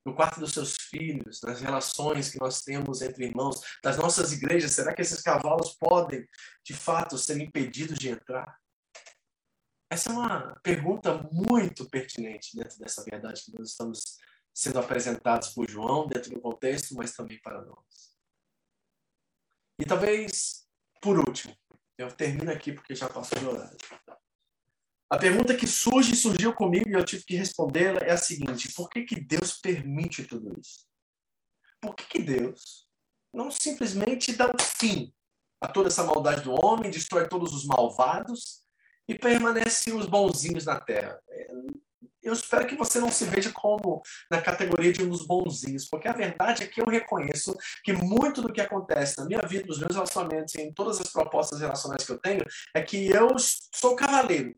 no 0.04 0.14
quarto 0.14 0.40
dos 0.40 0.52
seus 0.52 0.74
filhos, 0.76 1.40
nas 1.42 1.60
relações 1.60 2.30
que 2.30 2.40
nós 2.40 2.62
temos 2.62 3.02
entre 3.02 3.26
irmãos, 3.26 3.60
das 3.82 3.96
nossas 3.96 4.32
igrejas, 4.32 4.72
será 4.72 4.94
que 4.94 5.02
esses 5.02 5.20
cavalos 5.20 5.74
podem, 5.74 6.26
de 6.64 6.74
fato, 6.74 7.18
ser 7.18 7.38
impedidos 7.40 7.98
de 7.98 8.08
entrar? 8.08 8.58
Essa 9.90 10.10
é 10.10 10.12
uma 10.12 10.54
pergunta 10.62 11.14
muito 11.30 11.88
pertinente 11.88 12.56
dentro 12.56 12.78
dessa 12.78 13.02
verdade 13.04 13.42
que 13.42 13.58
nós 13.58 13.70
estamos 13.70 14.18
sendo 14.54 14.78
apresentados 14.78 15.50
por 15.50 15.68
João, 15.68 16.06
dentro 16.06 16.30
do 16.30 16.40
contexto, 16.40 16.94
mas 16.94 17.12
também 17.12 17.40
para 17.40 17.62
nós. 17.62 18.16
E 19.78 19.84
talvez, 19.84 20.66
por 21.00 21.18
último, 21.18 21.56
eu 21.98 22.12
termino 22.12 22.50
aqui 22.50 22.72
porque 22.72 22.94
já 22.94 23.08
passou 23.08 23.42
o 23.42 23.50
horário. 23.50 23.76
A 25.10 25.18
pergunta 25.18 25.56
que 25.56 25.66
surge 25.66 26.14
surgiu 26.14 26.54
comigo 26.54 26.88
e 26.88 26.92
eu 26.92 27.04
tive 27.04 27.24
que 27.24 27.34
respondê-la 27.34 28.00
é 28.00 28.12
a 28.12 28.16
seguinte: 28.16 28.72
por 28.72 28.88
que, 28.88 29.02
que 29.02 29.20
Deus 29.20 29.58
permite 29.58 30.24
tudo 30.24 30.58
isso? 30.60 30.86
Por 31.80 31.94
que, 31.94 32.04
que 32.04 32.22
Deus 32.22 32.86
não 33.32 33.50
simplesmente 33.50 34.32
dá 34.32 34.46
um 34.46 34.58
fim 34.58 35.12
a 35.60 35.66
toda 35.66 35.88
essa 35.88 36.04
maldade 36.04 36.42
do 36.42 36.52
homem, 36.52 36.90
destrói 36.90 37.28
todos 37.28 37.52
os 37.52 37.64
malvados 37.66 38.62
e 39.08 39.18
permanece 39.18 39.92
os 39.92 40.06
bonzinhos 40.06 40.66
na 40.66 40.80
terra? 40.80 41.20
Eu 42.22 42.32
espero 42.32 42.66
que 42.66 42.76
você 42.76 42.98
não 42.98 43.10
se 43.10 43.24
veja 43.24 43.50
como 43.52 44.02
na 44.30 44.40
categoria 44.40 44.92
de 44.92 45.02
um 45.02 45.08
dos 45.08 45.26
bonzinhos, 45.26 45.88
porque 45.88 46.08
a 46.08 46.12
verdade 46.12 46.62
é 46.62 46.66
que 46.66 46.80
eu 46.80 46.86
reconheço 46.86 47.56
que 47.82 47.92
muito 47.92 48.42
do 48.42 48.52
que 48.52 48.60
acontece 48.60 49.18
na 49.18 49.24
minha 49.24 49.42
vida, 49.42 49.66
nos 49.66 49.78
meus 49.78 49.94
relacionamentos, 49.94 50.54
em 50.56 50.72
todas 50.72 51.00
as 51.00 51.10
propostas 51.10 51.60
relacionais 51.60 52.04
que 52.04 52.12
eu 52.12 52.18
tenho, 52.18 52.44
é 52.74 52.82
que 52.82 53.08
eu 53.08 53.28
sou 53.74 53.96
cavaleiro. 53.96 54.54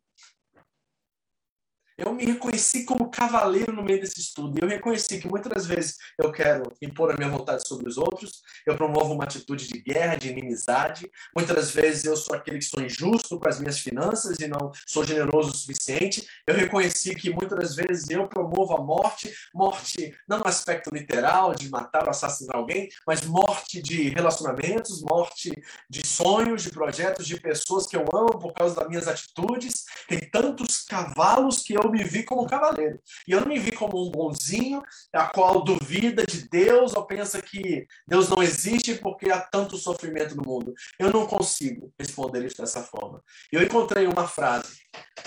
Eu 2.00 2.14
me 2.14 2.24
reconheci 2.24 2.86
como 2.86 3.10
cavaleiro 3.10 3.74
no 3.74 3.84
meio 3.84 4.00
desse 4.00 4.18
estudo. 4.18 4.58
E 4.58 4.64
eu 4.64 4.68
reconheci 4.68 5.20
que 5.20 5.28
muitas 5.28 5.66
vezes 5.66 5.98
eu 6.16 6.32
quero 6.32 6.72
impor 6.80 7.12
a 7.12 7.16
minha 7.16 7.28
vontade 7.28 7.68
sobre 7.68 7.86
os 7.86 7.98
outros, 7.98 8.40
eu 8.66 8.74
promovo 8.74 9.12
uma 9.12 9.24
atitude 9.24 9.68
de 9.68 9.82
guerra, 9.82 10.16
de 10.16 10.30
inimizade. 10.30 11.10
Muitas 11.36 11.72
vezes 11.72 12.06
eu 12.06 12.16
sou 12.16 12.34
aquele 12.34 12.56
que 12.56 12.64
sou 12.64 12.82
injusto 12.82 13.38
com 13.38 13.46
as 13.46 13.60
minhas 13.60 13.80
finanças 13.80 14.38
e 14.40 14.48
não 14.48 14.72
sou 14.86 15.04
generoso 15.04 15.50
o 15.50 15.54
suficiente. 15.54 16.26
Eu 16.46 16.54
reconheci 16.54 17.14
que 17.14 17.28
muitas 17.28 17.74
vezes 17.74 18.08
eu 18.08 18.26
promovo 18.26 18.74
a 18.74 18.80
morte, 18.82 19.30
morte 19.52 20.16
não 20.26 20.38
no 20.38 20.46
aspecto 20.46 20.88
literal 20.88 21.54
de 21.54 21.68
matar 21.68 22.04
ou 22.04 22.10
assassinar 22.10 22.56
alguém, 22.56 22.88
mas 23.06 23.26
morte 23.26 23.82
de 23.82 24.08
relacionamentos, 24.08 25.02
morte 25.02 25.52
de 25.90 26.06
sonhos, 26.06 26.62
de 26.62 26.70
projetos, 26.70 27.26
de 27.26 27.38
pessoas 27.38 27.86
que 27.86 27.96
eu 27.96 28.06
amo 28.14 28.38
por 28.38 28.54
causa 28.54 28.74
das 28.74 28.88
minhas 28.88 29.06
atitudes. 29.06 29.84
Tem 30.08 30.18
tantos 30.30 30.80
cavalos 30.80 31.62
que 31.62 31.74
eu 31.74 31.89
eu 31.90 31.92
me 31.92 32.04
vi 32.04 32.22
como 32.22 32.46
cavaleiro. 32.46 33.00
E 33.26 33.32
eu 33.32 33.40
não 33.40 33.48
me 33.48 33.58
vi 33.58 33.72
como 33.72 34.06
um 34.06 34.10
bonzinho, 34.10 34.82
a 35.12 35.26
qual 35.26 35.62
duvida 35.62 36.24
de 36.24 36.48
Deus 36.48 36.94
ou 36.94 37.04
pensa 37.04 37.42
que 37.42 37.86
Deus 38.06 38.28
não 38.28 38.42
existe 38.42 38.94
porque 38.94 39.30
há 39.30 39.40
tanto 39.40 39.76
sofrimento 39.76 40.36
no 40.36 40.42
mundo. 40.44 40.72
Eu 40.98 41.10
não 41.10 41.26
consigo 41.26 41.92
responder 41.98 42.44
isso 42.44 42.58
dessa 42.58 42.82
forma. 42.82 43.22
Eu 43.50 43.62
encontrei 43.62 44.06
uma 44.06 44.26
frase 44.26 44.80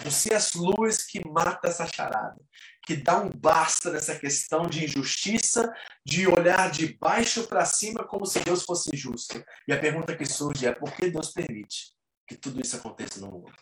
do 0.03 0.11
C.S. 0.11 0.57
Lewis 0.57 1.05
que 1.05 1.25
mata 1.27 1.67
essa 1.67 1.85
charada 1.85 2.39
que 2.85 2.97
dá 2.97 3.17
um 3.17 3.29
basta 3.29 3.89
nessa 3.89 4.13
questão 4.19 4.67
de 4.67 4.83
injustiça, 4.83 5.73
de 6.05 6.27
olhar 6.27 6.69
de 6.69 6.97
baixo 6.97 7.47
para 7.47 7.63
cima 7.63 8.03
como 8.03 8.25
se 8.25 8.41
Deus 8.41 8.63
fosse 8.63 8.93
injusto. 8.93 9.41
E 9.65 9.71
a 9.71 9.79
pergunta 9.79 10.13
que 10.13 10.25
surge 10.25 10.67
é 10.67 10.73
por 10.73 10.91
que 10.93 11.09
Deus 11.09 11.31
permite 11.31 11.93
que 12.27 12.35
tudo 12.35 12.59
isso 12.59 12.75
aconteça 12.75 13.21
no 13.21 13.31
mundo? 13.31 13.53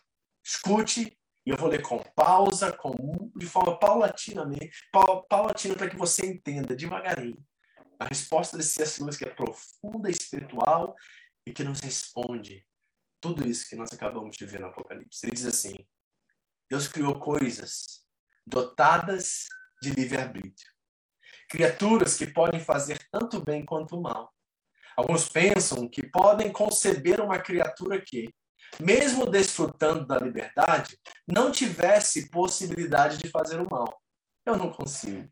Escute 0.43 1.15
e 1.45 1.49
eu 1.49 1.57
vou 1.57 1.69
ler 1.69 1.81
com 1.81 1.97
pausa, 2.15 2.71
com, 2.71 3.31
de 3.35 3.45
forma 3.45 3.77
paulatina, 3.79 4.47
paulatina 5.27 5.75
para 5.75 5.89
que 5.89 5.95
você 5.95 6.25
entenda 6.25 6.75
devagarinho 6.75 7.43
a 7.99 8.05
resposta 8.05 8.57
desse. 8.57 9.01
Lewis 9.01 9.17
que 9.17 9.25
é 9.25 9.29
profunda, 9.29 10.09
espiritual 10.09 10.95
e 11.45 11.51
que 11.51 11.63
nos 11.63 11.79
responde 11.79 12.65
tudo 13.19 13.47
isso 13.47 13.69
que 13.69 13.75
nós 13.75 13.91
acabamos 13.93 14.35
de 14.35 14.45
ver 14.45 14.59
no 14.59 14.67
Apocalipse. 14.67 15.25
Ele 15.25 15.33
diz 15.33 15.45
assim: 15.45 15.75
Deus 16.69 16.87
criou 16.87 17.19
coisas 17.19 18.05
dotadas 18.45 19.45
de 19.81 19.91
livre-arbítrio. 19.91 20.71
Criaturas 21.49 22.17
que 22.17 22.27
podem 22.27 22.59
fazer 22.59 22.99
tanto 23.11 23.43
bem 23.43 23.65
quanto 23.65 23.99
mal. 23.99 24.33
Alguns 24.95 25.29
pensam 25.29 25.87
que 25.87 26.07
podem 26.09 26.51
conceber 26.51 27.21
uma 27.21 27.39
criatura 27.39 28.01
que, 28.01 28.33
mesmo 28.79 29.25
desfrutando 29.25 30.05
da 30.05 30.17
liberdade, 30.17 30.97
não 31.27 31.51
tivesse 31.51 32.29
possibilidade 32.29 33.17
de 33.17 33.29
fazer 33.29 33.59
o 33.59 33.69
mal. 33.69 34.01
Eu 34.45 34.57
não 34.57 34.71
consigo. 34.71 35.27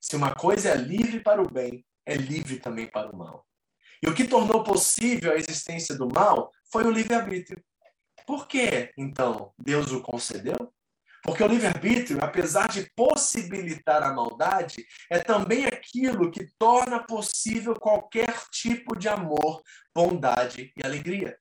Se 0.00 0.16
uma 0.16 0.34
coisa 0.34 0.70
é 0.70 0.76
livre 0.76 1.20
para 1.20 1.42
o 1.42 1.50
bem, 1.50 1.84
é 2.06 2.14
livre 2.14 2.58
também 2.58 2.88
para 2.88 3.10
o 3.10 3.16
mal. 3.16 3.46
E 4.02 4.08
o 4.08 4.14
que 4.14 4.24
tornou 4.24 4.64
possível 4.64 5.32
a 5.32 5.36
existência 5.36 5.94
do 5.94 6.08
mal 6.08 6.50
foi 6.72 6.84
o 6.84 6.90
livre-arbítrio. 6.90 7.62
Por 8.26 8.48
que, 8.48 8.92
então, 8.96 9.52
Deus 9.58 9.92
o 9.92 10.00
concedeu? 10.00 10.72
Porque 11.22 11.42
o 11.42 11.46
livre-arbítrio, 11.46 12.18
apesar 12.22 12.68
de 12.68 12.90
possibilitar 12.96 14.02
a 14.02 14.14
maldade, 14.14 14.86
é 15.10 15.18
também 15.18 15.66
aquilo 15.66 16.30
que 16.30 16.48
torna 16.58 17.04
possível 17.04 17.74
qualquer 17.74 18.34
tipo 18.50 18.96
de 18.96 19.08
amor, 19.08 19.62
bondade 19.94 20.72
e 20.74 20.86
alegria. 20.86 21.38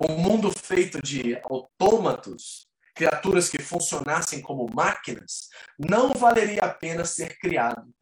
Um 0.00 0.16
mundo 0.16 0.50
feito 0.50 1.00
de 1.02 1.38
autômatos, 1.44 2.66
criaturas 2.94 3.50
que 3.50 3.60
funcionassem 3.60 4.40
como 4.40 4.66
máquinas, 4.72 5.48
não 5.78 6.14
valeria 6.14 6.62
a 6.62 6.72
pena 6.72 7.04
ser 7.04 7.38
criado. 7.38 7.92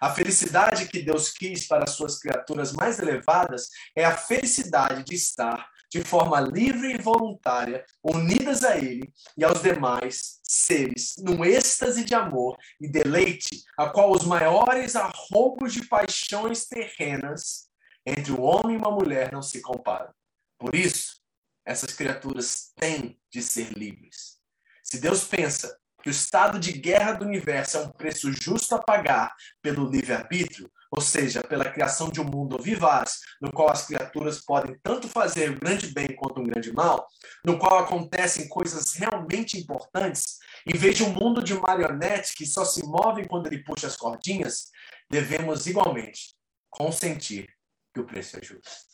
A 0.00 0.12
felicidade 0.12 0.88
que 0.88 1.00
Deus 1.00 1.30
quis 1.30 1.66
para 1.66 1.86
suas 1.86 2.18
criaturas 2.18 2.72
mais 2.72 2.98
elevadas 2.98 3.68
é 3.96 4.04
a 4.04 4.16
felicidade 4.16 5.04
de 5.04 5.14
estar 5.14 5.70
de 5.90 6.02
forma 6.02 6.40
livre 6.40 6.92
e 6.92 6.98
voluntária, 6.98 7.84
unidas 8.02 8.64
a 8.64 8.76
Ele 8.76 9.12
e 9.38 9.44
aos 9.44 9.62
demais 9.62 10.40
seres, 10.42 11.14
num 11.18 11.44
êxtase 11.44 12.04
de 12.04 12.14
amor 12.14 12.58
e 12.80 12.88
deleite, 12.88 13.62
a 13.78 13.88
qual 13.88 14.10
os 14.10 14.24
maiores 14.24 14.96
arroubos 14.96 15.72
de 15.72 15.86
paixões 15.86 16.66
terrenas 16.66 17.68
entre 18.04 18.32
o 18.32 18.42
homem 18.42 18.74
e 18.74 18.78
uma 18.78 18.90
mulher 18.90 19.32
não 19.32 19.40
se 19.40 19.60
comparam. 19.60 20.12
Por 20.58 20.74
isso, 20.74 21.23
essas 21.64 21.94
criaturas 21.94 22.72
têm 22.76 23.18
de 23.32 23.42
ser 23.42 23.72
livres. 23.72 24.38
Se 24.82 24.98
Deus 24.98 25.24
pensa 25.24 25.76
que 26.02 26.10
o 26.10 26.12
estado 26.12 26.60
de 26.60 26.72
guerra 26.72 27.12
do 27.12 27.24
universo 27.24 27.78
é 27.78 27.80
um 27.80 27.90
preço 27.90 28.30
justo 28.30 28.74
a 28.74 28.82
pagar 28.82 29.34
pelo 29.62 29.90
livre-arbítrio, 29.90 30.70
ou 30.90 31.00
seja, 31.00 31.42
pela 31.42 31.64
criação 31.64 32.10
de 32.10 32.20
um 32.20 32.24
mundo 32.24 32.62
vivaz, 32.62 33.20
no 33.40 33.50
qual 33.50 33.70
as 33.70 33.86
criaturas 33.86 34.44
podem 34.44 34.78
tanto 34.82 35.08
fazer 35.08 35.50
um 35.50 35.58
grande 35.58 35.88
bem 35.94 36.14
quanto 36.14 36.40
um 36.40 36.44
grande 36.44 36.72
mal, 36.72 37.08
no 37.44 37.58
qual 37.58 37.78
acontecem 37.78 38.48
coisas 38.48 38.92
realmente 38.92 39.58
importantes, 39.58 40.36
em 40.66 40.76
vez 40.76 40.96
de 40.96 41.02
um 41.02 41.10
mundo 41.10 41.42
de 41.42 41.54
marionetes 41.54 42.32
que 42.32 42.46
só 42.46 42.64
se 42.66 42.84
movem 42.84 43.24
quando 43.24 43.46
ele 43.46 43.64
puxa 43.64 43.86
as 43.86 43.96
cordinhas, 43.96 44.68
devemos 45.10 45.66
igualmente 45.66 46.34
consentir 46.70 47.48
que 47.94 48.00
o 48.00 48.06
preço 48.06 48.36
é 48.36 48.42
justo. 48.42 48.93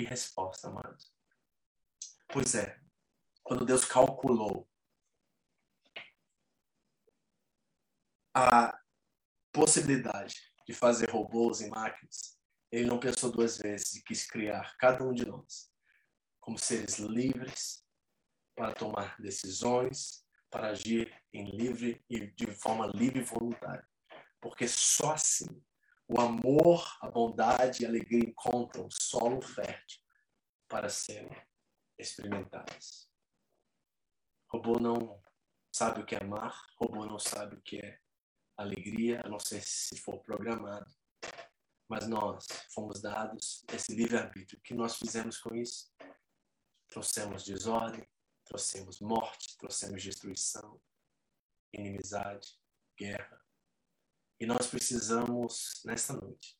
Que 0.00 0.06
resposta, 0.06 0.68
amados. 0.68 1.14
Pois 2.32 2.54
é, 2.54 2.80
quando 3.42 3.66
Deus 3.66 3.84
calculou 3.84 4.66
a 8.34 8.80
possibilidade 9.52 10.40
de 10.66 10.72
fazer 10.72 11.10
robôs 11.10 11.60
e 11.60 11.68
máquinas, 11.68 12.40
ele 12.72 12.86
não 12.86 12.98
pensou 12.98 13.30
duas 13.30 13.58
vezes 13.58 13.96
e 13.96 14.02
quis 14.02 14.26
criar 14.26 14.74
cada 14.78 15.04
um 15.04 15.12
de 15.12 15.26
nós 15.26 15.70
como 16.40 16.58
seres 16.58 16.98
livres 16.98 17.84
para 18.54 18.72
tomar 18.72 19.20
decisões, 19.20 20.24
para 20.48 20.68
agir 20.68 21.14
em 21.30 21.44
livre 21.54 22.02
e 22.08 22.26
de 22.26 22.46
forma 22.54 22.86
livre 22.86 23.18
e 23.18 23.24
voluntária. 23.24 23.86
Porque 24.40 24.66
só 24.66 25.12
assim 25.12 25.62
o 26.12 26.20
amor, 26.20 26.98
a 27.00 27.08
bondade 27.08 27.82
e 27.82 27.86
a 27.86 27.88
alegria 27.88 28.28
encontram 28.28 28.88
solo 28.90 29.40
fértil 29.40 30.00
para 30.68 30.88
serem 30.88 31.30
experimentadas. 31.96 33.08
Robô 34.50 34.80
não 34.80 35.22
sabe 35.72 36.00
o 36.00 36.04
que 36.04 36.16
é 36.16 36.18
amar, 36.20 36.66
robô 36.80 37.06
não 37.06 37.20
sabe 37.20 37.54
o 37.54 37.62
que 37.62 37.78
é 37.78 38.00
alegria, 38.56 39.20
a 39.24 39.28
não 39.28 39.38
ser 39.38 39.62
se 39.62 40.00
for 40.00 40.18
programado. 40.24 40.90
Mas 41.88 42.08
nós 42.08 42.44
fomos 42.74 43.00
dados 43.00 43.64
esse 43.72 43.94
livre-arbítrio. 43.94 44.58
O 44.58 44.62
que 44.62 44.74
nós 44.74 44.96
fizemos 44.96 45.38
com 45.38 45.54
isso? 45.54 45.92
Trouxemos 46.88 47.44
desordem, 47.44 48.04
trouxemos 48.44 49.00
morte, 49.00 49.56
trouxemos 49.58 50.02
destruição, 50.02 50.82
inimizade, 51.72 52.58
guerra. 52.98 53.40
E 54.40 54.46
nós 54.46 54.66
precisamos, 54.68 55.82
nesta 55.84 56.14
noite, 56.14 56.56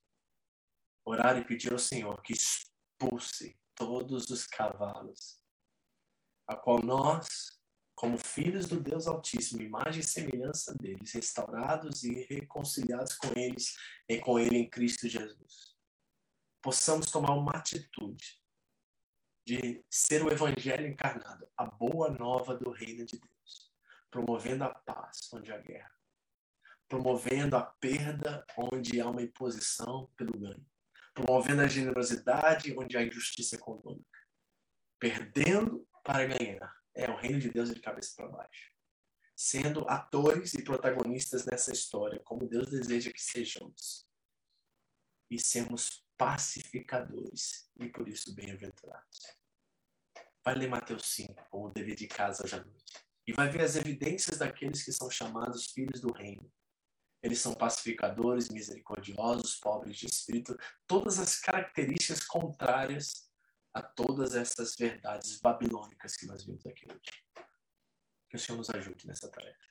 orar 1.05 1.39
e 1.39 1.45
pedir 1.45 1.73
ao 1.73 1.79
Senhor 1.79 2.21
que 2.23 2.35
expulse 2.35 3.59
todos 3.75 4.29
os 4.29 4.47
cavalos, 4.47 5.41
a 6.47 6.55
qual 6.55 6.83
nós 6.83 7.59
como 8.01 8.17
filhos 8.17 8.67
do 8.67 8.81
Deus 8.81 9.07
Altíssimo, 9.07 9.61
imagem 9.61 10.01
e 10.01 10.03
semelhança 10.03 10.75
deles, 10.75 11.13
restaurados 11.13 12.03
e 12.03 12.25
reconciliados 12.31 13.15
com 13.15 13.29
eles 13.39 13.77
e 14.09 14.19
com 14.19 14.39
Ele 14.39 14.57
em 14.57 14.71
Cristo 14.71 15.07
Jesus. 15.07 15.77
Possamos 16.63 17.11
tomar 17.11 17.35
uma 17.35 17.53
atitude 17.53 18.41
de 19.47 19.85
ser 19.91 20.25
o 20.25 20.33
Evangelho 20.33 20.87
encarnado, 20.87 21.47
a 21.55 21.67
boa 21.67 22.09
nova 22.09 22.57
do 22.57 22.71
reino 22.71 23.05
de 23.05 23.19
Deus, 23.19 23.71
promovendo 24.11 24.65
a 24.65 24.75
paz 24.75 25.29
onde 25.35 25.53
há 25.53 25.59
guerra, 25.59 26.00
promovendo 26.91 27.57
a 27.57 27.63
perda 27.63 28.45
onde 28.59 29.01
há 29.01 29.09
uma 29.09 29.23
imposição 29.23 30.11
pelo 30.17 30.37
ganho, 30.37 30.67
promovendo 31.15 31.63
a 31.63 31.69
generosidade 31.69 32.77
onde 32.77 32.97
há 32.97 33.03
injustiça 33.03 33.55
econômica, 33.55 34.19
perdendo 34.99 35.89
para 36.05 36.27
ganhar 36.27 36.81
é 36.95 37.09
o 37.09 37.17
reino 37.17 37.39
de 37.39 37.49
Deus 37.49 37.73
de 37.73 37.81
cabeça 37.81 38.15
para 38.17 38.29
baixo. 38.29 38.73
Sendo 39.37 39.89
atores 39.89 40.53
e 40.55 40.63
protagonistas 40.63 41.47
nessa 41.47 41.73
história, 41.73 42.21
como 42.25 42.49
Deus 42.49 42.69
deseja 42.69 43.13
que 43.13 43.23
sejamos. 43.23 44.05
E 45.31 45.39
sermos 45.39 46.05
pacificadores, 46.19 47.71
e 47.79 47.89
por 47.89 48.09
isso 48.09 48.35
bem-aventurados. 48.35 49.21
Vai 50.45 50.57
ler 50.57 50.69
Mateus 50.69 51.07
5, 51.07 51.49
como 51.49 51.71
dever 51.71 51.95
de 51.95 52.09
casa 52.09 52.45
hoje 52.45 52.57
à 52.57 52.65
noite. 52.65 53.07
E 53.27 53.33
vai 53.33 53.49
ver 53.49 53.63
as 53.63 53.77
evidências 53.77 54.39
daqueles 54.39 54.83
que 54.83 54.93
são 54.93 55.09
chamados 55.09 55.71
filhos 55.71 56.01
do 56.01 56.13
reino. 56.13 56.53
Eles 57.23 57.41
são 57.41 57.55
pacificadores, 57.55 58.49
misericordiosos, 58.49 59.57
pobres 59.57 59.97
de 59.97 60.07
espírito, 60.07 60.57
todas 60.87 61.19
as 61.19 61.39
características 61.39 62.25
contrárias 62.25 63.31
a 63.75 63.83
todas 63.83 64.35
essas 64.35 64.75
verdades 64.75 65.39
babilônicas 65.41 66.17
que 66.17 66.27
nós 66.27 66.45
vimos 66.45 66.65
aqui 66.67 66.87
hoje. 66.91 67.47
Que 68.29 68.37
o 68.37 68.39
Senhor 68.39 68.59
nos 68.59 68.71
ajude 68.71 69.07
nessa 69.07 69.31
tarefa. 69.31 69.71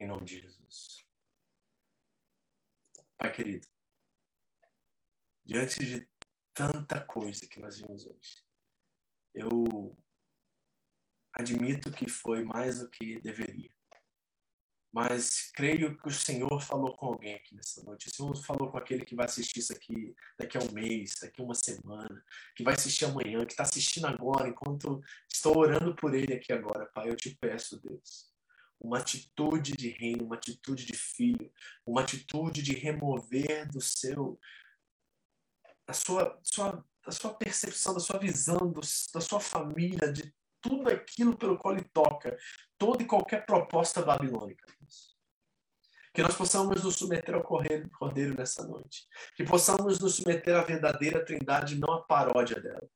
Em 0.00 0.08
nome 0.08 0.24
de 0.24 0.40
Jesus. 0.40 1.06
Pai 3.16 3.32
querido, 3.32 3.66
diante 5.44 5.84
de 5.84 6.08
tanta 6.54 7.04
coisa 7.04 7.48
que 7.48 7.58
nós 7.58 7.78
vimos 7.78 8.06
hoje, 8.06 8.44
eu 9.34 9.96
admito 11.32 11.90
que 11.92 12.08
foi 12.08 12.44
mais 12.44 12.80
do 12.80 12.90
que 12.90 13.20
deveria. 13.20 13.77
Mas 14.92 15.50
creio 15.52 15.96
que 15.98 16.08
o 16.08 16.12
Senhor 16.12 16.60
falou 16.62 16.96
com 16.96 17.06
alguém 17.06 17.34
aqui 17.34 17.54
nessa 17.54 17.82
noite. 17.82 18.08
O 18.08 18.14
Senhor 18.14 18.36
falou 18.36 18.70
com 18.70 18.78
aquele 18.78 19.04
que 19.04 19.14
vai 19.14 19.26
assistir 19.26 19.60
isso 19.60 19.72
aqui 19.72 20.14
daqui 20.38 20.56
a 20.56 20.60
um 20.60 20.72
mês, 20.72 21.16
daqui 21.20 21.40
a 21.40 21.44
uma 21.44 21.54
semana, 21.54 22.24
que 22.56 22.64
vai 22.64 22.74
assistir 22.74 23.04
amanhã, 23.04 23.44
que 23.44 23.52
está 23.52 23.64
assistindo 23.64 24.06
agora, 24.06 24.48
enquanto 24.48 25.00
estou 25.30 25.58
orando 25.58 25.94
por 25.94 26.14
ele 26.14 26.32
aqui 26.32 26.52
agora, 26.52 26.86
Pai. 26.86 27.10
Eu 27.10 27.16
te 27.16 27.36
peço, 27.38 27.78
Deus, 27.80 28.32
uma 28.80 28.98
atitude 28.98 29.72
de 29.72 29.88
reino, 29.88 30.24
uma 30.24 30.36
atitude 30.36 30.86
de 30.86 30.96
filho, 30.96 31.52
uma 31.84 32.00
atitude 32.00 32.62
de 32.62 32.72
remover 32.72 33.68
do 33.70 33.80
seu, 33.80 34.40
da 35.86 35.92
sua, 35.92 36.38
sua, 36.42 36.84
sua 37.10 37.34
percepção, 37.34 37.92
da 37.92 38.00
sua 38.00 38.18
visão, 38.18 38.72
do, 38.72 38.80
da 39.12 39.20
sua 39.20 39.40
família, 39.40 40.10
de 40.10 40.32
tudo 40.60 40.88
aquilo 40.88 41.36
pelo 41.36 41.58
qual 41.58 41.74
ele 41.74 41.88
toca, 41.92 42.36
toda 42.76 43.02
e 43.02 43.06
qualquer 43.06 43.44
proposta 43.46 44.02
babilônica. 44.02 44.66
Que 46.18 46.22
nós 46.24 46.34
possamos 46.34 46.82
nos 46.82 46.96
submeter 46.96 47.32
ao 47.32 47.44
Cordeiro 47.44 48.34
nessa 48.36 48.66
noite. 48.66 49.06
Que 49.36 49.44
possamos 49.44 50.00
nos 50.00 50.16
submeter 50.16 50.56
à 50.56 50.64
verdadeira 50.64 51.24
trindade, 51.24 51.78
não 51.78 51.92
à 51.92 52.02
paródia 52.02 52.60
dela. 52.60 52.90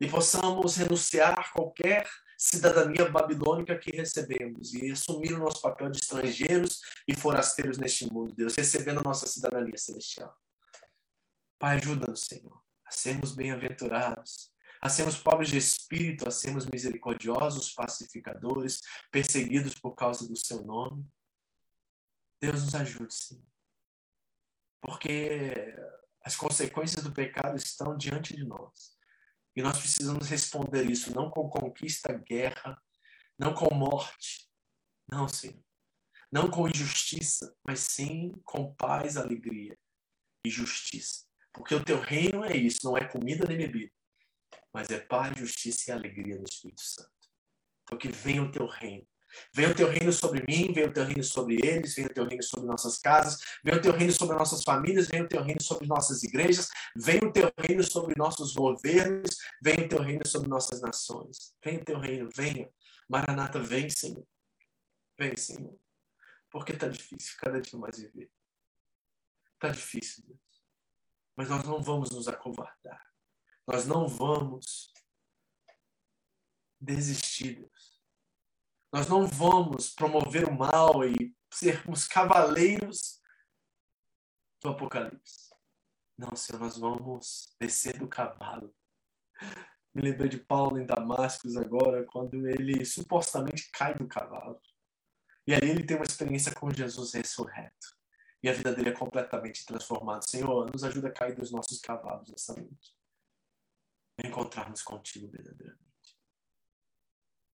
E 0.00 0.08
possamos 0.08 0.74
renunciar 0.76 1.38
a 1.38 1.44
qualquer 1.44 2.08
cidadania 2.38 3.06
babilônica 3.10 3.76
que 3.76 3.94
recebemos 3.94 4.72
e 4.72 4.90
assumir 4.90 5.34
o 5.34 5.40
nosso 5.40 5.60
papel 5.60 5.90
de 5.90 5.98
estrangeiros 5.98 6.80
e 7.06 7.14
forasteiros 7.14 7.76
neste 7.76 8.10
mundo, 8.10 8.34
Deus, 8.34 8.54
recebendo 8.54 9.00
a 9.00 9.02
nossa 9.02 9.26
cidadania 9.26 9.76
celestial. 9.76 10.34
Pai, 11.58 11.76
ajuda-nos, 11.76 12.24
Senhor, 12.24 12.62
a 12.86 12.90
sermos 12.90 13.34
bem-aventurados, 13.34 14.50
a 14.80 14.88
sermos 14.88 15.18
pobres 15.18 15.50
de 15.50 15.58
espírito, 15.58 16.26
a 16.26 16.30
sermos 16.30 16.64
misericordiosos, 16.64 17.74
pacificadores, 17.74 18.80
perseguidos 19.12 19.74
por 19.74 19.94
causa 19.94 20.26
do 20.26 20.34
seu 20.34 20.64
nome. 20.64 21.06
Deus 22.44 22.64
nos 22.64 22.74
ajude, 22.74 23.14
Senhor. 23.14 23.46
Porque 24.82 25.74
as 26.22 26.36
consequências 26.36 27.02
do 27.02 27.12
pecado 27.12 27.56
estão 27.56 27.96
diante 27.96 28.36
de 28.36 28.44
nós. 28.44 28.98
E 29.56 29.62
nós 29.62 29.78
precisamos 29.78 30.28
responder 30.28 30.84
isso 30.90 31.14
não 31.14 31.30
com 31.30 31.48
conquista, 31.48 32.12
guerra, 32.12 32.80
não 33.38 33.54
com 33.54 33.74
morte. 33.74 34.50
Não, 35.10 35.26
Senhor. 35.26 35.62
Não 36.30 36.50
com 36.50 36.68
injustiça, 36.68 37.56
mas 37.66 37.80
sim 37.80 38.32
com 38.44 38.74
paz, 38.74 39.16
alegria 39.16 39.78
e 40.44 40.50
justiça. 40.50 41.24
Porque 41.52 41.74
o 41.74 41.84
teu 41.84 42.00
reino 42.00 42.44
é 42.44 42.56
isso, 42.56 42.80
não 42.84 42.98
é 42.98 43.06
comida 43.06 43.46
nem 43.46 43.56
bebida, 43.56 43.92
mas 44.72 44.90
é 44.90 44.98
paz, 44.98 45.38
justiça 45.38 45.90
e 45.90 45.92
alegria 45.92 46.36
no 46.36 46.44
Espírito 46.44 46.82
Santo. 46.82 47.10
Então 47.82 47.96
que 47.96 48.08
venha 48.08 48.42
o 48.42 48.50
teu 48.50 48.66
reino. 48.66 49.06
Venha 49.52 49.70
o 49.70 49.74
teu 49.74 49.88
reino 49.88 50.12
sobre 50.12 50.44
mim, 50.48 50.72
venha 50.72 50.88
o 50.88 50.92
teu 50.92 51.04
reino 51.04 51.24
sobre 51.24 51.54
eles, 51.56 51.94
venha 51.94 52.08
o 52.08 52.12
teu 52.14 52.26
reino 52.26 52.42
sobre 52.42 52.66
nossas 52.66 52.98
casas, 52.98 53.38
venha 53.62 53.78
o 53.78 53.80
teu 53.80 53.92
reino 53.92 54.12
sobre 54.12 54.36
nossas 54.36 54.62
famílias, 54.62 55.08
venha 55.08 55.24
o 55.24 55.28
teu 55.28 55.42
reino 55.42 55.62
sobre 55.62 55.86
nossas 55.86 56.22
igrejas, 56.22 56.68
venha 56.96 57.24
o 57.24 57.32
teu 57.32 57.52
reino 57.58 57.82
sobre 57.82 58.14
nossos 58.16 58.54
governos, 58.54 59.36
venha 59.62 59.84
o 59.84 59.88
teu 59.88 60.00
reino 60.00 60.26
sobre 60.26 60.48
nossas 60.48 60.80
nações. 60.80 61.54
Venha 61.64 61.80
o 61.80 61.84
teu 61.84 61.98
reino, 61.98 62.28
venha. 62.34 62.70
Maranata, 63.08 63.60
vem, 63.60 63.88
Senhor. 63.90 64.26
Vem, 65.18 65.36
Senhor. 65.36 65.78
Porque 66.50 66.72
está 66.72 66.88
difícil 66.88 67.34
cada 67.38 67.60
dia 67.60 67.78
mais 67.78 67.98
viver. 67.98 68.30
Está 69.54 69.68
difícil, 69.68 70.24
Deus. 70.26 70.40
Mas 71.36 71.48
nós 71.48 71.64
não 71.64 71.82
vamos 71.82 72.10
nos 72.10 72.28
acovardar. 72.28 73.02
Nós 73.66 73.86
não 73.86 74.06
vamos 74.06 74.92
desistir, 76.80 77.56
Deus. 77.60 77.73
Nós 78.94 79.08
não 79.08 79.26
vamos 79.26 79.92
promover 79.92 80.48
o 80.48 80.56
mal 80.56 81.04
e 81.04 81.36
sermos 81.52 82.06
cavaleiros 82.06 83.20
do 84.62 84.68
Apocalipse. 84.68 85.50
Não, 86.16 86.36
Senhor, 86.36 86.60
nós 86.60 86.78
vamos 86.78 87.56
descer 87.58 87.98
do 87.98 88.06
cavalo. 88.06 88.72
Me 89.92 90.00
lembrei 90.00 90.28
de 90.28 90.38
Paulo 90.38 90.78
em 90.78 90.86
Damasco 90.86 91.48
agora, 91.58 92.04
quando 92.04 92.46
ele 92.46 92.84
supostamente 92.84 93.68
cai 93.72 93.96
do 93.96 94.06
cavalo. 94.06 94.62
E 95.44 95.52
aí 95.52 95.68
ele 95.68 95.84
tem 95.84 95.96
uma 95.96 96.06
experiência 96.06 96.54
com 96.54 96.70
Jesus 96.70 97.14
ressurreto. 97.14 97.98
E 98.44 98.48
a 98.48 98.52
vida 98.52 98.72
dele 98.72 98.90
é 98.90 98.96
completamente 98.96 99.66
transformada. 99.66 100.22
Senhor, 100.22 100.70
nos 100.72 100.84
ajuda 100.84 101.08
a 101.08 101.12
cair 101.12 101.34
dos 101.34 101.50
nossos 101.50 101.80
cavalos 101.80 102.30
nessa 102.30 102.54
noite 102.54 102.94
encontrarmos 104.24 104.82
contigo 104.82 105.28
verdadeiramente. 105.28 105.82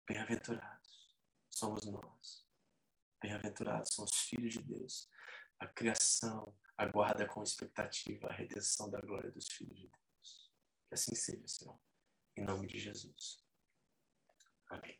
Bem-aventurados 0.06 0.79
somos 1.50 1.84
nós. 1.84 2.46
Bem-aventurados 3.20 3.90
são 3.92 4.04
os 4.04 4.16
filhos 4.20 4.54
de 4.54 4.62
Deus. 4.62 5.08
A 5.58 5.66
criação 5.66 6.56
aguarda 6.76 7.26
com 7.26 7.42
expectativa 7.42 8.28
a 8.28 8.32
redenção 8.32 8.90
da 8.90 9.00
glória 9.00 9.30
dos 9.30 9.46
filhos 9.48 9.78
de 9.78 9.88
Deus. 9.88 10.50
Que 10.88 10.94
assim 10.94 11.14
seja, 11.14 11.46
Senhor. 11.46 11.78
Em 12.36 12.44
nome 12.44 12.66
de 12.66 12.78
Jesus. 12.78 13.44
Amém. 14.70 14.98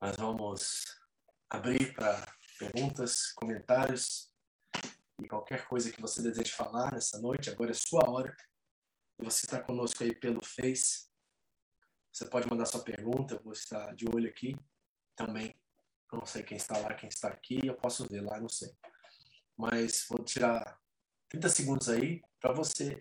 Nós 0.00 0.16
vamos 0.16 0.84
abrir 1.48 1.94
para 1.94 2.36
perguntas, 2.58 3.32
comentários. 3.32 4.30
E 5.18 5.26
qualquer 5.26 5.66
coisa 5.66 5.90
que 5.90 6.00
você 6.00 6.20
deseje 6.20 6.50
falar 6.50 6.92
nessa 6.92 7.18
noite, 7.20 7.48
agora 7.48 7.70
é 7.70 7.74
sua 7.74 8.10
hora. 8.10 8.36
Você 9.18 9.46
está 9.46 9.62
conosco 9.62 10.02
aí 10.02 10.14
pelo 10.14 10.44
Face. 10.44 11.08
Você 12.14 12.26
pode 12.26 12.48
mandar 12.48 12.64
sua 12.66 12.80
pergunta, 12.80 13.34
eu 13.34 13.42
vou 13.42 13.52
estar 13.52 13.92
de 13.96 14.06
olho 14.08 14.28
aqui 14.28 14.56
também. 15.16 15.52
Não 16.12 16.24
sei 16.24 16.44
quem 16.44 16.56
está 16.56 16.78
lá, 16.78 16.94
quem 16.94 17.08
está 17.08 17.26
aqui, 17.26 17.58
eu 17.66 17.74
posso 17.74 18.08
ver 18.08 18.20
lá, 18.20 18.38
não 18.38 18.48
sei. 18.48 18.70
Mas 19.56 20.06
vou 20.08 20.22
tirar 20.22 20.78
30 21.28 21.48
segundos 21.48 21.88
aí 21.88 22.22
para 22.40 22.52
você 22.52 22.96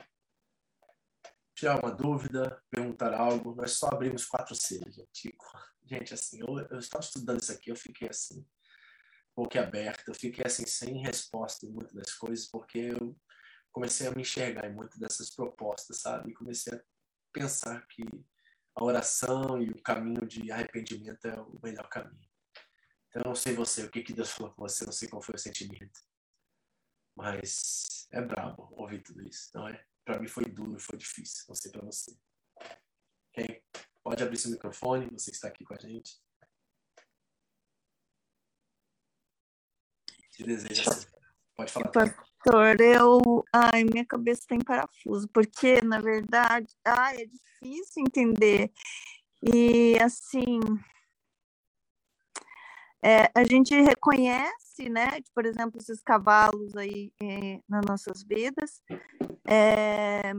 tirar 1.55 1.79
uma 1.79 1.91
dúvida, 1.91 2.59
perguntar 2.71 3.13
algo. 3.13 3.53
Nós 3.53 3.73
só 3.73 3.89
abrimos 3.89 4.25
quatro 4.25 4.55
Cs, 4.55 4.95
gente. 4.95 5.37
Gente, 5.85 6.13
assim, 6.15 6.39
eu, 6.39 6.57
eu 6.71 6.79
estava 6.79 7.03
estudando 7.03 7.39
isso 7.39 7.51
aqui, 7.51 7.69
eu 7.69 7.75
fiquei 7.75 8.09
assim 8.09 8.43
boquiaberta, 9.35 10.03
eu 10.07 10.15
fiquei 10.15 10.43
assim 10.43 10.65
sem 10.65 11.03
resposta 11.03 11.67
em 11.67 11.69
muitas 11.69 11.93
das 11.93 12.13
coisas, 12.15 12.47
porque 12.47 12.79
eu 12.79 13.15
comecei 13.71 14.07
a 14.07 14.11
me 14.11 14.21
enxergar 14.21 14.67
em 14.67 14.73
muitas 14.73 14.97
dessas 14.97 15.29
propostas, 15.29 16.01
sabe? 16.01 16.31
E 16.31 16.33
comecei 16.33 16.73
a 16.73 16.81
pensar 17.31 17.85
que 17.87 18.03
a 18.75 18.83
oração 18.83 19.61
e 19.61 19.69
o 19.69 19.81
caminho 19.81 20.25
de 20.27 20.51
arrependimento 20.51 21.25
é 21.25 21.39
o 21.39 21.59
melhor 21.61 21.87
caminho. 21.89 22.27
Então, 23.07 23.21
eu 23.21 23.27
não 23.27 23.35
sei 23.35 23.53
você, 23.53 23.83
o 23.83 23.91
que, 23.91 24.01
que 24.01 24.13
Deus 24.13 24.31
falou 24.31 24.53
com 24.53 24.63
você, 24.63 24.85
não 24.85 24.91
sei 24.91 25.07
qual 25.07 25.21
foi 25.21 25.35
o 25.35 25.39
sentimento. 25.39 25.99
Mas 27.15 28.07
é 28.11 28.21
brabo 28.21 28.73
ouvir 28.75 29.03
tudo 29.03 29.21
isso, 29.21 29.51
não 29.53 29.67
é? 29.67 29.85
Para 30.03 30.19
mim 30.19 30.27
foi 30.27 30.45
duro, 30.45 30.79
foi 30.79 30.97
difícil, 30.97 31.45
não 31.47 31.55
sei 31.55 31.71
para 31.71 31.85
você. 31.85 32.17
Ok? 33.29 33.63
Pode 34.03 34.23
abrir 34.23 34.37
seu 34.37 34.51
microfone, 34.51 35.09
você 35.11 35.31
está 35.31 35.47
aqui 35.47 35.63
com 35.63 35.75
a 35.75 35.79
gente. 35.79 36.19
Se 40.31 40.43
deseja. 40.43 40.83
Pode 41.55 41.71
falar. 41.71 41.91
Pastor, 42.43 42.81
eu. 42.81 43.45
Ai, 43.53 43.85
minha 43.85 44.05
cabeça 44.05 44.41
tem 44.47 44.59
parafuso, 44.59 45.27
porque, 45.29 45.81
na 45.81 45.99
verdade, 45.99 46.67
ai, 46.85 47.21
é 47.21 47.25
difícil 47.25 48.03
entender. 48.05 48.69
E, 49.41 49.97
assim. 50.01 50.59
É, 53.01 53.29
a 53.35 53.43
gente 53.43 53.73
reconhece, 53.81 54.87
né, 54.89 55.07
por 55.35 55.45
exemplo, 55.45 55.77
esses 55.77 56.01
cavalos 56.01 56.75
aí 56.75 57.11
é, 57.21 57.59
nas 57.67 57.85
nossas 57.85 58.23
vidas. 58.23 58.81
É, 59.47 60.33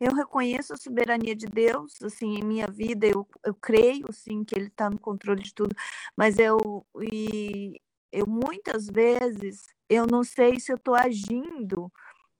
eu 0.00 0.12
reconheço 0.14 0.72
a 0.72 0.76
soberania 0.76 1.36
de 1.36 1.46
Deus, 1.46 2.02
assim, 2.02 2.34
em 2.34 2.44
minha 2.44 2.66
vida, 2.66 3.06
eu, 3.06 3.26
eu 3.44 3.54
creio, 3.54 4.12
sim, 4.12 4.44
que 4.44 4.56
Ele 4.56 4.66
está 4.66 4.90
no 4.90 4.98
controle 4.98 5.40
de 5.42 5.54
tudo, 5.54 5.74
mas 6.16 6.38
eu, 6.40 6.84
e, 7.00 7.80
eu 8.12 8.26
muitas 8.26 8.86
vezes 8.86 9.64
eu 9.88 10.06
não 10.06 10.22
sei 10.22 10.60
se 10.60 10.70
eu 10.70 10.76
estou 10.76 10.94
agindo 10.94 11.90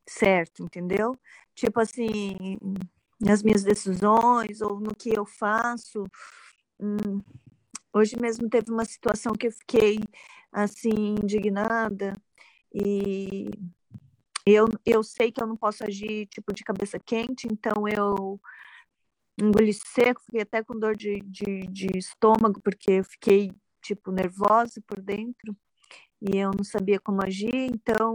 certo, 0.06 0.62
entendeu? 0.62 1.18
Tipo 1.54 1.80
assim, 1.80 2.58
nas 3.20 3.42
minhas 3.42 3.62
decisões 3.62 4.60
ou 4.60 4.80
no 4.80 4.94
que 4.94 5.10
eu 5.16 5.24
faço. 5.24 6.04
Hum, 6.80 7.20
hoje 7.92 8.16
mesmo 8.20 8.48
teve 8.48 8.70
uma 8.70 8.84
situação 8.84 9.32
que 9.32 9.46
eu 9.46 9.52
fiquei 9.52 10.00
assim 10.52 11.16
indignada 11.22 12.14
e 12.74 13.48
eu, 14.46 14.66
eu 14.84 15.02
sei 15.02 15.30
que 15.30 15.42
eu 15.42 15.46
não 15.46 15.56
posso 15.56 15.84
agir 15.84 16.26
tipo 16.26 16.52
de 16.52 16.64
cabeça 16.64 16.98
quente, 16.98 17.46
então 17.50 17.86
eu 17.88 18.40
engoli 19.40 19.72
seco, 19.72 20.20
fiquei 20.22 20.42
até 20.42 20.62
com 20.62 20.78
dor 20.78 20.96
de, 20.96 21.20
de, 21.20 21.66
de 21.68 21.98
estômago, 21.98 22.60
porque 22.62 22.92
eu 22.92 23.04
fiquei 23.04 23.52
tipo, 23.82 24.10
nervosa 24.10 24.82
por 24.86 25.00
dentro 25.00 25.56
e 26.30 26.38
eu 26.38 26.50
não 26.56 26.64
sabia 26.64 27.00
como 27.00 27.24
agir, 27.24 27.54
então. 27.54 28.12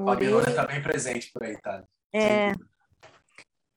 A 0.00 0.04
Babilônia 0.04 0.50
está 0.50 0.66
bem 0.66 0.82
presente 0.82 1.32
por 1.32 1.44
aí, 1.44 1.56
tá? 1.60 1.84
É. 2.12 2.52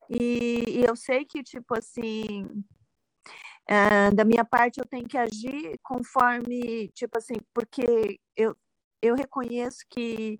E, 0.09 0.63
e, 0.79 0.85
eu 0.85 0.95
sei 0.95 1.25
que, 1.25 1.43
tipo 1.43 1.77
assim, 1.77 2.47
Uh, 3.69 4.15
da 4.15 4.23
minha 4.23 4.45
parte, 4.45 4.79
eu 4.79 4.85
tenho 4.85 5.05
que 5.05 5.17
agir 5.17 5.77
conforme, 5.83 6.87
tipo 6.93 7.17
assim, 7.17 7.33
porque 7.53 8.17
eu, 8.33 8.55
eu 9.01 9.13
reconheço 9.13 9.79
que 9.89 10.39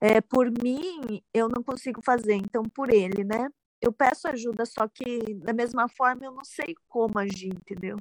é, 0.00 0.20
por 0.20 0.50
mim 0.62 1.20
eu 1.34 1.48
não 1.48 1.62
consigo 1.64 2.00
fazer, 2.02 2.34
então 2.34 2.62
por 2.62 2.92
ele, 2.92 3.24
né? 3.24 3.48
Eu 3.80 3.92
peço 3.92 4.28
ajuda, 4.28 4.64
só 4.64 4.86
que 4.86 5.34
da 5.34 5.52
mesma 5.52 5.88
forma 5.88 6.24
eu 6.24 6.32
não 6.32 6.44
sei 6.44 6.74
como 6.88 7.18
agir, 7.18 7.52
entendeu? 7.52 7.96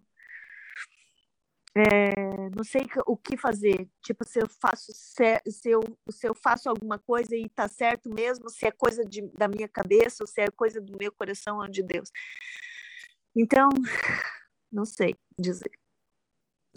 É, 1.76 2.50
não 2.56 2.64
sei 2.64 2.88
o 3.06 3.16
que 3.16 3.38
fazer. 3.38 3.88
Tipo, 4.02 4.26
se 4.26 4.40
eu 4.40 4.48
faço 4.50 4.92
se 4.92 5.70
eu, 5.70 5.82
se 6.10 6.28
eu 6.28 6.34
faço 6.34 6.70
alguma 6.70 6.98
coisa 6.98 7.36
e 7.36 7.48
tá 7.50 7.68
certo 7.68 8.10
mesmo, 8.10 8.50
se 8.50 8.66
é 8.66 8.72
coisa 8.72 9.04
de, 9.06 9.22
da 9.34 9.48
minha 9.48 9.68
cabeça 9.68 10.24
ou 10.24 10.28
se 10.28 10.42
é 10.42 10.48
coisa 10.48 10.82
do 10.82 10.98
meu 10.98 11.12
coração 11.12 11.60
ou 11.60 11.68
de 11.68 11.84
Deus. 11.84 12.10
Então, 13.36 13.70
não 14.72 14.86
sei 14.86 15.16
dizer. 15.38 15.72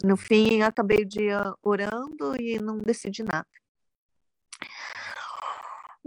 No 0.03 0.17
fim, 0.17 0.61
acabei 0.61 1.03
o 1.03 1.05
dia 1.05 1.55
orando 1.61 2.35
e 2.39 2.59
não 2.59 2.77
decidi 2.77 3.23
nada. 3.23 3.47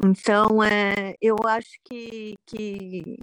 Então, 0.04 0.62
é, 0.62 1.14
eu 1.20 1.36
acho 1.46 1.78
que, 1.84 2.34
que 2.46 3.16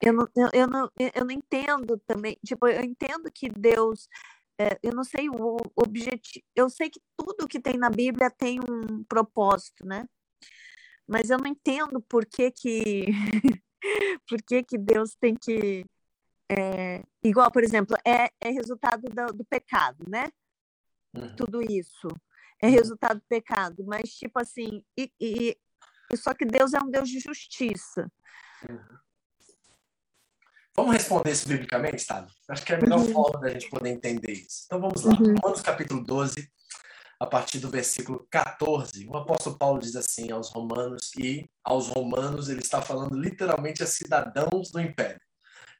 eu, 0.00 0.12
não, 0.12 0.28
eu, 0.52 0.66
não, 0.66 0.90
eu 0.98 1.24
não 1.24 1.30
entendo 1.30 1.96
também. 2.06 2.36
Tipo, 2.44 2.66
eu 2.66 2.82
entendo 2.82 3.30
que 3.32 3.48
Deus 3.48 4.08
é, 4.58 4.78
eu 4.82 4.92
não 4.92 5.04
sei 5.04 5.28
o 5.28 5.56
objetivo, 5.74 6.44
eu 6.54 6.68
sei 6.68 6.90
que 6.90 7.00
tudo 7.16 7.48
que 7.48 7.60
tem 7.60 7.76
na 7.76 7.90
Bíblia 7.90 8.30
tem 8.30 8.60
um 8.60 9.02
propósito, 9.04 9.86
né? 9.86 10.06
Mas 11.06 11.30
eu 11.30 11.38
não 11.38 11.46
entendo 11.46 12.00
por 12.00 12.24
que 12.26 12.50
que, 12.50 13.06
por 14.28 14.42
que, 14.42 14.62
que 14.62 14.78
Deus 14.78 15.14
tem 15.14 15.34
que. 15.34 15.84
É, 16.50 17.02
igual, 17.22 17.50
por 17.50 17.64
exemplo, 17.64 17.96
é, 18.06 18.30
é 18.40 18.50
resultado 18.50 19.02
do, 19.08 19.32
do 19.34 19.44
pecado, 19.44 20.04
né? 20.08 20.30
Uhum. 21.14 21.34
Tudo 21.36 21.62
isso 21.62 22.08
é 22.62 22.66
uhum. 22.66 22.72
resultado 22.72 23.18
do 23.18 23.26
pecado, 23.26 23.84
mas 23.84 24.14
tipo 24.14 24.38
assim, 24.38 24.84
e, 24.96 25.10
e, 25.20 25.58
só 26.16 26.32
que 26.32 26.44
Deus 26.44 26.72
é 26.72 26.80
um 26.80 26.90
Deus 26.90 27.08
de 27.08 27.18
justiça. 27.18 28.10
Uhum. 28.68 28.98
Vamos 30.74 30.94
responder 30.94 31.32
isso 31.32 31.46
biblicamente, 31.46 32.06
tá? 32.06 32.26
Acho 32.48 32.64
que 32.64 32.72
é 32.72 32.76
a 32.76 32.80
melhor 32.80 33.00
uhum. 33.00 33.12
forma 33.12 33.40
da 33.40 33.50
gente 33.50 33.68
poder 33.68 33.90
entender 33.90 34.32
isso. 34.32 34.64
Então 34.66 34.80
vamos 34.80 35.02
lá. 35.02 35.12
Uhum. 35.12 35.34
Romanos 35.34 35.60
capítulo 35.60 36.02
12, 36.02 36.48
a 37.20 37.26
partir 37.26 37.58
do 37.58 37.68
versículo 37.68 38.26
14. 38.30 39.06
O 39.06 39.16
apóstolo 39.16 39.58
Paulo 39.58 39.80
diz 39.80 39.94
assim 39.94 40.30
aos 40.30 40.50
romanos, 40.50 41.10
e 41.18 41.44
aos 41.62 41.88
romanos 41.88 42.48
ele 42.48 42.60
está 42.60 42.80
falando 42.80 43.14
literalmente 43.14 43.82
a 43.82 43.86
cidadãos 43.86 44.70
do 44.70 44.80
império. 44.80 45.20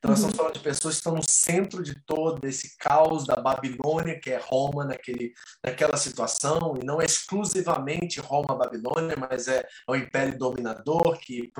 Então, 0.02 0.10
nós 0.10 0.18
estamos 0.18 0.34
uhum. 0.34 0.38
falando 0.38 0.54
de 0.54 0.64
pessoas 0.64 0.94
que 0.94 0.98
estão 0.98 1.14
no 1.14 1.22
centro 1.22 1.80
de 1.80 1.94
todo 2.04 2.44
esse 2.44 2.76
caos 2.76 3.24
da 3.24 3.36
Babilônia, 3.36 4.18
que 4.18 4.32
é 4.32 4.36
Roma, 4.36 4.84
naquele, 4.84 5.32
naquela 5.64 5.96
situação, 5.96 6.74
e 6.82 6.84
não 6.84 7.00
é 7.00 7.04
exclusivamente 7.04 8.18
Roma-Babilônia, 8.18 9.14
mas 9.16 9.46
é 9.46 9.64
o 9.88 9.94
império 9.94 10.36
dominador 10.36 11.20
que 11.20 11.52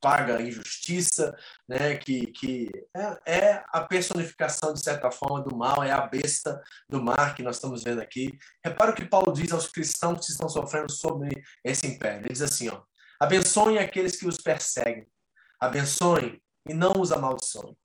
paga 0.00 0.38
a 0.38 0.42
injustiça, 0.42 1.36
né, 1.68 1.94
que, 1.94 2.28
que 2.28 2.70
é, 2.96 3.36
é, 3.38 3.64
a 3.70 3.82
personificação, 3.82 4.72
de 4.72 4.82
certa 4.82 5.10
forma, 5.10 5.42
do 5.42 5.54
mal, 5.54 5.84
é 5.84 5.90
a 5.90 6.00
besta 6.06 6.58
do 6.88 7.02
mar 7.02 7.34
que 7.34 7.42
nós 7.42 7.56
estamos 7.56 7.84
vendo 7.84 8.00
aqui. 8.00 8.38
Repara 8.64 8.92
o 8.92 8.94
que 8.94 9.04
Paulo 9.04 9.30
diz 9.30 9.52
aos 9.52 9.68
cristãos 9.68 10.24
que 10.24 10.32
estão 10.32 10.48
sofrendo 10.48 10.90
sobre 10.90 11.28
esse 11.62 11.86
império. 11.86 12.20
Ele 12.20 12.32
diz 12.32 12.40
assim, 12.40 12.70
ó, 12.70 12.80
abençoem 13.20 13.76
aqueles 13.76 14.16
que 14.16 14.26
os 14.26 14.38
perseguem, 14.38 15.06
abençoem 15.60 16.40
e 16.66 16.72
não 16.72 16.92
os 16.98 17.12
amaldiçoem. 17.12 17.76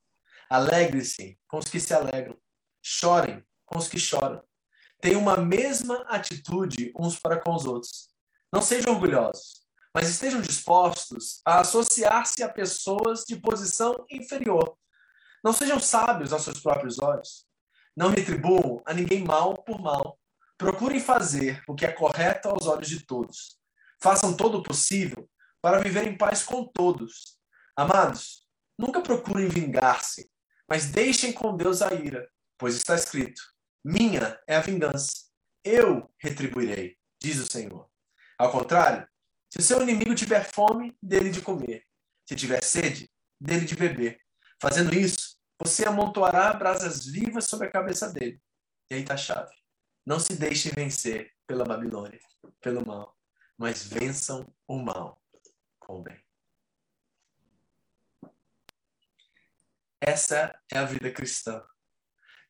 Alegre-se 0.49 1.39
com 1.47 1.57
os 1.57 1.65
que 1.65 1.79
se 1.79 1.93
alegram, 1.93 2.37
chorem 2.81 3.43
com 3.65 3.79
os 3.79 3.87
que 3.87 3.99
choram. 3.99 4.43
Tenham 5.01 5.21
uma 5.21 5.37
mesma 5.37 6.01
atitude 6.07 6.93
uns 6.97 7.19
para 7.19 7.39
com 7.39 7.53
os 7.53 7.65
outros. 7.65 8.09
Não 8.51 8.61
sejam 8.61 8.93
orgulhosos, 8.93 9.65
mas 9.93 10.09
estejam 10.09 10.41
dispostos 10.41 11.41
a 11.45 11.59
associar-se 11.59 12.43
a 12.43 12.49
pessoas 12.49 13.23
de 13.25 13.35
posição 13.35 14.05
inferior. 14.09 14.77
Não 15.43 15.53
sejam 15.53 15.79
sábios 15.79 16.33
aos 16.33 16.43
seus 16.43 16.59
próprios 16.59 16.99
olhos. 16.99 17.45
Não 17.95 18.09
retribuam 18.09 18.81
a 18.85 18.93
ninguém 18.93 19.23
mal 19.23 19.63
por 19.63 19.79
mal. 19.79 20.19
Procurem 20.57 20.99
fazer 20.99 21.63
o 21.67 21.75
que 21.75 21.85
é 21.85 21.91
correto 21.91 22.49
aos 22.49 22.65
olhos 22.65 22.87
de 22.87 23.05
todos. 23.05 23.57
Façam 24.01 24.35
todo 24.35 24.57
o 24.57 24.63
possível 24.63 25.29
para 25.61 25.79
viver 25.79 26.07
em 26.07 26.17
paz 26.17 26.43
com 26.43 26.65
todos. 26.65 27.37
Amados, 27.75 28.47
nunca 28.77 29.01
procurem 29.01 29.47
vingar-se, 29.47 30.29
mas 30.67 30.87
deixem 30.87 31.31
com 31.31 31.55
Deus 31.55 31.81
a 31.81 31.93
ira, 31.93 32.29
pois 32.57 32.75
está 32.75 32.95
escrito: 32.95 33.41
Minha 33.83 34.39
é 34.47 34.55
a 34.55 34.61
vingança, 34.61 35.25
eu 35.63 36.09
retribuirei, 36.19 36.97
diz 37.21 37.37
o 37.39 37.45
Senhor. 37.45 37.89
Ao 38.37 38.51
contrário, 38.51 39.07
se 39.49 39.59
o 39.59 39.63
seu 39.63 39.81
inimigo 39.81 40.13
tiver 40.13 40.43
fome, 40.43 40.97
dele 41.01 41.29
de 41.29 41.41
comer. 41.41 41.85
Se 42.27 42.35
tiver 42.35 42.63
sede, 42.63 43.09
dele 43.39 43.65
de 43.65 43.75
beber. 43.75 44.19
Fazendo 44.61 44.93
isso, 44.93 45.37
você 45.59 45.87
amontoará 45.87 46.51
brasas 46.53 47.05
vivas 47.05 47.45
sobre 47.45 47.67
a 47.67 47.71
cabeça 47.71 48.11
dele. 48.11 48.41
E 48.89 48.95
aí 48.95 49.01
está 49.01 49.13
a 49.13 49.17
chave. 49.17 49.55
Não 50.05 50.19
se 50.19 50.35
deixe 50.35 50.69
vencer 50.69 51.31
pela 51.47 51.63
Babilônia, 51.63 52.19
pelo 52.61 52.85
mal, 52.85 53.15
mas 53.57 53.85
vençam 53.85 54.45
o 54.67 54.77
mal 54.77 55.21
com 55.79 55.99
o 55.99 56.03
bem. 56.03 56.24
Essa 60.01 60.57
é 60.71 60.77
a 60.77 60.85
vida 60.85 61.11
cristã. 61.11 61.63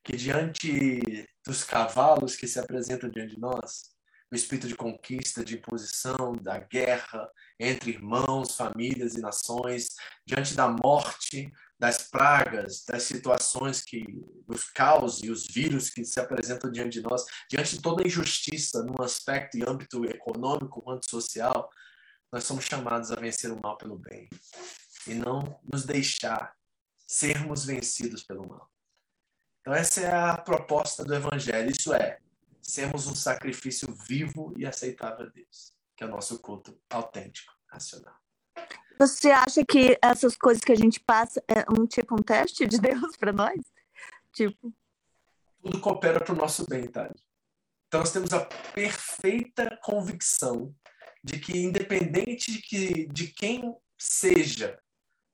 Que 0.03 0.15
diante 0.15 1.27
dos 1.45 1.63
cavalos 1.63 2.35
que 2.35 2.47
se 2.47 2.59
apresentam 2.59 3.09
diante 3.09 3.35
de 3.35 3.39
nós, 3.39 3.95
o 4.31 4.35
espírito 4.35 4.67
de 4.67 4.75
conquista, 4.75 5.43
de 5.43 5.55
imposição, 5.55 6.33
da 6.33 6.57
guerra 6.57 7.29
entre 7.59 7.91
irmãos, 7.91 8.55
famílias 8.55 9.15
e 9.15 9.21
nações, 9.21 9.89
diante 10.25 10.55
da 10.55 10.67
morte, 10.67 11.51
das 11.77 12.09
pragas, 12.09 12.83
das 12.85 13.03
situações 13.03 13.81
que 13.81 14.03
os 14.47 14.63
caos 14.71 15.21
e 15.21 15.29
os 15.29 15.45
vírus 15.47 15.89
que 15.89 16.03
se 16.05 16.19
apresentam 16.19 16.71
diante 16.71 16.99
de 16.99 17.01
nós, 17.01 17.25
diante 17.49 17.75
de 17.75 17.81
toda 17.81 18.05
injustiça 18.05 18.83
no 18.83 19.03
aspecto 19.03 19.57
e 19.57 19.63
âmbito 19.67 20.05
econômico 20.05 20.81
quanto 20.81 21.09
social, 21.09 21.69
nós 22.31 22.43
somos 22.43 22.65
chamados 22.65 23.11
a 23.11 23.15
vencer 23.15 23.51
o 23.51 23.61
mal 23.61 23.77
pelo 23.77 23.97
bem 23.97 24.27
e 25.07 25.13
não 25.13 25.59
nos 25.71 25.85
deixar 25.85 26.53
sermos 27.05 27.65
vencidos 27.65 28.23
pelo 28.23 28.47
mal. 28.47 28.69
Então 29.61 29.73
essa 29.73 30.01
é 30.01 30.13
a 30.13 30.37
proposta 30.37 31.03
do 31.03 31.13
evangelho, 31.13 31.71
isso 31.71 31.93
é 31.93 32.19
sermos 32.61 33.07
um 33.07 33.15
sacrifício 33.15 33.93
vivo 34.07 34.53
e 34.57 34.65
aceitável 34.65 35.27
a 35.27 35.29
Deus, 35.29 35.73
que 35.95 36.03
é 36.03 36.07
o 36.07 36.09
nosso 36.09 36.39
culto 36.39 36.79
autêntico, 36.89 37.53
racional. 37.67 38.15
Você 38.97 39.29
acha 39.29 39.63
que 39.65 39.97
essas 40.01 40.35
coisas 40.35 40.63
que 40.63 40.71
a 40.71 40.77
gente 40.77 40.99
passa 40.99 41.43
é 41.47 41.65
um 41.71 41.85
tipo 41.85 42.15
um 42.15 42.23
teste 42.23 42.65
de 42.65 42.79
Deus 42.79 43.17
para 43.17 43.33
nós? 43.33 43.59
Tipo, 44.33 44.73
tudo 45.61 45.81
coopera 45.81 46.23
para 46.23 46.33
o 46.33 46.37
nosso 46.37 46.65
bem, 46.67 46.87
tá? 46.87 47.11
Então 47.87 47.99
nós 48.01 48.11
temos 48.11 48.31
a 48.33 48.45
perfeita 48.45 49.79
convicção 49.81 50.75
de 51.23 51.39
que 51.39 51.57
independente 51.57 52.51
de, 52.51 52.61
que, 52.61 53.07
de 53.07 53.27
quem 53.29 53.75
seja 53.97 54.79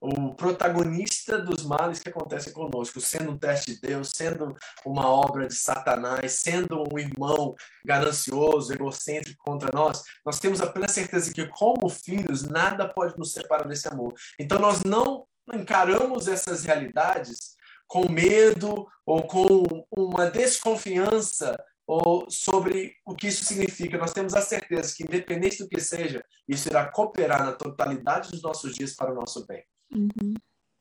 o 0.01 0.33
protagonista 0.33 1.37
dos 1.37 1.63
males 1.63 1.99
que 1.99 2.09
acontecem 2.09 2.51
conosco, 2.51 2.99
sendo 2.99 3.31
um 3.31 3.37
teste 3.37 3.75
de 3.75 3.81
Deus, 3.81 4.11
sendo 4.15 4.57
uma 4.83 5.07
obra 5.07 5.47
de 5.47 5.53
Satanás, 5.53 6.33
sendo 6.33 6.83
um 6.91 6.97
irmão 6.97 7.53
ganancioso, 7.85 8.73
egocêntrico 8.73 9.43
contra 9.43 9.69
nós, 9.71 10.01
nós 10.25 10.39
temos 10.39 10.59
a 10.59 10.65
plena 10.65 10.87
certeza 10.87 11.31
que, 11.31 11.45
como 11.49 11.87
filhos, 11.87 12.41
nada 12.41 12.89
pode 12.89 13.15
nos 13.15 13.31
separar 13.31 13.67
desse 13.67 13.87
amor. 13.87 14.15
Então, 14.39 14.57
nós 14.57 14.81
não 14.83 15.27
encaramos 15.53 16.27
essas 16.27 16.63
realidades 16.63 17.55
com 17.87 18.09
medo 18.09 18.87
ou 19.05 19.21
com 19.27 19.85
uma 19.95 20.31
desconfiança 20.31 21.55
ou 21.85 22.25
sobre 22.29 22.95
o 23.05 23.13
que 23.13 23.27
isso 23.27 23.45
significa. 23.45 23.97
Nós 23.97 24.13
temos 24.13 24.33
a 24.33 24.41
certeza 24.41 24.95
que, 24.95 25.03
independente 25.03 25.59
do 25.59 25.69
que 25.69 25.79
seja, 25.79 26.23
isso 26.47 26.69
irá 26.69 26.89
cooperar 26.89 27.45
na 27.45 27.51
totalidade 27.51 28.31
dos 28.31 28.41
nossos 28.41 28.73
dias 28.73 28.95
para 28.95 29.11
o 29.11 29.15
nosso 29.15 29.45
bem. 29.45 29.63
Uhum. 29.93 30.33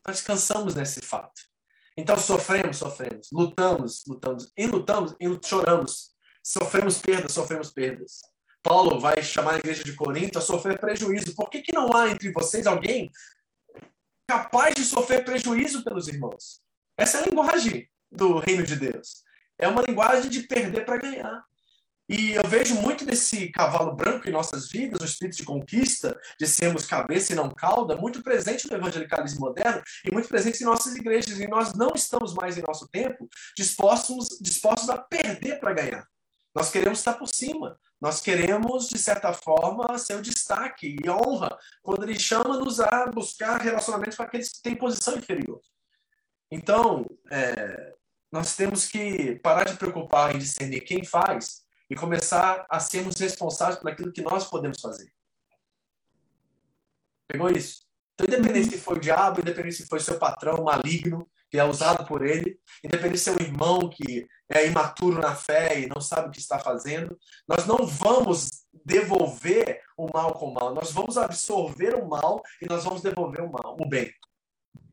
Nós 0.06 0.16
descansamos 0.16 0.74
nesse 0.74 1.00
fato. 1.00 1.42
Então 1.96 2.16
sofremos, 2.16 2.78
sofremos, 2.78 3.28
lutamos, 3.32 4.04
lutamos, 4.06 4.52
e 4.56 4.66
lutamos, 4.66 5.14
e 5.20 5.38
choramos, 5.44 6.10
sofremos 6.42 6.98
perdas, 6.98 7.32
sofremos 7.32 7.70
perdas. 7.70 8.20
Paulo 8.62 9.00
vai 9.00 9.22
chamar 9.22 9.54
a 9.54 9.58
igreja 9.58 9.82
de 9.84 9.94
Corinto 9.94 10.38
a 10.38 10.42
sofrer 10.42 10.78
prejuízo. 10.78 11.34
Por 11.34 11.48
que, 11.50 11.62
que 11.62 11.74
não 11.74 11.94
há 11.94 12.10
entre 12.10 12.30
vocês 12.32 12.66
alguém 12.66 13.10
capaz 14.26 14.74
de 14.74 14.84
sofrer 14.84 15.24
prejuízo 15.24 15.82
pelos 15.82 16.08
irmãos? 16.08 16.62
Essa 16.96 17.18
é 17.18 17.22
a 17.22 17.26
linguagem 17.26 17.88
do 18.10 18.38
reino 18.38 18.62
de 18.62 18.76
Deus. 18.76 19.24
É 19.58 19.68
uma 19.68 19.82
linguagem 19.82 20.30
de 20.30 20.42
perder 20.42 20.84
para 20.84 20.98
ganhar. 20.98 21.44
E 22.12 22.32
eu 22.32 22.42
vejo 22.42 22.74
muito 22.74 23.04
desse 23.04 23.50
cavalo 23.50 23.94
branco 23.94 24.28
em 24.28 24.32
nossas 24.32 24.68
vidas, 24.68 25.00
o 25.00 25.04
espírito 25.04 25.36
de 25.36 25.44
conquista, 25.44 26.20
de 26.36 26.44
sermos 26.44 26.84
cabeça 26.84 27.32
e 27.32 27.36
não 27.36 27.48
cauda, 27.48 27.94
muito 27.94 28.20
presente 28.20 28.68
no 28.68 28.76
evangelicalismo 28.76 29.38
moderno 29.38 29.80
e 30.04 30.12
muito 30.12 30.26
presente 30.26 30.60
em 30.60 30.66
nossas 30.66 30.96
igrejas. 30.96 31.38
E 31.38 31.46
nós 31.46 31.72
não 31.72 31.92
estamos 31.94 32.34
mais 32.34 32.58
em 32.58 32.62
nosso 32.62 32.88
tempo 32.88 33.28
dispostos, 33.56 34.40
dispostos 34.40 34.90
a 34.90 34.98
perder 34.98 35.60
para 35.60 35.72
ganhar. 35.72 36.04
Nós 36.52 36.68
queremos 36.72 36.98
estar 36.98 37.14
por 37.14 37.28
cima. 37.28 37.78
Nós 38.00 38.20
queremos, 38.20 38.88
de 38.88 38.98
certa 38.98 39.32
forma, 39.32 39.96
ser 39.96 40.16
o 40.16 40.22
destaque 40.22 40.96
e 41.00 41.08
honra 41.08 41.56
quando 41.80 42.02
ele 42.02 42.18
chama-nos 42.18 42.80
a 42.80 43.06
buscar 43.06 43.60
relacionamento 43.60 44.16
com 44.16 44.24
aqueles 44.24 44.48
que 44.48 44.62
têm 44.62 44.74
posição 44.74 45.16
inferior. 45.16 45.60
Então, 46.50 47.06
é, 47.30 47.94
nós 48.32 48.56
temos 48.56 48.88
que 48.88 49.36
parar 49.36 49.62
de 49.62 49.76
preocupar 49.76 50.34
em 50.34 50.40
discernir 50.40 50.80
quem 50.80 51.04
faz 51.04 51.69
e 51.90 51.96
começar 51.96 52.64
a 52.70 52.78
sermos 52.78 53.16
responsáveis 53.16 53.78
por 53.78 53.90
aquilo 53.90 54.12
que 54.12 54.22
nós 54.22 54.46
podemos 54.46 54.80
fazer. 54.80 55.12
Pegou 57.26 57.50
isso? 57.50 57.82
Então, 58.14 58.26
independente 58.26 58.76
se 58.76 58.80
foi 58.80 58.96
o 58.96 59.00
diabo, 59.00 59.40
independente 59.40 59.76
se 59.76 59.86
foi 59.86 59.98
seu 59.98 60.18
patrão 60.18 60.62
maligno, 60.62 61.28
que 61.50 61.58
é 61.58 61.64
usado 61.64 62.06
por 62.06 62.24
ele, 62.24 62.60
independente 62.84 63.18
se 63.18 63.30
é 63.30 63.32
o 63.32 63.42
irmão 63.42 63.88
que 63.88 64.28
é 64.48 64.66
imaturo 64.66 65.20
na 65.20 65.34
fé 65.34 65.80
e 65.80 65.86
não 65.86 66.00
sabe 66.00 66.28
o 66.28 66.30
que 66.30 66.38
está 66.38 66.58
fazendo, 66.58 67.18
nós 67.48 67.66
não 67.66 67.84
vamos 67.86 68.66
devolver 68.84 69.82
o 69.96 70.06
mal 70.12 70.34
com 70.34 70.50
o 70.50 70.54
mal, 70.54 70.74
nós 70.74 70.92
vamos 70.92 71.18
absorver 71.18 71.94
o 71.96 72.08
mal 72.08 72.40
e 72.62 72.66
nós 72.66 72.84
vamos 72.84 73.02
devolver 73.02 73.42
o 73.42 73.50
mal, 73.50 73.76
o 73.80 73.88
bem. 73.88 74.12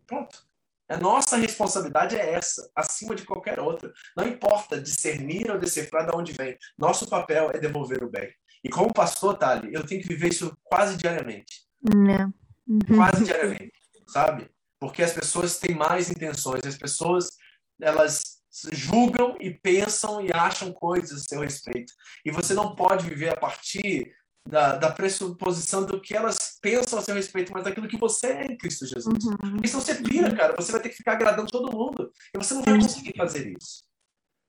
Pronto. 0.07 0.46
A 0.89 0.97
nossa 0.97 1.35
responsabilidade 1.35 2.15
é 2.15 2.34
essa, 2.34 2.69
acima 2.76 3.14
de 3.14 3.26
qualquer 3.26 3.59
outra. 3.59 3.91
Não 4.15 4.27
importa 4.27 4.80
discernir 4.80 5.51
ou 5.51 5.59
decifrar 5.59 6.09
de 6.09 6.15
onde 6.15 6.31
vem. 6.31 6.57
Nosso 6.77 7.07
papel 7.07 7.51
é 7.53 7.57
devolver 7.57 8.03
o 8.03 8.09
bem. 8.09 8.34
E 8.64 8.69
como 8.69 8.93
pastor, 8.93 9.38
Tali, 9.38 9.73
eu 9.73 9.85
tenho 9.85 10.01
que 10.01 10.07
viver 10.07 10.30
isso 10.30 10.57
quase 10.64 10.97
diariamente. 10.97 11.68
Não. 11.84 12.34
Uhum. 12.68 12.97
Quase 12.97 13.23
diariamente, 13.23 13.73
sabe? 14.07 14.49
Porque 14.80 15.03
as 15.03 15.14
pessoas 15.14 15.57
têm 15.59 15.76
mais 15.76 16.09
intenções. 16.09 16.65
As 16.65 16.77
pessoas, 16.77 17.31
elas 17.81 18.38
julgam 18.72 19.38
e 19.39 19.51
pensam 19.51 20.22
e 20.22 20.31
acham 20.34 20.72
coisas 20.72 21.22
a 21.22 21.23
seu 21.23 21.41
respeito. 21.41 21.93
E 22.26 22.31
você 22.31 22.53
não 22.53 22.76
pode 22.76 23.07
viver 23.07 23.34
a 23.34 23.38
partir 23.38 24.11
da, 24.47 24.75
da 24.77 24.91
pressuposição 24.91 25.85
do 25.85 25.99
que 25.99 26.15
elas 26.15 26.57
pensam 26.61 26.97
a 26.97 27.01
seu 27.01 27.13
respeito, 27.13 27.51
mas 27.53 27.63
daquilo 27.63 27.87
que 27.87 27.97
você 27.97 28.27
é 28.27 28.45
em 28.45 28.57
Cristo 28.57 28.85
Jesus. 28.85 29.25
Uhum. 29.25 29.57
E 29.63 29.67
se 29.67 29.75
você 29.75 29.95
pira, 29.95 30.33
cara, 30.35 30.55
você 30.55 30.71
vai 30.71 30.81
ter 30.81 30.89
que 30.89 30.95
ficar 30.95 31.13
agradando 31.13 31.51
todo 31.51 31.71
mundo. 31.71 32.11
E 32.33 32.37
você 32.37 32.53
não 32.53 32.63
vai 32.63 32.79
conseguir 32.79 33.15
fazer 33.17 33.53
isso. 33.59 33.85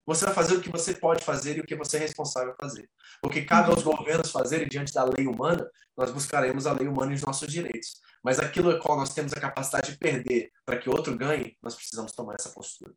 Você 0.07 0.25
vai 0.25 0.35
fazer 0.35 0.55
o 0.55 0.61
que 0.61 0.71
você 0.71 0.95
pode 0.95 1.23
fazer 1.23 1.59
e 1.59 1.61
o 1.61 1.67
que 1.67 1.77
você 1.77 1.99
é 1.99 2.01
responsável 2.01 2.53
a 2.53 2.57
fazer. 2.57 2.89
O 3.23 3.29
que 3.29 3.43
cabe 3.43 3.71
aos 3.71 3.83
governos 3.83 4.31
fazerem 4.31 4.67
diante 4.67 4.95
da 4.95 5.05
lei 5.05 5.27
humana, 5.27 5.69
nós 5.97 6.11
buscaremos 6.11 6.67
a 6.67 6.73
lei 6.73 6.89
humana 6.89 7.13
e 7.13 7.17
os 7.17 7.23
nossos 7.23 7.53
direitos. 7.53 8.01
Mas 8.25 8.39
aquilo 8.39 8.71
a 8.71 8.81
qual 8.81 8.97
nós 8.97 9.13
temos 9.13 9.33
a 9.35 9.41
capacidade 9.41 9.93
de 9.93 9.99
perder 9.99 10.51
para 10.65 10.79
que 10.79 10.89
outro 10.89 11.15
ganhe, 11.17 11.59
nós 11.63 11.75
precisamos 11.75 12.13
tomar 12.13 12.37
essa 12.39 12.49
postura. 12.51 12.95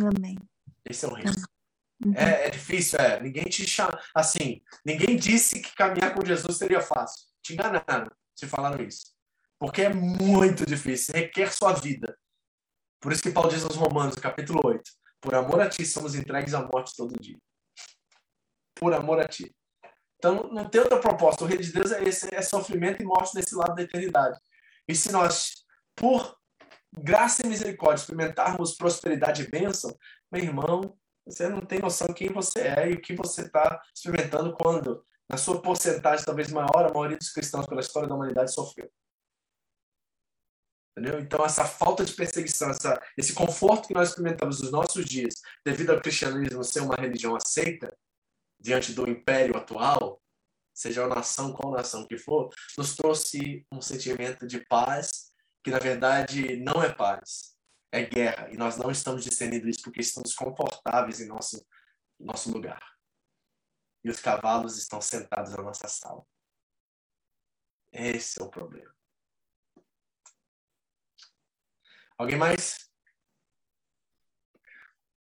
Amém. 0.00 0.36
Esse 0.84 1.04
é 1.04 1.08
o 1.08 1.14
risco. 1.14 1.48
Uhum. 2.04 2.14
É, 2.14 2.46
é, 2.46 2.50
difícil, 2.50 2.98
é. 2.98 3.20
Ninguém 3.20 3.44
te 3.44 3.66
chama. 3.68 3.98
Assim, 4.14 4.62
ninguém 4.84 5.16
disse 5.16 5.60
que 5.60 5.74
caminhar 5.74 6.14
com 6.14 6.24
Jesus 6.24 6.56
seria 6.56 6.80
fácil. 6.80 7.26
Te 7.42 7.54
enganaram 7.54 8.10
se 8.40 8.46
falaram 8.46 8.82
isso. 8.82 9.12
Porque 9.58 9.82
é 9.82 9.92
muito 9.92 10.64
difícil, 10.64 11.14
requer 11.14 11.52
sua 11.52 11.74
vida. 11.74 12.16
Por 12.98 13.12
isso 13.12 13.22
que 13.22 13.30
Paulo 13.30 13.50
diz 13.50 13.62
aos 13.62 13.76
Romanos, 13.76 14.14
capítulo 14.16 14.60
8: 14.64 14.82
Por 15.20 15.34
amor 15.34 15.60
a 15.60 15.68
ti 15.68 15.84
somos 15.84 16.14
entregues 16.14 16.54
à 16.54 16.62
morte 16.62 16.96
todo 16.96 17.20
dia. 17.20 17.38
Por 18.74 18.94
amor 18.94 19.20
a 19.20 19.28
ti. 19.28 19.54
Então, 20.16 20.50
não 20.52 20.68
tem 20.68 20.80
outra 20.80 21.00
proposta. 21.00 21.44
O 21.44 21.46
reino 21.46 21.62
de 21.62 21.72
Deus 21.72 21.92
é 21.92 22.02
esse: 22.02 22.34
é 22.34 22.40
sofrimento 22.40 23.02
e 23.02 23.04
morte 23.04 23.34
nesse 23.34 23.54
lado 23.54 23.74
da 23.74 23.82
eternidade. 23.82 24.38
E 24.88 24.94
se 24.94 25.12
nós, 25.12 25.64
por 25.94 26.36
graça 26.92 27.44
e 27.44 27.48
misericórdia, 27.48 28.00
experimentarmos 28.00 28.76
prosperidade 28.76 29.42
e 29.42 29.50
bênção, 29.50 29.94
meu 30.32 30.42
irmão, 30.42 30.98
você 31.30 31.48
não 31.48 31.60
tem 31.60 31.78
noção 31.78 32.12
quem 32.12 32.28
você 32.28 32.60
é 32.60 32.90
e 32.90 32.94
o 32.94 33.00
que 33.00 33.14
você 33.14 33.42
está 33.42 33.80
experimentando 33.94 34.52
quando, 34.56 35.04
na 35.28 35.36
sua 35.36 35.62
porcentagem 35.62 36.24
talvez 36.24 36.50
maior, 36.50 36.86
a 36.86 36.92
maioria 36.92 37.16
dos 37.16 37.30
cristãos 37.30 37.66
pela 37.66 37.80
história 37.80 38.08
da 38.08 38.14
humanidade 38.14 38.52
sofreu. 38.52 38.90
Entendeu? 40.90 41.20
Então, 41.20 41.44
essa 41.44 41.64
falta 41.64 42.04
de 42.04 42.12
perseguição, 42.12 42.70
essa, 42.70 43.00
esse 43.16 43.32
conforto 43.32 43.88
que 43.88 43.94
nós 43.94 44.10
experimentamos 44.10 44.60
nos 44.60 44.72
nossos 44.72 45.04
dias, 45.04 45.34
devido 45.64 45.90
ao 45.90 46.00
cristianismo 46.00 46.64
ser 46.64 46.80
uma 46.80 46.96
religião 46.96 47.36
aceita, 47.36 47.96
diante 48.58 48.92
do 48.92 49.08
império 49.08 49.56
atual, 49.56 50.20
seja 50.74 51.04
a 51.04 51.08
nação 51.08 51.52
qual 51.52 51.72
nação 51.72 52.06
que 52.06 52.18
for, 52.18 52.50
nos 52.76 52.96
trouxe 52.96 53.64
um 53.72 53.80
sentimento 53.80 54.46
de 54.46 54.66
paz 54.66 55.30
que, 55.62 55.70
na 55.70 55.78
verdade, 55.78 56.56
não 56.56 56.82
é 56.82 56.92
paz 56.92 57.59
é 57.92 58.04
guerra. 58.04 58.50
E 58.50 58.56
nós 58.56 58.76
não 58.76 58.90
estamos 58.90 59.24
discernindo 59.24 59.68
isso 59.68 59.82
porque 59.82 60.00
estamos 60.00 60.34
confortáveis 60.34 61.20
em 61.20 61.26
nosso, 61.26 61.64
nosso 62.18 62.52
lugar. 62.52 62.80
E 64.04 64.10
os 64.10 64.20
cavalos 64.20 64.78
estão 64.78 65.00
sentados 65.00 65.52
na 65.52 65.62
nossa 65.62 65.88
sala. 65.88 66.24
Esse 67.92 68.40
é 68.40 68.44
o 68.44 68.50
problema. 68.50 68.94
Alguém 72.16 72.36
mais? 72.36 72.90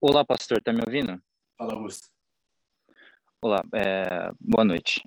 Olá, 0.02 0.24
pastor, 0.24 0.62
tá 0.62 0.72
me 0.72 0.82
ouvindo? 0.86 1.22
Fala, 1.58 1.74
Augusto. 1.74 2.10
Olá, 3.42 3.64
é, 3.74 4.32
boa 4.40 4.64
noite. 4.64 5.02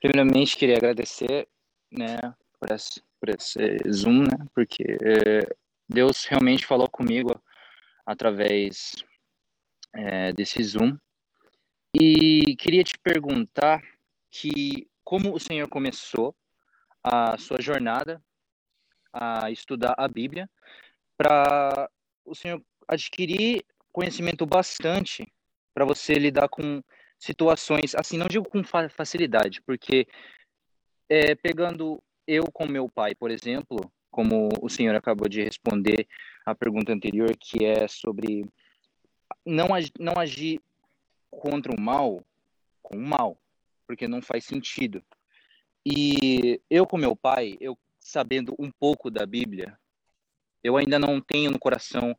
Primeiramente, 0.00 0.56
queria 0.56 0.76
agradecer 0.76 1.48
né, 1.90 2.16
por, 2.58 2.70
esse, 2.70 3.02
por 3.18 3.28
esse 3.30 3.78
Zoom, 3.90 4.22
né, 4.22 4.36
porque 4.54 4.82
é, 4.82 5.56
Deus 5.88 6.24
realmente 6.24 6.66
falou 6.66 6.88
comigo 6.88 7.40
através 8.06 8.94
é, 9.94 10.32
desse 10.32 10.62
Zoom. 10.62 10.96
E 11.94 12.56
queria 12.56 12.82
te 12.82 12.98
perguntar 12.98 13.80
que 14.30 14.88
como 15.04 15.34
o 15.34 15.40
Senhor 15.40 15.68
começou 15.68 16.34
a 17.02 17.36
sua 17.38 17.60
jornada 17.60 18.22
a 19.12 19.50
estudar 19.50 19.94
a 19.96 20.08
Bíblia 20.08 20.50
para 21.16 21.88
o 22.24 22.34
Senhor 22.34 22.60
adquirir 22.88 23.64
conhecimento 23.92 24.44
bastante 24.44 25.32
para 25.72 25.84
você 25.84 26.14
lidar 26.14 26.48
com 26.48 26.82
situações, 27.18 27.94
assim, 27.94 28.18
não 28.18 28.26
digo 28.26 28.48
com 28.48 28.62
facilidade, 28.64 29.62
porque 29.62 30.06
é, 31.08 31.34
pegando 31.34 32.02
eu 32.26 32.44
com 32.50 32.66
meu 32.66 32.88
pai, 32.88 33.14
por 33.14 33.30
exemplo, 33.30 33.92
como 34.14 34.48
o 34.62 34.68
senhor 34.68 34.94
acabou 34.94 35.28
de 35.28 35.42
responder 35.42 36.06
a 36.46 36.54
pergunta 36.54 36.92
anterior, 36.92 37.36
que 37.36 37.64
é 37.64 37.88
sobre 37.88 38.46
não, 39.44 39.74
ag 39.74 39.90
não 39.98 40.12
agir 40.16 40.60
contra 41.28 41.74
o 41.74 41.80
mal 41.80 42.24
com 42.80 42.96
o 42.96 43.02
mal, 43.02 43.36
porque 43.88 44.06
não 44.06 44.22
faz 44.22 44.44
sentido. 44.44 45.04
E 45.84 46.60
eu, 46.70 46.86
com 46.86 46.96
meu 46.96 47.16
pai, 47.16 47.56
eu 47.60 47.76
sabendo 47.98 48.54
um 48.56 48.70
pouco 48.70 49.10
da 49.10 49.26
Bíblia, 49.26 49.76
eu 50.62 50.76
ainda 50.76 50.96
não 50.96 51.20
tenho 51.20 51.50
no 51.50 51.58
coração 51.58 52.16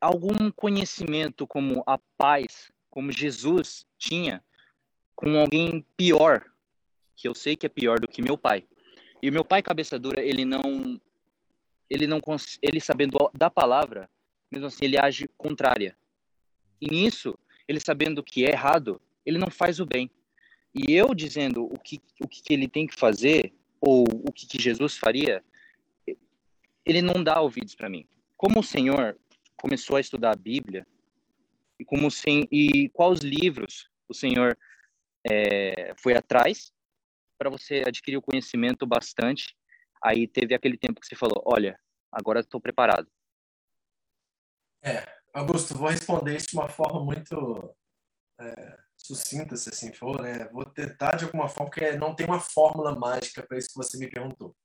algum 0.00 0.50
conhecimento 0.50 1.46
como 1.46 1.84
a 1.86 1.98
paz, 2.16 2.72
como 2.88 3.12
Jesus 3.12 3.84
tinha 3.98 4.42
com 5.14 5.38
alguém 5.38 5.84
pior, 5.94 6.42
que 7.14 7.28
eu 7.28 7.34
sei 7.34 7.54
que 7.54 7.66
é 7.66 7.68
pior 7.68 8.00
do 8.00 8.08
que 8.08 8.22
meu 8.22 8.38
pai. 8.38 8.66
E 9.24 9.30
o 9.30 9.32
meu 9.32 9.42
pai 9.42 9.62
cabeça 9.62 9.98
dura, 9.98 10.22
ele 10.22 10.44
não 10.44 11.00
ele 11.88 12.06
não 12.06 12.20
ele 12.60 12.78
sabendo 12.78 13.16
da 13.32 13.48
palavra, 13.48 14.10
mesmo 14.52 14.66
assim 14.66 14.84
ele 14.84 14.98
age 14.98 15.26
contrária. 15.38 15.96
E 16.78 16.88
nisso, 16.90 17.34
ele 17.66 17.80
sabendo 17.80 18.22
que 18.22 18.44
é 18.44 18.50
errado, 18.50 19.00
ele 19.24 19.38
não 19.38 19.50
faz 19.50 19.80
o 19.80 19.86
bem. 19.86 20.10
E 20.74 20.92
eu 20.92 21.14
dizendo 21.14 21.64
o 21.64 21.78
que 21.78 22.02
o 22.20 22.28
que 22.28 22.52
ele 22.52 22.68
tem 22.68 22.86
que 22.86 22.94
fazer 22.94 23.54
ou 23.80 24.04
o 24.28 24.30
que, 24.30 24.46
que 24.46 24.60
Jesus 24.60 24.98
faria, 24.98 25.42
ele 26.84 27.00
não 27.00 27.24
dá 27.24 27.40
ouvidos 27.40 27.74
para 27.74 27.88
mim. 27.88 28.06
Como 28.36 28.60
o 28.60 28.62
Senhor 28.62 29.16
começou 29.56 29.96
a 29.96 30.00
estudar 30.00 30.32
a 30.32 30.36
Bíblia 30.36 30.86
e 31.80 31.84
como 31.86 32.10
sem 32.10 32.46
e 32.52 32.90
quais 32.90 33.20
livros 33.20 33.88
o 34.06 34.12
Senhor 34.12 34.54
é, 35.26 35.94
foi 35.96 36.12
atrás 36.12 36.74
para 37.44 37.50
você 37.50 37.82
adquirir 37.86 38.16
o 38.16 38.22
conhecimento 38.22 38.86
bastante. 38.86 39.54
Aí 40.02 40.26
teve 40.26 40.54
aquele 40.54 40.78
tempo 40.78 40.98
que 41.00 41.06
você 41.06 41.14
falou: 41.14 41.42
olha, 41.44 41.78
agora 42.10 42.40
estou 42.40 42.60
preparado. 42.60 43.06
É, 44.82 45.04
Augusto, 45.34 45.76
vou 45.76 45.88
responder 45.88 46.36
isso 46.36 46.48
de 46.48 46.56
uma 46.56 46.68
forma 46.68 47.04
muito 47.04 47.76
é, 48.40 48.78
sucinta, 48.96 49.56
se 49.56 49.68
assim 49.68 49.92
for, 49.92 50.22
né? 50.22 50.48
Vou 50.48 50.64
tentar 50.64 51.16
de 51.16 51.24
alguma 51.26 51.48
forma, 51.48 51.70
porque 51.70 51.92
não 51.92 52.14
tem 52.14 52.26
uma 52.26 52.40
fórmula 52.40 52.98
mágica 52.98 53.42
para 53.46 53.58
isso 53.58 53.68
que 53.68 53.76
você 53.76 53.98
me 53.98 54.08
perguntou. 54.08 54.56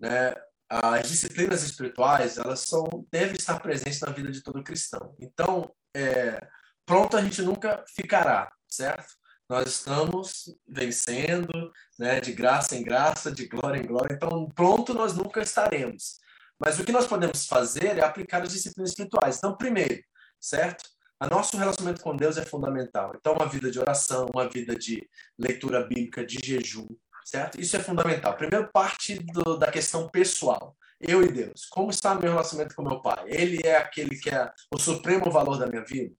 Né? 0.00 0.34
As 0.68 1.08
disciplinas 1.08 1.62
espirituais, 1.62 2.38
elas 2.38 2.60
são, 2.60 2.84
devem 3.10 3.36
estar 3.36 3.60
presentes 3.60 4.00
na 4.00 4.10
vida 4.10 4.30
de 4.32 4.42
todo 4.42 4.64
cristão. 4.64 5.14
Então, 5.20 5.72
é, 5.94 6.40
pronto 6.86 7.16
a 7.16 7.22
gente 7.22 7.42
nunca 7.42 7.84
ficará. 7.94 8.50
certo? 8.68 9.21
Nós 9.48 9.68
estamos 9.68 10.44
vencendo, 10.66 11.72
né, 11.98 12.20
de 12.20 12.32
graça 12.32 12.76
em 12.76 12.82
graça, 12.82 13.30
de 13.30 13.46
glória 13.46 13.80
em 13.80 13.86
glória. 13.86 14.14
Então, 14.14 14.48
pronto 14.54 14.94
nós 14.94 15.14
nunca 15.14 15.42
estaremos. 15.42 16.18
Mas 16.58 16.78
o 16.78 16.84
que 16.84 16.92
nós 16.92 17.06
podemos 17.06 17.46
fazer 17.46 17.98
é 17.98 18.04
aplicar 18.04 18.42
as 18.42 18.52
disciplinas 18.52 18.90
espirituais. 18.90 19.38
Então, 19.38 19.56
primeiro, 19.56 20.02
certo? 20.40 20.84
O 21.22 21.26
nosso 21.26 21.56
relacionamento 21.56 22.02
com 22.02 22.16
Deus 22.16 22.36
é 22.36 22.44
fundamental. 22.44 23.12
Então, 23.16 23.34
uma 23.34 23.46
vida 23.46 23.70
de 23.70 23.78
oração, 23.78 24.28
uma 24.34 24.48
vida 24.48 24.74
de 24.74 25.08
leitura 25.38 25.84
bíblica, 25.86 26.24
de 26.24 26.38
jejum, 26.44 26.86
certo? 27.24 27.60
Isso 27.60 27.76
é 27.76 27.80
fundamental. 27.80 28.36
Primeiro, 28.36 28.70
parte 28.72 29.18
do, 29.18 29.56
da 29.56 29.70
questão 29.70 30.08
pessoal. 30.08 30.76
Eu 31.00 31.22
e 31.22 31.32
Deus. 31.32 31.66
Como 31.66 31.90
está 31.90 32.14
meu 32.14 32.30
relacionamento 32.30 32.76
com 32.76 32.82
meu 32.82 33.02
Pai? 33.02 33.24
Ele 33.26 33.60
é 33.64 33.76
aquele 33.76 34.16
que 34.16 34.30
é 34.30 34.50
o 34.72 34.78
supremo 34.78 35.30
valor 35.30 35.58
da 35.58 35.66
minha 35.66 35.84
vida? 35.84 36.14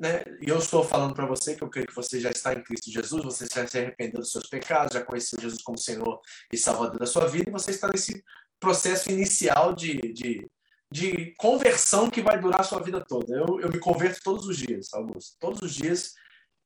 Né? 0.00 0.22
E 0.40 0.48
eu 0.48 0.58
estou 0.58 0.82
falando 0.82 1.14
para 1.14 1.26
você 1.26 1.54
que 1.54 1.62
eu 1.62 1.68
creio 1.68 1.86
que 1.86 1.94
você 1.94 2.18
já 2.18 2.30
está 2.30 2.52
em 2.52 2.62
Cristo 2.62 2.90
Jesus, 2.90 3.22
você 3.22 3.46
já 3.46 3.66
se 3.66 3.78
arrependeu 3.78 4.20
dos 4.20 4.32
seus 4.32 4.48
pecados, 4.48 4.94
já 4.94 5.04
conheceu 5.04 5.40
Jesus 5.40 5.62
como 5.62 5.78
Senhor 5.78 6.20
e 6.52 6.56
Salvador 6.56 6.98
da 6.98 7.06
sua 7.06 7.26
vida, 7.26 7.50
e 7.50 7.52
você 7.52 7.70
está 7.70 7.88
nesse 7.88 8.24
processo 8.58 9.10
inicial 9.10 9.74
de, 9.74 9.98
de, 10.12 10.50
de 10.90 11.34
conversão 11.36 12.10
que 12.10 12.22
vai 12.22 12.40
durar 12.40 12.60
a 12.60 12.64
sua 12.64 12.80
vida 12.80 13.04
toda. 13.04 13.34
Eu, 13.36 13.60
eu 13.60 13.68
me 13.68 13.78
converto 13.78 14.20
todos 14.22 14.46
os 14.46 14.56
dias, 14.56 14.92
Augusto. 14.94 15.36
Todos 15.38 15.60
os 15.60 15.74
dias 15.74 16.14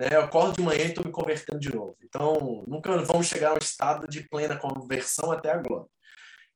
né, 0.01 0.11
eu 0.12 0.23
acordo 0.23 0.57
de 0.57 0.62
manhã 0.62 0.85
e 0.85 0.89
estou 0.89 1.05
me 1.05 1.11
convertendo 1.11 1.59
de 1.59 1.74
novo. 1.74 1.97
Então, 2.03 2.65
nunca 2.69 2.97
vamos 2.99 3.27
chegar 3.27 3.51
ao 3.51 3.59
estado 3.59 4.07
de 4.07 4.23
plena 4.28 4.57
conversão 4.57 5.32
até 5.32 5.51
agora. 5.51 5.86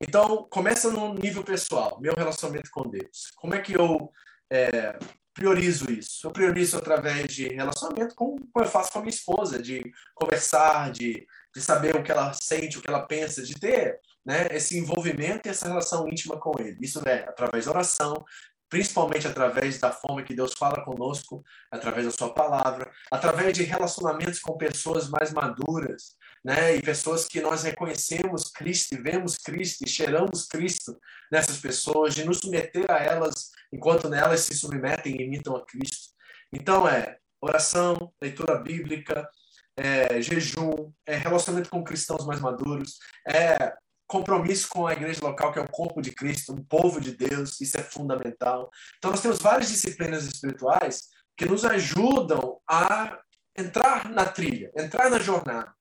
Então, 0.01 0.49
começa 0.49 0.91
no 0.91 1.15
nível 1.15 1.43
pessoal, 1.43 2.01
meu 2.01 2.15
relacionamento 2.15 2.71
com 2.71 2.89
Deus. 2.89 3.31
Como 3.37 3.55
é 3.55 3.61
que 3.61 3.73
eu 3.73 4.11
é, 4.51 4.99
priorizo 5.35 5.91
isso? 5.91 6.27
Eu 6.27 6.31
priorizo 6.31 6.77
através 6.79 7.33
de 7.33 7.49
relacionamento 7.49 8.15
com, 8.15 8.37
como 8.37 8.65
eu 8.65 8.71
faço 8.71 8.93
com 8.93 8.99
a 8.99 9.03
minha 9.03 9.15
esposa, 9.15 9.61
de 9.61 9.83
conversar, 10.15 10.91
de, 10.93 11.27
de 11.55 11.61
saber 11.61 11.97
o 11.97 12.03
que 12.03 12.13
ela 12.13 12.33
sente, 12.33 12.79
o 12.79 12.83
que 12.83 12.89
ela 12.89 13.07
pensa, 13.07 13.43
de 13.43 13.55
ter 13.55 13.99
né, 14.25 14.49
esse 14.51 14.79
envolvimento 14.79 15.47
e 15.47 15.51
essa 15.51 15.69
relação 15.69 16.09
íntima 16.09 16.39
com 16.39 16.53
Ele. 16.59 16.79
Isso 16.81 17.01
é 17.07 17.25
através 17.29 17.65
da 17.65 17.73
oração, 17.73 18.25
principalmente 18.69 19.27
através 19.27 19.79
da 19.79 19.91
forma 19.91 20.23
que 20.23 20.35
Deus 20.35 20.55
fala 20.59 20.83
conosco, 20.85 21.43
através 21.71 22.07
da 22.07 22.13
sua 22.13 22.33
palavra, 22.33 22.91
através 23.11 23.53
de 23.53 23.65
relacionamentos 23.65 24.41
com 24.41 24.57
pessoas 24.57 25.09
mais 25.09 25.33
maduras, 25.33 26.17
né? 26.45 26.77
E 26.77 26.83
pessoas 26.83 27.27
que 27.27 27.41
nós 27.41 27.63
reconhecemos 27.63 28.51
Cristo, 28.51 29.01
vemos 29.03 29.37
Cristo, 29.37 29.89
cheiramos 29.89 30.47
Cristo 30.47 30.99
nessas 31.31 31.59
pessoas, 31.59 32.15
de 32.15 32.25
nos 32.25 32.39
submeter 32.39 32.91
a 32.91 32.99
elas 32.99 33.51
enquanto 33.73 34.09
nelas 34.09 34.41
se 34.41 34.55
submetem 34.55 35.17
e 35.17 35.25
imitam 35.25 35.57
a 35.57 35.65
Cristo. 35.65 36.13
Então 36.53 36.87
é 36.87 37.19
oração, 37.41 38.13
leitura 38.21 38.57
bíblica, 38.59 39.29
é, 39.77 40.21
jejum, 40.21 40.93
é 41.07 41.17
relacionamento 41.17 41.71
com 41.71 41.83
cristãos 41.83 42.27
mais 42.27 42.41
maduros, 42.41 42.99
é 43.27 43.75
compromisso 44.07 44.69
com 44.69 44.87
a 44.87 44.93
igreja 44.93 45.21
local, 45.23 45.53
que 45.53 45.59
é 45.59 45.63
o 45.63 45.71
corpo 45.71 46.03
de 46.03 46.13
Cristo, 46.13 46.53
um 46.53 46.63
povo 46.63 47.01
de 47.01 47.17
Deus, 47.17 47.59
isso 47.61 47.79
é 47.79 47.83
fundamental. 47.83 48.71
Então, 48.99 49.11
nós 49.11 49.23
temos 49.23 49.39
várias 49.39 49.71
disciplinas 49.71 50.25
espirituais 50.25 51.09
que 51.35 51.47
nos 51.47 51.65
ajudam 51.65 52.61
a 52.69 53.19
entrar 53.57 54.11
na 54.11 54.27
trilha, 54.27 54.71
entrar 54.77 55.11
na 55.11 55.19
jornada. 55.19 55.73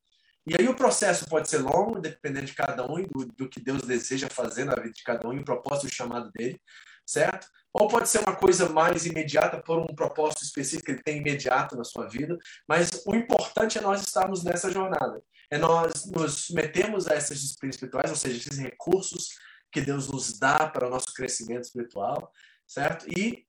E 0.47 0.55
aí 0.59 0.67
o 0.67 0.75
processo 0.75 1.27
pode 1.27 1.49
ser 1.49 1.59
longo, 1.59 1.99
dependendo 1.99 2.47
de 2.47 2.53
cada 2.53 2.85
um 2.85 3.03
do, 3.03 3.25
do 3.25 3.49
que 3.49 3.59
Deus 3.59 3.81
deseja 3.83 4.27
fazer 4.29 4.65
na 4.65 4.75
vida 4.75 4.91
de 4.91 5.03
cada 5.03 5.27
um 5.27 5.33
e 5.33 5.39
o 5.39 5.45
propósito 5.45 5.87
o 5.87 5.93
chamado 5.93 6.31
dele, 6.31 6.59
certo? 7.05 7.47
Ou 7.73 7.87
pode 7.87 8.09
ser 8.09 8.19
uma 8.19 8.35
coisa 8.35 8.67
mais 8.67 9.05
imediata 9.05 9.61
por 9.61 9.79
um 9.79 9.95
propósito 9.95 10.43
específico 10.43 10.85
que 10.85 10.91
ele 10.93 11.03
tem 11.03 11.17
imediato 11.17 11.75
na 11.75 11.83
sua 11.83 12.07
vida, 12.07 12.37
mas 12.67 13.03
o 13.05 13.15
importante 13.15 13.77
é 13.77 13.81
nós 13.81 14.01
estarmos 14.01 14.43
nessa 14.43 14.71
jornada 14.71 15.21
é 15.51 15.57
nós 15.57 16.05
nos 16.05 16.49
metemos 16.49 17.07
a 17.07 17.13
essas 17.13 17.41
disciplinas 17.41 17.75
espirituais, 17.75 18.09
ou 18.09 18.15
seja, 18.15 18.37
esses 18.37 18.57
recursos 18.57 19.37
que 19.69 19.81
Deus 19.81 20.07
nos 20.07 20.39
dá 20.39 20.65
para 20.67 20.87
o 20.87 20.89
nosso 20.89 21.13
crescimento 21.13 21.65
espiritual, 21.65 22.31
certo? 22.65 23.05
E 23.09 23.45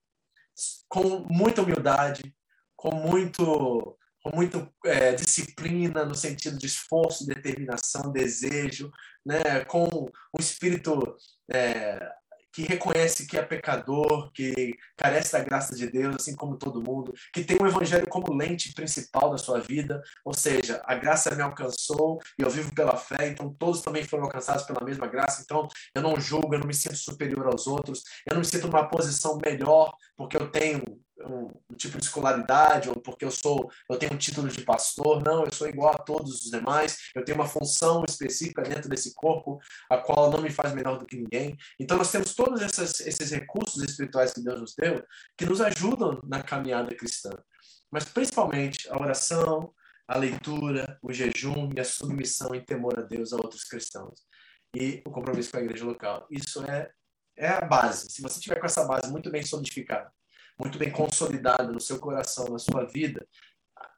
com 0.89 1.25
muita 1.29 1.61
humildade, 1.61 2.35
com 2.75 2.93
muito 2.93 3.97
com 4.23 4.33
muito 4.33 4.67
é, 4.85 5.13
disciplina 5.13 6.05
no 6.05 6.15
sentido 6.15 6.57
de 6.57 6.65
esforço, 6.65 7.27
determinação, 7.27 8.11
desejo, 8.11 8.89
né, 9.25 9.65
com 9.65 9.85
um 9.85 10.39
espírito 10.39 11.17
é, 11.51 12.09
que 12.53 12.61
reconhece 12.61 13.25
que 13.25 13.35
é 13.35 13.41
pecador, 13.41 14.31
que 14.31 14.77
carece 14.95 15.33
da 15.33 15.39
graça 15.39 15.75
de 15.75 15.87
Deus, 15.87 16.15
assim 16.15 16.35
como 16.35 16.55
todo 16.55 16.83
mundo, 16.83 17.11
que 17.33 17.43
tem 17.43 17.57
o 17.59 17.65
evangelho 17.65 18.07
como 18.07 18.33
lente 18.33 18.71
principal 18.73 19.31
da 19.31 19.39
sua 19.39 19.59
vida, 19.59 20.01
ou 20.23 20.33
seja, 20.33 20.79
a 20.85 20.93
graça 20.93 21.33
me 21.33 21.41
alcançou 21.41 22.19
e 22.39 22.43
eu 22.43 22.49
vivo 22.51 22.73
pela 22.73 22.95
fé, 22.95 23.27
então 23.27 23.51
todos 23.57 23.81
também 23.81 24.03
foram 24.03 24.25
alcançados 24.25 24.63
pela 24.63 24.85
mesma 24.85 25.07
graça, 25.07 25.41
então 25.43 25.67
eu 25.95 26.01
não 26.01 26.19
julgo, 26.19 26.53
eu 26.53 26.59
não 26.59 26.67
me 26.67 26.75
sinto 26.75 26.95
superior 26.95 27.47
aos 27.47 27.65
outros, 27.65 28.03
eu 28.29 28.35
não 28.35 28.41
me 28.41 28.45
sinto 28.45 28.67
numa 28.67 28.87
posição 28.87 29.39
melhor 29.43 29.91
porque 30.15 30.37
eu 30.37 30.49
tenho 30.49 30.83
um, 31.21 31.75
tipo 31.75 31.97
de 31.97 32.05
escolaridade 32.05 32.89
ou 32.89 32.95
porque 32.95 33.25
eu 33.25 33.31
sou 33.31 33.69
eu 33.89 33.97
tenho 33.97 34.13
um 34.13 34.17
título 34.17 34.47
de 34.47 34.61
pastor 34.63 35.21
não 35.23 35.43
eu 35.43 35.53
sou 35.53 35.67
igual 35.67 35.93
a 35.93 35.97
todos 35.97 36.43
os 36.43 36.51
demais 36.51 36.97
eu 37.15 37.23
tenho 37.23 37.37
uma 37.37 37.47
função 37.47 38.03
específica 38.07 38.61
dentro 38.63 38.89
desse 38.89 39.13
corpo 39.13 39.59
a 39.89 39.97
qual 39.97 40.31
não 40.31 40.41
me 40.41 40.49
faz 40.49 40.73
melhor 40.73 40.97
do 40.97 41.05
que 41.05 41.17
ninguém. 41.17 41.55
Então 41.79 41.97
nós 41.97 42.11
temos 42.11 42.33
todos 42.33 42.61
essas, 42.61 42.99
esses 43.01 43.31
recursos 43.31 43.81
espirituais 43.83 44.33
que 44.33 44.41
Deus 44.41 44.59
nos 44.59 44.73
deu 44.75 45.03
que 45.37 45.45
nos 45.45 45.61
ajudam 45.61 46.19
na 46.23 46.41
caminhada 46.41 46.95
cristã. 46.95 47.31
Mas 47.91 48.05
principalmente 48.05 48.89
a 48.89 48.99
oração 48.99 49.73
a 50.07 50.17
leitura 50.17 50.97
o 51.01 51.13
jejum 51.13 51.69
e 51.75 51.79
a 51.79 51.85
submissão 51.85 52.53
em 52.53 52.63
temor 52.63 52.99
a 52.99 53.03
Deus 53.03 53.33
a 53.33 53.37
outros 53.37 53.63
cristãos. 53.63 54.21
E 54.75 55.03
o 55.05 55.11
compromisso 55.11 55.51
com 55.51 55.57
a 55.57 55.61
igreja 55.61 55.85
local. 55.85 56.25
Isso 56.29 56.63
é 56.63 56.91
é 57.35 57.49
a 57.49 57.61
base. 57.61 58.11
Se 58.11 58.21
você 58.21 58.39
tiver 58.39 58.59
com 58.59 58.65
essa 58.67 58.85
base 58.85 59.11
muito 59.11 59.31
bem 59.31 59.43
solidificada 59.43 60.11
muito 60.59 60.77
bem 60.77 60.91
consolidada 60.91 61.71
no 61.71 61.79
seu 61.79 61.99
coração, 61.99 62.49
na 62.49 62.59
sua 62.59 62.85
vida, 62.85 63.27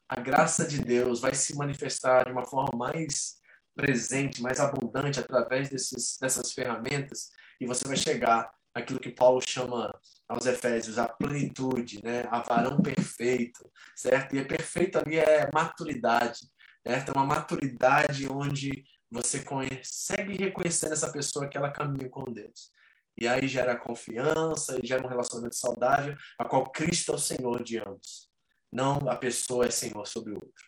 a 0.08 0.20
graça 0.20 0.68
de 0.68 0.80
Deus 0.80 1.20
vai 1.20 1.34
se 1.34 1.56
manifestar 1.56 2.26
de 2.26 2.32
uma 2.32 2.46
forma 2.46 2.78
mais 2.78 3.38
presente, 3.76 4.42
mais 4.42 4.60
abundante 4.60 5.20
através 5.20 5.70
desses, 5.70 6.18
dessas 6.20 6.54
ferramentas 6.54 7.30
e 7.60 7.66
você 7.66 7.88
vai 7.88 7.98
chegar 7.98 8.50
aquilo 8.74 9.00
que 9.00 9.12
Paulo 9.12 9.42
chama 9.42 9.94
aos 10.28 10.46
Efésios 10.46 10.98
a 10.98 11.08
plenitude, 11.08 12.04
né? 12.04 12.26
A 12.30 12.42
varão 12.42 12.82
perfeito, 12.82 13.70
certo? 13.96 14.36
E 14.36 14.40
é 14.40 14.44
perfeito 14.44 14.98
ali 14.98 15.18
é 15.18 15.50
maturidade, 15.54 16.50
certo? 16.86 17.10
É 17.10 17.12
uma 17.14 17.26
maturidade 17.26 18.28
onde 18.28 18.84
você 19.10 19.42
consegue 19.44 20.36
reconhecer 20.36 20.90
nessa 20.90 21.12
pessoa 21.12 21.48
que 21.48 21.58
ela 21.58 21.72
caminha 21.72 22.10
com 22.10 22.26
Deus. 22.26 22.72
E 23.18 23.28
aí 23.28 23.48
gera 23.48 23.78
confiança, 23.78 24.78
e 24.82 24.86
gera 24.86 25.06
um 25.06 25.10
relacionamento 25.10 25.56
saudável, 25.56 26.16
a 26.38 26.46
qual 26.46 26.70
Cristo 26.72 27.12
é 27.12 27.16
o 27.16 27.20
Senhor 27.20 27.64
de 27.64 27.80
ambos. 27.80 28.30
Não 28.72 29.10
a 29.10 29.16
pessoa 29.16 29.66
é 29.66 29.72
Senhor 29.72 30.06
sobre 30.06 30.34
o 30.34 30.36
outro. 30.36 30.66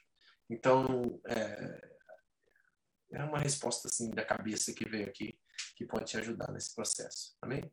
Então, 0.50 1.20
é, 1.28 1.98
é 3.12 3.24
uma 3.24 3.40
resposta 3.40 3.88
assim 3.88 4.10
da 4.12 4.24
cabeça 4.24 4.74
que 4.74 4.88
veio 4.88 5.08
aqui, 5.08 5.38
que 5.76 5.86
pode 5.86 6.06
te 6.06 6.18
ajudar 6.18 6.52
nesse 6.52 6.74
processo. 6.74 7.36
Amém? 7.42 7.70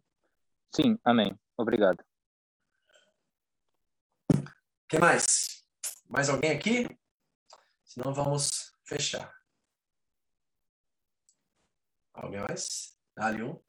Sim, 0.75 0.99
amém. 1.05 1.39
Obrigado. 1.57 2.05
que 4.89 4.99
mais? 4.99 5.65
Mais 6.09 6.29
alguém 6.29 6.51
aqui? 6.51 6.87
Senão 7.85 8.13
vamos 8.13 8.73
fechar. 8.85 9.33
Alguém 12.13 12.41
mais? 12.41 12.99
Ali 13.17 13.43
um. 13.43 13.61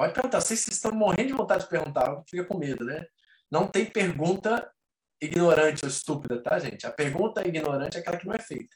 Pode 0.00 0.14
perguntar. 0.14 0.40
Vocês 0.40 0.66
estão 0.66 0.92
morrendo 0.92 1.26
de 1.26 1.34
vontade 1.34 1.64
de 1.64 1.68
perguntar, 1.68 2.22
fica 2.26 2.42
com 2.46 2.56
medo, 2.56 2.86
né? 2.86 3.04
Não 3.50 3.68
tem 3.68 3.84
pergunta 3.84 4.66
ignorante 5.20 5.84
ou 5.84 5.90
estúpida, 5.90 6.42
tá, 6.42 6.58
gente? 6.58 6.86
A 6.86 6.90
pergunta 6.90 7.46
ignorante 7.46 7.98
é 7.98 8.00
aquela 8.00 8.16
que 8.16 8.26
não 8.26 8.32
é 8.32 8.38
feita. 8.38 8.74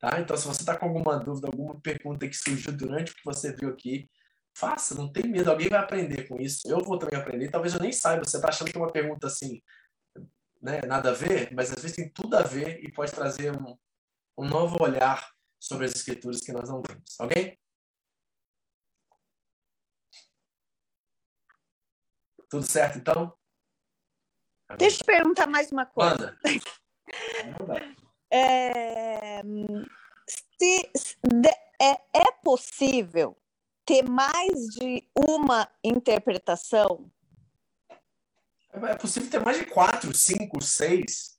Tá? 0.00 0.18
Então, 0.18 0.36
se 0.36 0.48
você 0.48 0.62
está 0.62 0.76
com 0.76 0.86
alguma 0.86 1.16
dúvida, 1.16 1.46
alguma 1.46 1.80
pergunta 1.80 2.26
que 2.26 2.36
surgiu 2.36 2.72
durante 2.72 3.12
o 3.12 3.14
que 3.14 3.24
você 3.24 3.52
viu 3.52 3.68
aqui, 3.68 4.10
faça, 4.52 4.96
não 4.96 5.12
tem 5.12 5.30
medo, 5.30 5.48
alguém 5.48 5.68
vai 5.68 5.78
aprender 5.78 6.26
com 6.26 6.40
isso. 6.40 6.68
Eu 6.68 6.80
vou 6.80 6.98
também 6.98 7.20
aprender, 7.20 7.52
talvez 7.52 7.74
eu 7.74 7.80
nem 7.80 7.92
saiba. 7.92 8.24
Você 8.24 8.38
está 8.38 8.48
achando 8.48 8.72
que 8.72 8.76
é 8.76 8.80
uma 8.80 8.90
pergunta 8.90 9.28
assim, 9.28 9.62
né, 10.60 10.80
nada 10.88 11.10
a 11.10 11.14
ver, 11.14 11.54
mas 11.54 11.70
às 11.70 11.80
vezes 11.80 11.94
tem 11.94 12.08
tudo 12.08 12.36
a 12.36 12.42
ver 12.42 12.80
e 12.82 12.90
pode 12.90 13.12
trazer 13.12 13.52
um, 13.56 13.78
um 14.36 14.48
novo 14.48 14.82
olhar 14.82 15.24
sobre 15.60 15.86
as 15.86 15.94
escrituras 15.94 16.40
que 16.40 16.50
nós 16.50 16.68
não 16.68 16.82
vemos. 16.82 17.14
Ok? 17.20 17.56
Tudo 22.48 22.66
certo, 22.66 22.98
então? 22.98 23.32
Deixa 24.76 24.96
eu 24.96 24.98
te 25.00 25.04
perguntar 25.04 25.46
mais 25.46 25.72
uma 25.72 25.86
coisa. 25.86 26.38
Manda. 27.58 27.96
É, 28.30 29.40
se, 30.28 30.90
é, 31.80 31.92
é 32.12 32.32
possível 32.44 33.34
ter 33.86 34.02
mais 34.02 34.66
de 34.74 35.08
uma 35.16 35.66
interpretação? 35.82 37.10
É 38.70 38.94
possível 38.96 39.30
ter 39.30 39.42
mais 39.42 39.58
de 39.58 39.64
quatro, 39.64 40.14
cinco, 40.14 40.60
seis. 40.60 41.38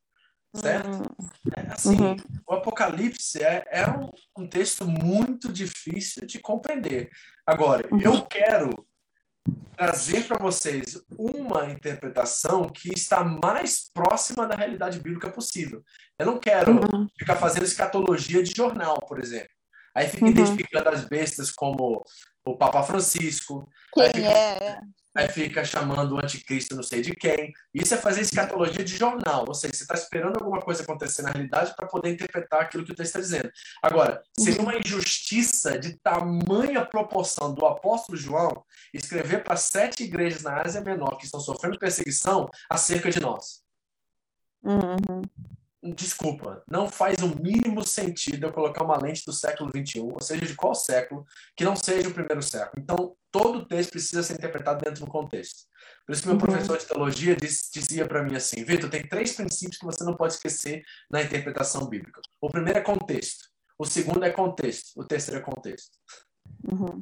certo? 0.55 0.87
Uhum. 0.87 1.71
Assim, 1.71 2.01
uhum. 2.01 2.15
o 2.47 2.53
Apocalipse 2.55 3.43
é, 3.43 3.63
é 3.67 3.87
um, 3.87 4.09
um, 4.35 4.47
texto 4.47 4.87
muito 4.87 5.53
difícil 5.53 6.25
de 6.25 6.39
compreender. 6.39 7.11
Agora, 7.45 7.87
uhum. 7.91 8.01
eu 8.01 8.25
quero 8.25 8.88
trazer 9.75 10.27
para 10.27 10.37
vocês 10.37 11.01
uma 11.17 11.71
interpretação 11.71 12.67
que 12.67 12.93
está 12.93 13.23
mais 13.23 13.89
próxima 13.93 14.45
da 14.45 14.55
realidade 14.55 14.99
bíblica 14.99 15.29
possível. 15.29 15.83
Eu 16.17 16.25
não 16.25 16.37
quero 16.37 16.73
uhum. 16.73 17.07
ficar 17.17 17.37
fazendo 17.37 17.63
escatologia 17.63 18.43
de 18.43 18.51
jornal, 18.55 18.99
por 19.07 19.19
exemplo. 19.19 19.49
Aí 19.95 20.07
fica 20.07 20.25
uhum. 20.25 20.31
identificando 20.31 20.89
as 20.89 21.05
bestas 21.05 21.51
como 21.51 22.03
o 22.51 22.57
Papa 22.57 22.83
Francisco. 22.83 23.69
Quem 23.93 24.07
fica, 24.07 24.27
é? 24.27 24.79
Aí 25.15 25.27
fica 25.27 25.65
chamando 25.65 26.15
o 26.15 26.19
anticristo 26.19 26.75
não 26.75 26.83
sei 26.83 27.01
de 27.01 27.11
quem. 27.15 27.51
Isso 27.73 27.93
é 27.93 27.97
fazer 27.97 28.21
escatologia 28.21 28.83
de 28.83 28.95
jornal. 28.95 29.45
Ou 29.47 29.53
seja, 29.53 29.73
você 29.73 29.83
está 29.83 29.95
esperando 29.95 30.37
alguma 30.37 30.61
coisa 30.61 30.83
acontecer 30.83 31.21
na 31.23 31.31
realidade 31.31 31.75
para 31.75 31.87
poder 31.87 32.11
interpretar 32.11 32.61
aquilo 32.61 32.85
que 32.85 32.91
o 32.91 32.95
texto 32.95 33.17
está 33.17 33.19
dizendo. 33.19 33.51
Agora, 33.81 34.21
seria 34.37 34.61
uma 34.61 34.77
injustiça 34.77 35.77
de 35.77 35.97
tamanha 35.99 36.85
proporção 36.85 37.53
do 37.53 37.65
apóstolo 37.65 38.17
João 38.17 38.63
escrever 38.93 39.43
para 39.43 39.55
sete 39.55 40.03
igrejas 40.03 40.43
na 40.43 40.61
Ásia 40.61 40.81
Menor 40.81 41.17
que 41.17 41.25
estão 41.25 41.39
sofrendo 41.39 41.79
perseguição 41.79 42.47
acerca 42.69 43.09
de 43.09 43.19
nós. 43.19 43.61
Uhum 44.63 45.21
desculpa, 45.81 46.61
não 46.69 46.89
faz 46.89 47.19
o 47.19 47.41
mínimo 47.41 47.85
sentido 47.85 48.45
eu 48.45 48.51
colocar 48.51 48.83
uma 48.83 49.01
lente 49.01 49.23
do 49.25 49.31
século 49.31 49.71
XXI, 49.71 50.01
ou 50.01 50.21
seja, 50.21 50.45
de 50.45 50.55
qual 50.55 50.75
século, 50.75 51.25
que 51.55 51.63
não 51.63 51.75
seja 51.75 52.09
o 52.09 52.13
primeiro 52.13 52.41
século. 52.41 52.73
Então, 52.77 53.15
todo 53.31 53.65
texto 53.65 53.91
precisa 53.91 54.21
ser 54.21 54.33
interpretado 54.33 54.83
dentro 54.83 55.05
do 55.05 55.11
contexto. 55.11 55.67
Por 56.05 56.13
isso 56.13 56.21
que 56.21 56.27
meu 56.27 56.35
uhum. 56.35 56.41
professor 56.41 56.77
de 56.77 56.85
teologia 56.85 57.35
diz, 57.35 57.69
dizia 57.73 58.05
para 58.05 58.23
mim 58.23 58.35
assim, 58.35 58.63
Vitor, 58.63 58.89
tem 58.89 59.07
três 59.07 59.33
princípios 59.33 59.77
que 59.77 59.85
você 59.85 60.03
não 60.03 60.15
pode 60.15 60.33
esquecer 60.33 60.83
na 61.09 61.21
interpretação 61.21 61.87
bíblica. 61.87 62.21
O 62.41 62.49
primeiro 62.49 62.79
é 62.79 62.81
contexto, 62.81 63.45
o 63.77 63.85
segundo 63.85 64.25
é 64.25 64.29
contexto, 64.29 64.99
o 64.99 65.05
terceiro 65.05 65.39
é 65.39 65.43
contexto. 65.43 65.97
Uhum. 66.69 67.01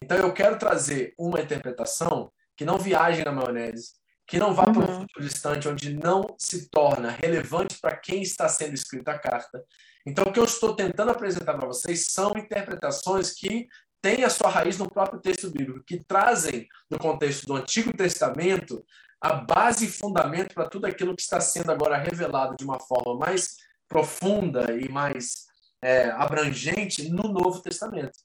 Então, 0.00 0.16
eu 0.16 0.32
quero 0.32 0.58
trazer 0.58 1.12
uma 1.18 1.40
interpretação 1.40 2.32
que 2.56 2.64
não 2.64 2.78
viaje 2.78 3.24
na 3.24 3.32
maionese, 3.32 3.97
que 4.28 4.38
não 4.38 4.52
vá 4.52 4.66
uhum. 4.66 4.74
para 4.74 4.84
um 4.84 5.00
futuro 5.00 5.24
distante, 5.24 5.68
onde 5.68 5.94
não 5.94 6.36
se 6.38 6.68
torna 6.68 7.10
relevante 7.10 7.78
para 7.80 7.96
quem 7.96 8.20
está 8.20 8.46
sendo 8.46 8.74
escrita 8.74 9.12
a 9.12 9.18
carta. 9.18 9.64
Então, 10.04 10.24
o 10.24 10.32
que 10.32 10.38
eu 10.38 10.44
estou 10.44 10.76
tentando 10.76 11.10
apresentar 11.10 11.54
para 11.54 11.66
vocês 11.66 12.08
são 12.10 12.32
interpretações 12.36 13.32
que 13.32 13.66
têm 14.02 14.24
a 14.24 14.30
sua 14.30 14.50
raiz 14.50 14.76
no 14.76 14.88
próprio 14.88 15.18
texto 15.18 15.50
bíblico, 15.50 15.82
que 15.82 16.04
trazem, 16.04 16.68
no 16.90 16.98
contexto 16.98 17.46
do 17.46 17.56
Antigo 17.56 17.90
Testamento, 17.96 18.84
a 19.18 19.32
base 19.32 19.86
e 19.86 19.90
fundamento 19.90 20.54
para 20.54 20.68
tudo 20.68 20.86
aquilo 20.86 21.16
que 21.16 21.22
está 21.22 21.40
sendo 21.40 21.72
agora 21.72 21.96
revelado 21.96 22.54
de 22.54 22.64
uma 22.64 22.78
forma 22.78 23.16
mais 23.16 23.56
profunda 23.88 24.72
e 24.74 24.90
mais 24.90 25.46
é, 25.82 26.10
abrangente 26.10 27.08
no 27.08 27.32
Novo 27.32 27.62
Testamento. 27.62 28.18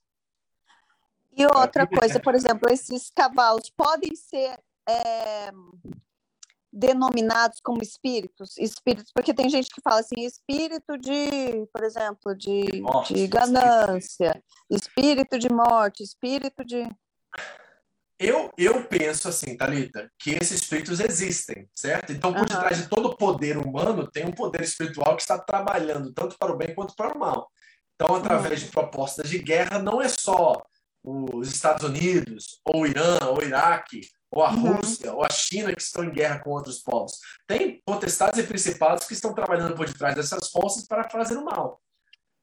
E 1.32 1.46
outra 1.46 1.88
coisa, 1.88 2.20
por 2.20 2.36
exemplo, 2.36 2.70
esses 2.70 3.10
cavalos 3.10 3.70
podem 3.70 4.14
ser 4.16 4.60
é, 4.88 5.52
denominados 6.72 7.60
como 7.62 7.82
espíritos, 7.82 8.58
espíritos, 8.58 9.12
porque 9.14 9.34
tem 9.34 9.50
gente 9.50 9.70
que 9.70 9.82
fala 9.82 10.00
assim, 10.00 10.26
espírito 10.26 10.98
de, 10.98 11.68
por 11.72 11.84
exemplo, 11.84 12.36
de, 12.36 12.82
morte, 12.82 13.14
de 13.14 13.28
ganância, 13.28 14.44
espírito. 14.70 14.88
espírito 14.88 15.40
de 15.40 15.50
morte, 15.54 16.04
espírito 16.04 16.66
de 16.66 16.88
eu, 18.20 18.54
eu 18.58 18.86
penso 18.86 19.28
assim, 19.28 19.58
Talita, 19.58 20.10
que 20.18 20.32
esses 20.32 20.62
espíritos 20.62 21.02
existem, 21.02 21.68
certo? 21.76 22.14
Então, 22.14 22.32
por 22.32 22.42
uhum. 22.42 22.46
detrás 22.46 22.78
de 22.78 22.88
todo 22.88 23.18
poder 23.18 23.58
humano, 23.58 24.10
tem 24.10 24.26
um 24.26 24.32
poder 24.32 24.62
espiritual 24.62 25.16
que 25.18 25.24
está 25.24 25.38
trabalhando 25.38 26.14
tanto 26.14 26.38
para 26.38 26.54
o 26.54 26.58
bem 26.58 26.74
quanto 26.74 26.96
para 26.96 27.14
o 27.14 27.20
mal. 27.20 27.50
Então, 27.96 28.16
através 28.16 28.62
uhum. 28.62 28.66
de 28.66 28.72
propostas 28.72 29.30
de 29.30 29.40
guerra, 29.40 29.78
não 29.80 30.02
é 30.02 30.08
só 30.08 30.64
os 31.04 31.50
Estados 31.50 31.84
Unidos, 31.84 32.62
ou 32.64 32.84
o 32.84 32.88
Irã, 32.88 33.18
ou 33.28 33.40
o 33.40 33.44
Iraque, 33.44 34.02
ou 34.34 34.44
a 34.44 34.52
uhum. 34.52 34.76
Rússia, 34.76 35.14
ou 35.14 35.24
a 35.24 35.30
China 35.30 35.74
que 35.74 35.82
estão 35.82 36.04
em 36.04 36.12
guerra 36.12 36.40
com 36.40 36.50
outros 36.50 36.80
povos. 36.80 37.20
Tem 37.48 37.82
potestades 37.86 38.40
e 38.40 38.44
principados 38.44 39.06
que 39.06 39.14
estão 39.14 39.34
trabalhando 39.34 39.76
por 39.76 39.86
detrás 39.86 40.16
dessas 40.16 40.50
forças 40.50 40.88
para 40.88 41.08
fazer 41.08 41.38
o 41.38 41.46
mal. 41.46 41.80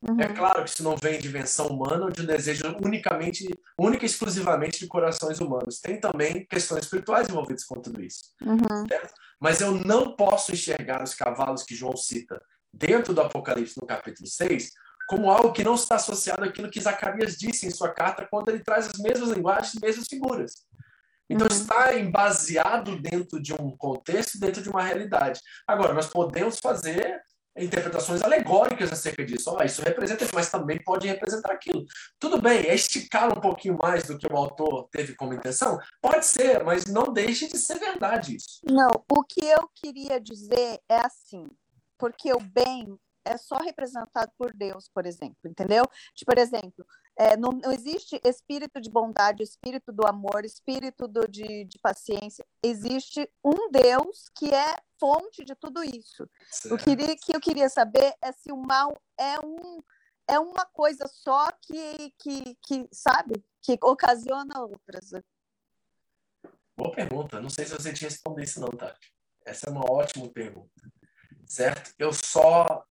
Uhum. 0.08 0.18
É 0.20 0.28
claro 0.28 0.64
que 0.64 0.70
isso 0.70 0.84
não 0.84 0.96
vem 0.96 1.18
de 1.18 1.28
invenção 1.28 1.66
humana 1.66 2.04
ou 2.04 2.10
de 2.10 2.22
um 2.22 2.26
desejo 2.26 2.76
unicamente, 2.82 3.46
única 3.78 4.04
e 4.04 4.06
exclusivamente 4.06 4.78
de 4.78 4.86
corações 4.86 5.40
humanos. 5.40 5.80
Tem 5.80 6.00
também 6.00 6.46
questões 6.46 6.84
espirituais 6.84 7.28
envolvidas 7.28 7.64
com 7.64 7.80
tudo 7.80 8.00
isso. 8.00 8.20
Uhum. 8.40 8.86
Mas 9.40 9.60
eu 9.60 9.72
não 9.72 10.14
posso 10.14 10.52
enxergar 10.52 11.02
os 11.02 11.14
cavalos 11.14 11.64
que 11.64 11.74
João 11.74 11.96
cita 11.96 12.40
dentro 12.72 13.12
do 13.12 13.20
Apocalipse, 13.20 13.80
no 13.80 13.86
capítulo 13.86 14.28
6, 14.28 14.70
como 15.08 15.28
algo 15.28 15.52
que 15.52 15.64
não 15.64 15.74
está 15.74 15.96
associado 15.96 16.44
àquilo 16.44 16.70
que 16.70 16.80
Zacarias 16.80 17.36
disse 17.36 17.66
em 17.66 17.70
sua 17.70 17.90
carta 17.90 18.28
quando 18.30 18.48
ele 18.48 18.60
traz 18.60 18.86
as 18.86 18.98
mesmas 18.98 19.30
linguagens, 19.30 19.74
as 19.74 19.80
mesmas 19.80 20.06
figuras. 20.06 20.69
Então, 21.30 21.46
uhum. 21.46 21.56
está 21.56 21.96
embaseado 21.96 23.00
dentro 23.00 23.40
de 23.40 23.54
um 23.54 23.70
contexto, 23.76 24.38
dentro 24.40 24.60
de 24.60 24.68
uma 24.68 24.82
realidade. 24.82 25.40
Agora, 25.66 25.94
nós 25.94 26.08
podemos 26.08 26.58
fazer 26.58 27.22
interpretações 27.56 28.22
alegóricas 28.22 28.92
acerca 28.92 29.24
disso. 29.24 29.54
Oh, 29.56 29.62
isso 29.62 29.82
representa 29.82 30.24
isso, 30.24 30.34
mas 30.34 30.50
também 30.50 30.82
pode 30.82 31.06
representar 31.06 31.52
aquilo. 31.52 31.84
Tudo 32.18 32.40
bem, 32.40 32.66
é 32.66 32.74
esticar 32.74 33.28
um 33.36 33.40
pouquinho 33.40 33.76
mais 33.76 34.04
do 34.04 34.18
que 34.18 34.26
o 34.26 34.36
autor 34.36 34.88
teve 34.90 35.14
como 35.14 35.34
intenção? 35.34 35.78
Pode 36.00 36.26
ser, 36.26 36.64
mas 36.64 36.86
não 36.86 37.12
deixe 37.12 37.46
de 37.48 37.58
ser 37.58 37.78
verdade 37.78 38.36
isso. 38.36 38.60
Não, 38.64 38.90
o 39.10 39.22
que 39.22 39.44
eu 39.44 39.68
queria 39.74 40.20
dizer 40.20 40.80
é 40.88 40.98
assim, 41.04 41.46
porque 41.98 42.32
o 42.32 42.40
bem 42.40 42.98
é 43.24 43.36
só 43.36 43.56
representado 43.58 44.32
por 44.36 44.52
Deus, 44.52 44.88
por 44.92 45.06
exemplo, 45.06 45.38
entendeu? 45.44 45.84
Tipo, 46.14 46.32
por 46.32 46.38
exemplo, 46.38 46.86
é, 47.20 47.36
não, 47.36 47.50
não, 47.52 47.70
existe 47.70 48.18
espírito 48.24 48.80
de 48.80 48.88
bondade, 48.88 49.42
espírito 49.42 49.92
do 49.92 50.06
amor, 50.06 50.42
espírito 50.42 51.06
do, 51.06 51.28
de, 51.28 51.66
de 51.66 51.78
paciência. 51.78 52.42
Existe 52.62 53.30
um 53.44 53.70
Deus 53.70 54.30
que 54.34 54.48
é 54.48 54.78
fonte 54.98 55.44
de 55.44 55.54
tudo 55.54 55.84
isso. 55.84 56.26
O 56.70 56.78
que, 56.78 56.96
que 57.16 57.36
eu 57.36 57.40
queria 57.40 57.68
saber 57.68 58.14
é 58.22 58.32
se 58.32 58.50
o 58.50 58.56
mal 58.56 58.98
é 59.18 59.38
um 59.38 59.82
é 60.26 60.38
uma 60.38 60.64
coisa 60.64 61.06
só 61.08 61.50
que, 61.60 62.14
que, 62.18 62.56
que 62.62 62.88
sabe, 62.90 63.44
que 63.60 63.76
ocasiona 63.82 64.62
outras. 64.62 65.10
Boa 66.74 66.92
pergunta. 66.92 67.38
Não 67.38 67.50
sei 67.50 67.66
se 67.66 67.72
você 67.72 67.92
tinha 67.92 68.08
respondido 68.08 68.44
isso 68.44 68.60
não, 68.60 68.68
Tati. 68.68 69.12
Essa 69.44 69.68
é 69.68 69.72
uma 69.72 69.84
ótima 69.90 70.26
pergunta. 70.30 70.70
Certo? 71.46 71.92
Eu 71.98 72.14
só 72.14 72.86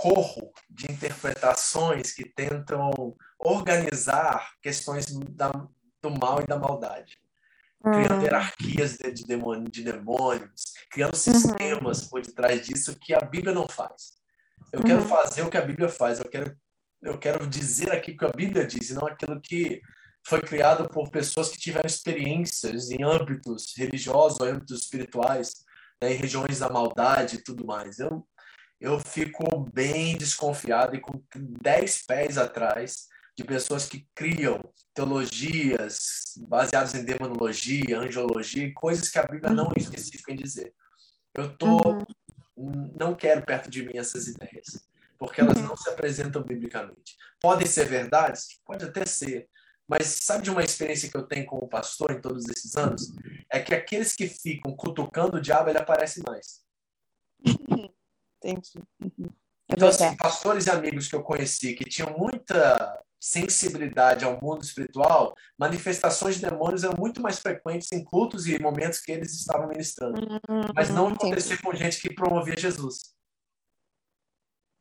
corro 0.00 0.50
de 0.70 0.90
interpretações 0.90 2.14
que 2.14 2.24
tentam 2.24 3.14
organizar 3.38 4.52
questões 4.62 5.04
da, 5.06 5.50
do 6.02 6.10
mal 6.10 6.40
e 6.40 6.46
da 6.46 6.58
maldade. 6.58 7.18
Criando 7.82 8.20
hum. 8.20 8.22
hierarquias 8.22 8.96
de, 8.96 9.12
de, 9.12 9.26
demônio, 9.26 9.70
de 9.70 9.82
demônios, 9.82 10.72
criando 10.90 11.14
uhum. 11.14 11.20
sistemas 11.20 12.02
uhum. 12.02 12.08
por 12.08 12.22
detrás 12.22 12.66
disso 12.66 12.98
que 12.98 13.12
a 13.12 13.20
Bíblia 13.20 13.52
não 13.52 13.68
faz. 13.68 14.14
Eu 14.72 14.80
uhum. 14.80 14.86
quero 14.86 15.02
fazer 15.02 15.42
o 15.42 15.50
que 15.50 15.58
a 15.58 15.64
Bíblia 15.64 15.88
faz, 15.90 16.18
eu 16.18 16.28
quero, 16.30 16.56
eu 17.02 17.18
quero 17.18 17.46
dizer 17.46 17.92
aqui 17.92 18.12
o 18.12 18.16
que 18.16 18.24
a 18.24 18.32
Bíblia 18.32 18.66
diz, 18.66 18.88
e 18.88 18.94
não 18.94 19.06
aquilo 19.06 19.38
que 19.38 19.82
foi 20.26 20.40
criado 20.40 20.88
por 20.88 21.10
pessoas 21.10 21.50
que 21.50 21.58
tiveram 21.58 21.86
experiências 21.86 22.90
em 22.90 23.02
âmbitos 23.04 23.74
religiosos, 23.76 24.40
ou 24.40 24.46
âmbitos 24.46 24.82
espirituais, 24.82 25.64
né, 26.02 26.12
em 26.12 26.16
regiões 26.16 26.58
da 26.58 26.70
maldade 26.70 27.36
e 27.36 27.42
tudo 27.42 27.66
mais. 27.66 27.98
Eu 27.98 28.26
eu 28.80 28.98
fico 28.98 29.68
bem 29.72 30.16
desconfiado 30.16 30.96
e 30.96 31.00
com 31.00 31.22
10 31.34 32.06
pés 32.06 32.38
atrás 32.38 33.08
de 33.36 33.44
pessoas 33.44 33.86
que 33.86 34.08
criam 34.14 34.60
teologias 34.94 36.34
baseadas 36.48 36.94
em 36.94 37.04
demonologia, 37.04 37.98
angiologia, 37.98 38.72
coisas 38.74 39.08
que 39.08 39.18
a 39.18 39.26
Bíblia 39.26 39.52
não 39.52 39.68
é 39.76 39.80
específica 39.80 40.32
em 40.32 40.36
dizer. 40.36 40.74
Eu 41.34 41.56
tô 41.56 42.04
uhum. 42.56 42.92
não 42.98 43.14
quero 43.14 43.44
perto 43.44 43.70
de 43.70 43.82
mim 43.84 43.96
essas 43.96 44.26
ideias, 44.26 44.88
porque 45.18 45.40
elas 45.40 45.58
uhum. 45.58 45.68
não 45.68 45.76
se 45.76 45.88
apresentam 45.88 46.42
biblicamente. 46.42 47.16
Podem 47.40 47.66
ser 47.66 47.84
verdades, 47.84 48.60
pode 48.64 48.84
até 48.84 49.04
ser, 49.04 49.48
mas 49.86 50.06
sabe 50.22 50.44
de 50.44 50.50
uma 50.50 50.62
experiência 50.62 51.10
que 51.10 51.16
eu 51.16 51.26
tenho 51.26 51.44
como 51.46 51.68
pastor 51.68 52.12
em 52.12 52.20
todos 52.20 52.48
esses 52.48 52.76
anos? 52.76 53.10
É 53.52 53.60
que 53.60 53.74
aqueles 53.74 54.14
que 54.14 54.26
ficam 54.26 54.74
cutucando 54.74 55.36
o 55.36 55.40
diabo, 55.40 55.68
ele 55.68 55.78
aparece 55.78 56.22
mais. 56.22 56.60
Entendi. 58.42 58.82
Uhum. 59.00 59.30
É 59.68 59.74
então, 59.74 59.88
assim, 59.88 60.16
pastores 60.16 60.66
e 60.66 60.70
amigos 60.70 61.08
que 61.08 61.14
eu 61.14 61.22
conheci 61.22 61.74
que 61.74 61.84
tinham 61.84 62.16
muita 62.18 63.00
sensibilidade 63.20 64.24
ao 64.24 64.40
mundo 64.40 64.62
espiritual, 64.62 65.34
manifestações 65.58 66.36
de 66.36 66.46
demônios 66.48 66.82
eram 66.82 66.96
muito 66.98 67.20
mais 67.20 67.38
frequentes 67.38 67.92
em 67.92 68.02
cultos 68.02 68.46
e 68.46 68.58
momentos 68.58 69.00
que 69.00 69.12
eles 69.12 69.32
estavam 69.34 69.68
ministrando. 69.68 70.18
Uhum, 70.18 70.62
Mas 70.74 70.88
não 70.88 71.08
acontecia 71.08 71.58
com 71.58 71.74
gente 71.74 72.00
que 72.00 72.14
promovia 72.14 72.56
Jesus. 72.56 73.14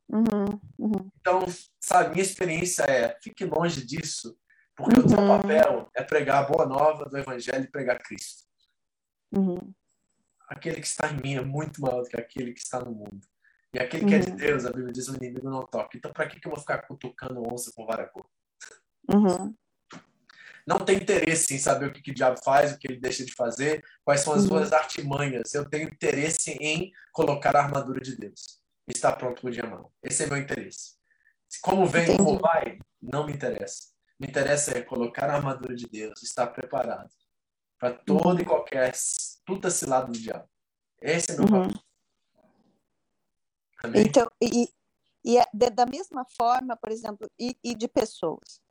Uhum, 0.10 0.60
uhum. 0.80 1.12
Então, 1.20 1.46
sabe, 1.80 2.12
minha 2.12 2.24
experiência 2.24 2.84
é, 2.84 3.16
fique 3.22 3.46
longe 3.46 3.86
disso, 3.86 4.36
porque 4.76 5.00
o 5.00 5.08
seu 5.08 5.20
uhum. 5.20 5.28
papel 5.28 5.90
é 5.94 6.02
pregar 6.02 6.44
a 6.44 6.48
boa 6.48 6.66
nova 6.66 7.06
do 7.06 7.18
evangelho 7.18 7.66
e 7.66 7.72
pregar 7.72 8.00
Cristo. 8.00 8.48
Uhum. 9.32 9.72
aquele 10.48 10.82
que 10.82 10.88
está 10.88 11.12
em 11.12 11.22
mim 11.22 11.36
é 11.36 11.42
muito 11.42 11.80
maior 11.80 12.02
do 12.02 12.10
que 12.10 12.20
aquele 12.20 12.52
que 12.52 12.60
está 12.60 12.80
no 12.80 12.92
mundo. 12.92 13.28
E 13.74 13.80
aquele 13.80 14.06
que 14.06 14.16
uhum. 14.16 14.20
é 14.20 14.24
de. 14.24 14.32
Deus, 14.32 14.66
a 14.66 14.72
Bíblia 14.72 14.92
diz, 14.92 15.08
o 15.08 15.16
inimigo 15.16 15.50
não 15.50 15.66
toca. 15.66 15.96
Então, 15.96 16.12
para 16.12 16.28
que, 16.28 16.40
que 16.40 16.48
eu 16.48 16.52
vou 16.52 16.60
ficar 16.60 16.80
cutucando 16.80 17.42
onça 17.42 17.72
com 17.76 17.86
vara 17.86 18.08
curta? 18.08 18.30
Uhum. 19.14 19.56
Não 20.66 20.80
tem 20.80 20.98
interesse 20.98 21.54
em 21.54 21.58
saber 21.58 21.88
o 21.88 21.94
que, 21.94 22.02
que 22.02 22.12
o 22.12 22.14
diabo 22.14 22.40
faz, 22.44 22.74
o 22.74 22.78
que 22.78 22.88
ele 22.88 23.00
deixa 23.00 23.26
de 23.26 23.34
fazer, 23.34 23.84
quais 24.04 24.22
são 24.22 24.34
as 24.34 24.44
uhum. 24.44 24.50
suas 24.50 24.74
artimanhas. 24.74 25.54
Eu 25.54 25.68
tenho 25.68 25.88
interesse 25.88 26.52
em 26.60 26.92
colocar 27.12 27.56
a 27.56 27.64
armadura 27.64 28.00
de 28.00 28.16
Deus. 28.16 28.60
Estar 28.88 29.14
pronto 29.14 29.42
para 29.42 29.50
o 29.50 29.52
dia 29.52 29.66
mau. 29.66 29.92
Esse 30.04 30.24
é 30.24 30.28
meu 30.28 30.38
interesse. 30.38 30.98
Como 31.62 31.88
vem, 31.88 32.04
Entendi. 32.04 32.18
como 32.18 32.40
vai, 32.40 32.80
não 33.02 33.26
me 33.26 33.34
interessa. 33.34 33.88
Me 34.20 34.28
interessa 34.28 34.78
é 34.78 34.82
colocar 34.82 35.30
a 35.30 35.36
armadura 35.36 35.76
de 35.76 35.88
Deus, 35.88 36.22
estar 36.22 36.48
preparado 36.48 37.10
para 37.80 37.94
todo 37.94 38.36
uhum. 38.36 38.40
e 38.40 38.46
qualquer 38.46 38.94
tudo 39.46 39.72
cilada 39.72 40.08
do 40.08 40.20
diabo. 40.20 40.48
Esse 41.02 41.32
é 41.32 41.36
meu 41.38 41.46
uhum. 41.46 41.68
Amém? 43.84 44.04
Então, 44.04 44.28
e, 44.42 44.70
e 45.24 45.38
é 45.38 45.46
da 45.70 45.86
mesma 45.86 46.26
forma, 46.38 46.76
por 46.76 46.92
exemplo, 46.92 47.30
e, 47.40 47.56
e, 47.64 47.76
de 47.76 47.88
pessoas, 47.88 48.62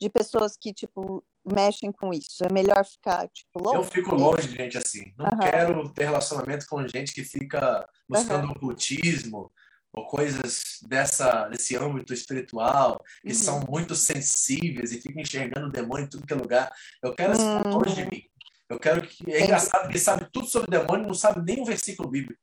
de 0.00 0.08
pessoas 0.08 0.56
que 0.56 0.72
tipo 0.72 1.24
mexem 1.44 1.92
com 1.92 2.12
isso, 2.12 2.44
é 2.44 2.52
melhor 2.52 2.84
ficar 2.84 3.28
tipo 3.28 3.62
longe. 3.62 3.76
Eu 3.76 3.84
fico 3.84 4.14
longe 4.14 4.48
de 4.48 4.56
gente 4.56 4.76
assim. 4.76 5.14
Não 5.16 5.26
uhum. 5.26 5.38
quero 5.38 5.92
ter 5.92 6.04
relacionamento 6.04 6.66
com 6.66 6.86
gente 6.88 7.12
que 7.12 7.22
fica 7.22 7.88
buscando 8.08 8.46
uhum. 8.46 8.52
ocultismo 8.52 9.52
ou 9.92 10.06
coisas 10.06 10.80
dessa 10.82 11.48
desse 11.48 11.76
âmbito 11.76 12.12
espiritual 12.12 13.02
que 13.22 13.28
uhum. 13.28 13.34
são 13.34 13.60
muito 13.60 13.94
sensíveis 13.94 14.92
e 14.92 15.00
ficam 15.00 15.22
enxergando 15.22 15.68
o 15.68 15.72
demônio 15.72 16.06
em 16.06 16.08
tudo 16.08 16.26
que 16.26 16.32
é 16.32 16.36
lugar. 16.36 16.72
Eu 17.02 17.14
quero 17.14 17.38
uhum. 17.38 17.78
longe 17.78 17.94
de 17.94 18.04
mim. 18.10 18.22
Eu 18.68 18.80
quero 18.80 19.00
que. 19.02 19.30
É 19.30 19.44
engraçado 19.44 19.88
que 19.88 19.98
sabe 19.98 20.28
tudo 20.32 20.46
sobre 20.48 20.70
demônio 20.70 21.04
e 21.04 21.06
não 21.06 21.14
sabe 21.14 21.40
nem 21.40 21.62
um 21.62 21.64
versículo 21.64 22.10
bíblico. 22.10 22.40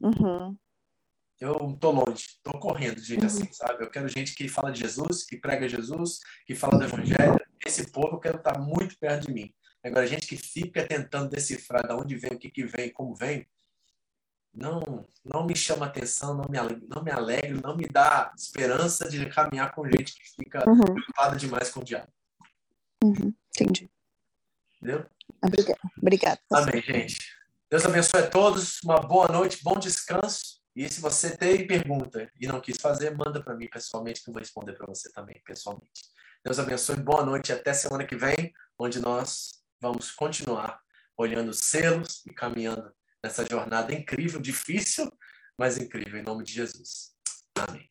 Uhum. 0.00 0.56
Eu 1.40 1.74
tô 1.80 1.90
longe, 1.90 2.26
tô 2.42 2.52
correndo 2.58 3.00
gente 3.00 3.20
uhum. 3.20 3.26
assim, 3.26 3.50
sabe? 3.50 3.82
Eu 3.82 3.90
quero 3.90 4.06
gente 4.08 4.34
que 4.34 4.46
fala 4.46 4.70
de 4.70 4.80
Jesus, 4.80 5.24
que 5.24 5.38
prega 5.38 5.66
Jesus, 5.66 6.20
que 6.46 6.54
fala 6.54 6.78
do 6.78 6.84
Evangelho. 6.84 7.40
Esse 7.64 7.90
povo 7.90 8.16
eu 8.16 8.20
quero 8.20 8.36
estar 8.36 8.58
muito 8.58 8.98
perto 8.98 9.26
de 9.26 9.32
mim. 9.32 9.54
Agora, 9.82 10.06
gente 10.06 10.26
que 10.26 10.36
fica 10.36 10.86
tentando 10.86 11.30
decifrar 11.30 11.86
de 11.86 11.94
onde 11.94 12.14
vem, 12.16 12.32
o 12.32 12.38
que, 12.38 12.50
que 12.50 12.64
vem, 12.64 12.90
como 12.90 13.14
vem, 13.14 13.46
não, 14.52 15.06
não 15.24 15.46
me 15.46 15.56
chama 15.56 15.86
atenção, 15.86 16.34
não 16.34 16.44
me, 16.48 16.58
alegre, 16.58 16.86
não 16.88 17.02
me 17.02 17.10
alegre, 17.10 17.60
não 17.62 17.74
me 17.74 17.86
dá 17.86 18.32
esperança 18.36 19.08
de 19.08 19.24
caminhar 19.30 19.72
com 19.72 19.86
gente 19.86 20.12
que 20.12 20.28
fica 20.36 20.68
uhum. 20.68 20.80
preocupada 20.80 21.36
demais 21.36 21.70
com 21.70 21.80
o 21.80 21.84
diabo. 21.84 22.08
Uhum. 23.02 23.32
Entendi. 23.56 23.88
Entendeu? 24.76 25.06
Obrigada. 25.42 25.80
Obrigada. 25.96 26.40
Amém, 26.52 26.82
gente. 26.82 27.16
Deus 27.70 27.86
abençoe 27.86 28.20
a 28.20 28.28
todos. 28.28 28.82
Uma 28.82 29.00
boa 29.00 29.28
noite, 29.28 29.62
bom 29.62 29.78
descanso. 29.78 30.49
E 30.74 30.88
se 30.88 31.00
você 31.00 31.36
tem 31.36 31.66
pergunta 31.66 32.30
e 32.40 32.46
não 32.46 32.60
quis 32.60 32.76
fazer, 32.76 33.16
manda 33.16 33.42
para 33.42 33.56
mim 33.56 33.68
pessoalmente, 33.68 34.22
que 34.22 34.30
eu 34.30 34.32
vou 34.32 34.40
responder 34.40 34.72
para 34.74 34.86
você 34.86 35.10
também 35.12 35.40
pessoalmente. 35.44 36.02
Deus 36.44 36.58
abençoe, 36.58 36.96
boa 36.96 37.24
noite 37.24 37.52
até 37.52 37.72
semana 37.74 38.06
que 38.06 38.16
vem, 38.16 38.52
onde 38.78 39.00
nós 39.00 39.62
vamos 39.80 40.12
continuar 40.12 40.80
olhando 41.16 41.52
selos 41.52 42.24
e 42.24 42.32
caminhando 42.32 42.90
nessa 43.22 43.44
jornada 43.44 43.92
incrível, 43.92 44.40
difícil, 44.40 45.10
mas 45.58 45.76
incrível, 45.76 46.18
em 46.18 46.22
nome 46.22 46.44
de 46.44 46.52
Jesus. 46.52 47.14
Amém. 47.54 47.89